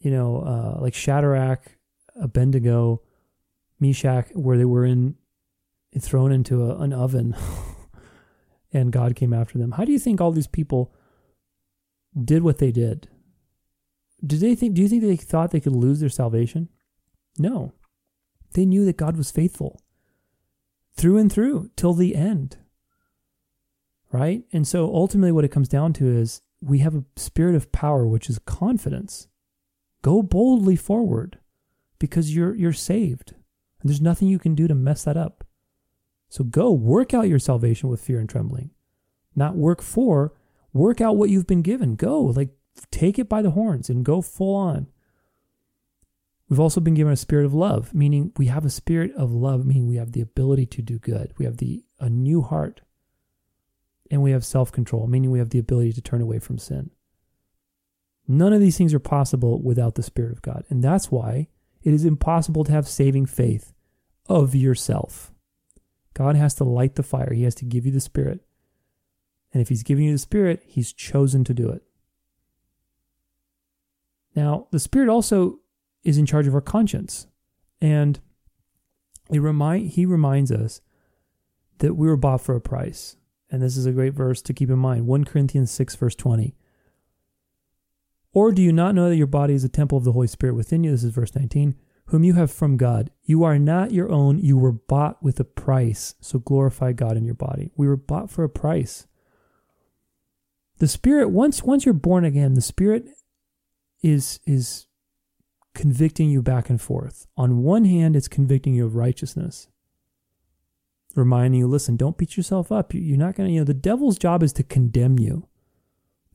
you 0.00 0.10
know, 0.10 0.40
uh, 0.40 0.80
like 0.82 0.94
Shadrach, 0.94 1.78
Abednego, 2.20 3.00
Meshach, 3.80 4.28
where 4.34 4.56
they 4.56 4.64
were 4.64 4.84
in 4.84 5.16
thrown 5.98 6.32
into 6.32 6.64
a, 6.64 6.78
an 6.78 6.92
oven, 6.92 7.36
and 8.72 8.92
God 8.92 9.14
came 9.14 9.32
after 9.32 9.58
them. 9.58 9.72
How 9.72 9.84
do 9.84 9.92
you 9.92 9.98
think 9.98 10.20
all 10.20 10.32
these 10.32 10.46
people 10.46 10.92
did 12.22 12.42
what 12.42 12.58
they 12.58 12.72
did? 12.72 13.08
Did 14.24 14.40
they 14.40 14.54
think? 14.54 14.74
Do 14.74 14.82
you 14.82 14.88
think 14.88 15.02
they 15.02 15.16
thought 15.16 15.50
they 15.50 15.60
could 15.60 15.76
lose 15.76 16.00
their 16.00 16.08
salvation? 16.08 16.68
No, 17.38 17.72
they 18.54 18.64
knew 18.64 18.84
that 18.84 18.96
God 18.96 19.16
was 19.16 19.30
faithful 19.30 19.80
through 20.96 21.18
and 21.18 21.30
through 21.30 21.70
till 21.76 21.94
the 21.94 22.14
end. 22.14 22.58
Right, 24.12 24.44
and 24.52 24.66
so 24.66 24.94
ultimately, 24.94 25.32
what 25.32 25.44
it 25.44 25.50
comes 25.50 25.68
down 25.68 25.92
to 25.94 26.06
is 26.06 26.40
we 26.60 26.78
have 26.78 26.94
a 26.94 27.04
spirit 27.16 27.56
of 27.56 27.72
power, 27.72 28.06
which 28.06 28.30
is 28.30 28.38
confidence. 28.38 29.26
Go 30.02 30.22
boldly 30.22 30.76
forward 30.76 31.40
because 31.98 32.34
you're 32.34 32.54
you're 32.54 32.72
saved. 32.72 33.34
And 33.84 33.90
there's 33.90 34.00
nothing 34.00 34.28
you 34.28 34.38
can 34.38 34.54
do 34.54 34.66
to 34.66 34.74
mess 34.74 35.04
that 35.04 35.18
up. 35.18 35.44
So 36.30 36.42
go 36.42 36.72
work 36.72 37.12
out 37.12 37.28
your 37.28 37.38
salvation 37.38 37.90
with 37.90 38.00
fear 38.00 38.18
and 38.18 38.26
trembling. 38.28 38.70
Not 39.36 39.56
work 39.56 39.82
for, 39.82 40.32
work 40.72 41.02
out 41.02 41.18
what 41.18 41.28
you've 41.28 41.46
been 41.46 41.60
given. 41.60 41.94
Go, 41.94 42.22
like 42.22 42.48
take 42.90 43.18
it 43.18 43.28
by 43.28 43.42
the 43.42 43.50
horns 43.50 43.90
and 43.90 44.02
go 44.02 44.22
full 44.22 44.56
on. 44.56 44.86
We've 46.48 46.58
also 46.60 46.80
been 46.80 46.94
given 46.94 47.12
a 47.12 47.16
spirit 47.16 47.44
of 47.44 47.52
love, 47.52 47.92
meaning 47.92 48.32
we 48.38 48.46
have 48.46 48.64
a 48.64 48.70
spirit 48.70 49.12
of 49.16 49.32
love, 49.32 49.66
meaning 49.66 49.86
we 49.86 49.96
have 49.96 50.12
the 50.12 50.22
ability 50.22 50.64
to 50.66 50.82
do 50.82 50.98
good. 50.98 51.34
We 51.36 51.44
have 51.44 51.58
the 51.58 51.84
a 52.00 52.08
new 52.08 52.40
heart. 52.40 52.80
And 54.10 54.22
we 54.22 54.30
have 54.30 54.46
self-control, 54.46 55.08
meaning 55.08 55.30
we 55.30 55.40
have 55.40 55.50
the 55.50 55.58
ability 55.58 55.92
to 55.92 56.00
turn 56.00 56.22
away 56.22 56.38
from 56.38 56.56
sin. 56.56 56.90
None 58.26 58.54
of 58.54 58.60
these 58.60 58.78
things 58.78 58.94
are 58.94 58.98
possible 58.98 59.60
without 59.60 59.94
the 59.94 60.02
Spirit 60.02 60.32
of 60.32 60.40
God. 60.40 60.64
And 60.70 60.82
that's 60.82 61.10
why 61.10 61.48
it 61.82 61.92
is 61.92 62.06
impossible 62.06 62.64
to 62.64 62.72
have 62.72 62.88
saving 62.88 63.26
faith 63.26 63.73
of 64.26 64.54
yourself. 64.54 65.32
God 66.14 66.36
has 66.36 66.54
to 66.56 66.64
light 66.64 66.94
the 66.94 67.02
fire, 67.02 67.32
He 67.32 67.42
has 67.44 67.54
to 67.56 67.64
give 67.64 67.86
you 67.86 67.92
the 67.92 68.00
Spirit. 68.00 68.40
And 69.52 69.60
if 69.60 69.68
He's 69.68 69.82
giving 69.82 70.04
you 70.04 70.12
the 70.12 70.18
Spirit, 70.18 70.62
He's 70.66 70.92
chosen 70.92 71.44
to 71.44 71.54
do 71.54 71.68
it. 71.68 71.82
Now, 74.34 74.66
the 74.70 74.80
Spirit 74.80 75.08
also 75.08 75.60
is 76.02 76.18
in 76.18 76.26
charge 76.26 76.46
of 76.46 76.54
our 76.54 76.60
conscience. 76.60 77.26
And 77.80 78.20
it 79.30 79.40
remind, 79.40 79.90
He 79.90 80.06
reminds 80.06 80.50
us 80.50 80.80
that 81.78 81.94
we 81.94 82.06
were 82.06 82.16
bought 82.16 82.40
for 82.40 82.54
a 82.54 82.60
price. 82.60 83.16
And 83.50 83.62
this 83.62 83.76
is 83.76 83.86
a 83.86 83.92
great 83.92 84.14
verse 84.14 84.42
to 84.42 84.52
keep 84.52 84.70
in 84.70 84.78
mind 84.78 85.06
1 85.06 85.24
Corinthians 85.24 85.70
6, 85.70 85.94
verse 85.96 86.14
20. 86.14 86.56
Or 88.32 88.50
do 88.50 88.62
you 88.62 88.72
not 88.72 88.94
know 88.94 89.08
that 89.08 89.16
your 89.16 89.28
body 89.28 89.54
is 89.54 89.62
a 89.62 89.68
temple 89.68 89.96
of 89.96 90.04
the 90.04 90.12
Holy 90.12 90.26
Spirit 90.26 90.54
within 90.54 90.82
you? 90.82 90.90
This 90.90 91.04
is 91.04 91.12
verse 91.12 91.34
19, 91.34 91.76
whom 92.06 92.24
you 92.24 92.34
have 92.34 92.50
from 92.50 92.76
God. 92.76 93.10
You 93.24 93.44
are 93.44 93.58
not 93.58 93.92
your 93.92 94.10
own, 94.10 94.38
you 94.38 94.56
were 94.56 94.72
bought 94.72 95.22
with 95.22 95.40
a 95.40 95.44
price. 95.44 96.14
So 96.20 96.38
glorify 96.38 96.92
God 96.92 97.16
in 97.16 97.24
your 97.24 97.34
body. 97.34 97.70
We 97.76 97.86
were 97.86 97.96
bought 97.96 98.30
for 98.30 98.44
a 98.44 98.48
price. 98.48 99.06
The 100.78 100.88
Spirit, 100.88 101.30
once 101.30 101.62
once 101.62 101.84
you're 101.84 101.94
born 101.94 102.24
again, 102.24 102.54
the 102.54 102.60
Spirit 102.60 103.06
is 104.02 104.40
is 104.44 104.86
convicting 105.74 106.30
you 106.30 106.42
back 106.42 106.68
and 106.68 106.80
forth. 106.80 107.26
On 107.36 107.62
one 107.62 107.84
hand, 107.84 108.16
it's 108.16 108.28
convicting 108.28 108.74
you 108.74 108.84
of 108.86 108.94
righteousness 108.94 109.68
reminding 111.16 111.60
you, 111.60 111.66
listen, 111.66 111.96
don't 111.96 112.16
beat 112.16 112.36
yourself 112.36 112.72
up. 112.72 112.92
You're 112.94 113.16
not 113.16 113.34
going 113.34 113.48
to, 113.48 113.52
you 113.52 113.60
know, 113.60 113.64
the 113.64 113.74
devil's 113.74 114.18
job 114.18 114.42
is 114.42 114.52
to 114.54 114.62
condemn 114.62 115.18
you. 115.18 115.48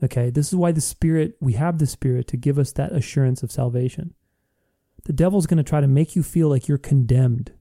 Okay. 0.04 0.30
This 0.30 0.48
is 0.48 0.56
why 0.56 0.72
the 0.72 0.82
Spirit, 0.82 1.36
we 1.40 1.54
have 1.54 1.78
the 1.78 1.88
Spirit 1.88 2.28
to 2.28 2.38
give 2.38 2.58
us 2.58 2.72
that 2.74 2.92
assurance 2.92 3.44
of 3.44 3.52
salvation. 3.52 4.14
The 5.06 5.14
devil's 5.14 5.48
going 5.48 5.58
to 5.58 5.64
try 5.64 5.82
to 5.82 5.88
make 5.88 6.16
you 6.16 6.24
feel 6.24 6.50
like 6.50 6.68
you're 6.68 6.78
condemned. 6.78 7.54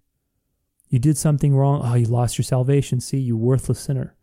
You 0.88 0.98
did 0.98 1.18
something 1.18 1.54
wrong. 1.54 1.82
Oh, 1.84 1.94
you 1.94 2.06
lost 2.06 2.38
your 2.38 2.44
salvation. 2.44 3.00
See, 3.00 3.18
you 3.18 3.36
worthless 3.36 3.80
sinner. 3.80 4.16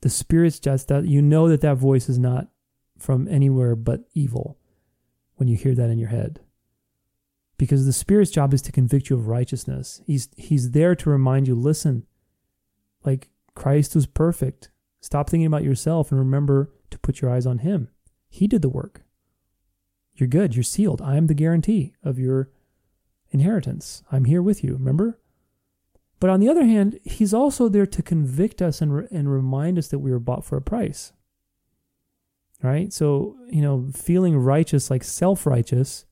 The 0.00 0.10
Spirit's 0.10 0.58
just 0.58 0.88
that 0.88 1.06
you 1.06 1.22
know 1.22 1.48
that 1.48 1.60
that 1.62 1.76
voice 1.76 2.08
is 2.08 2.18
not 2.18 2.48
from 2.98 3.26
anywhere 3.28 3.74
but 3.74 4.04
evil 4.14 4.58
when 5.36 5.48
you 5.48 5.56
hear 5.56 5.74
that 5.74 5.90
in 5.90 5.98
your 5.98 6.10
head 6.10 6.40
because 7.56 7.86
the 7.86 7.92
Spirit's 7.92 8.30
job 8.30 8.52
is 8.52 8.62
to 8.62 8.72
convict 8.72 9.10
you 9.10 9.16
of 9.16 9.28
righteousness. 9.28 10.02
He's 10.06 10.28
He's 10.36 10.72
there 10.72 10.94
to 10.96 11.10
remind 11.10 11.46
you, 11.48 11.54
listen, 11.54 12.06
like 13.04 13.30
Christ 13.54 13.94
was 13.94 14.06
perfect. 14.06 14.70
Stop 15.00 15.28
thinking 15.28 15.46
about 15.46 15.64
yourself 15.64 16.10
and 16.10 16.18
remember 16.18 16.72
to 16.90 16.98
put 16.98 17.20
your 17.20 17.30
eyes 17.30 17.46
on 17.46 17.58
Him. 17.58 17.88
He 18.28 18.46
did 18.46 18.62
the 18.62 18.68
work. 18.68 19.02
You're 20.14 20.28
good. 20.28 20.54
You're 20.54 20.62
sealed. 20.62 21.02
I 21.02 21.16
am 21.16 21.26
the 21.26 21.34
guarantee 21.34 21.94
of 22.02 22.18
your 22.18 22.50
inheritance. 23.30 24.02
I'm 24.12 24.24
here 24.26 24.42
with 24.42 24.62
you. 24.62 24.74
Remember. 24.74 25.18
But 26.20 26.30
on 26.30 26.40
the 26.40 26.48
other 26.48 26.64
hand, 26.64 26.98
He's 27.04 27.34
also 27.34 27.68
there 27.68 27.86
to 27.86 28.02
convict 28.02 28.62
us 28.62 28.80
and 28.80 28.94
re- 28.94 29.08
and 29.10 29.30
remind 29.30 29.78
us 29.78 29.88
that 29.88 29.98
we 29.98 30.10
were 30.10 30.20
bought 30.20 30.44
for 30.44 30.56
a 30.56 30.62
price. 30.62 31.12
Right. 32.62 32.92
So 32.92 33.36
you 33.50 33.60
know, 33.60 33.90
feeling 33.92 34.36
righteous, 34.36 34.90
like 34.90 35.04
self 35.04 35.46
righteous 35.46 36.06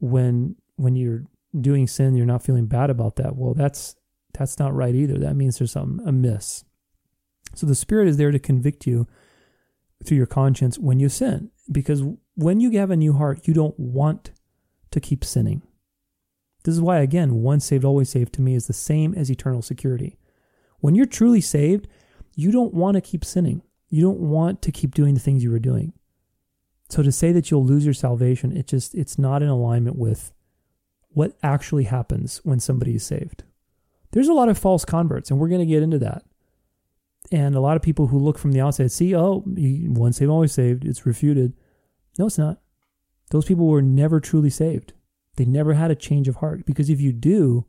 when 0.00 0.56
when 0.76 0.96
you're 0.96 1.24
doing 1.58 1.86
sin, 1.86 2.14
you're 2.14 2.26
not 2.26 2.42
feeling 2.42 2.66
bad 2.66 2.90
about 2.90 3.16
that. 3.16 3.36
Well, 3.36 3.54
that's 3.54 3.94
that's 4.32 4.58
not 4.58 4.74
right 4.74 4.94
either. 4.94 5.18
That 5.18 5.36
means 5.36 5.58
there's 5.58 5.72
something 5.72 6.06
amiss. 6.06 6.64
So 7.54 7.66
the 7.66 7.74
Spirit 7.74 8.08
is 8.08 8.16
there 8.16 8.30
to 8.30 8.38
convict 8.38 8.86
you 8.86 9.06
through 10.04 10.16
your 10.16 10.26
conscience 10.26 10.78
when 10.78 10.98
you 10.98 11.08
sin, 11.08 11.50
because 11.70 12.02
when 12.34 12.60
you 12.60 12.70
have 12.78 12.90
a 12.90 12.96
new 12.96 13.12
heart, 13.12 13.46
you 13.46 13.54
don't 13.54 13.78
want 13.78 14.32
to 14.90 15.00
keep 15.00 15.24
sinning. 15.24 15.62
This 16.64 16.74
is 16.74 16.80
why, 16.80 16.98
again, 16.98 17.42
once 17.42 17.66
saved, 17.66 17.84
always 17.84 18.08
saved 18.08 18.32
to 18.34 18.40
me 18.40 18.54
is 18.54 18.66
the 18.66 18.72
same 18.72 19.14
as 19.14 19.30
eternal 19.30 19.62
security. 19.62 20.16
When 20.78 20.94
you're 20.94 21.06
truly 21.06 21.40
saved, 21.40 21.88
you 22.36 22.50
don't 22.50 22.74
want 22.74 22.94
to 22.94 23.00
keep 23.00 23.24
sinning. 23.24 23.62
You 23.88 24.02
don't 24.02 24.20
want 24.20 24.62
to 24.62 24.72
keep 24.72 24.94
doing 24.94 25.14
the 25.14 25.20
things 25.20 25.42
you 25.42 25.50
were 25.50 25.58
doing. 25.58 25.92
So 26.88 27.02
to 27.02 27.12
say 27.12 27.32
that 27.32 27.50
you'll 27.50 27.64
lose 27.64 27.84
your 27.84 27.94
salvation, 27.94 28.56
it 28.56 28.66
just 28.66 28.94
it's 28.94 29.18
not 29.18 29.42
in 29.42 29.48
alignment 29.48 29.96
with 29.96 30.32
what 31.08 31.36
actually 31.42 31.84
happens 31.84 32.40
when 32.44 32.60
somebody 32.60 32.94
is 32.94 33.04
saved. 33.04 33.44
There's 34.12 34.28
a 34.28 34.34
lot 34.34 34.48
of 34.48 34.58
false 34.58 34.84
converts, 34.84 35.30
and 35.30 35.40
we're 35.40 35.48
going 35.48 35.60
to 35.60 35.66
get 35.66 35.82
into 35.82 35.98
that. 36.00 36.24
And 37.30 37.54
a 37.54 37.60
lot 37.60 37.76
of 37.76 37.82
people 37.82 38.08
who 38.08 38.18
look 38.18 38.38
from 38.38 38.52
the 38.52 38.60
outside 38.60 38.92
see, 38.92 39.14
oh, 39.16 39.42
once 39.46 40.18
saved, 40.18 40.30
always 40.30 40.52
saved. 40.52 40.84
It's 40.84 41.06
refuted. 41.06 41.54
No, 42.18 42.26
it's 42.26 42.38
not. 42.38 42.60
Those 43.30 43.44
people 43.44 43.66
were 43.66 43.82
never 43.82 44.20
truly 44.20 44.50
saved. 44.50 44.92
They 45.36 45.44
never 45.44 45.74
had 45.74 45.90
a 45.90 45.96
change 45.96 46.28
of 46.28 46.36
heart. 46.36 46.66
Because 46.66 46.90
if 46.90 47.00
you 47.00 47.12
do, 47.12 47.66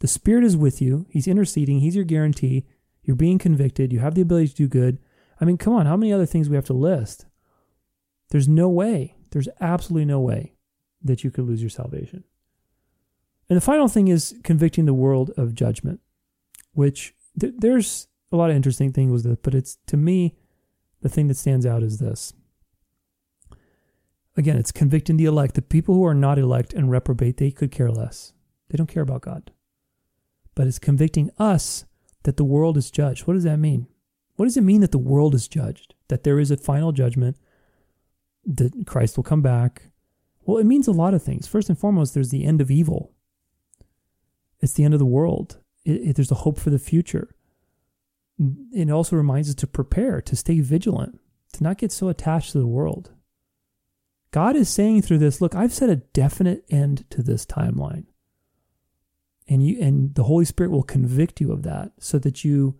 the 0.00 0.06
Spirit 0.06 0.44
is 0.44 0.56
with 0.56 0.80
you. 0.80 1.06
He's 1.10 1.26
interceding. 1.26 1.80
He's 1.80 1.96
your 1.96 2.04
guarantee. 2.04 2.66
You're 3.02 3.16
being 3.16 3.38
convicted. 3.38 3.92
You 3.92 3.98
have 4.00 4.14
the 4.14 4.22
ability 4.22 4.48
to 4.48 4.54
do 4.54 4.68
good. 4.68 4.98
I 5.40 5.44
mean, 5.44 5.56
come 5.56 5.72
on, 5.72 5.86
how 5.86 5.96
many 5.96 6.12
other 6.12 6.26
things 6.26 6.48
we 6.48 6.56
have 6.56 6.66
to 6.66 6.72
list? 6.72 7.26
There's 8.30 8.48
no 8.48 8.68
way, 8.68 9.16
there's 9.30 9.48
absolutely 9.60 10.04
no 10.04 10.20
way 10.20 10.54
that 11.02 11.24
you 11.24 11.30
could 11.30 11.46
lose 11.46 11.62
your 11.62 11.70
salvation. 11.70 12.24
And 13.48 13.56
the 13.56 13.62
final 13.62 13.88
thing 13.88 14.08
is 14.08 14.34
convicting 14.42 14.84
the 14.84 14.94
world 14.94 15.30
of 15.36 15.54
judgment, 15.54 16.00
which 16.72 17.14
th- 17.40 17.54
there's 17.56 18.08
a 18.30 18.36
lot 18.36 18.50
of 18.50 18.56
interesting 18.56 18.92
things 18.92 19.10
with 19.10 19.32
it, 19.32 19.42
but 19.42 19.54
it's 19.54 19.78
to 19.86 19.96
me, 19.96 20.36
the 21.00 21.08
thing 21.08 21.28
that 21.28 21.36
stands 21.36 21.64
out 21.64 21.82
is 21.82 21.98
this. 21.98 22.34
Again, 24.38 24.56
it's 24.56 24.70
convicting 24.70 25.16
the 25.16 25.24
elect. 25.24 25.56
The 25.56 25.62
people 25.62 25.96
who 25.96 26.06
are 26.06 26.14
not 26.14 26.38
elect 26.38 26.72
and 26.72 26.88
reprobate, 26.88 27.38
they 27.38 27.50
could 27.50 27.72
care 27.72 27.90
less. 27.90 28.32
They 28.68 28.76
don't 28.76 28.86
care 28.86 29.02
about 29.02 29.22
God. 29.22 29.50
But 30.54 30.68
it's 30.68 30.78
convicting 30.78 31.32
us 31.38 31.84
that 32.22 32.36
the 32.36 32.44
world 32.44 32.76
is 32.76 32.92
judged. 32.92 33.26
What 33.26 33.34
does 33.34 33.42
that 33.42 33.58
mean? 33.58 33.88
What 34.36 34.44
does 34.44 34.56
it 34.56 34.62
mean 34.62 34.80
that 34.82 34.92
the 34.92 34.98
world 34.98 35.34
is 35.34 35.48
judged? 35.48 35.96
That 36.06 36.22
there 36.22 36.38
is 36.38 36.52
a 36.52 36.56
final 36.56 36.92
judgment 36.92 37.36
that 38.46 38.86
Christ 38.86 39.16
will 39.16 39.24
come 39.24 39.42
back. 39.42 39.90
Well, 40.44 40.58
it 40.58 40.66
means 40.66 40.86
a 40.86 40.92
lot 40.92 41.14
of 41.14 41.22
things. 41.22 41.48
First 41.48 41.68
and 41.68 41.76
foremost, 41.76 42.14
there's 42.14 42.30
the 42.30 42.44
end 42.44 42.60
of 42.60 42.70
evil. 42.70 43.10
It's 44.60 44.74
the 44.74 44.84
end 44.84 44.94
of 44.94 45.00
the 45.00 45.04
world. 45.04 45.58
It, 45.84 46.10
it, 46.10 46.16
there's 46.16 46.30
a 46.30 46.36
hope 46.36 46.60
for 46.60 46.70
the 46.70 46.78
future. 46.78 47.34
It 48.72 48.88
also 48.88 49.16
reminds 49.16 49.48
us 49.48 49.56
to 49.56 49.66
prepare, 49.66 50.20
to 50.20 50.36
stay 50.36 50.60
vigilant, 50.60 51.18
to 51.54 51.64
not 51.64 51.78
get 51.78 51.90
so 51.90 52.06
attached 52.06 52.52
to 52.52 52.60
the 52.60 52.68
world. 52.68 53.10
God 54.30 54.56
is 54.56 54.68
saying 54.68 55.02
through 55.02 55.18
this, 55.18 55.40
look, 55.40 55.54
I've 55.54 55.72
set 55.72 55.88
a 55.88 55.96
definite 55.96 56.64
end 56.68 57.04
to 57.10 57.22
this 57.22 57.46
timeline. 57.46 58.06
And 59.48 59.66
you 59.66 59.80
and 59.80 60.14
the 60.14 60.24
Holy 60.24 60.44
Spirit 60.44 60.70
will 60.70 60.82
convict 60.82 61.40
you 61.40 61.52
of 61.52 61.62
that 61.62 61.92
so 61.98 62.18
that 62.18 62.44
you 62.44 62.76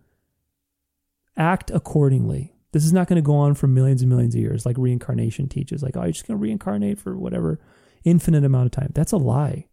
act 1.35 1.71
accordingly. 1.71 2.53
This 2.71 2.85
is 2.85 2.93
not 2.93 3.07
going 3.07 3.15
to 3.15 3.25
go 3.25 3.35
on 3.35 3.55
for 3.55 3.65
millions 3.65 4.03
and 4.03 4.09
millions 4.09 4.35
of 4.35 4.41
years, 4.41 4.65
like 4.65 4.77
reincarnation 4.77 5.49
teaches. 5.49 5.81
Like, 5.81 5.97
oh, 5.97 6.03
you're 6.03 6.11
just 6.11 6.27
going 6.27 6.37
to 6.37 6.43
reincarnate 6.43 6.99
for 6.99 7.17
whatever 7.17 7.59
infinite 8.03 8.43
amount 8.43 8.67
of 8.67 8.71
time. 8.71 8.91
That's 8.93 9.11
a 9.11 9.17
lie. 9.17 9.65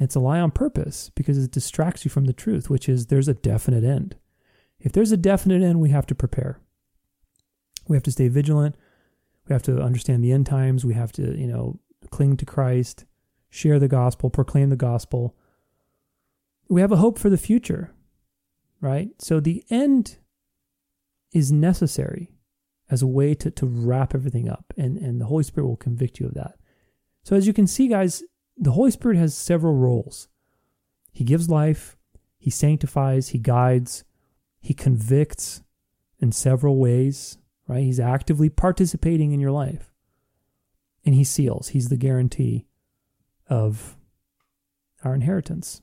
It's 0.00 0.16
a 0.16 0.20
lie 0.20 0.40
on 0.40 0.50
purpose 0.50 1.10
because 1.14 1.38
it 1.38 1.52
distracts 1.52 2.04
you 2.04 2.10
from 2.10 2.24
the 2.24 2.32
truth, 2.32 2.68
which 2.68 2.88
is 2.88 3.06
there's 3.06 3.28
a 3.28 3.34
definite 3.34 3.84
end. 3.84 4.16
If 4.80 4.92
there's 4.92 5.12
a 5.12 5.16
definite 5.16 5.62
end, 5.62 5.80
we 5.80 5.90
have 5.90 6.06
to 6.06 6.14
prepare. 6.14 6.60
We 7.86 7.96
have 7.96 8.04
to 8.04 8.12
stay 8.12 8.28
vigilant. 8.28 8.76
We 9.48 9.54
have 9.54 9.62
to 9.64 9.80
understand 9.80 10.22
the 10.22 10.32
end 10.32 10.46
times. 10.46 10.84
We 10.84 10.94
have 10.94 11.12
to, 11.12 11.38
you 11.38 11.46
know, 11.46 11.80
cling 12.10 12.36
to 12.38 12.44
Christ, 12.46 13.06
share 13.48 13.78
the 13.78 13.88
gospel, 13.88 14.30
proclaim 14.30 14.68
the 14.68 14.76
gospel. 14.76 15.34
We 16.68 16.80
have 16.80 16.92
a 16.92 16.96
hope 16.96 17.18
for 17.18 17.30
the 17.30 17.38
future, 17.38 17.94
right? 18.80 19.08
So 19.18 19.40
the 19.40 19.64
end 19.70 20.18
is 21.32 21.50
necessary 21.50 22.30
as 22.90 23.02
a 23.02 23.06
way 23.06 23.34
to, 23.34 23.50
to 23.50 23.66
wrap 23.66 24.14
everything 24.14 24.48
up. 24.48 24.72
And, 24.76 24.96
and 24.96 25.20
the 25.20 25.26
Holy 25.26 25.44
Spirit 25.44 25.66
will 25.66 25.76
convict 25.76 26.20
you 26.20 26.26
of 26.26 26.34
that. 26.34 26.56
So, 27.22 27.36
as 27.36 27.46
you 27.46 27.52
can 27.52 27.66
see, 27.66 27.88
guys, 27.88 28.22
the 28.56 28.72
Holy 28.72 28.90
Spirit 28.90 29.18
has 29.18 29.36
several 29.36 29.74
roles. 29.74 30.28
He 31.12 31.24
gives 31.24 31.50
life, 31.50 31.96
He 32.38 32.50
sanctifies, 32.50 33.28
He 33.28 33.38
guides, 33.38 34.04
He 34.60 34.72
convicts 34.72 35.62
in 36.18 36.32
several 36.32 36.78
ways, 36.78 37.38
right? 37.68 37.82
He's 37.82 38.00
actively 38.00 38.48
participating 38.48 39.32
in 39.32 39.40
your 39.40 39.52
life. 39.52 39.92
And 41.04 41.14
He 41.14 41.22
seals, 41.22 41.68
He's 41.68 41.88
the 41.88 41.96
guarantee 41.96 42.66
of 43.48 43.96
our 45.04 45.14
inheritance. 45.14 45.82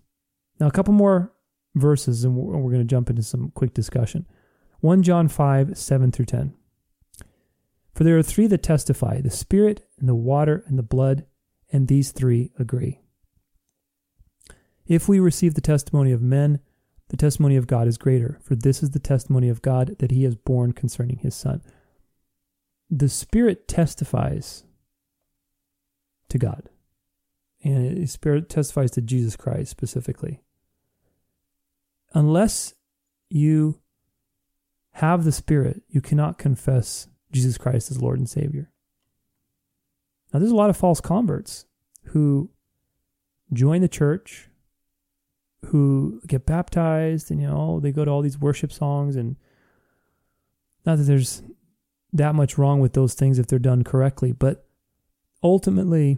Now, 0.60 0.68
a 0.68 0.72
couple 0.72 0.94
more 0.94 1.32
verses, 1.76 2.24
and 2.24 2.36
we're, 2.36 2.54
going 2.54 2.80
to 2.80 2.84
jump 2.84 3.10
into 3.10 3.24
some 3.24 3.52
quick 3.52 3.74
discussion. 3.74 4.26
1 4.80 5.04
John 5.04 5.28
5, 5.28 5.78
7 5.78 6.12
through 6.12 6.26
10. 6.26 6.54
For 7.94 8.04
there 8.04 8.18
are 8.18 8.24
three 8.24 8.48
that 8.48 8.64
testify 8.64 9.22
the 9.22 9.30
Spirit, 9.30 9.88
and 10.00 10.08
the 10.08 10.16
water, 10.16 10.64
and 10.68 10.78
the 10.78 10.84
blood, 10.84 11.26
and 11.72 11.88
these 11.88 12.12
three 12.12 12.52
agree. 12.60 13.00
If 14.86 15.10
we 15.10 15.20
receive 15.20 15.56
the 15.56 15.62
testimony 15.62 16.12
of 16.12 16.22
men, 16.22 16.60
the 17.10 17.18
testimony 17.18 17.56
of 17.56 17.68
God 17.68 17.88
is 17.88 17.98
greater, 17.98 18.40
for 18.42 18.56
this 18.56 18.84
is 18.84 18.92
the 18.92 19.00
testimony 19.00 19.50
of 19.50 19.62
God 19.62 19.96
that 20.00 20.12
he 20.12 20.24
has 20.24 20.36
borne 20.36 20.74
concerning 20.74 21.18
his 21.18 21.36
Son. 21.36 21.62
The 22.90 23.10
Spirit 23.10 23.68
testifies 23.68 24.64
to 26.30 26.38
God, 26.38 26.70
and 27.64 27.98
the 27.98 28.08
Spirit 28.08 28.50
testifies 28.50 28.92
to 28.92 29.02
Jesus 29.02 29.36
Christ 29.36 29.72
specifically. 29.72 30.42
Unless 32.14 32.74
you 33.30 33.82
have 34.94 35.24
the 35.24 35.32
Spirit, 35.32 35.82
you 35.90 36.00
cannot 36.00 36.38
confess 36.38 37.08
Jesus 37.32 37.58
Christ 37.58 37.92
as 37.92 38.02
Lord 38.02 38.18
and 38.18 38.30
Savior. 38.30 38.72
Now, 40.32 40.40
there's 40.40 40.52
a 40.52 40.56
lot 40.56 40.70
of 40.70 40.78
false 40.78 41.02
converts 41.02 41.66
who 42.06 42.50
join 43.52 43.82
the 43.82 43.88
church, 43.88 44.50
who 45.66 46.22
get 46.28 46.46
baptized, 46.46 47.32
and 47.32 47.42
you 47.42 47.48
know 47.48 47.80
they 47.80 47.92
go 47.92 48.06
to 48.06 48.12
all 48.12 48.22
these 48.22 48.38
worship 48.38 48.72
songs, 48.72 49.16
and 49.16 49.36
not 50.86 50.98
that 50.98 51.04
there's 51.04 51.42
that 52.18 52.36
much 52.36 52.58
wrong 52.58 52.80
with 52.80 52.94
those 52.94 53.14
things 53.14 53.40
if 53.40 53.48
they're 53.48 53.60
done 53.60 53.84
correctly, 53.84 54.32
but 54.32 54.66
ultimately, 55.44 56.18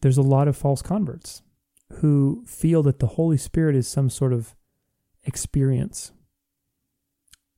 there's 0.00 0.18
a 0.18 0.22
lot 0.22 0.48
of 0.48 0.56
false 0.56 0.82
converts 0.82 1.42
who 1.94 2.44
feel 2.46 2.82
that 2.82 2.98
the 2.98 3.06
Holy 3.06 3.36
Spirit 3.36 3.76
is 3.76 3.86
some 3.86 4.10
sort 4.10 4.32
of 4.32 4.54
experience. 5.24 6.12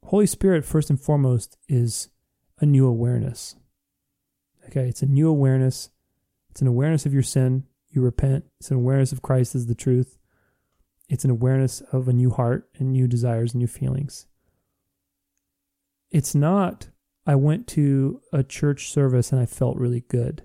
Holy 0.04 0.26
Spirit, 0.26 0.64
first 0.64 0.90
and 0.90 1.00
foremost, 1.00 1.56
is 1.68 2.08
a 2.60 2.66
new 2.66 2.86
awareness. 2.86 3.56
Okay, 4.68 4.88
it's 4.88 5.02
a 5.02 5.06
new 5.06 5.28
awareness. 5.28 5.90
It's 6.50 6.60
an 6.60 6.66
awareness 6.66 7.06
of 7.06 7.14
your 7.14 7.22
sin. 7.22 7.64
You 7.88 8.02
repent. 8.02 8.44
It's 8.60 8.70
an 8.70 8.76
awareness 8.76 9.12
of 9.12 9.22
Christ 9.22 9.54
as 9.54 9.66
the 9.66 9.74
truth. 9.74 10.18
It's 11.08 11.24
an 11.24 11.30
awareness 11.30 11.80
of 11.92 12.08
a 12.08 12.12
new 12.12 12.30
heart 12.30 12.68
and 12.78 12.92
new 12.92 13.06
desires 13.06 13.52
and 13.52 13.60
new 13.60 13.66
feelings. 13.66 14.26
It's 16.10 16.34
not, 16.34 16.88
I 17.26 17.34
went 17.34 17.66
to 17.68 18.20
a 18.32 18.42
church 18.42 18.90
service 18.90 19.32
and 19.32 19.40
I 19.40 19.46
felt 19.46 19.78
really 19.78 20.02
good. 20.08 20.42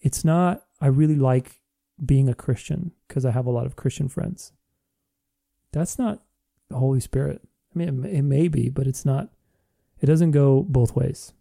It's 0.00 0.24
not, 0.24 0.62
I 0.80 0.86
really 0.86 1.16
like 1.16 1.60
being 2.04 2.28
a 2.28 2.34
Christian 2.34 2.92
because 3.06 3.24
I 3.24 3.32
have 3.32 3.46
a 3.46 3.50
lot 3.50 3.66
of 3.66 3.76
Christian 3.76 4.08
friends. 4.08 4.52
That's 5.72 5.98
not 5.98 6.22
the 6.68 6.76
Holy 6.76 7.00
Spirit. 7.00 7.42
I 7.74 7.78
mean, 7.78 8.04
it 8.04 8.22
may 8.22 8.48
be, 8.48 8.68
but 8.68 8.86
it's 8.86 9.04
not, 9.04 9.30
it 10.00 10.06
doesn't 10.06 10.30
go 10.30 10.62
both 10.62 10.94
ways. 10.94 11.32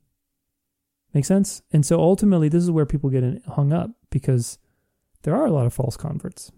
Make 1.13 1.25
sense? 1.25 1.61
And 1.71 1.85
so 1.85 1.99
ultimately, 1.99 2.49
this 2.49 2.63
is 2.63 2.71
where 2.71 2.85
people 2.85 3.09
get 3.09 3.43
hung 3.47 3.71
up 3.71 3.91
because 4.09 4.57
there 5.23 5.35
are 5.35 5.45
a 5.45 5.51
lot 5.51 5.65
of 5.65 5.73
false 5.73 5.95
converts. 5.95 6.51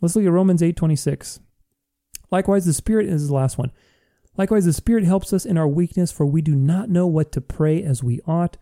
Let's 0.00 0.16
look 0.16 0.24
at 0.24 0.32
Romans 0.32 0.62
8 0.62 0.76
26. 0.76 1.40
Likewise, 2.30 2.64
the 2.64 2.72
Spirit 2.72 3.06
is 3.06 3.28
the 3.28 3.34
last 3.34 3.58
one. 3.58 3.70
Likewise, 4.36 4.64
the 4.64 4.72
Spirit 4.72 5.04
helps 5.04 5.32
us 5.32 5.44
in 5.44 5.58
our 5.58 5.68
weakness, 5.68 6.10
for 6.10 6.24
we 6.24 6.40
do 6.40 6.54
not 6.54 6.88
know 6.88 7.06
what 7.06 7.32
to 7.32 7.40
pray 7.40 7.82
as 7.82 8.02
we 8.02 8.20
ought, 8.26 8.56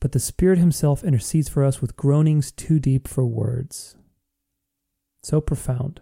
but 0.00 0.12
the 0.12 0.20
Spirit 0.20 0.58
Himself 0.58 1.02
intercedes 1.02 1.48
for 1.48 1.64
us 1.64 1.80
with 1.80 1.96
groanings 1.96 2.52
too 2.52 2.78
deep 2.78 3.08
for 3.08 3.24
words. 3.24 3.96
So 5.22 5.40
profound. 5.40 6.00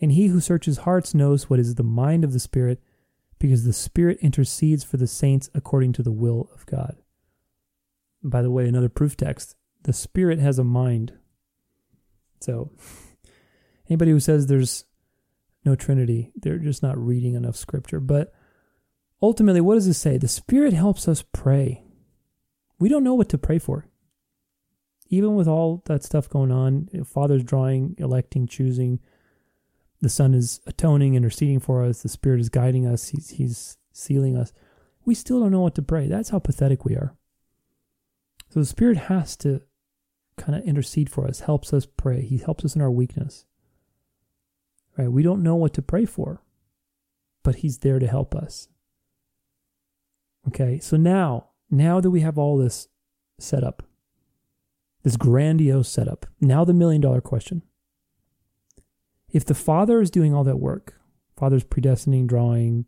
And 0.00 0.12
He 0.12 0.26
who 0.26 0.40
searches 0.40 0.78
hearts 0.78 1.14
knows 1.14 1.48
what 1.48 1.60
is 1.60 1.76
the 1.76 1.84
mind 1.84 2.24
of 2.24 2.32
the 2.32 2.40
Spirit 2.40 2.82
because 3.38 3.64
the 3.64 3.72
Spirit 3.72 4.18
intercedes 4.20 4.82
for 4.84 4.96
the 4.96 5.06
saints 5.06 5.48
according 5.54 5.92
to 5.94 6.02
the 6.02 6.12
will 6.12 6.50
of 6.54 6.66
God. 6.66 6.96
By 8.22 8.42
the 8.42 8.50
way, 8.50 8.66
another 8.66 8.88
proof 8.88 9.16
text 9.16 9.54
the 9.82 9.92
Spirit 9.92 10.38
has 10.38 10.58
a 10.58 10.64
mind. 10.64 11.12
So, 12.40 12.72
anybody 13.88 14.10
who 14.10 14.20
says 14.20 14.46
there's 14.46 14.84
no 15.64 15.74
Trinity, 15.74 16.30
they're 16.36 16.58
just 16.58 16.82
not 16.82 16.98
reading 16.98 17.34
enough 17.34 17.56
Scripture. 17.56 18.00
But 18.00 18.32
ultimately, 19.22 19.60
what 19.60 19.74
does 19.74 19.86
it 19.86 19.94
say? 19.94 20.18
The 20.18 20.28
Spirit 20.28 20.72
helps 20.72 21.08
us 21.08 21.24
pray. 21.32 21.82
We 22.78 22.88
don't 22.88 23.04
know 23.04 23.14
what 23.14 23.28
to 23.30 23.38
pray 23.38 23.58
for. 23.58 23.86
Even 25.08 25.34
with 25.34 25.46
all 25.46 25.82
that 25.86 26.02
stuff 26.02 26.28
going 26.28 26.50
on, 26.50 26.88
Father's 27.06 27.44
drawing, 27.44 27.94
electing, 27.98 28.46
choosing, 28.46 29.00
the 30.00 30.08
Son 30.08 30.34
is 30.34 30.60
atoning, 30.66 31.14
interceding 31.14 31.60
for 31.60 31.82
us. 31.84 32.02
The 32.02 32.08
Spirit 32.08 32.40
is 32.40 32.48
guiding 32.48 32.86
us. 32.86 33.08
He's, 33.08 33.30
he's 33.30 33.78
sealing 33.92 34.36
us. 34.36 34.52
We 35.04 35.14
still 35.14 35.40
don't 35.40 35.52
know 35.52 35.60
what 35.60 35.74
to 35.76 35.82
pray. 35.82 36.08
That's 36.08 36.30
how 36.30 36.38
pathetic 36.38 36.84
we 36.84 36.94
are. 36.94 37.14
So 38.50 38.60
the 38.60 38.66
Spirit 38.66 38.96
has 38.96 39.36
to 39.38 39.62
kind 40.36 40.58
of 40.58 40.64
intercede 40.64 41.10
for 41.10 41.26
us, 41.26 41.40
helps 41.40 41.72
us 41.72 41.86
pray. 41.86 42.22
He 42.22 42.38
helps 42.38 42.64
us 42.64 42.74
in 42.74 42.82
our 42.82 42.90
weakness. 42.90 43.46
Right? 44.96 45.10
We 45.10 45.22
don't 45.22 45.42
know 45.42 45.56
what 45.56 45.74
to 45.74 45.82
pray 45.82 46.04
for, 46.04 46.42
but 47.42 47.56
He's 47.56 47.78
there 47.78 47.98
to 47.98 48.06
help 48.06 48.34
us. 48.34 48.68
Okay, 50.48 50.78
so 50.78 50.96
now, 50.96 51.48
now 51.70 52.00
that 52.00 52.10
we 52.10 52.20
have 52.20 52.38
all 52.38 52.58
this 52.58 52.88
set 53.38 53.64
up, 53.64 53.82
this 55.02 55.16
grandiose 55.16 55.88
setup, 55.88 56.26
now 56.40 56.64
the 56.64 56.74
million 56.74 57.00
dollar 57.00 57.20
question 57.20 57.62
if 59.34 59.44
the 59.44 59.54
Father 59.54 60.00
is 60.00 60.12
doing 60.12 60.32
all 60.32 60.44
that 60.44 60.60
work, 60.60 60.94
Father's 61.36 61.64
predestining, 61.64 62.28
drawing, 62.28 62.86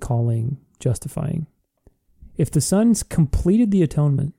calling, 0.00 0.58
justifying, 0.80 1.46
if 2.36 2.50
the 2.50 2.60
Son's 2.60 3.04
completed 3.04 3.70
the 3.70 3.84
atonement 3.84 4.34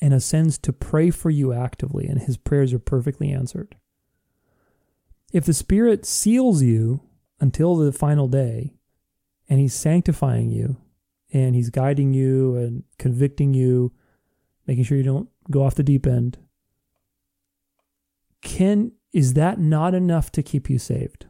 and 0.00 0.14
ascends 0.14 0.56
to 0.58 0.72
pray 0.72 1.10
for 1.10 1.28
you 1.28 1.52
actively, 1.52 2.06
and 2.06 2.22
his 2.22 2.38
prayers 2.38 2.72
are 2.72 2.78
perfectly 2.78 3.30
answered, 3.30 3.76
if 5.32 5.44
the 5.44 5.54
Spirit 5.54 6.06
seals 6.06 6.62
you 6.62 7.00
until 7.40 7.76
the 7.76 7.92
final 7.92 8.28
day, 8.28 8.74
and 9.48 9.60
he's 9.60 9.74
sanctifying 9.74 10.50
you, 10.50 10.76
and 11.32 11.54
he's 11.54 11.70
guiding 11.70 12.14
you 12.14 12.56
and 12.56 12.84
convicting 12.98 13.54
you, 13.54 13.92
making 14.66 14.84
sure 14.84 14.96
you 14.96 15.02
don't 15.02 15.28
go 15.50 15.62
off 15.62 15.74
the 15.74 15.82
deep 15.82 16.06
end, 16.06 16.38
can 18.42 18.92
is 19.12 19.34
that 19.34 19.58
not 19.58 19.94
enough 19.94 20.30
to 20.32 20.42
keep 20.42 20.68
you 20.68 20.78
saved? 20.78 21.26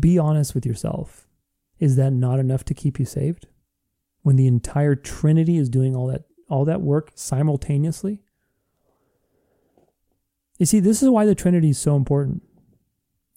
Be 0.00 0.18
honest 0.18 0.54
with 0.54 0.66
yourself. 0.66 1.28
Is 1.78 1.96
that 1.96 2.12
not 2.12 2.38
enough 2.38 2.64
to 2.64 2.74
keep 2.74 2.98
you 2.98 3.04
saved? 3.04 3.46
When 4.22 4.36
the 4.36 4.46
entire 4.46 4.94
Trinity 4.94 5.56
is 5.56 5.68
doing 5.68 5.94
all 5.94 6.06
that 6.08 6.24
all 6.48 6.64
that 6.64 6.80
work 6.80 7.12
simultaneously? 7.14 8.22
You 10.58 10.66
see, 10.66 10.80
this 10.80 11.02
is 11.02 11.10
why 11.10 11.26
the 11.26 11.34
Trinity 11.34 11.70
is 11.70 11.78
so 11.78 11.96
important. 11.96 12.42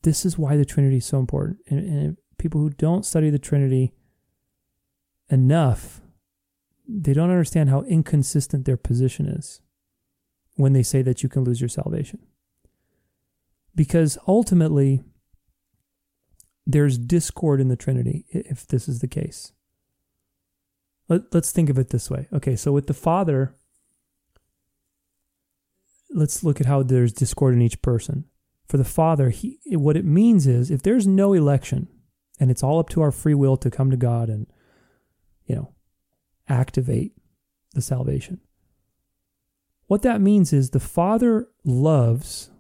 This 0.04 0.26
is 0.26 0.38
why 0.38 0.56
the 0.56 0.66
Trinity 0.66 0.98
is 0.98 1.06
so 1.06 1.20
important. 1.20 1.58
And, 1.68 1.80
and 1.80 2.18
people 2.38 2.62
who 2.62 2.70
don't 2.70 3.06
study 3.06 3.30
the 3.30 3.40
Trinity 3.40 3.94
enough, 5.30 6.02
they 6.88 7.14
don't 7.14 7.30
understand 7.30 7.70
how 7.70 7.82
inconsistent 7.82 8.66
their 8.66 8.78
position 8.78 9.28
is 9.28 9.62
when 10.56 10.74
they 10.74 10.84
say 10.84 11.02
that 11.02 11.22
you 11.24 11.30
can 11.30 11.44
lose 11.44 11.62
your 11.62 11.70
salvation. 11.70 12.20
Because 13.76 14.18
ultimately, 14.28 15.04
there's 16.66 16.98
discord 16.98 17.60
in 17.60 17.68
the 17.68 17.76
Trinity 17.76 18.26
if 18.30 18.68
this 18.68 18.88
is 18.88 19.00
the 19.00 19.08
case. 19.08 19.54
Let, 21.08 21.34
us 21.34 21.52
think 21.52 21.70
of 21.70 21.80
it 21.80 21.90
this 21.90 22.10
way. 22.10 22.28
Okay, 22.32 22.56
so 22.56 22.72
with 22.72 22.88
the 22.88 22.94
Father, 22.94 23.56
let's 26.12 26.44
look 26.44 26.60
at 26.60 26.68
how 26.68 26.84
there's 26.84 27.14
discord 27.14 27.54
in 27.54 27.62
each 27.62 27.82
person. 27.82 28.26
For 28.68 28.78
the 28.78 28.84
Father, 28.84 29.30
he, 29.30 29.60
what 29.66 29.98
it 29.98 30.06
means 30.06 30.46
is 30.46 30.70
if 30.70 30.82
there's 30.82 31.08
no 31.08 31.34
election 31.34 31.88
and 32.40 32.52
it's 32.52 32.64
all 32.64 32.80
up 32.80 32.90
to 32.90 33.02
our 33.02 33.12
free 33.12 33.34
will 33.34 33.58
to 33.58 33.72
come 33.72 33.90
to 33.92 33.98
God 33.98 34.30
and, 34.30 34.48
you 35.46 35.56
know, 35.56 35.74
activate 36.48 37.14
the 37.74 37.82
salvation, 37.82 38.40
what 39.88 40.04
that 40.04 40.22
means 40.22 40.54
is 40.54 40.70
the 40.70 40.80
Father 40.80 41.48
loves 41.66 42.52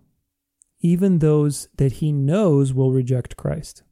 even 0.81 1.19
those 1.19 1.67
that 1.77 1.93
he 1.93 2.11
knows 2.11 2.73
will 2.73 2.91
reject 2.91 3.37
Christ. 3.37 3.83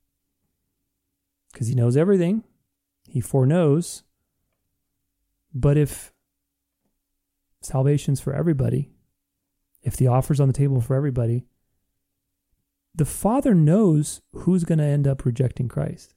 Because 1.52 1.68
he 1.68 1.76
knows 1.76 1.98
everything, 1.98 2.44
he 3.08 3.22
foreknows. 3.22 4.04
But 5.54 5.78
if 5.78 6.14
salvation's 7.62 8.20
for 8.20 8.34
everybody, 8.34 8.92
if 9.88 9.96
the 9.96 10.08
offer's 10.08 10.42
on 10.42 10.50
the 10.50 10.54
table 10.54 10.82
for 10.82 10.98
everybody, 10.98 11.46
the 12.94 13.06
Father 13.06 13.56
knows 13.56 14.22
who's 14.34 14.66
going 14.66 14.80
to 14.80 14.84
end 14.84 15.08
up 15.08 15.24
rejecting 15.24 15.70
Christ. 15.70 16.14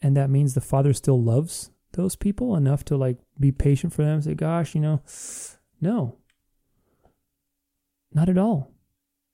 And 0.00 0.16
that 0.16 0.30
means 0.30 0.54
the 0.54 0.60
Father 0.60 0.92
still 0.92 1.20
loves 1.20 1.72
those 1.94 2.14
people 2.14 2.54
enough 2.54 2.84
to 2.84 2.96
like 2.96 3.18
be 3.38 3.50
patient 3.52 3.92
for 3.92 4.02
them 4.02 4.20
say 4.20 4.34
gosh 4.34 4.74
you 4.74 4.80
know 4.80 5.00
no. 5.80 6.16
Not 8.12 8.28
at 8.28 8.38
all. 8.38 8.72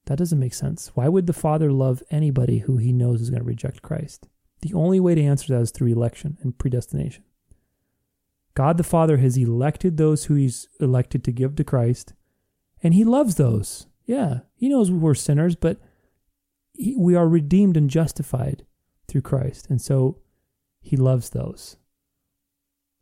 That 0.07 0.19
doesn't 0.19 0.39
make 0.39 0.53
sense. 0.53 0.91
Why 0.95 1.09
would 1.09 1.27
the 1.27 1.33
father 1.33 1.73
love 1.73 2.03
anybody 2.11 2.59
who 2.59 2.77
he 2.77 2.93
knows 2.93 3.21
is 3.23 3.31
going 3.31 3.41
to 3.41 3.47
reject 3.47 3.81
christ? 3.81 4.29
The 4.61 4.75
only 4.75 5.01
way 5.01 5.15
to 5.15 5.23
answer 5.23 5.55
that 5.55 5.63
is 5.63 5.71
through 5.71 5.93
election 5.93 6.37
and 6.43 6.59
predestination 6.59 7.25
God 8.55 8.77
the 8.77 8.85
Father 8.85 9.19
has 9.19 9.37
elected 9.37 9.97
those 9.97 10.25
who 10.25 10.35
he's 10.35 10.69
elected 10.81 11.25
to 11.25 11.33
give 11.33 11.57
to 11.57 11.65
Christ, 11.65 12.15
and 12.83 12.95
he 12.95 13.05
loves 13.05 13.37
those. 13.37 13.87
Yeah, 14.07 14.41
he 14.55 14.69
knows 14.69 14.91
we're 14.91 15.15
sinners, 15.15 15.55
but 15.55 15.79
he, 16.75 16.97
we 16.97 17.15
are 17.15 17.29
redeemed 17.29 17.77
and 17.77 17.89
justified 17.89 18.65
through 19.07 19.23
Christ. 19.23 19.69
And 19.69 19.81
so 19.81 20.19
he 20.81 20.97
loves 20.97 21.31
those. 21.31 21.77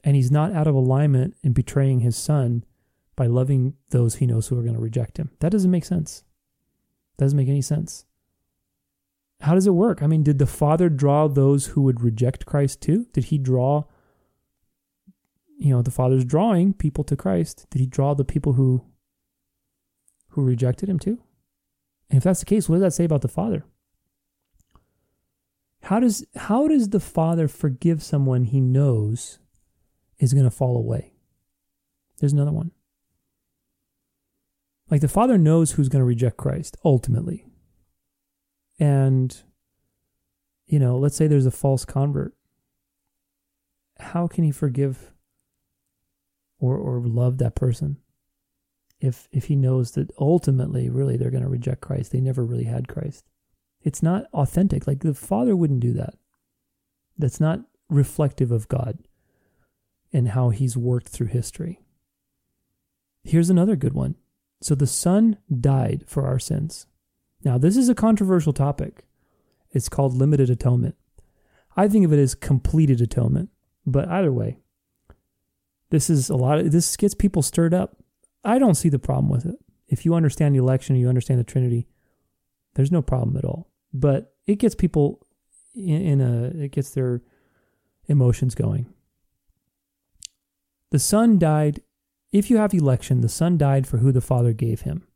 And 0.05 0.17
he's 0.17 0.31
not 0.31 0.53
out 0.53 0.67
of 0.67 0.75
alignment 0.75 1.37
in 1.43 1.53
betraying 1.53 2.01
his 2.01 2.17
son 2.17 2.65
by 3.17 3.27
loving 3.27 3.75
those 3.91 4.17
he 4.17 4.27
knows 4.27 4.49
who 4.49 4.59
are 4.59 4.63
going 4.63 4.75
to 4.75 4.81
reject 4.81 5.17
him. 5.17 5.31
That 5.41 5.53
doesn't 5.53 5.71
make 5.71 5.85
sense. 5.85 6.25
Doesn't 7.17 7.37
make 7.37 7.49
any 7.49 7.63
sense. 7.63 8.05
How 9.41 9.55
does 9.55 9.67
it 9.67 9.73
work? 9.73 10.03
I 10.03 10.07
mean, 10.07 10.23
did 10.23 10.39
the 10.39 10.47
Father 10.47 10.89
draw 10.89 11.29
those 11.29 11.67
who 11.67 11.83
would 11.83 12.01
reject 12.01 12.47
Christ 12.47 12.81
too? 12.81 13.07
Did 13.13 13.25
he 13.25 13.39
draw, 13.39 13.85
you 15.59 15.71
know, 15.71 15.83
the 15.83 15.91
Father's 15.91 16.25
drawing 16.25 16.73
people 16.73 17.05
to 17.05 17.17
Christ? 17.17 17.67
Did 17.71 17.81
he 17.81 17.87
draw 17.87 18.15
the 18.15 18.25
people 18.25 18.55
who 18.55 18.85
who 20.29 20.45
rejected 20.45 20.89
him 20.89 20.99
too? 20.99 21.21
And 22.09 22.19
if 22.19 22.25
that's 22.25 22.41
the 22.41 22.47
case, 22.47 22.69
what 22.69 22.77
does 22.77 22.83
that 22.83 22.93
say 22.93 23.05
about 23.05 23.23
the 23.23 23.29
Father? 23.29 23.65
How 25.83 26.01
does 26.01 26.25
how 26.37 26.69
does 26.69 26.91
the 26.91 27.01
Father 27.01 27.49
forgive 27.49 28.03
someone 28.03 28.45
he 28.45 28.61
knows 28.61 29.41
is 30.19 30.33
going 30.33 30.45
to 30.45 30.51
fall 30.51 30.77
away? 30.77 31.15
There's 32.19 32.33
another 32.33 32.53
one. 32.53 32.71
Like 34.91 35.01
the 35.01 35.09
Father 35.09 35.39
knows 35.39 35.73
who's 35.73 35.89
going 35.89 36.01
to 36.01 36.07
reject 36.07 36.37
Christ 36.37 36.77
ultimately. 36.85 37.47
And 38.79 39.37
you 40.67 40.79
know, 40.79 40.97
let's 40.99 41.17
say 41.17 41.27
there's 41.27 41.47
a 41.47 41.51
false 41.51 41.85
convert. 41.85 42.35
How 43.99 44.29
can 44.29 44.45
he 44.45 44.53
forgive 44.53 45.13
or 46.59 46.77
or 46.77 47.01
love 47.01 47.39
that 47.39 47.55
person? 47.55 47.99
if 49.01 49.29
if 49.31 49.45
he 49.45 49.57
knows 49.57 49.93
that 49.93 50.11
ultimately 50.19 50.89
really 50.89 51.17
they're 51.17 51.31
going 51.31 51.43
to 51.43 51.49
reject 51.49 51.81
Christ. 51.81 52.13
They 52.13 52.21
never 52.21 52.45
really 52.45 52.65
had 52.65 52.89
Christ. 52.89 53.25
It's 53.83 54.03
not 54.03 54.27
authentic. 54.33 54.87
Like 54.87 55.01
the 55.01 55.15
Father 55.15 55.55
wouldn't 55.55 55.81
do 55.81 55.93
that. 55.95 56.15
That's 57.17 57.41
not 57.41 57.61
reflective 57.89 58.51
of 58.51 58.69
God 58.69 58.99
and 60.13 60.31
how 60.31 60.51
he's 60.51 60.77
worked 60.77 61.09
through 61.09 61.29
history. 61.29 61.81
Here's 63.25 63.51
another 63.51 63.77
good 63.77 63.93
one. 63.93 64.17
So 64.61 64.75
the 64.75 64.87
Son 64.87 65.39
died 65.61 66.05
for 66.07 66.27
our 66.27 66.39
sins. 66.39 66.87
Now, 67.45 67.59
this 67.59 67.77
is 67.77 67.89
a 67.89 67.95
controversial 67.95 68.53
topic. 68.53 69.05
It's 69.71 69.89
called 69.89 70.15
limited 70.15 70.51
atonement. 70.51 70.97
I 71.77 71.87
think 71.87 72.05
of 72.05 72.13
it 72.13 72.19
as 72.19 72.35
completed 72.35 73.01
atonement, 73.01 73.51
but 73.87 74.09
either 74.09 74.33
way, 74.33 74.59
this 75.91 76.11
is 76.11 76.29
a 76.29 76.37
lot 76.37 76.59
of 76.59 76.71
this 76.73 76.97
gets 76.97 77.15
people 77.15 77.43
stirred 77.43 77.75
up 77.75 77.97
I 78.45 78.59
don't 78.59 78.77
see 78.77 78.89
the 78.89 78.99
problem 78.99 79.29
with 79.29 79.47
it. 79.47 79.57
If 79.89 80.05
you 80.05 80.15
understand 80.15 80.55
the 80.55 80.61
election, 80.61 80.97
you 80.97 81.09
understand 81.09 81.41
the 81.41 81.45
Trinity, 81.45 81.89
there's 82.75 82.93
no 82.93 83.03
problem 83.03 83.37
at 83.37 83.45
all. 83.45 83.71
But 83.93 84.35
it 84.47 84.57
gets 84.57 84.75
people 84.75 85.27
in, 85.75 86.01
in 86.01 86.21
a, 86.21 86.65
it 86.65 86.73
gets 86.73 86.91
their 86.91 87.23
emotions 88.07 88.55
going. 88.55 88.87
The 90.91 90.99
Son 90.99 91.39
died. 91.39 91.83
If 92.33 92.51
you 92.51 92.59
have 92.59 92.75
election, 92.75 93.21
the 93.21 93.29
Son 93.29 93.59
died 93.59 93.87
for 93.87 93.99
who 93.99 94.13
the 94.13 94.21
Father 94.21 94.53
gave 94.53 94.83
him. 94.83 95.07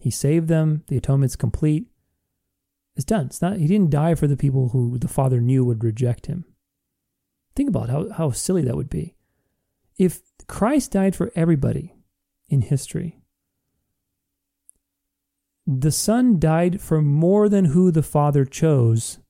He 0.00 0.10
saved 0.10 0.48
them. 0.48 0.84
The 0.88 0.96
atonement's 0.96 1.36
complete. 1.36 1.86
It's 2.96 3.04
done. 3.04 3.26
It's 3.26 3.42
not. 3.42 3.58
He 3.58 3.66
didn't 3.66 3.90
die 3.90 4.14
for 4.14 4.26
the 4.26 4.36
people 4.36 4.70
who 4.70 4.98
the 4.98 5.08
Father 5.08 5.40
knew 5.40 5.64
would 5.64 5.84
reject 5.84 6.26
him. 6.26 6.44
Think 7.54 7.68
about 7.68 7.90
how, 7.90 8.10
how 8.10 8.30
silly 8.30 8.62
that 8.62 8.76
would 8.76 8.90
be. 8.90 9.14
If 10.00 10.20
Christ 10.48 10.92
died 10.92 11.14
for 11.14 11.30
everybody, 11.36 11.94
in 12.50 12.62
history. 12.62 13.20
The 15.66 15.92
Son 15.92 16.38
died 16.38 16.80
for 16.80 17.00
more 17.00 17.48
than 17.48 17.66
who 17.66 17.90
the 17.92 18.02
Father 18.02 18.44
chose 18.44 19.20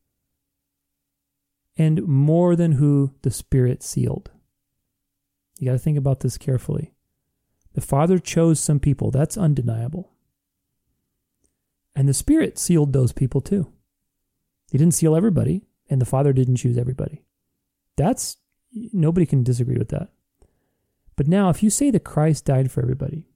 and 1.76 2.02
more 2.06 2.56
than 2.56 2.72
who 2.72 3.14
the 3.22 3.30
Spirit 3.30 3.82
sealed. 3.82 4.30
You 5.58 5.66
got 5.66 5.72
to 5.72 5.78
think 5.78 5.98
about 5.98 6.20
this 6.20 6.38
carefully. 6.38 6.94
The 7.74 7.82
Father 7.82 8.18
chose 8.18 8.58
some 8.58 8.80
people, 8.80 9.10
that's 9.10 9.36
undeniable. 9.36 10.12
And 11.94 12.08
the 12.08 12.14
Spirit 12.14 12.58
sealed 12.58 12.92
those 12.92 13.12
people 13.12 13.42
too. 13.42 13.70
He 14.72 14.78
didn't 14.78 14.94
seal 14.94 15.14
everybody, 15.14 15.66
and 15.90 16.00
the 16.00 16.06
Father 16.06 16.32
didn't 16.32 16.56
choose 16.56 16.78
everybody. 16.78 17.22
That's, 17.96 18.38
nobody 18.72 19.26
can 19.26 19.42
disagree 19.42 19.76
with 19.76 19.90
that. 19.90 20.08
But 21.20 21.28
now, 21.28 21.50
if 21.50 21.62
you 21.62 21.68
say 21.68 21.90
that 21.90 22.02
Christ 22.02 22.46
died 22.46 22.72
for 22.72 22.80
everybody, 22.80 23.26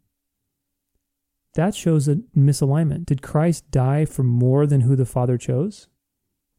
that 1.52 1.74
shows 1.74 2.09
a 2.09 2.15
misalignment. 2.35 3.05
Did 3.05 3.20
Christ 3.20 3.70
die 3.70 4.06
for 4.06 4.23
more 4.23 4.66
than 4.66 4.81
who 4.81 4.97
the 4.97 5.05
Father 5.05 5.36
chose? 5.36 5.89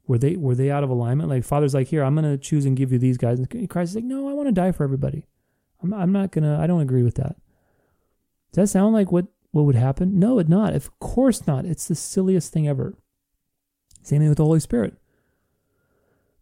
Were 0.05 0.19
they 0.19 0.35
were 0.35 0.53
they 0.53 0.69
out 0.69 0.83
of 0.83 0.91
alignment? 0.91 1.31
Like 1.31 1.43
Father's 1.43 1.73
like, 1.73 1.87
here, 1.87 2.03
I'm 2.03 2.13
gonna 2.13 2.37
choose 2.37 2.63
and 2.63 2.77
give 2.77 2.91
you 2.91 2.99
these 2.99 3.17
guys. 3.17 3.39
And 3.39 3.67
Christ 3.71 3.89
is 3.89 3.95
like, 3.95 4.03
no, 4.03 4.29
I 4.29 4.33
want 4.33 4.49
to 4.49 4.51
die 4.51 4.71
for 4.71 4.83
everybody. 4.83 5.25
I'm 5.81 5.95
I'm 5.95 6.11
not 6.11 6.31
gonna. 6.31 6.59
I 6.61 6.67
don't 6.67 6.81
agree 6.81 7.01
with 7.01 7.15
that. 7.15 7.37
Does 8.53 8.57
that 8.57 8.67
sound 8.67 8.93
like 8.93 9.11
what 9.11 9.25
what 9.49 9.65
would 9.65 9.73
happen? 9.73 10.19
No, 10.19 10.37
it 10.37 10.47
not. 10.47 10.75
Of 10.75 10.99
course 10.99 11.47
not. 11.47 11.65
It's 11.65 11.87
the 11.87 11.95
silliest 11.95 12.53
thing 12.53 12.67
ever. 12.67 12.93
Same 14.03 14.19
thing 14.19 14.29
with 14.29 14.37
the 14.37 14.45
Holy 14.45 14.59
Spirit. 14.59 14.93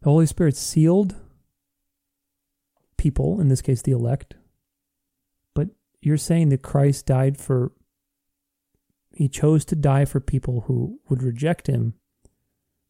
The 0.02 0.10
Holy 0.10 0.26
Spirit 0.26 0.58
sealed 0.58 1.16
people, 2.98 3.40
in 3.40 3.48
this 3.48 3.62
case, 3.62 3.80
the 3.80 3.92
elect, 3.92 4.34
you're 6.04 6.16
saying 6.16 6.50
that 6.50 6.62
Christ 6.62 7.06
died 7.06 7.38
for 7.38 7.72
he 9.14 9.28
chose 9.28 9.64
to 9.66 9.76
die 9.76 10.04
for 10.04 10.20
people 10.20 10.62
who 10.62 11.00
would 11.08 11.22
reject 11.22 11.68
him, 11.68 11.94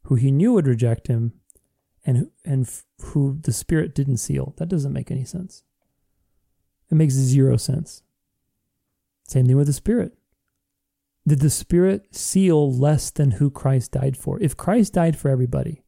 who 0.05 0.15
he 0.15 0.31
knew 0.31 0.55
would 0.55 0.67
reject 0.67 1.07
him, 1.07 1.35
and 2.05 2.31
and 2.45 2.71
who 3.01 3.39
the 3.43 3.53
Spirit 3.53 3.95
didn't 3.95 4.19
seal. 4.19 4.55
That 4.57 4.69
doesn't 4.69 4.93
make 4.93 5.11
any 5.11 5.25
sense. 5.25 5.65
It 6.91 6.95
makes 6.95 7.15
zero 7.15 7.57
sense. 7.57 8.03
Same 9.27 9.47
thing 9.47 9.57
with 9.57 9.67
the 9.67 9.73
Spirit. 9.73 10.17
Did 11.27 11.41
the 11.41 11.51
Spirit 11.51 12.15
seal 12.15 12.71
less 12.71 13.11
than 13.11 13.33
who 13.33 13.51
Christ 13.51 13.93
died 13.93 14.17
for? 14.17 14.39
If 14.41 14.57
Christ 14.57 14.93
died 14.93 15.17
for 15.17 15.31
everybody, 15.31 15.83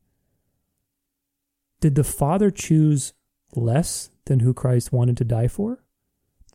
did 1.81 1.94
the 1.94 2.05
Father 2.05 2.51
choose 2.51 3.12
less 3.55 4.11
than 4.24 4.40
who 4.40 4.55
Christ 4.55 4.93
wanted 4.93 5.16
to 5.19 5.24
die 5.24 5.48
for? 5.48 5.85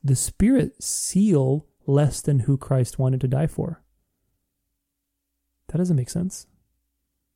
The 0.03 0.15
Spirit 0.15 0.81
seal 0.81 1.67
less 1.85 2.21
than 2.21 2.39
who 2.39 2.57
Christ 2.57 2.99
wanted 2.99 3.21
to 3.21 3.27
die 3.27 3.47
for? 3.47 3.83
That 5.67 5.77
doesn't 5.77 5.95
make 5.95 6.09
sense. 6.09 6.47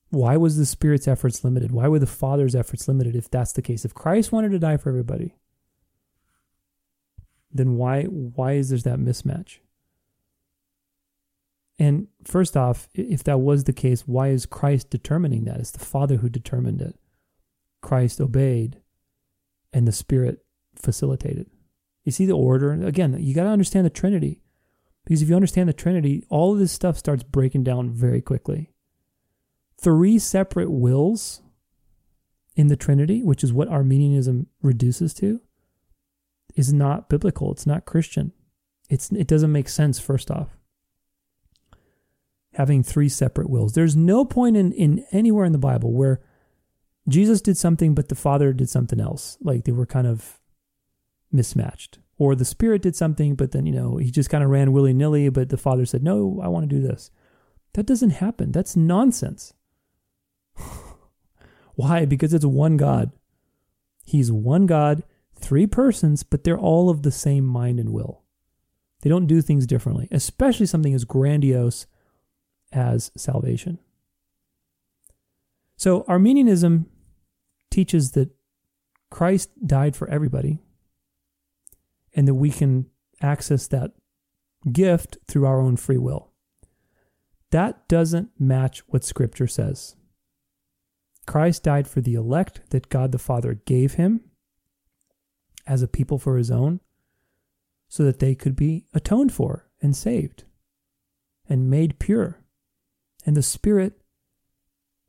Why 0.10 0.38
was 0.38 0.58
the 0.58 0.66
Spirit's 0.66 1.08
efforts 1.08 1.44
limited? 1.44 1.72
Why 1.72 1.88
were 1.88 2.00
the 2.00 2.06
Father's 2.06 2.56
efforts 2.56 2.88
limited 2.88 3.16
if 3.16 3.30
that's 3.30 3.54
the 3.54 3.62
case? 3.62 3.86
If 3.86 3.94
Christ 3.94 4.32
wanted 4.32 4.52
to 4.52 4.60
die 4.60 4.78
for 4.78 4.90
everybody, 4.90 5.36
then 7.52 7.76
why 7.76 8.04
why 8.04 8.54
is 8.54 8.70
there 8.70 8.80
that 8.80 9.00
mismatch? 9.00 9.60
And 11.78 12.08
first 12.24 12.56
off, 12.56 12.88
if 12.94 13.24
that 13.26 13.40
was 13.40 13.66
the 13.66 13.74
case, 13.74 14.08
why 14.08 14.30
is 14.30 14.46
Christ 14.46 14.90
determining 14.90 15.44
that? 15.46 15.60
It's 15.60 15.72
the 15.72 15.80
Father 15.80 16.18
who 16.18 16.30
determined 16.30 16.82
it. 16.82 16.96
Christ 17.82 18.22
obeyed, 18.22 18.82
and 19.74 19.88
the 19.88 19.92
Spirit 19.92 20.46
facilitated. 20.76 21.50
You 22.06 22.12
see 22.12 22.26
the 22.26 22.34
order? 22.34 22.72
Again, 22.72 23.18
you 23.20 23.34
got 23.34 23.44
to 23.44 23.50
understand 23.50 23.86
the 23.86 23.90
Trinity. 23.90 24.40
Because 25.04 25.22
if 25.22 25.30
you 25.30 25.36
understand 25.36 25.68
the 25.68 25.74
Trinity, 25.74 26.24
all 26.30 26.54
of 26.54 26.60
this 26.60 26.72
stuff 26.72 26.98
starts 26.98 27.24
breaking 27.24 27.64
down 27.64 27.90
very 27.90 28.22
quickly. 28.22 28.72
Three 29.78 30.18
separate 30.18 30.72
wills 30.72 31.42
in 32.56 32.68
the 32.68 32.76
Trinity, 32.76 33.22
which 33.24 33.44
is 33.44 33.52
what 33.52 33.68
Arminianism 33.68 34.48
reduces 34.62 35.14
to, 35.16 35.42
is 36.56 36.72
not 36.72 37.10
biblical. 37.10 37.52
It's 37.52 37.68
not 37.68 37.86
Christian. 37.86 38.32
It's 38.90 39.12
it 39.12 39.28
doesn't 39.28 39.52
make 39.52 39.68
sense, 39.68 40.00
first 40.00 40.32
off. 40.32 40.58
Having 42.54 42.84
three 42.84 43.10
separate 43.10 43.50
wills. 43.50 43.74
There's 43.74 43.96
no 43.96 44.24
point 44.26 44.56
in, 44.56 44.72
in 44.72 45.06
anywhere 45.12 45.46
in 45.46 45.52
the 45.52 45.58
Bible 45.58 45.92
where 45.92 46.22
Jesus 47.08 47.42
did 47.42 47.58
something 47.58 47.94
but 47.94 48.10
the 48.10 48.16
Father 48.16 48.54
did 48.54 48.70
something 48.70 49.00
else. 49.00 49.38
Like 49.42 49.66
they 49.66 49.72
were 49.72 49.86
kind 49.86 50.08
of 50.08 50.40
mismatched. 51.32 52.00
Or 52.18 52.36
the 52.36 52.46
spirit 52.46 52.82
did 52.82 52.96
something, 52.96 53.36
but 53.36 53.52
then, 53.52 53.66
you 53.66 53.74
know, 53.74 53.98
he 53.98 54.10
just 54.10 54.30
kind 54.30 54.44
of 54.44 54.50
ran 54.50 54.72
willy 54.72 54.94
nilly, 54.94 55.30
but 55.30 55.50
the 55.50 55.58
father 55.58 55.86
said, 55.86 56.04
No, 56.04 56.40
I 56.42 56.48
want 56.48 56.70
to 56.70 56.76
do 56.76 56.82
this. 56.82 57.12
That 57.74 57.86
doesn't 57.86 58.12
happen. 58.12 58.52
That's 58.52 58.76
nonsense. 58.78 59.54
Why? 61.76 62.06
Because 62.06 62.34
it's 62.34 62.46
one 62.46 62.78
God. 62.78 63.12
He's 64.06 64.32
one 64.32 64.66
God, 64.66 65.04
three 65.36 65.68
persons, 65.68 66.24
but 66.24 66.44
they're 66.44 66.58
all 66.58 66.90
of 66.90 67.02
the 67.04 67.12
same 67.12 67.46
mind 67.46 67.80
and 67.80 67.90
will. 67.90 68.22
They 69.02 69.10
don't 69.10 69.28
do 69.28 69.42
things 69.42 69.68
differently, 69.68 70.08
especially 70.12 70.68
something 70.68 70.94
as 70.94 71.04
grandiose 71.04 71.86
as 72.72 73.12
salvation. 73.18 73.80
So, 75.76 76.06
Arminianism 76.08 76.86
teaches 77.70 78.12
that 78.12 78.30
Christ 79.10 79.50
died 79.66 79.96
for 79.96 80.10
everybody, 80.10 80.60
and 82.16 82.28
that 82.28 82.34
we 82.34 82.50
can 82.50 82.88
access 83.22 83.68
that 83.68 83.92
gift 84.72 85.18
through 85.28 85.46
our 85.46 85.60
own 85.60 85.76
free 85.78 85.98
will. 85.98 86.32
That 87.52 87.88
doesn't 87.88 88.30
match 88.40 88.80
what 88.88 89.04
Scripture 89.04 89.48
says. 89.48 89.96
Christ 91.28 91.64
died 91.64 91.88
for 91.88 92.02
the 92.02 92.16
elect 92.16 92.62
that 92.70 92.90
God 92.90 93.12
the 93.12 93.20
Father 93.20 93.54
gave 93.54 93.94
him 93.94 94.22
as 95.68 95.82
a 95.82 95.88
people 95.88 96.20
for 96.20 96.38
his 96.38 96.52
own 96.52 96.80
so 97.88 98.04
that 98.04 98.20
they 98.20 98.36
could 98.36 98.56
be 98.56 98.86
atoned 98.94 99.34
for 99.34 99.70
and 99.82 99.96
saved 99.96 100.44
and 101.48 101.70
made 101.70 102.00
pure. 102.00 102.42
And 103.26 103.36
the 103.36 103.44
Spirit 103.44 104.02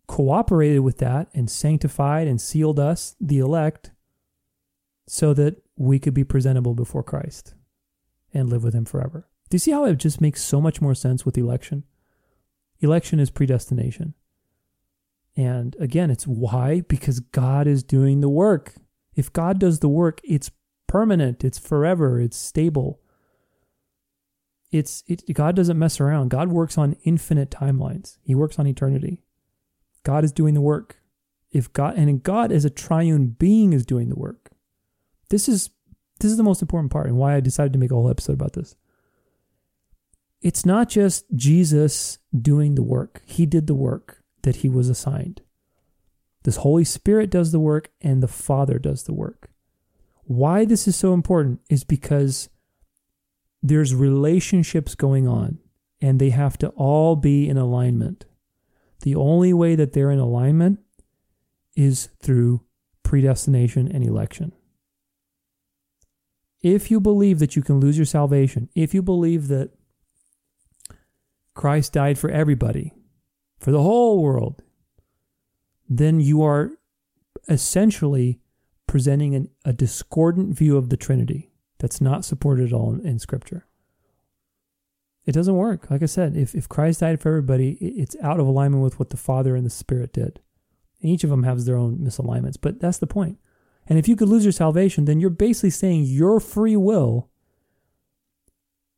cooperated 0.07 0.81
with 0.81 0.99
that 0.99 1.29
and 1.35 1.51
sanctified 1.51 2.29
and 2.29 2.41
sealed 2.41 2.79
us, 2.79 3.17
the 3.21 3.39
elect, 3.39 3.91
so 5.07 5.35
that 5.35 5.66
we 5.77 5.99
could 5.99 6.15
be 6.15 6.25
presentable 6.25 6.75
before 6.75 7.03
Christ 7.03 7.55
and 8.33 8.49
live 8.49 8.65
with 8.65 8.75
Him 8.75 8.85
forever. 8.85 9.29
Do 9.49 9.55
you 9.55 9.61
see 9.61 9.71
how 9.71 9.85
it 9.85 9.97
just 9.97 10.21
makes 10.21 10.43
so 10.43 10.61
much 10.61 10.81
more 10.81 10.95
sense 10.95 11.25
with 11.25 11.39
election? 11.39 11.85
Election 12.81 13.21
is 13.21 13.31
predestination. 13.31 14.15
And 15.37 15.77
again, 15.79 16.11
it's 16.11 16.27
why? 16.27 16.81
Because 16.81 17.21
God 17.21 17.67
is 17.67 17.83
doing 17.83 18.21
the 18.21 18.29
work. 18.29 18.75
If 19.15 19.33
God 19.33 19.59
does 19.59 19.81
the 19.81 19.89
work, 19.89 20.21
it's 20.25 20.51
permanent, 20.87 21.45
it's 21.45 21.59
forever, 21.59 22.21
it's 22.21 22.37
stable. 22.37 23.01
It's 24.73 25.05
it, 25.07 25.23
God 25.33 25.55
doesn't 25.55 25.79
mess 25.79 26.01
around. 26.01 26.31
God 26.31 26.49
works 26.49 26.77
on 26.77 26.97
infinite 27.05 27.51
timelines. 27.51 28.19
He 28.23 28.35
works 28.35 28.59
on 28.59 28.67
eternity. 28.67 29.23
God 30.03 30.25
is 30.25 30.33
doing 30.33 30.55
the 30.55 30.61
work. 30.61 31.01
If 31.51 31.73
God 31.73 31.97
and 31.97 32.23
God 32.23 32.51
as 32.51 32.65
a 32.65 32.71
triune 32.71 33.29
being 33.29 33.73
is 33.73 33.87
doing 33.87 34.09
the 34.09 34.19
work. 34.19 34.51
This 35.31 35.49
is 35.49 35.71
this 36.21 36.31
is 36.31 36.37
the 36.37 36.43
most 36.43 36.63
important 36.63 36.91
part 36.91 37.07
and 37.07 37.17
why 37.17 37.35
I 37.35 37.41
decided 37.41 37.73
to 37.75 37.79
make 37.79 37.91
a 37.91 37.95
whole 37.95 38.11
episode 38.11 38.33
about 38.33 38.55
this. 38.55 38.75
It's 40.41 40.65
not 40.65 40.89
just 40.89 41.27
Jesus 41.35 42.19
doing 42.39 42.75
the 42.75 42.83
work. 42.83 43.23
He 43.27 43.47
did 43.47 43.67
the 43.67 43.75
work 43.75 44.23
that 44.43 44.57
he 44.57 44.69
was 44.69 44.89
assigned. 44.89 45.43
This 46.45 46.57
Holy 46.57 46.85
Spirit 46.85 47.31
does 47.31 47.53
the 47.53 47.61
work 47.61 47.91
and 48.01 48.23
the 48.23 48.29
Father 48.29 48.79
does 48.79 49.03
the 49.03 49.13
work. 49.13 49.51
Why 50.25 50.65
this 50.65 50.87
is 50.89 50.97
so 50.97 51.13
important 51.13 51.61
is 51.69 51.85
because 51.85 52.49
there's 53.63 53.95
relationships 53.95 54.95
going 54.95 55.27
on 55.27 55.59
and 56.01 56.21
they 56.21 56.31
have 56.31 56.57
to 56.59 56.69
all 56.71 57.17
be 57.17 57.49
in 57.49 57.57
alignment. 57.57 58.27
The 59.03 59.15
only 59.15 59.53
way 59.53 59.75
that 59.75 59.93
they're 59.93 60.11
in 60.11 60.19
alignment 60.19 60.81
is 61.75 62.09
through 62.21 62.63
predestination 63.03 63.91
and 63.91 64.05
election. 64.05 64.53
If 66.67 66.91
you 66.91 66.99
believe 66.99 67.39
that 67.39 67.55
you 67.55 67.63
can 67.63 67.79
lose 67.79 67.97
your 67.97 68.07
salvation, 68.07 68.69
if 68.75 68.93
you 68.93 69.01
believe 69.01 69.47
that 69.47 69.71
Christ 71.55 71.93
died 71.93 72.19
for 72.19 72.29
everybody, 72.29 72.93
for 73.61 73.71
the 73.71 73.81
whole 73.81 74.21
world, 74.21 74.65
then 75.89 76.19
you 76.19 76.43
are 76.43 76.73
essentially 77.49 78.41
presenting 78.89 79.37
an, 79.37 79.49
a 79.65 79.73
discordant 79.73 80.59
view 80.59 80.77
of 80.77 80.89
the 80.89 80.97
Trinity 80.97 81.53
that's 81.79 82.01
not 82.01 82.25
supported 82.25 82.67
at 82.67 82.73
all 82.73 82.95
in, 82.95 83.07
in, 83.07 83.21
Scripture. 83.21 83.69
It 85.25 85.33
doesn't 85.33 85.55
work. 85.55 85.89
Like 85.89 86.03
I 86.03 86.07
said, 86.07 86.37
if, 86.37 86.53
if 86.57 86.69
Christ 86.69 86.99
died 86.99 87.21
for 87.21 87.29
everybody, 87.29 87.75
it's 87.81 88.17
out 88.21 88.41
of 88.41 88.47
alignment 88.49 88.83
with 88.83 88.99
what 88.99 89.11
the 89.11 89.17
Father 89.17 89.55
and 89.55 89.65
the 89.65 89.71
Spirit 89.71 90.13
did. 90.13 90.41
And 91.01 91.13
each 91.13 91.23
of 91.23 91.31
them 91.31 91.45
has 91.45 91.65
their 91.65 91.77
own 91.77 91.99
misalignments, 91.99 92.57
but 92.61 92.81
that's 92.81 92.99
the 92.99 93.07
point. 93.07 93.39
And 93.89 93.99
if 93.99 94.09
you 94.09 94.17
could 94.17 94.29
lose 94.29 94.45
your 94.45 94.53
salvation, 94.53 95.05
then 95.05 95.21
you're 95.21 95.31
basically 95.31 95.71
saying 95.71 96.05
your 96.05 96.41
free 96.41 96.77
will 96.77 97.31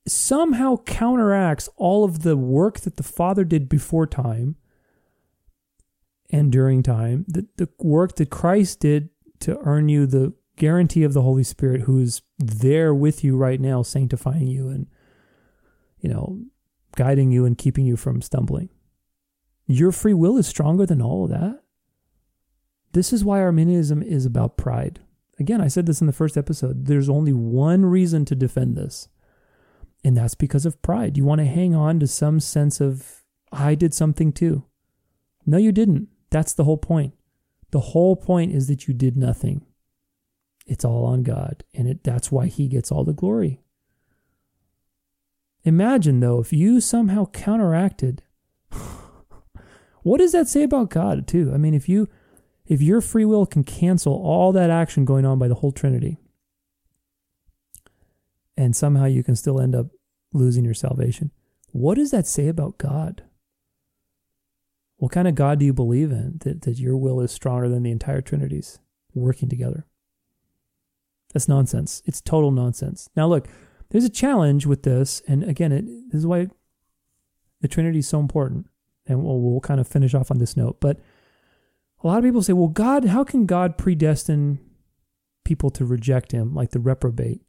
somehow 0.06 0.78
counteracts 0.84 1.68
all 1.76 2.04
of 2.04 2.22
the 2.22 2.36
work 2.36 2.80
that 2.80 2.96
the 2.96 3.02
Father 3.02 3.44
did 3.44 3.68
before 3.68 4.06
time 4.06 4.56
and 6.30 6.52
during 6.52 6.82
time, 6.82 7.24
the, 7.26 7.46
the 7.56 7.68
work 7.78 8.16
that 8.16 8.30
Christ 8.30 8.80
did 8.80 9.10
to 9.40 9.58
earn 9.60 9.88
you 9.88 10.06
the 10.06 10.34
guarantee 10.56 11.04
of 11.04 11.12
the 11.12 11.22
Holy 11.22 11.44
Spirit 11.44 11.82
who 11.82 12.00
is 12.00 12.22
there 12.38 12.94
with 12.94 13.24
you 13.24 13.36
right 13.36 13.60
now, 13.60 13.82
sanctifying 13.82 14.46
you 14.46 14.68
and, 14.68 14.86
you 16.00 16.08
know, 16.08 16.40
guiding 16.96 17.30
you 17.30 17.44
and 17.44 17.56
keeping 17.56 17.86
you 17.86 17.96
from 17.96 18.20
stumbling. 18.20 18.68
Your 19.66 19.92
free 19.92 20.14
will 20.14 20.36
is 20.36 20.46
stronger 20.46 20.84
than 20.84 21.00
all 21.00 21.24
of 21.24 21.30
that. 21.30 21.62
This 22.98 23.12
is 23.12 23.24
why 23.24 23.40
Arminianism 23.40 24.02
is 24.02 24.26
about 24.26 24.56
pride. 24.56 24.98
Again, 25.38 25.60
I 25.60 25.68
said 25.68 25.86
this 25.86 26.00
in 26.00 26.08
the 26.08 26.12
first 26.12 26.36
episode. 26.36 26.86
There's 26.86 27.08
only 27.08 27.32
one 27.32 27.86
reason 27.86 28.24
to 28.24 28.34
defend 28.34 28.76
this, 28.76 29.08
and 30.02 30.16
that's 30.16 30.34
because 30.34 30.66
of 30.66 30.82
pride. 30.82 31.16
You 31.16 31.24
want 31.24 31.38
to 31.38 31.44
hang 31.44 31.76
on 31.76 32.00
to 32.00 32.08
some 32.08 32.40
sense 32.40 32.80
of, 32.80 33.22
I 33.52 33.76
did 33.76 33.94
something 33.94 34.32
too. 34.32 34.64
No, 35.46 35.58
you 35.58 35.70
didn't. 35.70 36.08
That's 36.30 36.52
the 36.52 36.64
whole 36.64 36.76
point. 36.76 37.14
The 37.70 37.78
whole 37.78 38.16
point 38.16 38.52
is 38.52 38.66
that 38.66 38.88
you 38.88 38.94
did 38.94 39.16
nothing. 39.16 39.64
It's 40.66 40.84
all 40.84 41.04
on 41.04 41.22
God, 41.22 41.62
and 41.72 41.86
it, 41.86 42.02
that's 42.02 42.32
why 42.32 42.48
He 42.48 42.66
gets 42.66 42.90
all 42.90 43.04
the 43.04 43.12
glory. 43.12 43.60
Imagine, 45.62 46.18
though, 46.18 46.40
if 46.40 46.52
you 46.52 46.80
somehow 46.80 47.26
counteracted. 47.26 48.24
what 50.02 50.18
does 50.18 50.32
that 50.32 50.48
say 50.48 50.64
about 50.64 50.90
God, 50.90 51.28
too? 51.28 51.52
I 51.54 51.58
mean, 51.58 51.74
if 51.74 51.88
you 51.88 52.08
if 52.68 52.82
your 52.82 53.00
free 53.00 53.24
will 53.24 53.46
can 53.46 53.64
cancel 53.64 54.12
all 54.12 54.52
that 54.52 54.70
action 54.70 55.04
going 55.04 55.24
on 55.24 55.38
by 55.38 55.48
the 55.48 55.56
whole 55.56 55.72
Trinity, 55.72 56.18
and 58.56 58.76
somehow 58.76 59.06
you 59.06 59.24
can 59.24 59.34
still 59.34 59.60
end 59.60 59.74
up 59.74 59.86
losing 60.32 60.64
your 60.64 60.74
salvation, 60.74 61.32
what 61.70 61.96
does 61.96 62.10
that 62.10 62.26
say 62.26 62.46
about 62.48 62.78
God? 62.78 63.22
What 64.98 65.12
kind 65.12 65.28
of 65.28 65.34
God 65.34 65.58
do 65.58 65.64
you 65.64 65.72
believe 65.72 66.10
in 66.10 66.38
that, 66.40 66.62
that 66.62 66.78
your 66.78 66.96
will 66.96 67.20
is 67.20 67.32
stronger 67.32 67.68
than 67.68 67.84
the 67.84 67.90
entire 67.90 68.20
Trinity's 68.20 68.78
working 69.14 69.48
together? 69.48 69.86
That's 71.32 71.48
nonsense. 71.48 72.02
It's 72.04 72.20
total 72.20 72.50
nonsense. 72.50 73.08
Now, 73.14 73.28
look, 73.28 73.48
there's 73.90 74.04
a 74.04 74.10
challenge 74.10 74.66
with 74.66 74.82
this. 74.82 75.22
And 75.28 75.44
again, 75.44 75.72
it, 75.72 75.84
this 76.10 76.18
is 76.18 76.26
why 76.26 76.48
the 77.60 77.68
Trinity 77.68 78.00
is 78.00 78.08
so 78.08 78.18
important. 78.18 78.66
And 79.06 79.22
we'll, 79.22 79.40
we'll 79.40 79.60
kind 79.60 79.80
of 79.80 79.86
finish 79.86 80.14
off 80.14 80.30
on 80.30 80.38
this 80.38 80.56
note. 80.56 80.80
But 80.80 80.98
a 82.02 82.06
lot 82.06 82.18
of 82.18 82.24
people 82.24 82.42
say, 82.42 82.52
well, 82.52 82.68
God, 82.68 83.06
how 83.06 83.24
can 83.24 83.46
God 83.46 83.76
predestine 83.76 84.60
people 85.44 85.70
to 85.70 85.84
reject 85.84 86.32
him, 86.32 86.54
like 86.54 86.70
the 86.70 86.80
reprobate? 86.80 87.40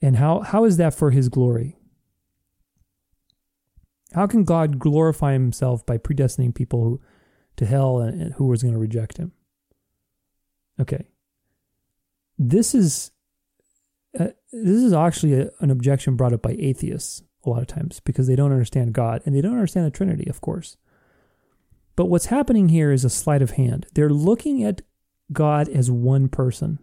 And 0.00 0.16
how, 0.16 0.40
how 0.40 0.64
is 0.64 0.78
that 0.78 0.94
for 0.94 1.10
his 1.10 1.28
glory? 1.28 1.76
How 4.14 4.26
can 4.26 4.44
God 4.44 4.78
glorify 4.78 5.32
himself 5.32 5.84
by 5.84 5.98
predestining 5.98 6.54
people 6.54 6.84
who, 6.84 7.00
to 7.56 7.66
hell 7.66 7.98
and, 7.98 8.20
and 8.20 8.34
who 8.34 8.46
was 8.46 8.62
going 8.62 8.74
to 8.74 8.80
reject 8.80 9.18
him? 9.18 9.32
Okay. 10.80 11.06
This 12.38 12.74
is 12.74 13.10
uh, 14.18 14.28
this 14.52 14.82
is 14.82 14.92
actually 14.92 15.40
a, 15.40 15.50
an 15.60 15.70
objection 15.70 16.16
brought 16.16 16.34
up 16.34 16.42
by 16.42 16.54
atheists 16.58 17.22
a 17.44 17.50
lot 17.50 17.62
of 17.62 17.66
times 17.66 18.00
because 18.00 18.26
they 18.26 18.36
don't 18.36 18.52
understand 18.52 18.92
God 18.92 19.22
and 19.24 19.34
they 19.34 19.40
don't 19.40 19.54
understand 19.54 19.86
the 19.86 19.90
Trinity, 19.90 20.28
of 20.28 20.40
course. 20.40 20.76
But 21.94 22.06
what's 22.06 22.26
happening 22.26 22.68
here 22.68 22.90
is 22.90 23.04
a 23.04 23.10
sleight 23.10 23.42
of 23.42 23.52
hand. 23.52 23.86
They're 23.94 24.10
looking 24.10 24.62
at 24.64 24.82
God 25.32 25.68
as 25.68 25.90
one 25.90 26.28
person. 26.28 26.78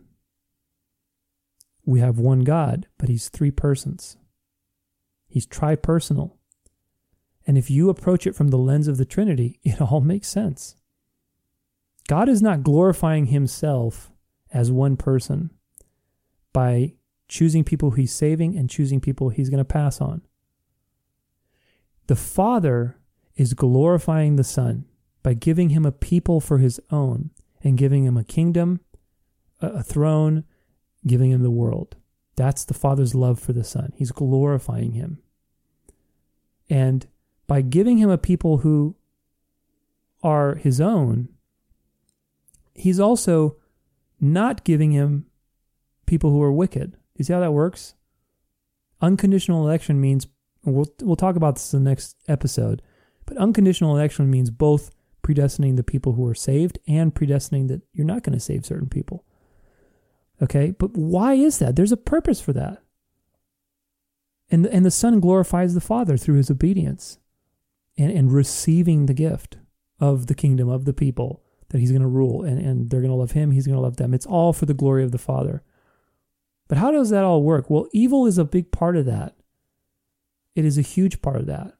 We 1.85 1.99
have 1.99 2.19
one 2.19 2.41
God, 2.41 2.87
but 2.97 3.09
he's 3.09 3.29
three 3.29 3.51
persons. 3.51 4.17
He's 5.27 5.47
tripersonal. 5.47 6.33
And 7.47 7.57
if 7.57 7.71
you 7.71 7.89
approach 7.89 8.27
it 8.27 8.35
from 8.35 8.49
the 8.49 8.57
lens 8.57 8.87
of 8.87 8.97
the 8.97 9.05
Trinity, 9.05 9.59
it 9.63 9.81
all 9.81 10.01
makes 10.01 10.27
sense. 10.27 10.75
God 12.07 12.29
is 12.29 12.41
not 12.41 12.63
glorifying 12.63 13.27
himself 13.27 14.11
as 14.51 14.71
one 14.71 14.97
person 14.97 15.51
by 16.53 16.93
choosing 17.27 17.63
people 17.63 17.91
he's 17.91 18.11
saving 18.11 18.57
and 18.57 18.69
choosing 18.69 18.99
people 18.99 19.29
he's 19.29 19.49
going 19.49 19.59
to 19.59 19.65
pass 19.65 20.01
on. 20.01 20.21
The 22.07 22.15
Father 22.15 22.97
is 23.35 23.53
glorifying 23.53 24.35
the 24.35 24.43
Son 24.43 24.85
by 25.23 25.33
giving 25.33 25.69
him 25.69 25.85
a 25.85 25.91
people 25.91 26.39
for 26.39 26.57
his 26.59 26.79
own 26.91 27.31
and 27.63 27.77
giving 27.77 28.05
him 28.05 28.17
a 28.17 28.23
kingdom, 28.23 28.79
a 29.59 29.83
throne, 29.83 30.45
giving 31.05 31.31
him 31.31 31.43
the 31.43 31.51
world. 31.51 31.95
That's 32.35 32.63
the 32.63 32.73
Father's 32.73 33.13
love 33.13 33.39
for 33.39 33.51
the 33.53 33.63
Son. 33.63 33.91
He's 33.95 34.11
glorifying 34.11 34.93
him. 34.93 35.19
And 36.69 37.05
by 37.47 37.61
giving 37.61 37.97
him 37.97 38.09
a 38.09 38.17
people 38.17 38.59
who 38.59 38.95
are 40.23 40.55
his 40.55 40.79
own, 40.79 41.29
he's 42.73 42.99
also 42.99 43.57
not 44.21 44.63
giving 44.63 44.91
him 44.91 45.25
people 46.05 46.31
who 46.31 46.41
are 46.41 46.51
wicked. 46.51 46.95
You 47.15 47.25
see 47.25 47.33
how 47.33 47.39
that 47.39 47.53
works? 47.53 47.95
Unconditional 49.01 49.65
election 49.65 49.99
means 49.99 50.27
we'll 50.63 50.93
we'll 51.01 51.15
talk 51.15 51.35
about 51.35 51.55
this 51.55 51.73
in 51.73 51.83
the 51.83 51.89
next 51.89 52.15
episode, 52.27 52.81
but 53.25 53.37
unconditional 53.37 53.95
election 53.95 54.29
means 54.29 54.49
both 54.49 54.91
predestining 55.29 55.75
the 55.75 55.83
people 55.83 56.13
who 56.13 56.25
are 56.27 56.35
saved 56.35 56.79
and 56.87 57.13
predestining 57.13 57.67
that 57.67 57.81
you're 57.93 58.05
not 58.05 58.23
going 58.23 58.33
to 58.33 58.39
save 58.39 58.65
certain 58.65 58.89
people. 58.89 59.23
Okay, 60.41 60.71
but 60.71 60.95
why 60.95 61.33
is 61.33 61.59
that? 61.59 61.75
There's 61.75 61.91
a 61.91 61.97
purpose 61.97 62.41
for 62.41 62.53
that. 62.53 62.81
And, 64.49 64.65
and 64.65 64.85
the 64.85 64.91
Son 64.91 65.19
glorifies 65.19 65.73
the 65.73 65.81
Father 65.81 66.17
through 66.17 66.37
his 66.37 66.49
obedience 66.49 67.19
and, 67.97 68.11
and 68.11 68.31
receiving 68.31 69.05
the 69.05 69.13
gift 69.13 69.57
of 69.99 70.27
the 70.27 70.33
kingdom, 70.33 70.69
of 70.69 70.85
the 70.85 70.93
people 70.93 71.43
that 71.69 71.79
he's 71.79 71.91
going 71.91 72.01
to 72.01 72.07
rule. 72.07 72.43
And, 72.43 72.57
and 72.57 72.89
they're 72.89 73.01
going 73.01 73.11
to 73.11 73.15
love 73.15 73.31
him, 73.31 73.51
he's 73.51 73.67
going 73.67 73.75
to 73.75 73.81
love 73.81 73.97
them. 73.97 74.13
It's 74.13 74.25
all 74.25 74.53
for 74.53 74.65
the 74.65 74.73
glory 74.73 75.03
of 75.03 75.11
the 75.11 75.17
Father. 75.17 75.61
But 76.67 76.77
how 76.77 76.89
does 76.91 77.09
that 77.09 77.23
all 77.23 77.43
work? 77.43 77.69
Well, 77.69 77.87
evil 77.91 78.25
is 78.25 78.37
a 78.37 78.45
big 78.45 78.71
part 78.71 78.95
of 78.95 79.05
that. 79.05 79.35
It 80.55 80.65
is 80.65 80.77
a 80.77 80.83
huge 80.83 81.21
part 81.21 81.37
of 81.37 81.45
that 81.47 81.73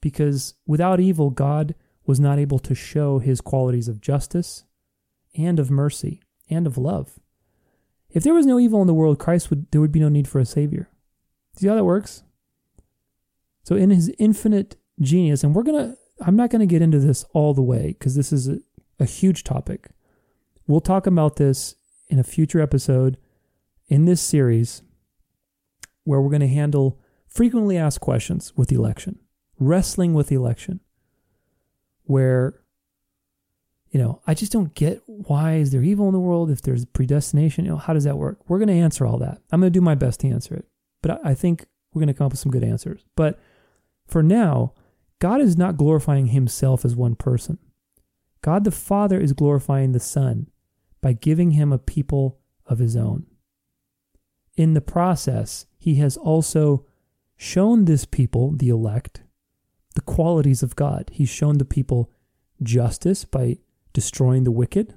because 0.00 0.54
without 0.66 1.00
evil, 1.00 1.30
God 1.30 1.74
was 2.06 2.20
not 2.20 2.38
able 2.38 2.58
to 2.60 2.74
show 2.74 3.18
his 3.18 3.40
qualities 3.40 3.88
of 3.88 4.00
justice 4.00 4.64
and 5.36 5.58
of 5.58 5.70
mercy 5.70 6.20
and 6.50 6.66
of 6.66 6.76
love. 6.76 7.18
If 8.10 8.22
there 8.22 8.34
was 8.34 8.46
no 8.46 8.58
evil 8.58 8.80
in 8.80 8.86
the 8.86 8.94
world, 8.94 9.18
Christ 9.18 9.50
would 9.50 9.70
there 9.70 9.80
would 9.80 9.92
be 9.92 10.00
no 10.00 10.08
need 10.08 10.28
for 10.28 10.38
a 10.38 10.44
savior. 10.44 10.90
See 11.56 11.68
how 11.68 11.74
that 11.74 11.84
works? 11.84 12.22
So 13.62 13.76
in 13.76 13.90
his 13.90 14.12
infinite 14.18 14.76
genius, 15.00 15.44
and 15.44 15.54
we're 15.54 15.62
gonna 15.62 15.96
I'm 16.20 16.36
not 16.36 16.50
gonna 16.50 16.66
get 16.66 16.82
into 16.82 16.98
this 16.98 17.24
all 17.32 17.54
the 17.54 17.62
way 17.62 17.96
because 17.98 18.14
this 18.14 18.32
is 18.32 18.48
a, 18.48 18.58
a 18.98 19.04
huge 19.04 19.44
topic. 19.44 19.90
We'll 20.66 20.80
talk 20.80 21.06
about 21.06 21.36
this 21.36 21.74
in 22.08 22.18
a 22.18 22.24
future 22.24 22.60
episode 22.60 23.16
in 23.88 24.04
this 24.04 24.20
series 24.20 24.82
where 26.04 26.20
we're 26.20 26.30
going 26.30 26.40
to 26.40 26.48
handle 26.48 27.00
frequently 27.26 27.76
asked 27.76 28.00
questions 28.00 28.52
with 28.56 28.72
election, 28.72 29.18
wrestling 29.58 30.14
with 30.14 30.32
election, 30.32 30.80
where 32.04 32.62
you 33.92 34.00
know, 34.00 34.22
I 34.26 34.32
just 34.32 34.52
don't 34.52 34.74
get 34.74 35.02
why 35.06 35.56
is 35.56 35.70
there 35.70 35.82
evil 35.82 36.08
in 36.08 36.14
the 36.14 36.18
world 36.18 36.50
if 36.50 36.62
there's 36.62 36.86
predestination, 36.86 37.66
you 37.66 37.72
know, 37.72 37.76
how 37.76 37.92
does 37.92 38.04
that 38.04 38.16
work? 38.16 38.38
We're 38.48 38.58
going 38.58 38.68
to 38.68 38.74
answer 38.74 39.04
all 39.04 39.18
that. 39.18 39.42
I'm 39.52 39.60
going 39.60 39.70
to 39.70 39.78
do 39.78 39.82
my 39.82 39.94
best 39.94 40.20
to 40.20 40.28
answer 40.28 40.54
it. 40.54 40.64
But 41.02 41.20
I 41.24 41.34
think 41.34 41.66
we're 41.92 42.00
going 42.00 42.08
to 42.08 42.14
come 42.14 42.26
up 42.26 42.32
with 42.32 42.40
some 42.40 42.50
good 42.50 42.64
answers. 42.64 43.04
But 43.16 43.38
for 44.06 44.22
now, 44.22 44.72
God 45.18 45.42
is 45.42 45.58
not 45.58 45.76
glorifying 45.76 46.28
himself 46.28 46.86
as 46.86 46.96
one 46.96 47.16
person. 47.16 47.58
God 48.40 48.64
the 48.64 48.70
Father 48.70 49.20
is 49.20 49.34
glorifying 49.34 49.92
the 49.92 50.00
Son 50.00 50.48
by 51.02 51.12
giving 51.12 51.52
him 51.52 51.70
a 51.70 51.78
people 51.78 52.40
of 52.66 52.78
his 52.78 52.96
own. 52.96 53.26
In 54.56 54.72
the 54.72 54.80
process, 54.80 55.66
he 55.78 55.96
has 55.96 56.16
also 56.16 56.86
shown 57.36 57.84
this 57.84 58.06
people, 58.06 58.52
the 58.52 58.70
elect, 58.70 59.22
the 59.92 60.00
qualities 60.00 60.62
of 60.62 60.76
God. 60.76 61.10
He's 61.12 61.28
shown 61.28 61.58
the 61.58 61.64
people 61.64 62.10
justice 62.62 63.24
by 63.24 63.58
destroying 63.92 64.44
the 64.44 64.50
wicked. 64.50 64.94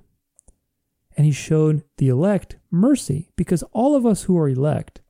And 1.17 1.25
he 1.25 1.31
showed 1.31 1.83
the 1.97 2.09
elect 2.09 2.57
mercy 2.69 3.29
because 3.35 3.63
all 3.71 3.95
of 3.95 4.05
us 4.05 4.23
who 4.23 4.37
are 4.37 4.49
elect, 4.49 5.01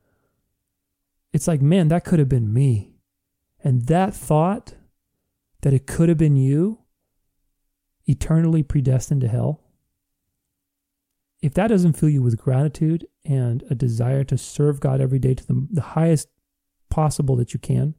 it's 1.33 1.47
like, 1.47 1.61
man, 1.61 1.87
that 1.89 2.05
could 2.05 2.19
have 2.19 2.29
been 2.29 2.53
me. 2.53 2.95
And 3.63 3.87
that 3.87 4.13
thought 4.13 4.75
that 5.61 5.73
it 5.73 5.87
could 5.87 6.09
have 6.09 6.17
been 6.17 6.35
you, 6.35 6.79
eternally 8.05 8.61
predestined 8.61 9.21
to 9.21 9.27
hell, 9.27 9.61
if 11.41 11.53
that 11.55 11.67
doesn't 11.67 11.93
fill 11.93 12.09
you 12.09 12.21
with 12.21 12.37
gratitude 12.37 13.07
and 13.23 13.63
a 13.69 13.75
desire 13.75 14.23
to 14.23 14.37
serve 14.37 14.79
God 14.79 15.01
every 15.01 15.19
day 15.19 15.33
to 15.33 15.45
the, 15.45 15.67
the 15.71 15.81
highest 15.81 16.27
possible 16.89 17.35
that 17.35 17.53
you 17.53 17.59
can, 17.59 17.95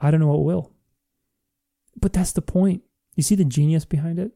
I 0.00 0.10
don't 0.10 0.20
know 0.20 0.28
what 0.28 0.44
will. 0.44 0.72
But 2.00 2.12
that's 2.12 2.32
the 2.32 2.42
point. 2.42 2.82
You 3.16 3.22
see 3.22 3.34
the 3.34 3.44
genius 3.44 3.84
behind 3.84 4.18
it? 4.18 4.32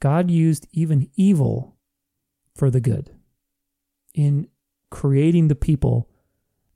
God 0.00 0.30
used 0.30 0.66
even 0.72 1.10
evil 1.14 1.76
for 2.54 2.70
the 2.70 2.80
good 2.80 3.10
in 4.14 4.48
creating 4.90 5.48
the 5.48 5.54
people 5.54 6.08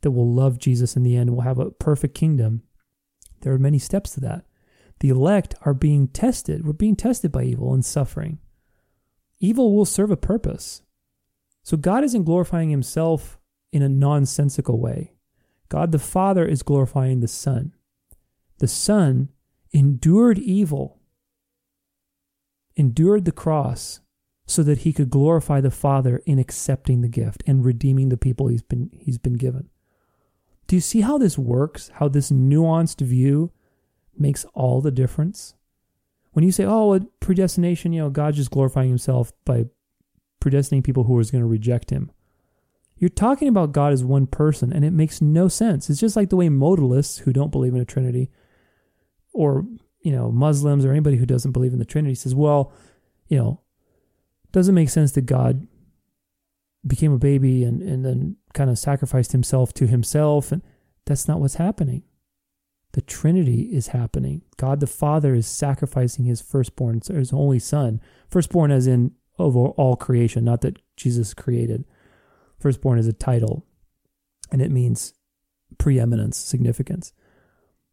that 0.01 0.11
will 0.11 0.33
love 0.33 0.59
Jesus 0.59 0.97
in 0.97 1.03
the 1.03 1.17
end 1.17 1.31
will 1.31 1.43
have 1.43 1.59
a 1.59 1.71
perfect 1.71 2.15
kingdom. 2.15 2.63
There 3.41 3.53
are 3.53 3.59
many 3.59 3.79
steps 3.79 4.11
to 4.15 4.21
that. 4.21 4.45
The 5.01 5.11
elect 5.11 5.55
are 5.63 5.75
being 5.75 6.09
tested. 6.09 6.67
We're 6.67 6.73
being 6.73 6.97
tested 6.97 7.31
by 7.31 7.45
evil 7.45 7.73
and 7.73 7.85
suffering. 7.85 8.39
Evil 9.39 9.75
will 9.75 9.85
serve 9.85 10.11
a 10.11 10.17
purpose. 10.17 10.83
So 11.63 11.77
God 11.77 12.03
isn't 12.03 12.25
glorifying 12.25 12.71
himself 12.71 13.39
in 13.73 13.83
a 13.83 13.89
nonsensical 13.89 14.81
way. 14.81 15.13
God 15.69 15.93
the 15.93 15.99
Father 15.99 16.45
is 16.47 16.63
glorifying 16.63 17.21
the 17.21 17.29
Son. 17.29 17.75
The 18.59 18.69
Son 18.69 19.29
endured 19.73 20.39
evil 20.39 20.99
endured 22.79 23.25
the 23.25 23.33
cross 23.33 24.01
so 24.47 24.63
that 24.63 24.79
he 24.79 24.93
could 24.93 25.11
glorify 25.11 25.61
the 25.61 25.71
Father 25.71 26.23
in 26.25 26.39
accepting 26.39 27.01
the 27.01 27.09
gift 27.09 27.43
and 27.47 27.65
redeeming 27.65 28.09
the 28.09 28.17
people 28.17 28.47
he's 28.47 28.63
been 28.63 28.91
he's 28.99 29.19
been 29.19 29.35
given. 29.35 29.69
Do 30.67 30.77
you 30.77 30.81
see 30.81 31.01
how 31.01 31.19
this 31.19 31.37
works? 31.37 31.91
How 31.95 32.09
this 32.09 32.31
nuanced 32.31 33.01
view 33.01 33.53
makes 34.17 34.47
all 34.55 34.81
the 34.81 34.91
difference? 34.91 35.55
When 36.33 36.45
you 36.45 36.53
say, 36.53 36.65
"Oh, 36.65 36.99
predestination," 37.21 37.93
you 37.93 38.01
know, 38.01 38.11
God's 38.11 38.37
just 38.37 38.51
glorifying 38.51 38.89
himself 38.89 39.33
by 39.45 39.67
predestining 40.41 40.85
people 40.85 41.05
who 41.05 41.19
are 41.19 41.25
going 41.25 41.43
to 41.43 41.47
reject 41.47 41.91
him. 41.91 42.11
You're 42.97 43.09
talking 43.11 43.49
about 43.49 43.73
God 43.73 43.93
as 43.93 44.05
one 44.05 44.27
person, 44.27 44.73
and 44.73 44.85
it 44.85 44.93
makes 44.93 45.21
no 45.21 45.49
sense. 45.49 45.89
It's 45.89 46.01
just 46.01 46.17
like 46.17 46.31
the 46.31 46.37
way 46.37 46.49
modalists 46.49 47.21
who 47.21 47.33
don't 47.33 47.53
believe 47.53 47.75
in 47.75 47.81
a 47.81 47.85
Trinity, 47.85 48.31
or 49.39 49.65
you 50.01 50.13
know, 50.13 50.31
Muslims 50.31 50.85
or 50.85 50.91
anybody 50.91 51.17
who 51.17 51.27
doesn't 51.27 51.53
believe 51.53 51.73
in 51.73 51.79
the 51.79 51.85
Trinity 51.85 52.15
says, 52.15 52.35
well, 52.35 52.73
you 53.29 53.39
know, 53.39 53.61
doesn't 54.53 54.75
make 54.75 54.89
sense 54.89 55.13
that 55.13 55.27
God 55.27 55.67
became 56.87 57.13
a 57.13 57.19
baby 57.19 57.65
and, 57.65 57.83
and 57.83 58.05
then 58.05 58.37
kind 58.55 58.71
of 58.71 58.79
sacrificed 58.79 59.33
himself 59.33 59.73
to 59.75 59.87
himself. 59.87 60.51
And 60.51 60.63
that's 61.05 61.29
not 61.29 61.41
what's 61.41 61.57
happening. 61.57 62.03
The 62.93 63.03
Trinity 63.03 63.63
is 63.73 63.89
happening. 63.89 64.43
God 64.57 64.81
the 64.81 64.87
Father 64.87 65.35
is 65.35 65.47
sacrificing 65.47 66.25
his 66.25 66.41
firstborn, 66.41 67.01
his 67.07 67.33
only 67.33 67.59
son. 67.59 68.01
Firstborn 68.29 68.71
as 68.71 68.87
in 68.87 69.13
of 69.39 69.57
all 69.57 69.95
creation, 69.95 70.45
not 70.45 70.63
that 70.63 70.79
Jesus 70.97 71.35
created. 71.35 71.85
Firstborn 72.59 72.99
is 72.99 73.07
a 73.07 73.13
title, 73.13 73.65
and 74.51 74.61
it 74.61 74.73
means 74.73 75.13
preeminence, 75.79 76.39
significance 76.39 77.13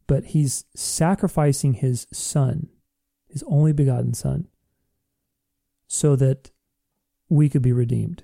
but 0.06 0.26
he's 0.26 0.64
sacrificing 0.74 1.74
his 1.74 2.06
son, 2.12 2.68
his 3.28 3.42
only 3.46 3.72
begotten 3.72 4.14
son, 4.14 4.48
so 5.86 6.16
that 6.16 6.50
we 7.28 7.48
could 7.48 7.62
be 7.62 7.72
redeemed. 7.72 8.22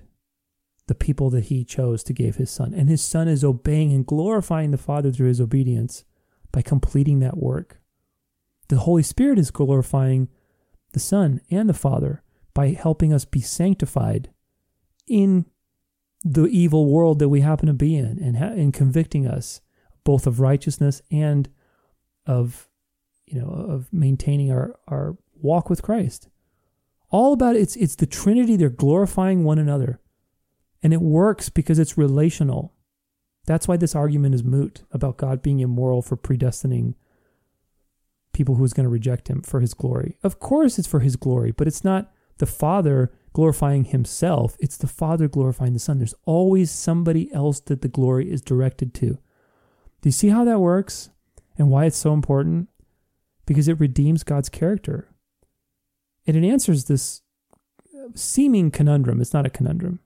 The 0.87 0.95
people 0.95 1.29
that 1.29 1.45
he 1.45 1.63
chose 1.63 2.03
to 2.03 2.13
give 2.13 2.35
his 2.35 2.51
son. 2.51 2.73
And 2.73 2.89
his 2.89 3.01
son 3.01 3.27
is 3.27 3.43
obeying 3.43 3.93
and 3.93 4.05
glorifying 4.05 4.71
the 4.71 4.77
Father 4.77 5.11
through 5.11 5.29
his 5.29 5.39
obedience 5.39 6.03
by 6.51 6.61
completing 6.61 7.19
that 7.19 7.37
work. 7.37 7.79
The 8.67 8.79
Holy 8.79 9.03
Spirit 9.03 9.39
is 9.39 9.51
glorifying 9.51 10.29
the 10.93 10.99
Son 10.99 11.41
and 11.51 11.69
the 11.69 11.73
Father 11.73 12.23
by 12.53 12.69
helping 12.69 13.13
us 13.13 13.25
be 13.25 13.41
sanctified 13.41 14.29
in 15.07 15.45
the 16.23 16.45
evil 16.45 16.85
world 16.85 17.19
that 17.19 17.29
we 17.29 17.41
happen 17.41 17.67
to 17.67 17.73
be 17.73 17.97
in 17.97 18.19
and, 18.21 18.37
ha- 18.37 18.45
and 18.47 18.73
convicting 18.73 19.27
us 19.27 19.61
both 20.03 20.25
of 20.25 20.39
righteousness 20.39 21.01
and 21.11 21.49
of 22.25 22.67
you 23.25 23.39
know 23.39 23.47
of 23.47 23.91
maintaining 23.91 24.51
our 24.51 24.79
our 24.87 25.17
walk 25.33 25.69
with 25.69 25.81
Christ. 25.81 26.29
All 27.09 27.33
about 27.33 27.55
it, 27.55 27.61
it's 27.61 27.75
it's 27.75 27.95
the 27.95 28.05
Trinity. 28.05 28.55
They're 28.55 28.69
glorifying 28.69 29.43
one 29.43 29.59
another, 29.59 29.99
and 30.81 30.93
it 30.93 31.01
works 31.01 31.49
because 31.49 31.79
it's 31.79 31.97
relational. 31.97 32.73
That's 33.45 33.67
why 33.67 33.77
this 33.77 33.95
argument 33.95 34.35
is 34.35 34.43
moot 34.43 34.83
about 34.91 35.17
God 35.17 35.41
being 35.41 35.59
immoral 35.59 36.01
for 36.01 36.15
predestining 36.15 36.95
people 38.31 38.55
who's 38.55 38.73
going 38.73 38.85
to 38.85 38.89
reject 38.89 39.27
Him 39.27 39.41
for 39.41 39.59
His 39.59 39.73
glory. 39.73 40.17
Of 40.23 40.39
course, 40.39 40.79
it's 40.79 40.87
for 40.87 41.01
His 41.01 41.15
glory, 41.15 41.51
but 41.51 41.67
it's 41.67 41.83
not 41.83 42.11
the 42.37 42.45
Father 42.45 43.11
glorifying 43.33 43.85
Himself. 43.85 44.55
It's 44.59 44.77
the 44.77 44.87
Father 44.87 45.27
glorifying 45.27 45.73
the 45.73 45.79
Son. 45.79 45.97
There's 45.97 46.15
always 46.25 46.71
somebody 46.71 47.31
else 47.33 47.59
that 47.61 47.81
the 47.81 47.87
glory 47.87 48.31
is 48.31 48.41
directed 48.41 48.93
to. 48.95 49.19
Do 50.01 50.09
you 50.09 50.11
see 50.11 50.29
how 50.29 50.43
that 50.45 50.59
works? 50.59 51.09
And 51.57 51.69
why 51.69 51.85
it's 51.85 51.97
so 51.97 52.13
important? 52.13 52.69
Because 53.45 53.67
it 53.67 53.79
redeems 53.79 54.23
God's 54.23 54.49
character. 54.49 55.09
And 56.25 56.37
it 56.37 56.47
answers 56.47 56.85
this 56.85 57.21
seeming 58.15 58.71
conundrum. 58.71 59.21
It's 59.21 59.33
not 59.33 59.45
a 59.45 59.49
conundrum. 59.49 59.99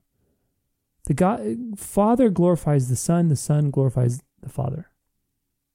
The 1.06 1.14
God, 1.14 1.56
Father 1.76 2.28
glorifies 2.28 2.88
the 2.88 2.96
Son, 2.96 3.28
the 3.28 3.36
Son 3.36 3.70
glorifies 3.70 4.22
the 4.42 4.48
Father. 4.48 4.90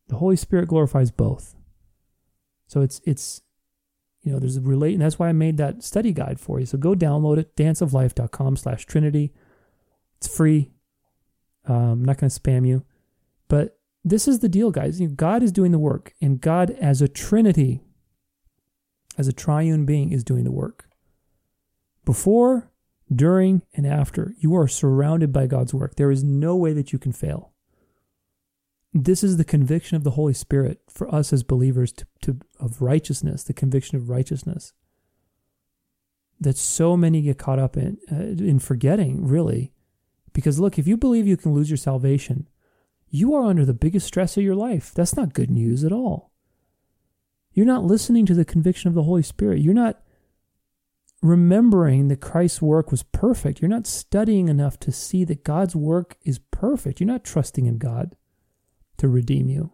The 0.08 0.18
Holy 0.18 0.36
Spirit 0.36 0.68
glorifies 0.68 1.12
both. 1.12 1.56
So 2.68 2.82
it's 2.82 3.02
it's 3.06 3.42
you 4.22 4.32
know 4.32 4.40
there's 4.40 4.58
a 4.58 4.62
relate 4.62 4.94
and 4.94 5.02
that's 5.02 5.20
why 5.20 5.30
I 5.30 5.34
made 5.34 5.58
that 5.58 5.84
study 5.84 6.14
guide 6.14 6.40
for 6.40 6.60
you. 6.60 6.66
So 6.66 6.78
go 6.78 6.94
download 6.94 7.38
it, 7.38 7.56
danceoflife.com 7.56 8.58
slash 8.58 8.86
Trinity. 8.86 9.34
It's 10.18 10.28
free. 10.28 10.72
Um, 11.66 11.76
I'm 11.76 12.06
not 12.06 12.18
going 12.18 12.30
to 12.30 12.40
spam 12.40 12.68
you, 12.68 12.84
but 13.48 13.80
this 14.04 14.28
is 14.28 14.40
the 14.40 14.50
deal, 14.50 14.72
guys. 14.72 15.00
God 15.00 15.44
is 15.44 15.52
doing 15.52 15.72
the 15.72 15.80
work, 15.80 16.14
and 16.22 16.42
God, 16.42 16.72
as 16.72 17.02
a 17.02 17.08
Trinity, 17.08 17.82
as 19.18 19.28
a 19.28 19.34
triune 19.34 19.86
being, 19.86 20.12
is 20.12 20.24
doing 20.24 20.44
the 20.44 20.52
work. 20.52 20.86
Before, 22.04 22.74
during 23.16 23.62
and 23.74 23.86
after. 23.86 24.34
You 24.38 24.56
are 24.56 24.68
surrounded 24.68 25.32
by 25.32 25.48
God's 25.48 25.74
work. 25.74 25.96
There 25.96 26.12
is 26.12 26.24
no 26.24 26.56
way 26.56 26.74
that 26.74 26.94
you 26.94 27.00
can 27.00 27.12
fail. 27.12 27.52
This 28.94 29.24
is 29.24 29.38
the 29.38 29.46
conviction 29.46 29.98
of 29.98 30.04
the 30.04 30.12
Holy 30.12 30.34
Spirit 30.34 30.82
for 30.88 31.14
us 31.14 31.34
as 31.34 31.44
believers 31.44 31.92
to, 31.94 32.06
to 32.22 32.40
of 32.60 32.82
righteousness, 32.82 33.44
the 33.44 33.54
conviction 33.54 33.98
of 33.98 34.10
righteousness. 34.10 34.74
That 36.40 36.58
so 36.58 36.96
many 36.96 37.22
get 37.22 37.38
caught 37.38 37.60
up 37.60 37.76
in 37.76 37.98
uh, 38.12 38.44
in 38.44 38.60
forgetting, 38.60 39.26
really. 39.26 39.74
Because 40.32 40.60
look, 40.60 40.78
if 40.78 40.88
you 40.88 40.98
believe 40.98 41.26
you 41.26 41.38
can 41.38 41.54
lose 41.54 41.70
your 41.70 41.78
salvation, 41.78 42.48
you 43.14 43.36
are 43.36 43.46
under 43.46 43.64
the 43.64 43.76
biggest 43.76 44.08
stress 44.08 44.38
of 44.38 44.44
your 44.44 44.56
life. 44.56 44.92
That's 44.92 45.16
not 45.16 45.36
good 45.36 45.52
news 45.52 45.84
at 45.84 45.92
all. 45.92 46.32
You're 47.52 47.64
not 47.64 47.84
listening 47.84 48.26
to 48.26 48.34
the 48.34 48.44
conviction 48.44 48.88
of 48.88 48.96
the 48.96 49.04
Holy 49.04 49.22
Spirit. 49.22 49.62
You're 49.62 49.76
not 49.76 50.02
remembering 51.22 52.08
that 52.08 52.22
Christ's 52.22 52.60
work 52.60 52.90
was 52.90 53.04
perfect. 53.04 53.62
You're 53.62 53.70
not 53.70 53.86
studying 53.86 54.50
enough 54.50 54.80
to 54.80 54.92
see 54.92 55.24
that 55.26 55.44
God's 55.44 55.76
work 55.76 56.18
is 56.24 56.40
perfect. 56.50 57.00
You're 57.00 57.08
not 57.08 57.24
trusting 57.24 57.68
in 57.68 57.78
God 57.78 58.16
to 58.98 59.08
redeem 59.08 59.48
you. 59.48 59.74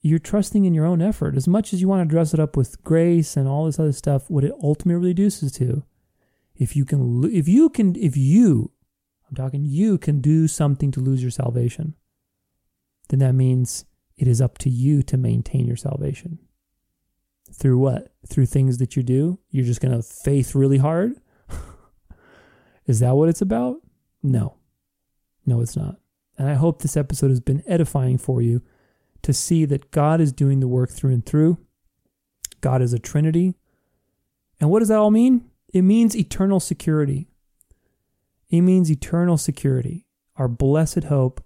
You're 0.00 0.20
trusting 0.20 0.64
in 0.64 0.74
your 0.74 0.86
own 0.86 1.02
effort. 1.02 1.36
As 1.36 1.48
much 1.48 1.72
as 1.72 1.80
you 1.80 1.88
want 1.88 2.08
to 2.08 2.14
dress 2.14 2.34
it 2.34 2.40
up 2.40 2.56
with 2.56 2.84
grace 2.84 3.36
and 3.36 3.48
all 3.48 3.66
this 3.66 3.80
other 3.80 3.90
stuff, 3.90 4.30
what 4.30 4.44
it 4.44 4.54
ultimately 4.62 5.08
reduces 5.08 5.50
to, 5.54 5.82
if 6.54 6.76
you 6.76 6.84
can, 6.84 7.24
if 7.34 7.48
you 7.48 7.68
can, 7.68 7.96
if 7.96 8.16
you, 8.16 8.70
I'm 9.28 9.34
talking 9.34 9.64
you 9.64 9.98
can 9.98 10.20
do 10.20 10.46
something 10.46 10.90
to 10.92 11.00
lose 11.00 11.22
your 11.22 11.30
salvation, 11.30 11.94
then 13.08 13.18
that 13.20 13.34
means 13.34 13.84
it 14.16 14.28
is 14.28 14.40
up 14.40 14.58
to 14.58 14.70
you 14.70 15.02
to 15.04 15.16
maintain 15.16 15.66
your 15.66 15.76
salvation. 15.76 16.38
Through 17.52 17.78
what? 17.78 18.12
Through 18.28 18.46
things 18.46 18.78
that 18.78 18.96
you 18.96 19.02
do? 19.02 19.38
You're 19.50 19.64
just 19.64 19.80
going 19.80 19.94
to 19.94 20.02
faith 20.02 20.54
really 20.54 20.78
hard? 20.78 21.14
Is 22.86 23.00
that 23.00 23.14
what 23.14 23.28
it's 23.28 23.40
about? 23.42 23.76
No. 24.22 24.56
No, 25.44 25.60
it's 25.60 25.76
not. 25.76 25.96
And 26.38 26.48
I 26.48 26.54
hope 26.54 26.82
this 26.82 26.96
episode 26.96 27.30
has 27.30 27.40
been 27.40 27.62
edifying 27.66 28.18
for 28.18 28.42
you 28.42 28.62
to 29.22 29.32
see 29.32 29.64
that 29.64 29.90
God 29.90 30.20
is 30.20 30.32
doing 30.32 30.60
the 30.60 30.68
work 30.68 30.90
through 30.90 31.12
and 31.12 31.24
through. 31.24 31.58
God 32.60 32.82
is 32.82 32.92
a 32.92 32.98
Trinity. 32.98 33.54
And 34.60 34.70
what 34.70 34.80
does 34.80 34.88
that 34.88 34.98
all 34.98 35.10
mean? 35.10 35.50
It 35.72 35.82
means 35.82 36.16
eternal 36.16 36.60
security. 36.60 37.28
It 38.48 38.60
means 38.62 38.90
eternal 38.90 39.36
security, 39.36 40.06
our 40.36 40.48
blessed 40.48 41.04
hope 41.04 41.42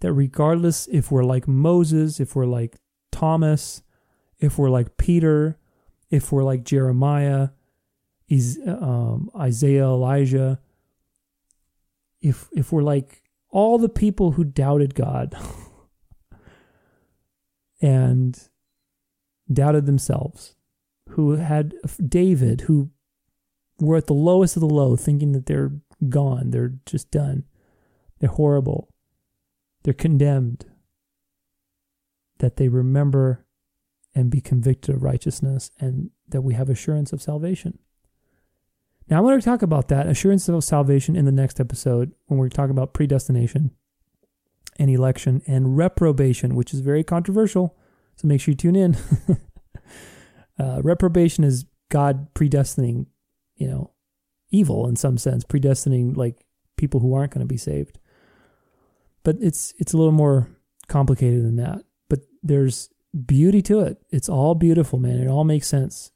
that 0.00 0.12
regardless 0.12 0.88
if 0.88 1.10
we're 1.10 1.24
like 1.24 1.48
Moses, 1.48 2.20
if 2.20 2.36
we're 2.36 2.46
like 2.46 2.76
Thomas, 3.10 3.82
if 4.38 4.58
we're 4.58 4.70
like 4.70 4.96
Peter, 4.96 5.58
if 6.10 6.30
we're 6.30 6.42
like 6.42 6.64
Jeremiah, 6.64 7.50
um, 8.66 9.30
Isaiah, 9.36 9.84
Elijah, 9.84 10.58
if 12.20 12.48
if 12.52 12.72
we're 12.72 12.82
like 12.82 13.22
all 13.50 13.78
the 13.78 13.88
people 13.88 14.32
who 14.32 14.44
doubted 14.44 14.94
God 14.94 15.36
and 17.82 18.38
doubted 19.52 19.86
themselves, 19.86 20.56
who 21.10 21.32
had 21.32 21.74
David, 22.08 22.62
who 22.62 22.90
were 23.78 23.96
at 23.96 24.06
the 24.06 24.14
lowest 24.14 24.56
of 24.56 24.60
the 24.60 24.66
low, 24.66 24.96
thinking 24.96 25.32
that 25.32 25.46
they're 25.46 25.72
gone, 26.08 26.50
they're 26.50 26.74
just 26.86 27.10
done, 27.10 27.44
they're 28.18 28.30
horrible, 28.30 28.88
they're 29.82 29.94
condemned, 29.94 30.66
that 32.38 32.56
they 32.56 32.68
remember 32.68 33.46
and 34.14 34.30
be 34.30 34.40
convicted 34.40 34.94
of 34.94 35.02
righteousness 35.02 35.70
and 35.78 36.10
that 36.28 36.42
we 36.42 36.54
have 36.54 36.68
assurance 36.68 37.12
of 37.12 37.22
salvation. 37.22 37.78
Now, 39.08 39.18
I'm 39.18 39.24
going 39.24 39.38
to 39.38 39.44
talk 39.44 39.62
about 39.62 39.88
that 39.88 40.06
assurance 40.06 40.48
of 40.48 40.62
salvation 40.64 41.16
in 41.16 41.24
the 41.24 41.32
next 41.32 41.60
episode 41.60 42.12
when 42.26 42.38
we 42.38 42.48
talk 42.48 42.70
about 42.70 42.94
predestination 42.94 43.72
and 44.78 44.90
election 44.90 45.42
and 45.46 45.76
reprobation, 45.76 46.54
which 46.54 46.72
is 46.72 46.80
very 46.80 47.04
controversial. 47.04 47.76
So 48.16 48.28
make 48.28 48.40
sure 48.40 48.52
you 48.52 48.56
tune 48.56 48.76
in. 48.76 48.96
uh, 50.58 50.80
reprobation 50.82 51.44
is 51.44 51.66
God 51.88 52.32
predestining, 52.34 53.06
you 53.56 53.68
know, 53.68 53.92
evil 54.52 54.86
in 54.86 54.94
some 54.94 55.18
sense, 55.18 55.44
predestining 55.44 56.16
like 56.16 56.44
people 56.76 57.00
who 57.00 57.14
aren't 57.14 57.32
going 57.32 57.46
to 57.46 57.52
be 57.52 57.56
saved. 57.56 57.98
But 59.24 59.36
it's 59.40 59.74
it's 59.78 59.92
a 59.92 59.96
little 59.96 60.12
more 60.12 60.48
complicated 60.88 61.44
than 61.44 61.56
that. 61.56 61.82
But 62.08 62.20
there's 62.42 62.90
beauty 63.26 63.62
to 63.62 63.80
it. 63.80 63.98
It's 64.10 64.28
all 64.28 64.54
beautiful, 64.54 64.98
man. 64.98 65.20
It 65.20 65.28
all 65.28 65.44
makes 65.44 65.66
sense 65.66 66.12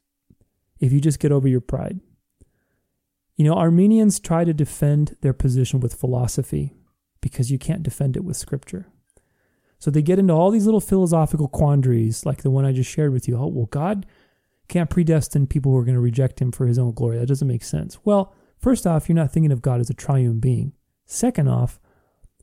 if 0.79 0.93
you 0.93 1.01
just 1.01 1.19
get 1.19 1.31
over 1.31 1.47
your 1.47 1.61
pride. 1.61 1.99
You 3.35 3.45
know, 3.45 3.53
Arminians 3.53 4.19
try 4.19 4.43
to 4.43 4.53
defend 4.53 5.15
their 5.21 5.33
position 5.33 5.79
with 5.79 5.93
philosophy 5.93 6.73
because 7.21 7.51
you 7.51 7.59
can't 7.59 7.83
defend 7.83 8.15
it 8.15 8.23
with 8.23 8.35
scripture. 8.35 8.87
So 9.79 9.91
they 9.91 10.01
get 10.01 10.17
into 10.17 10.33
all 10.33 10.49
these 10.49 10.65
little 10.65 10.81
philosophical 10.81 11.47
quandaries, 11.47 12.25
like 12.25 12.41
the 12.41 12.49
one 12.49 12.65
I 12.65 12.71
just 12.71 12.89
shared 12.89 13.13
with 13.13 13.27
you. 13.27 13.37
Oh, 13.37 13.47
well, 13.47 13.67
God 13.67 14.07
can't 14.67 14.89
predestine 14.89 15.47
people 15.47 15.71
who 15.71 15.77
are 15.77 15.85
going 15.85 15.95
to 15.95 16.01
reject 16.01 16.41
him 16.41 16.51
for 16.51 16.67
his 16.67 16.77
own 16.77 16.91
glory. 16.91 17.17
That 17.17 17.27
doesn't 17.27 17.47
make 17.47 17.63
sense. 17.63 17.99
Well, 18.03 18.33
first 18.57 18.85
off, 18.85 19.07
you're 19.07 19.15
not 19.15 19.31
thinking 19.31 19.51
of 19.51 19.61
God 19.61 19.79
as 19.79 19.89
a 19.89 19.93
triune 19.93 20.39
being. 20.39 20.73
Second 21.05 21.47
off, 21.47 21.79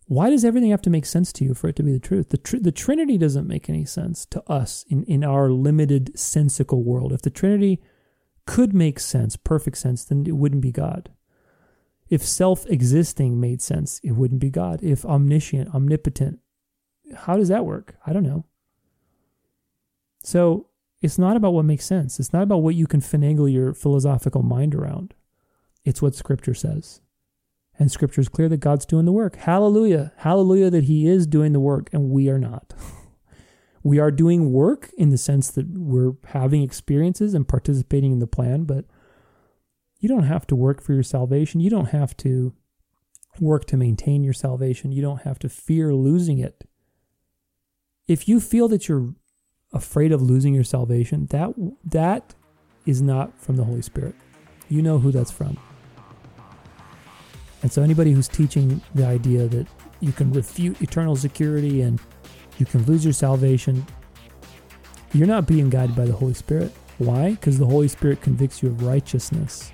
why 0.07 0.31
does 0.31 0.45
everything 0.45 0.71
have 0.71 0.83
to 0.83 0.91
make 0.91 1.07
sense 1.07 1.33
to 1.35 1.45
you 1.45 1.55
for 1.55 1.69
it 1.69 1.77
to 1.77 1.83
be 1.83 1.93
the 1.93 1.99
truth? 1.99 2.29
The, 2.31 2.39
tr- 2.39 2.59
the 2.59 2.73
Trinity 2.73 3.17
doesn't 3.17 3.47
make 3.47 3.69
any 3.69 3.85
sense 3.85 4.27
to 4.27 4.43
us 4.51 4.85
in, 4.89 5.03
in 5.05 5.25
our 5.25 5.51
limited 5.51 6.19
sensical 6.19 6.83
world. 6.83 7.13
If 7.13 7.23
the 7.23 7.31
Trinity 7.31 7.83
could 8.47 8.75
make 8.75 9.01
sense, 9.01 9.37
perfect 9.37 9.79
sense, 9.79 10.05
then 10.05 10.25
it 10.27 10.37
wouldn't 10.37 10.61
be 10.61 10.73
God. 10.73 11.11
If 12.11 12.23
self 12.23 12.67
existing 12.67 13.41
made 13.41 13.63
sense, 13.63 13.99
it 14.05 14.13
wouldn't 14.13 14.41
be 14.41 14.51
God. 14.51 14.81
If 14.83 15.07
omniscient, 15.07 15.75
omnipotent, 15.75 16.39
how 17.17 17.37
does 17.37 17.49
that 17.49 17.65
work? 17.65 17.97
I 18.07 18.13
don't 18.13 18.23
know. 18.23 18.45
So 20.23 20.69
it's 21.05 21.19
not 21.19 21.37
about 21.37 21.53
what 21.53 21.67
makes 21.67 21.85
sense. 21.85 22.19
It's 22.19 22.33
not 22.33 22.43
about 22.43 22.63
what 22.63 22.75
you 22.75 22.87
can 22.87 23.01
finagle 23.01 23.53
your 23.53 23.75
philosophical 23.75 24.43
mind 24.43 24.75
around. 24.75 25.13
It's 25.85 26.01
what 26.01 26.15
Scripture 26.15 26.55
says. 26.55 27.03
And 27.79 27.91
scripture 27.93 28.21
is 28.21 28.29
clear 28.29 28.49
that 28.49 28.59
God's 28.59 28.87
doing 28.87 29.05
the 29.05 29.13
work. 29.13 29.37
Hallelujah. 29.37 30.13
Hallelujah 30.19 30.71
that 30.71 30.85
He 30.85 31.07
is 31.07 31.27
doing 31.27 31.53
the 31.53 31.61
work 31.61 31.91
and 31.93 32.09
we 32.09 32.31
are 32.31 32.39
not. 32.39 32.73
we 33.83 33.99
are 33.99 34.11
doing 34.11 34.53
work 34.53 34.91
in 34.97 35.11
the 35.11 35.19
sense 35.19 35.51
that 35.51 35.67
we're 35.77 36.13
having 36.29 36.63
experiences 36.63 37.35
and 37.35 37.49
participating 37.49 38.13
in 38.13 38.21
the 38.21 38.27
plan, 38.27 38.65
but 38.65 38.85
you 39.99 40.09
don't 40.09 40.23
have 40.23 40.47
to 40.47 40.57
work 40.57 40.83
for 40.83 40.95
your 40.95 41.03
salvation. 41.03 41.61
You 41.61 41.69
don't 41.69 41.91
have 41.91 42.17
to 42.19 42.55
work 43.41 43.67
to 43.67 43.77
maintain 43.77 44.23
your 44.23 44.33
salvation. 44.33 44.93
You 44.93 45.03
don't 45.03 45.23
have 45.23 45.41
to 45.41 45.49
fear 45.49 45.93
losing 45.93 46.39
it. 46.39 46.69
If 48.07 48.29
you 48.29 48.39
feel 48.39 48.69
that 48.69 48.89
you're 48.89 49.15
afraid 49.75 50.13
of 50.13 50.23
losing 50.23 50.55
your 50.55 50.65
salvation, 50.65 51.27
that 51.27 51.53
that 51.85 52.35
is 52.87 53.03
not 53.03 53.39
from 53.39 53.57
the 53.57 53.65
Holy 53.65 53.83
Spirit. 53.83 54.15
You 54.69 54.81
know 54.81 54.99
who 54.99 55.11
that's 55.11 55.31
from. 55.31 55.59
And 57.63 57.73
so, 57.73 57.83
anybody 57.83 58.13
who's 58.13 58.29
teaching 58.29 58.81
the 58.95 59.07
idea 59.07 59.47
that 59.49 59.67
you 60.01 60.13
can 60.13 60.33
refute 60.33 60.81
eternal 60.81 61.17
security 61.17 61.83
and 61.83 62.01
you 62.59 62.67
can 62.67 62.85
lose 62.85 63.05
your 63.05 63.15
salvation, 63.15 63.85
you're 65.13 65.27
not 65.27 65.47
being 65.47 65.71
guided 65.71 65.97
by 65.97 66.05
the 66.05 66.13
Holy 66.13 66.35
Spirit. 66.35 66.73
Why? 66.99 67.31
Because 67.31 67.59
the 67.59 67.67
Holy 67.67 67.89
Spirit 67.89 68.21
convicts 68.21 68.63
you 68.63 68.69
of 68.69 68.83
righteousness. 68.83 69.73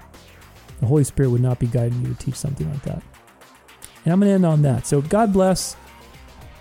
The 0.80 0.86
Holy 0.86 1.04
Spirit 1.04 1.30
would 1.30 1.42
not 1.42 1.58
be 1.58 1.66
guiding 1.66 2.00
you 2.02 2.14
to 2.14 2.18
teach 2.18 2.36
something 2.36 2.70
like 2.70 2.82
that. 2.82 3.02
And 4.04 4.12
I'm 4.12 4.20
going 4.20 4.30
to 4.30 4.34
end 4.34 4.46
on 4.46 4.62
that. 4.62 4.86
So, 4.86 5.02
God 5.02 5.32
bless. 5.32 5.76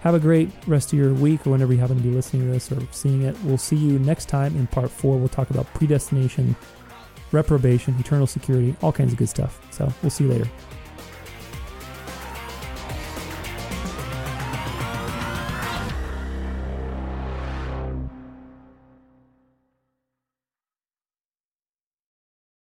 Have 0.01 0.15
a 0.15 0.19
great 0.19 0.49
rest 0.65 0.93
of 0.93 0.99
your 0.99 1.13
week 1.13 1.45
or 1.45 1.51
whenever 1.51 1.73
you 1.73 1.79
happen 1.79 1.97
to 1.97 2.03
be 2.03 2.11
listening 2.11 2.45
to 2.45 2.51
this 2.53 2.71
or 2.71 2.81
seeing 2.91 3.23
it. 3.23 3.35
We'll 3.43 3.57
see 3.57 3.75
you 3.75 3.99
next 3.99 4.29
time 4.29 4.55
in 4.55 4.67
part 4.67 4.89
four. 4.89 5.17
We'll 5.17 5.27
talk 5.27 5.49
about 5.49 5.71
predestination, 5.73 6.55
reprobation, 7.31 7.95
eternal 7.99 8.27
security, 8.27 8.75
all 8.81 8.93
kinds 8.93 9.11
of 9.11 9.19
good 9.19 9.29
stuff. 9.29 9.59
So, 9.71 9.91
we'll 10.01 10.09
see 10.09 10.23
you 10.23 10.31
later. 10.31 10.49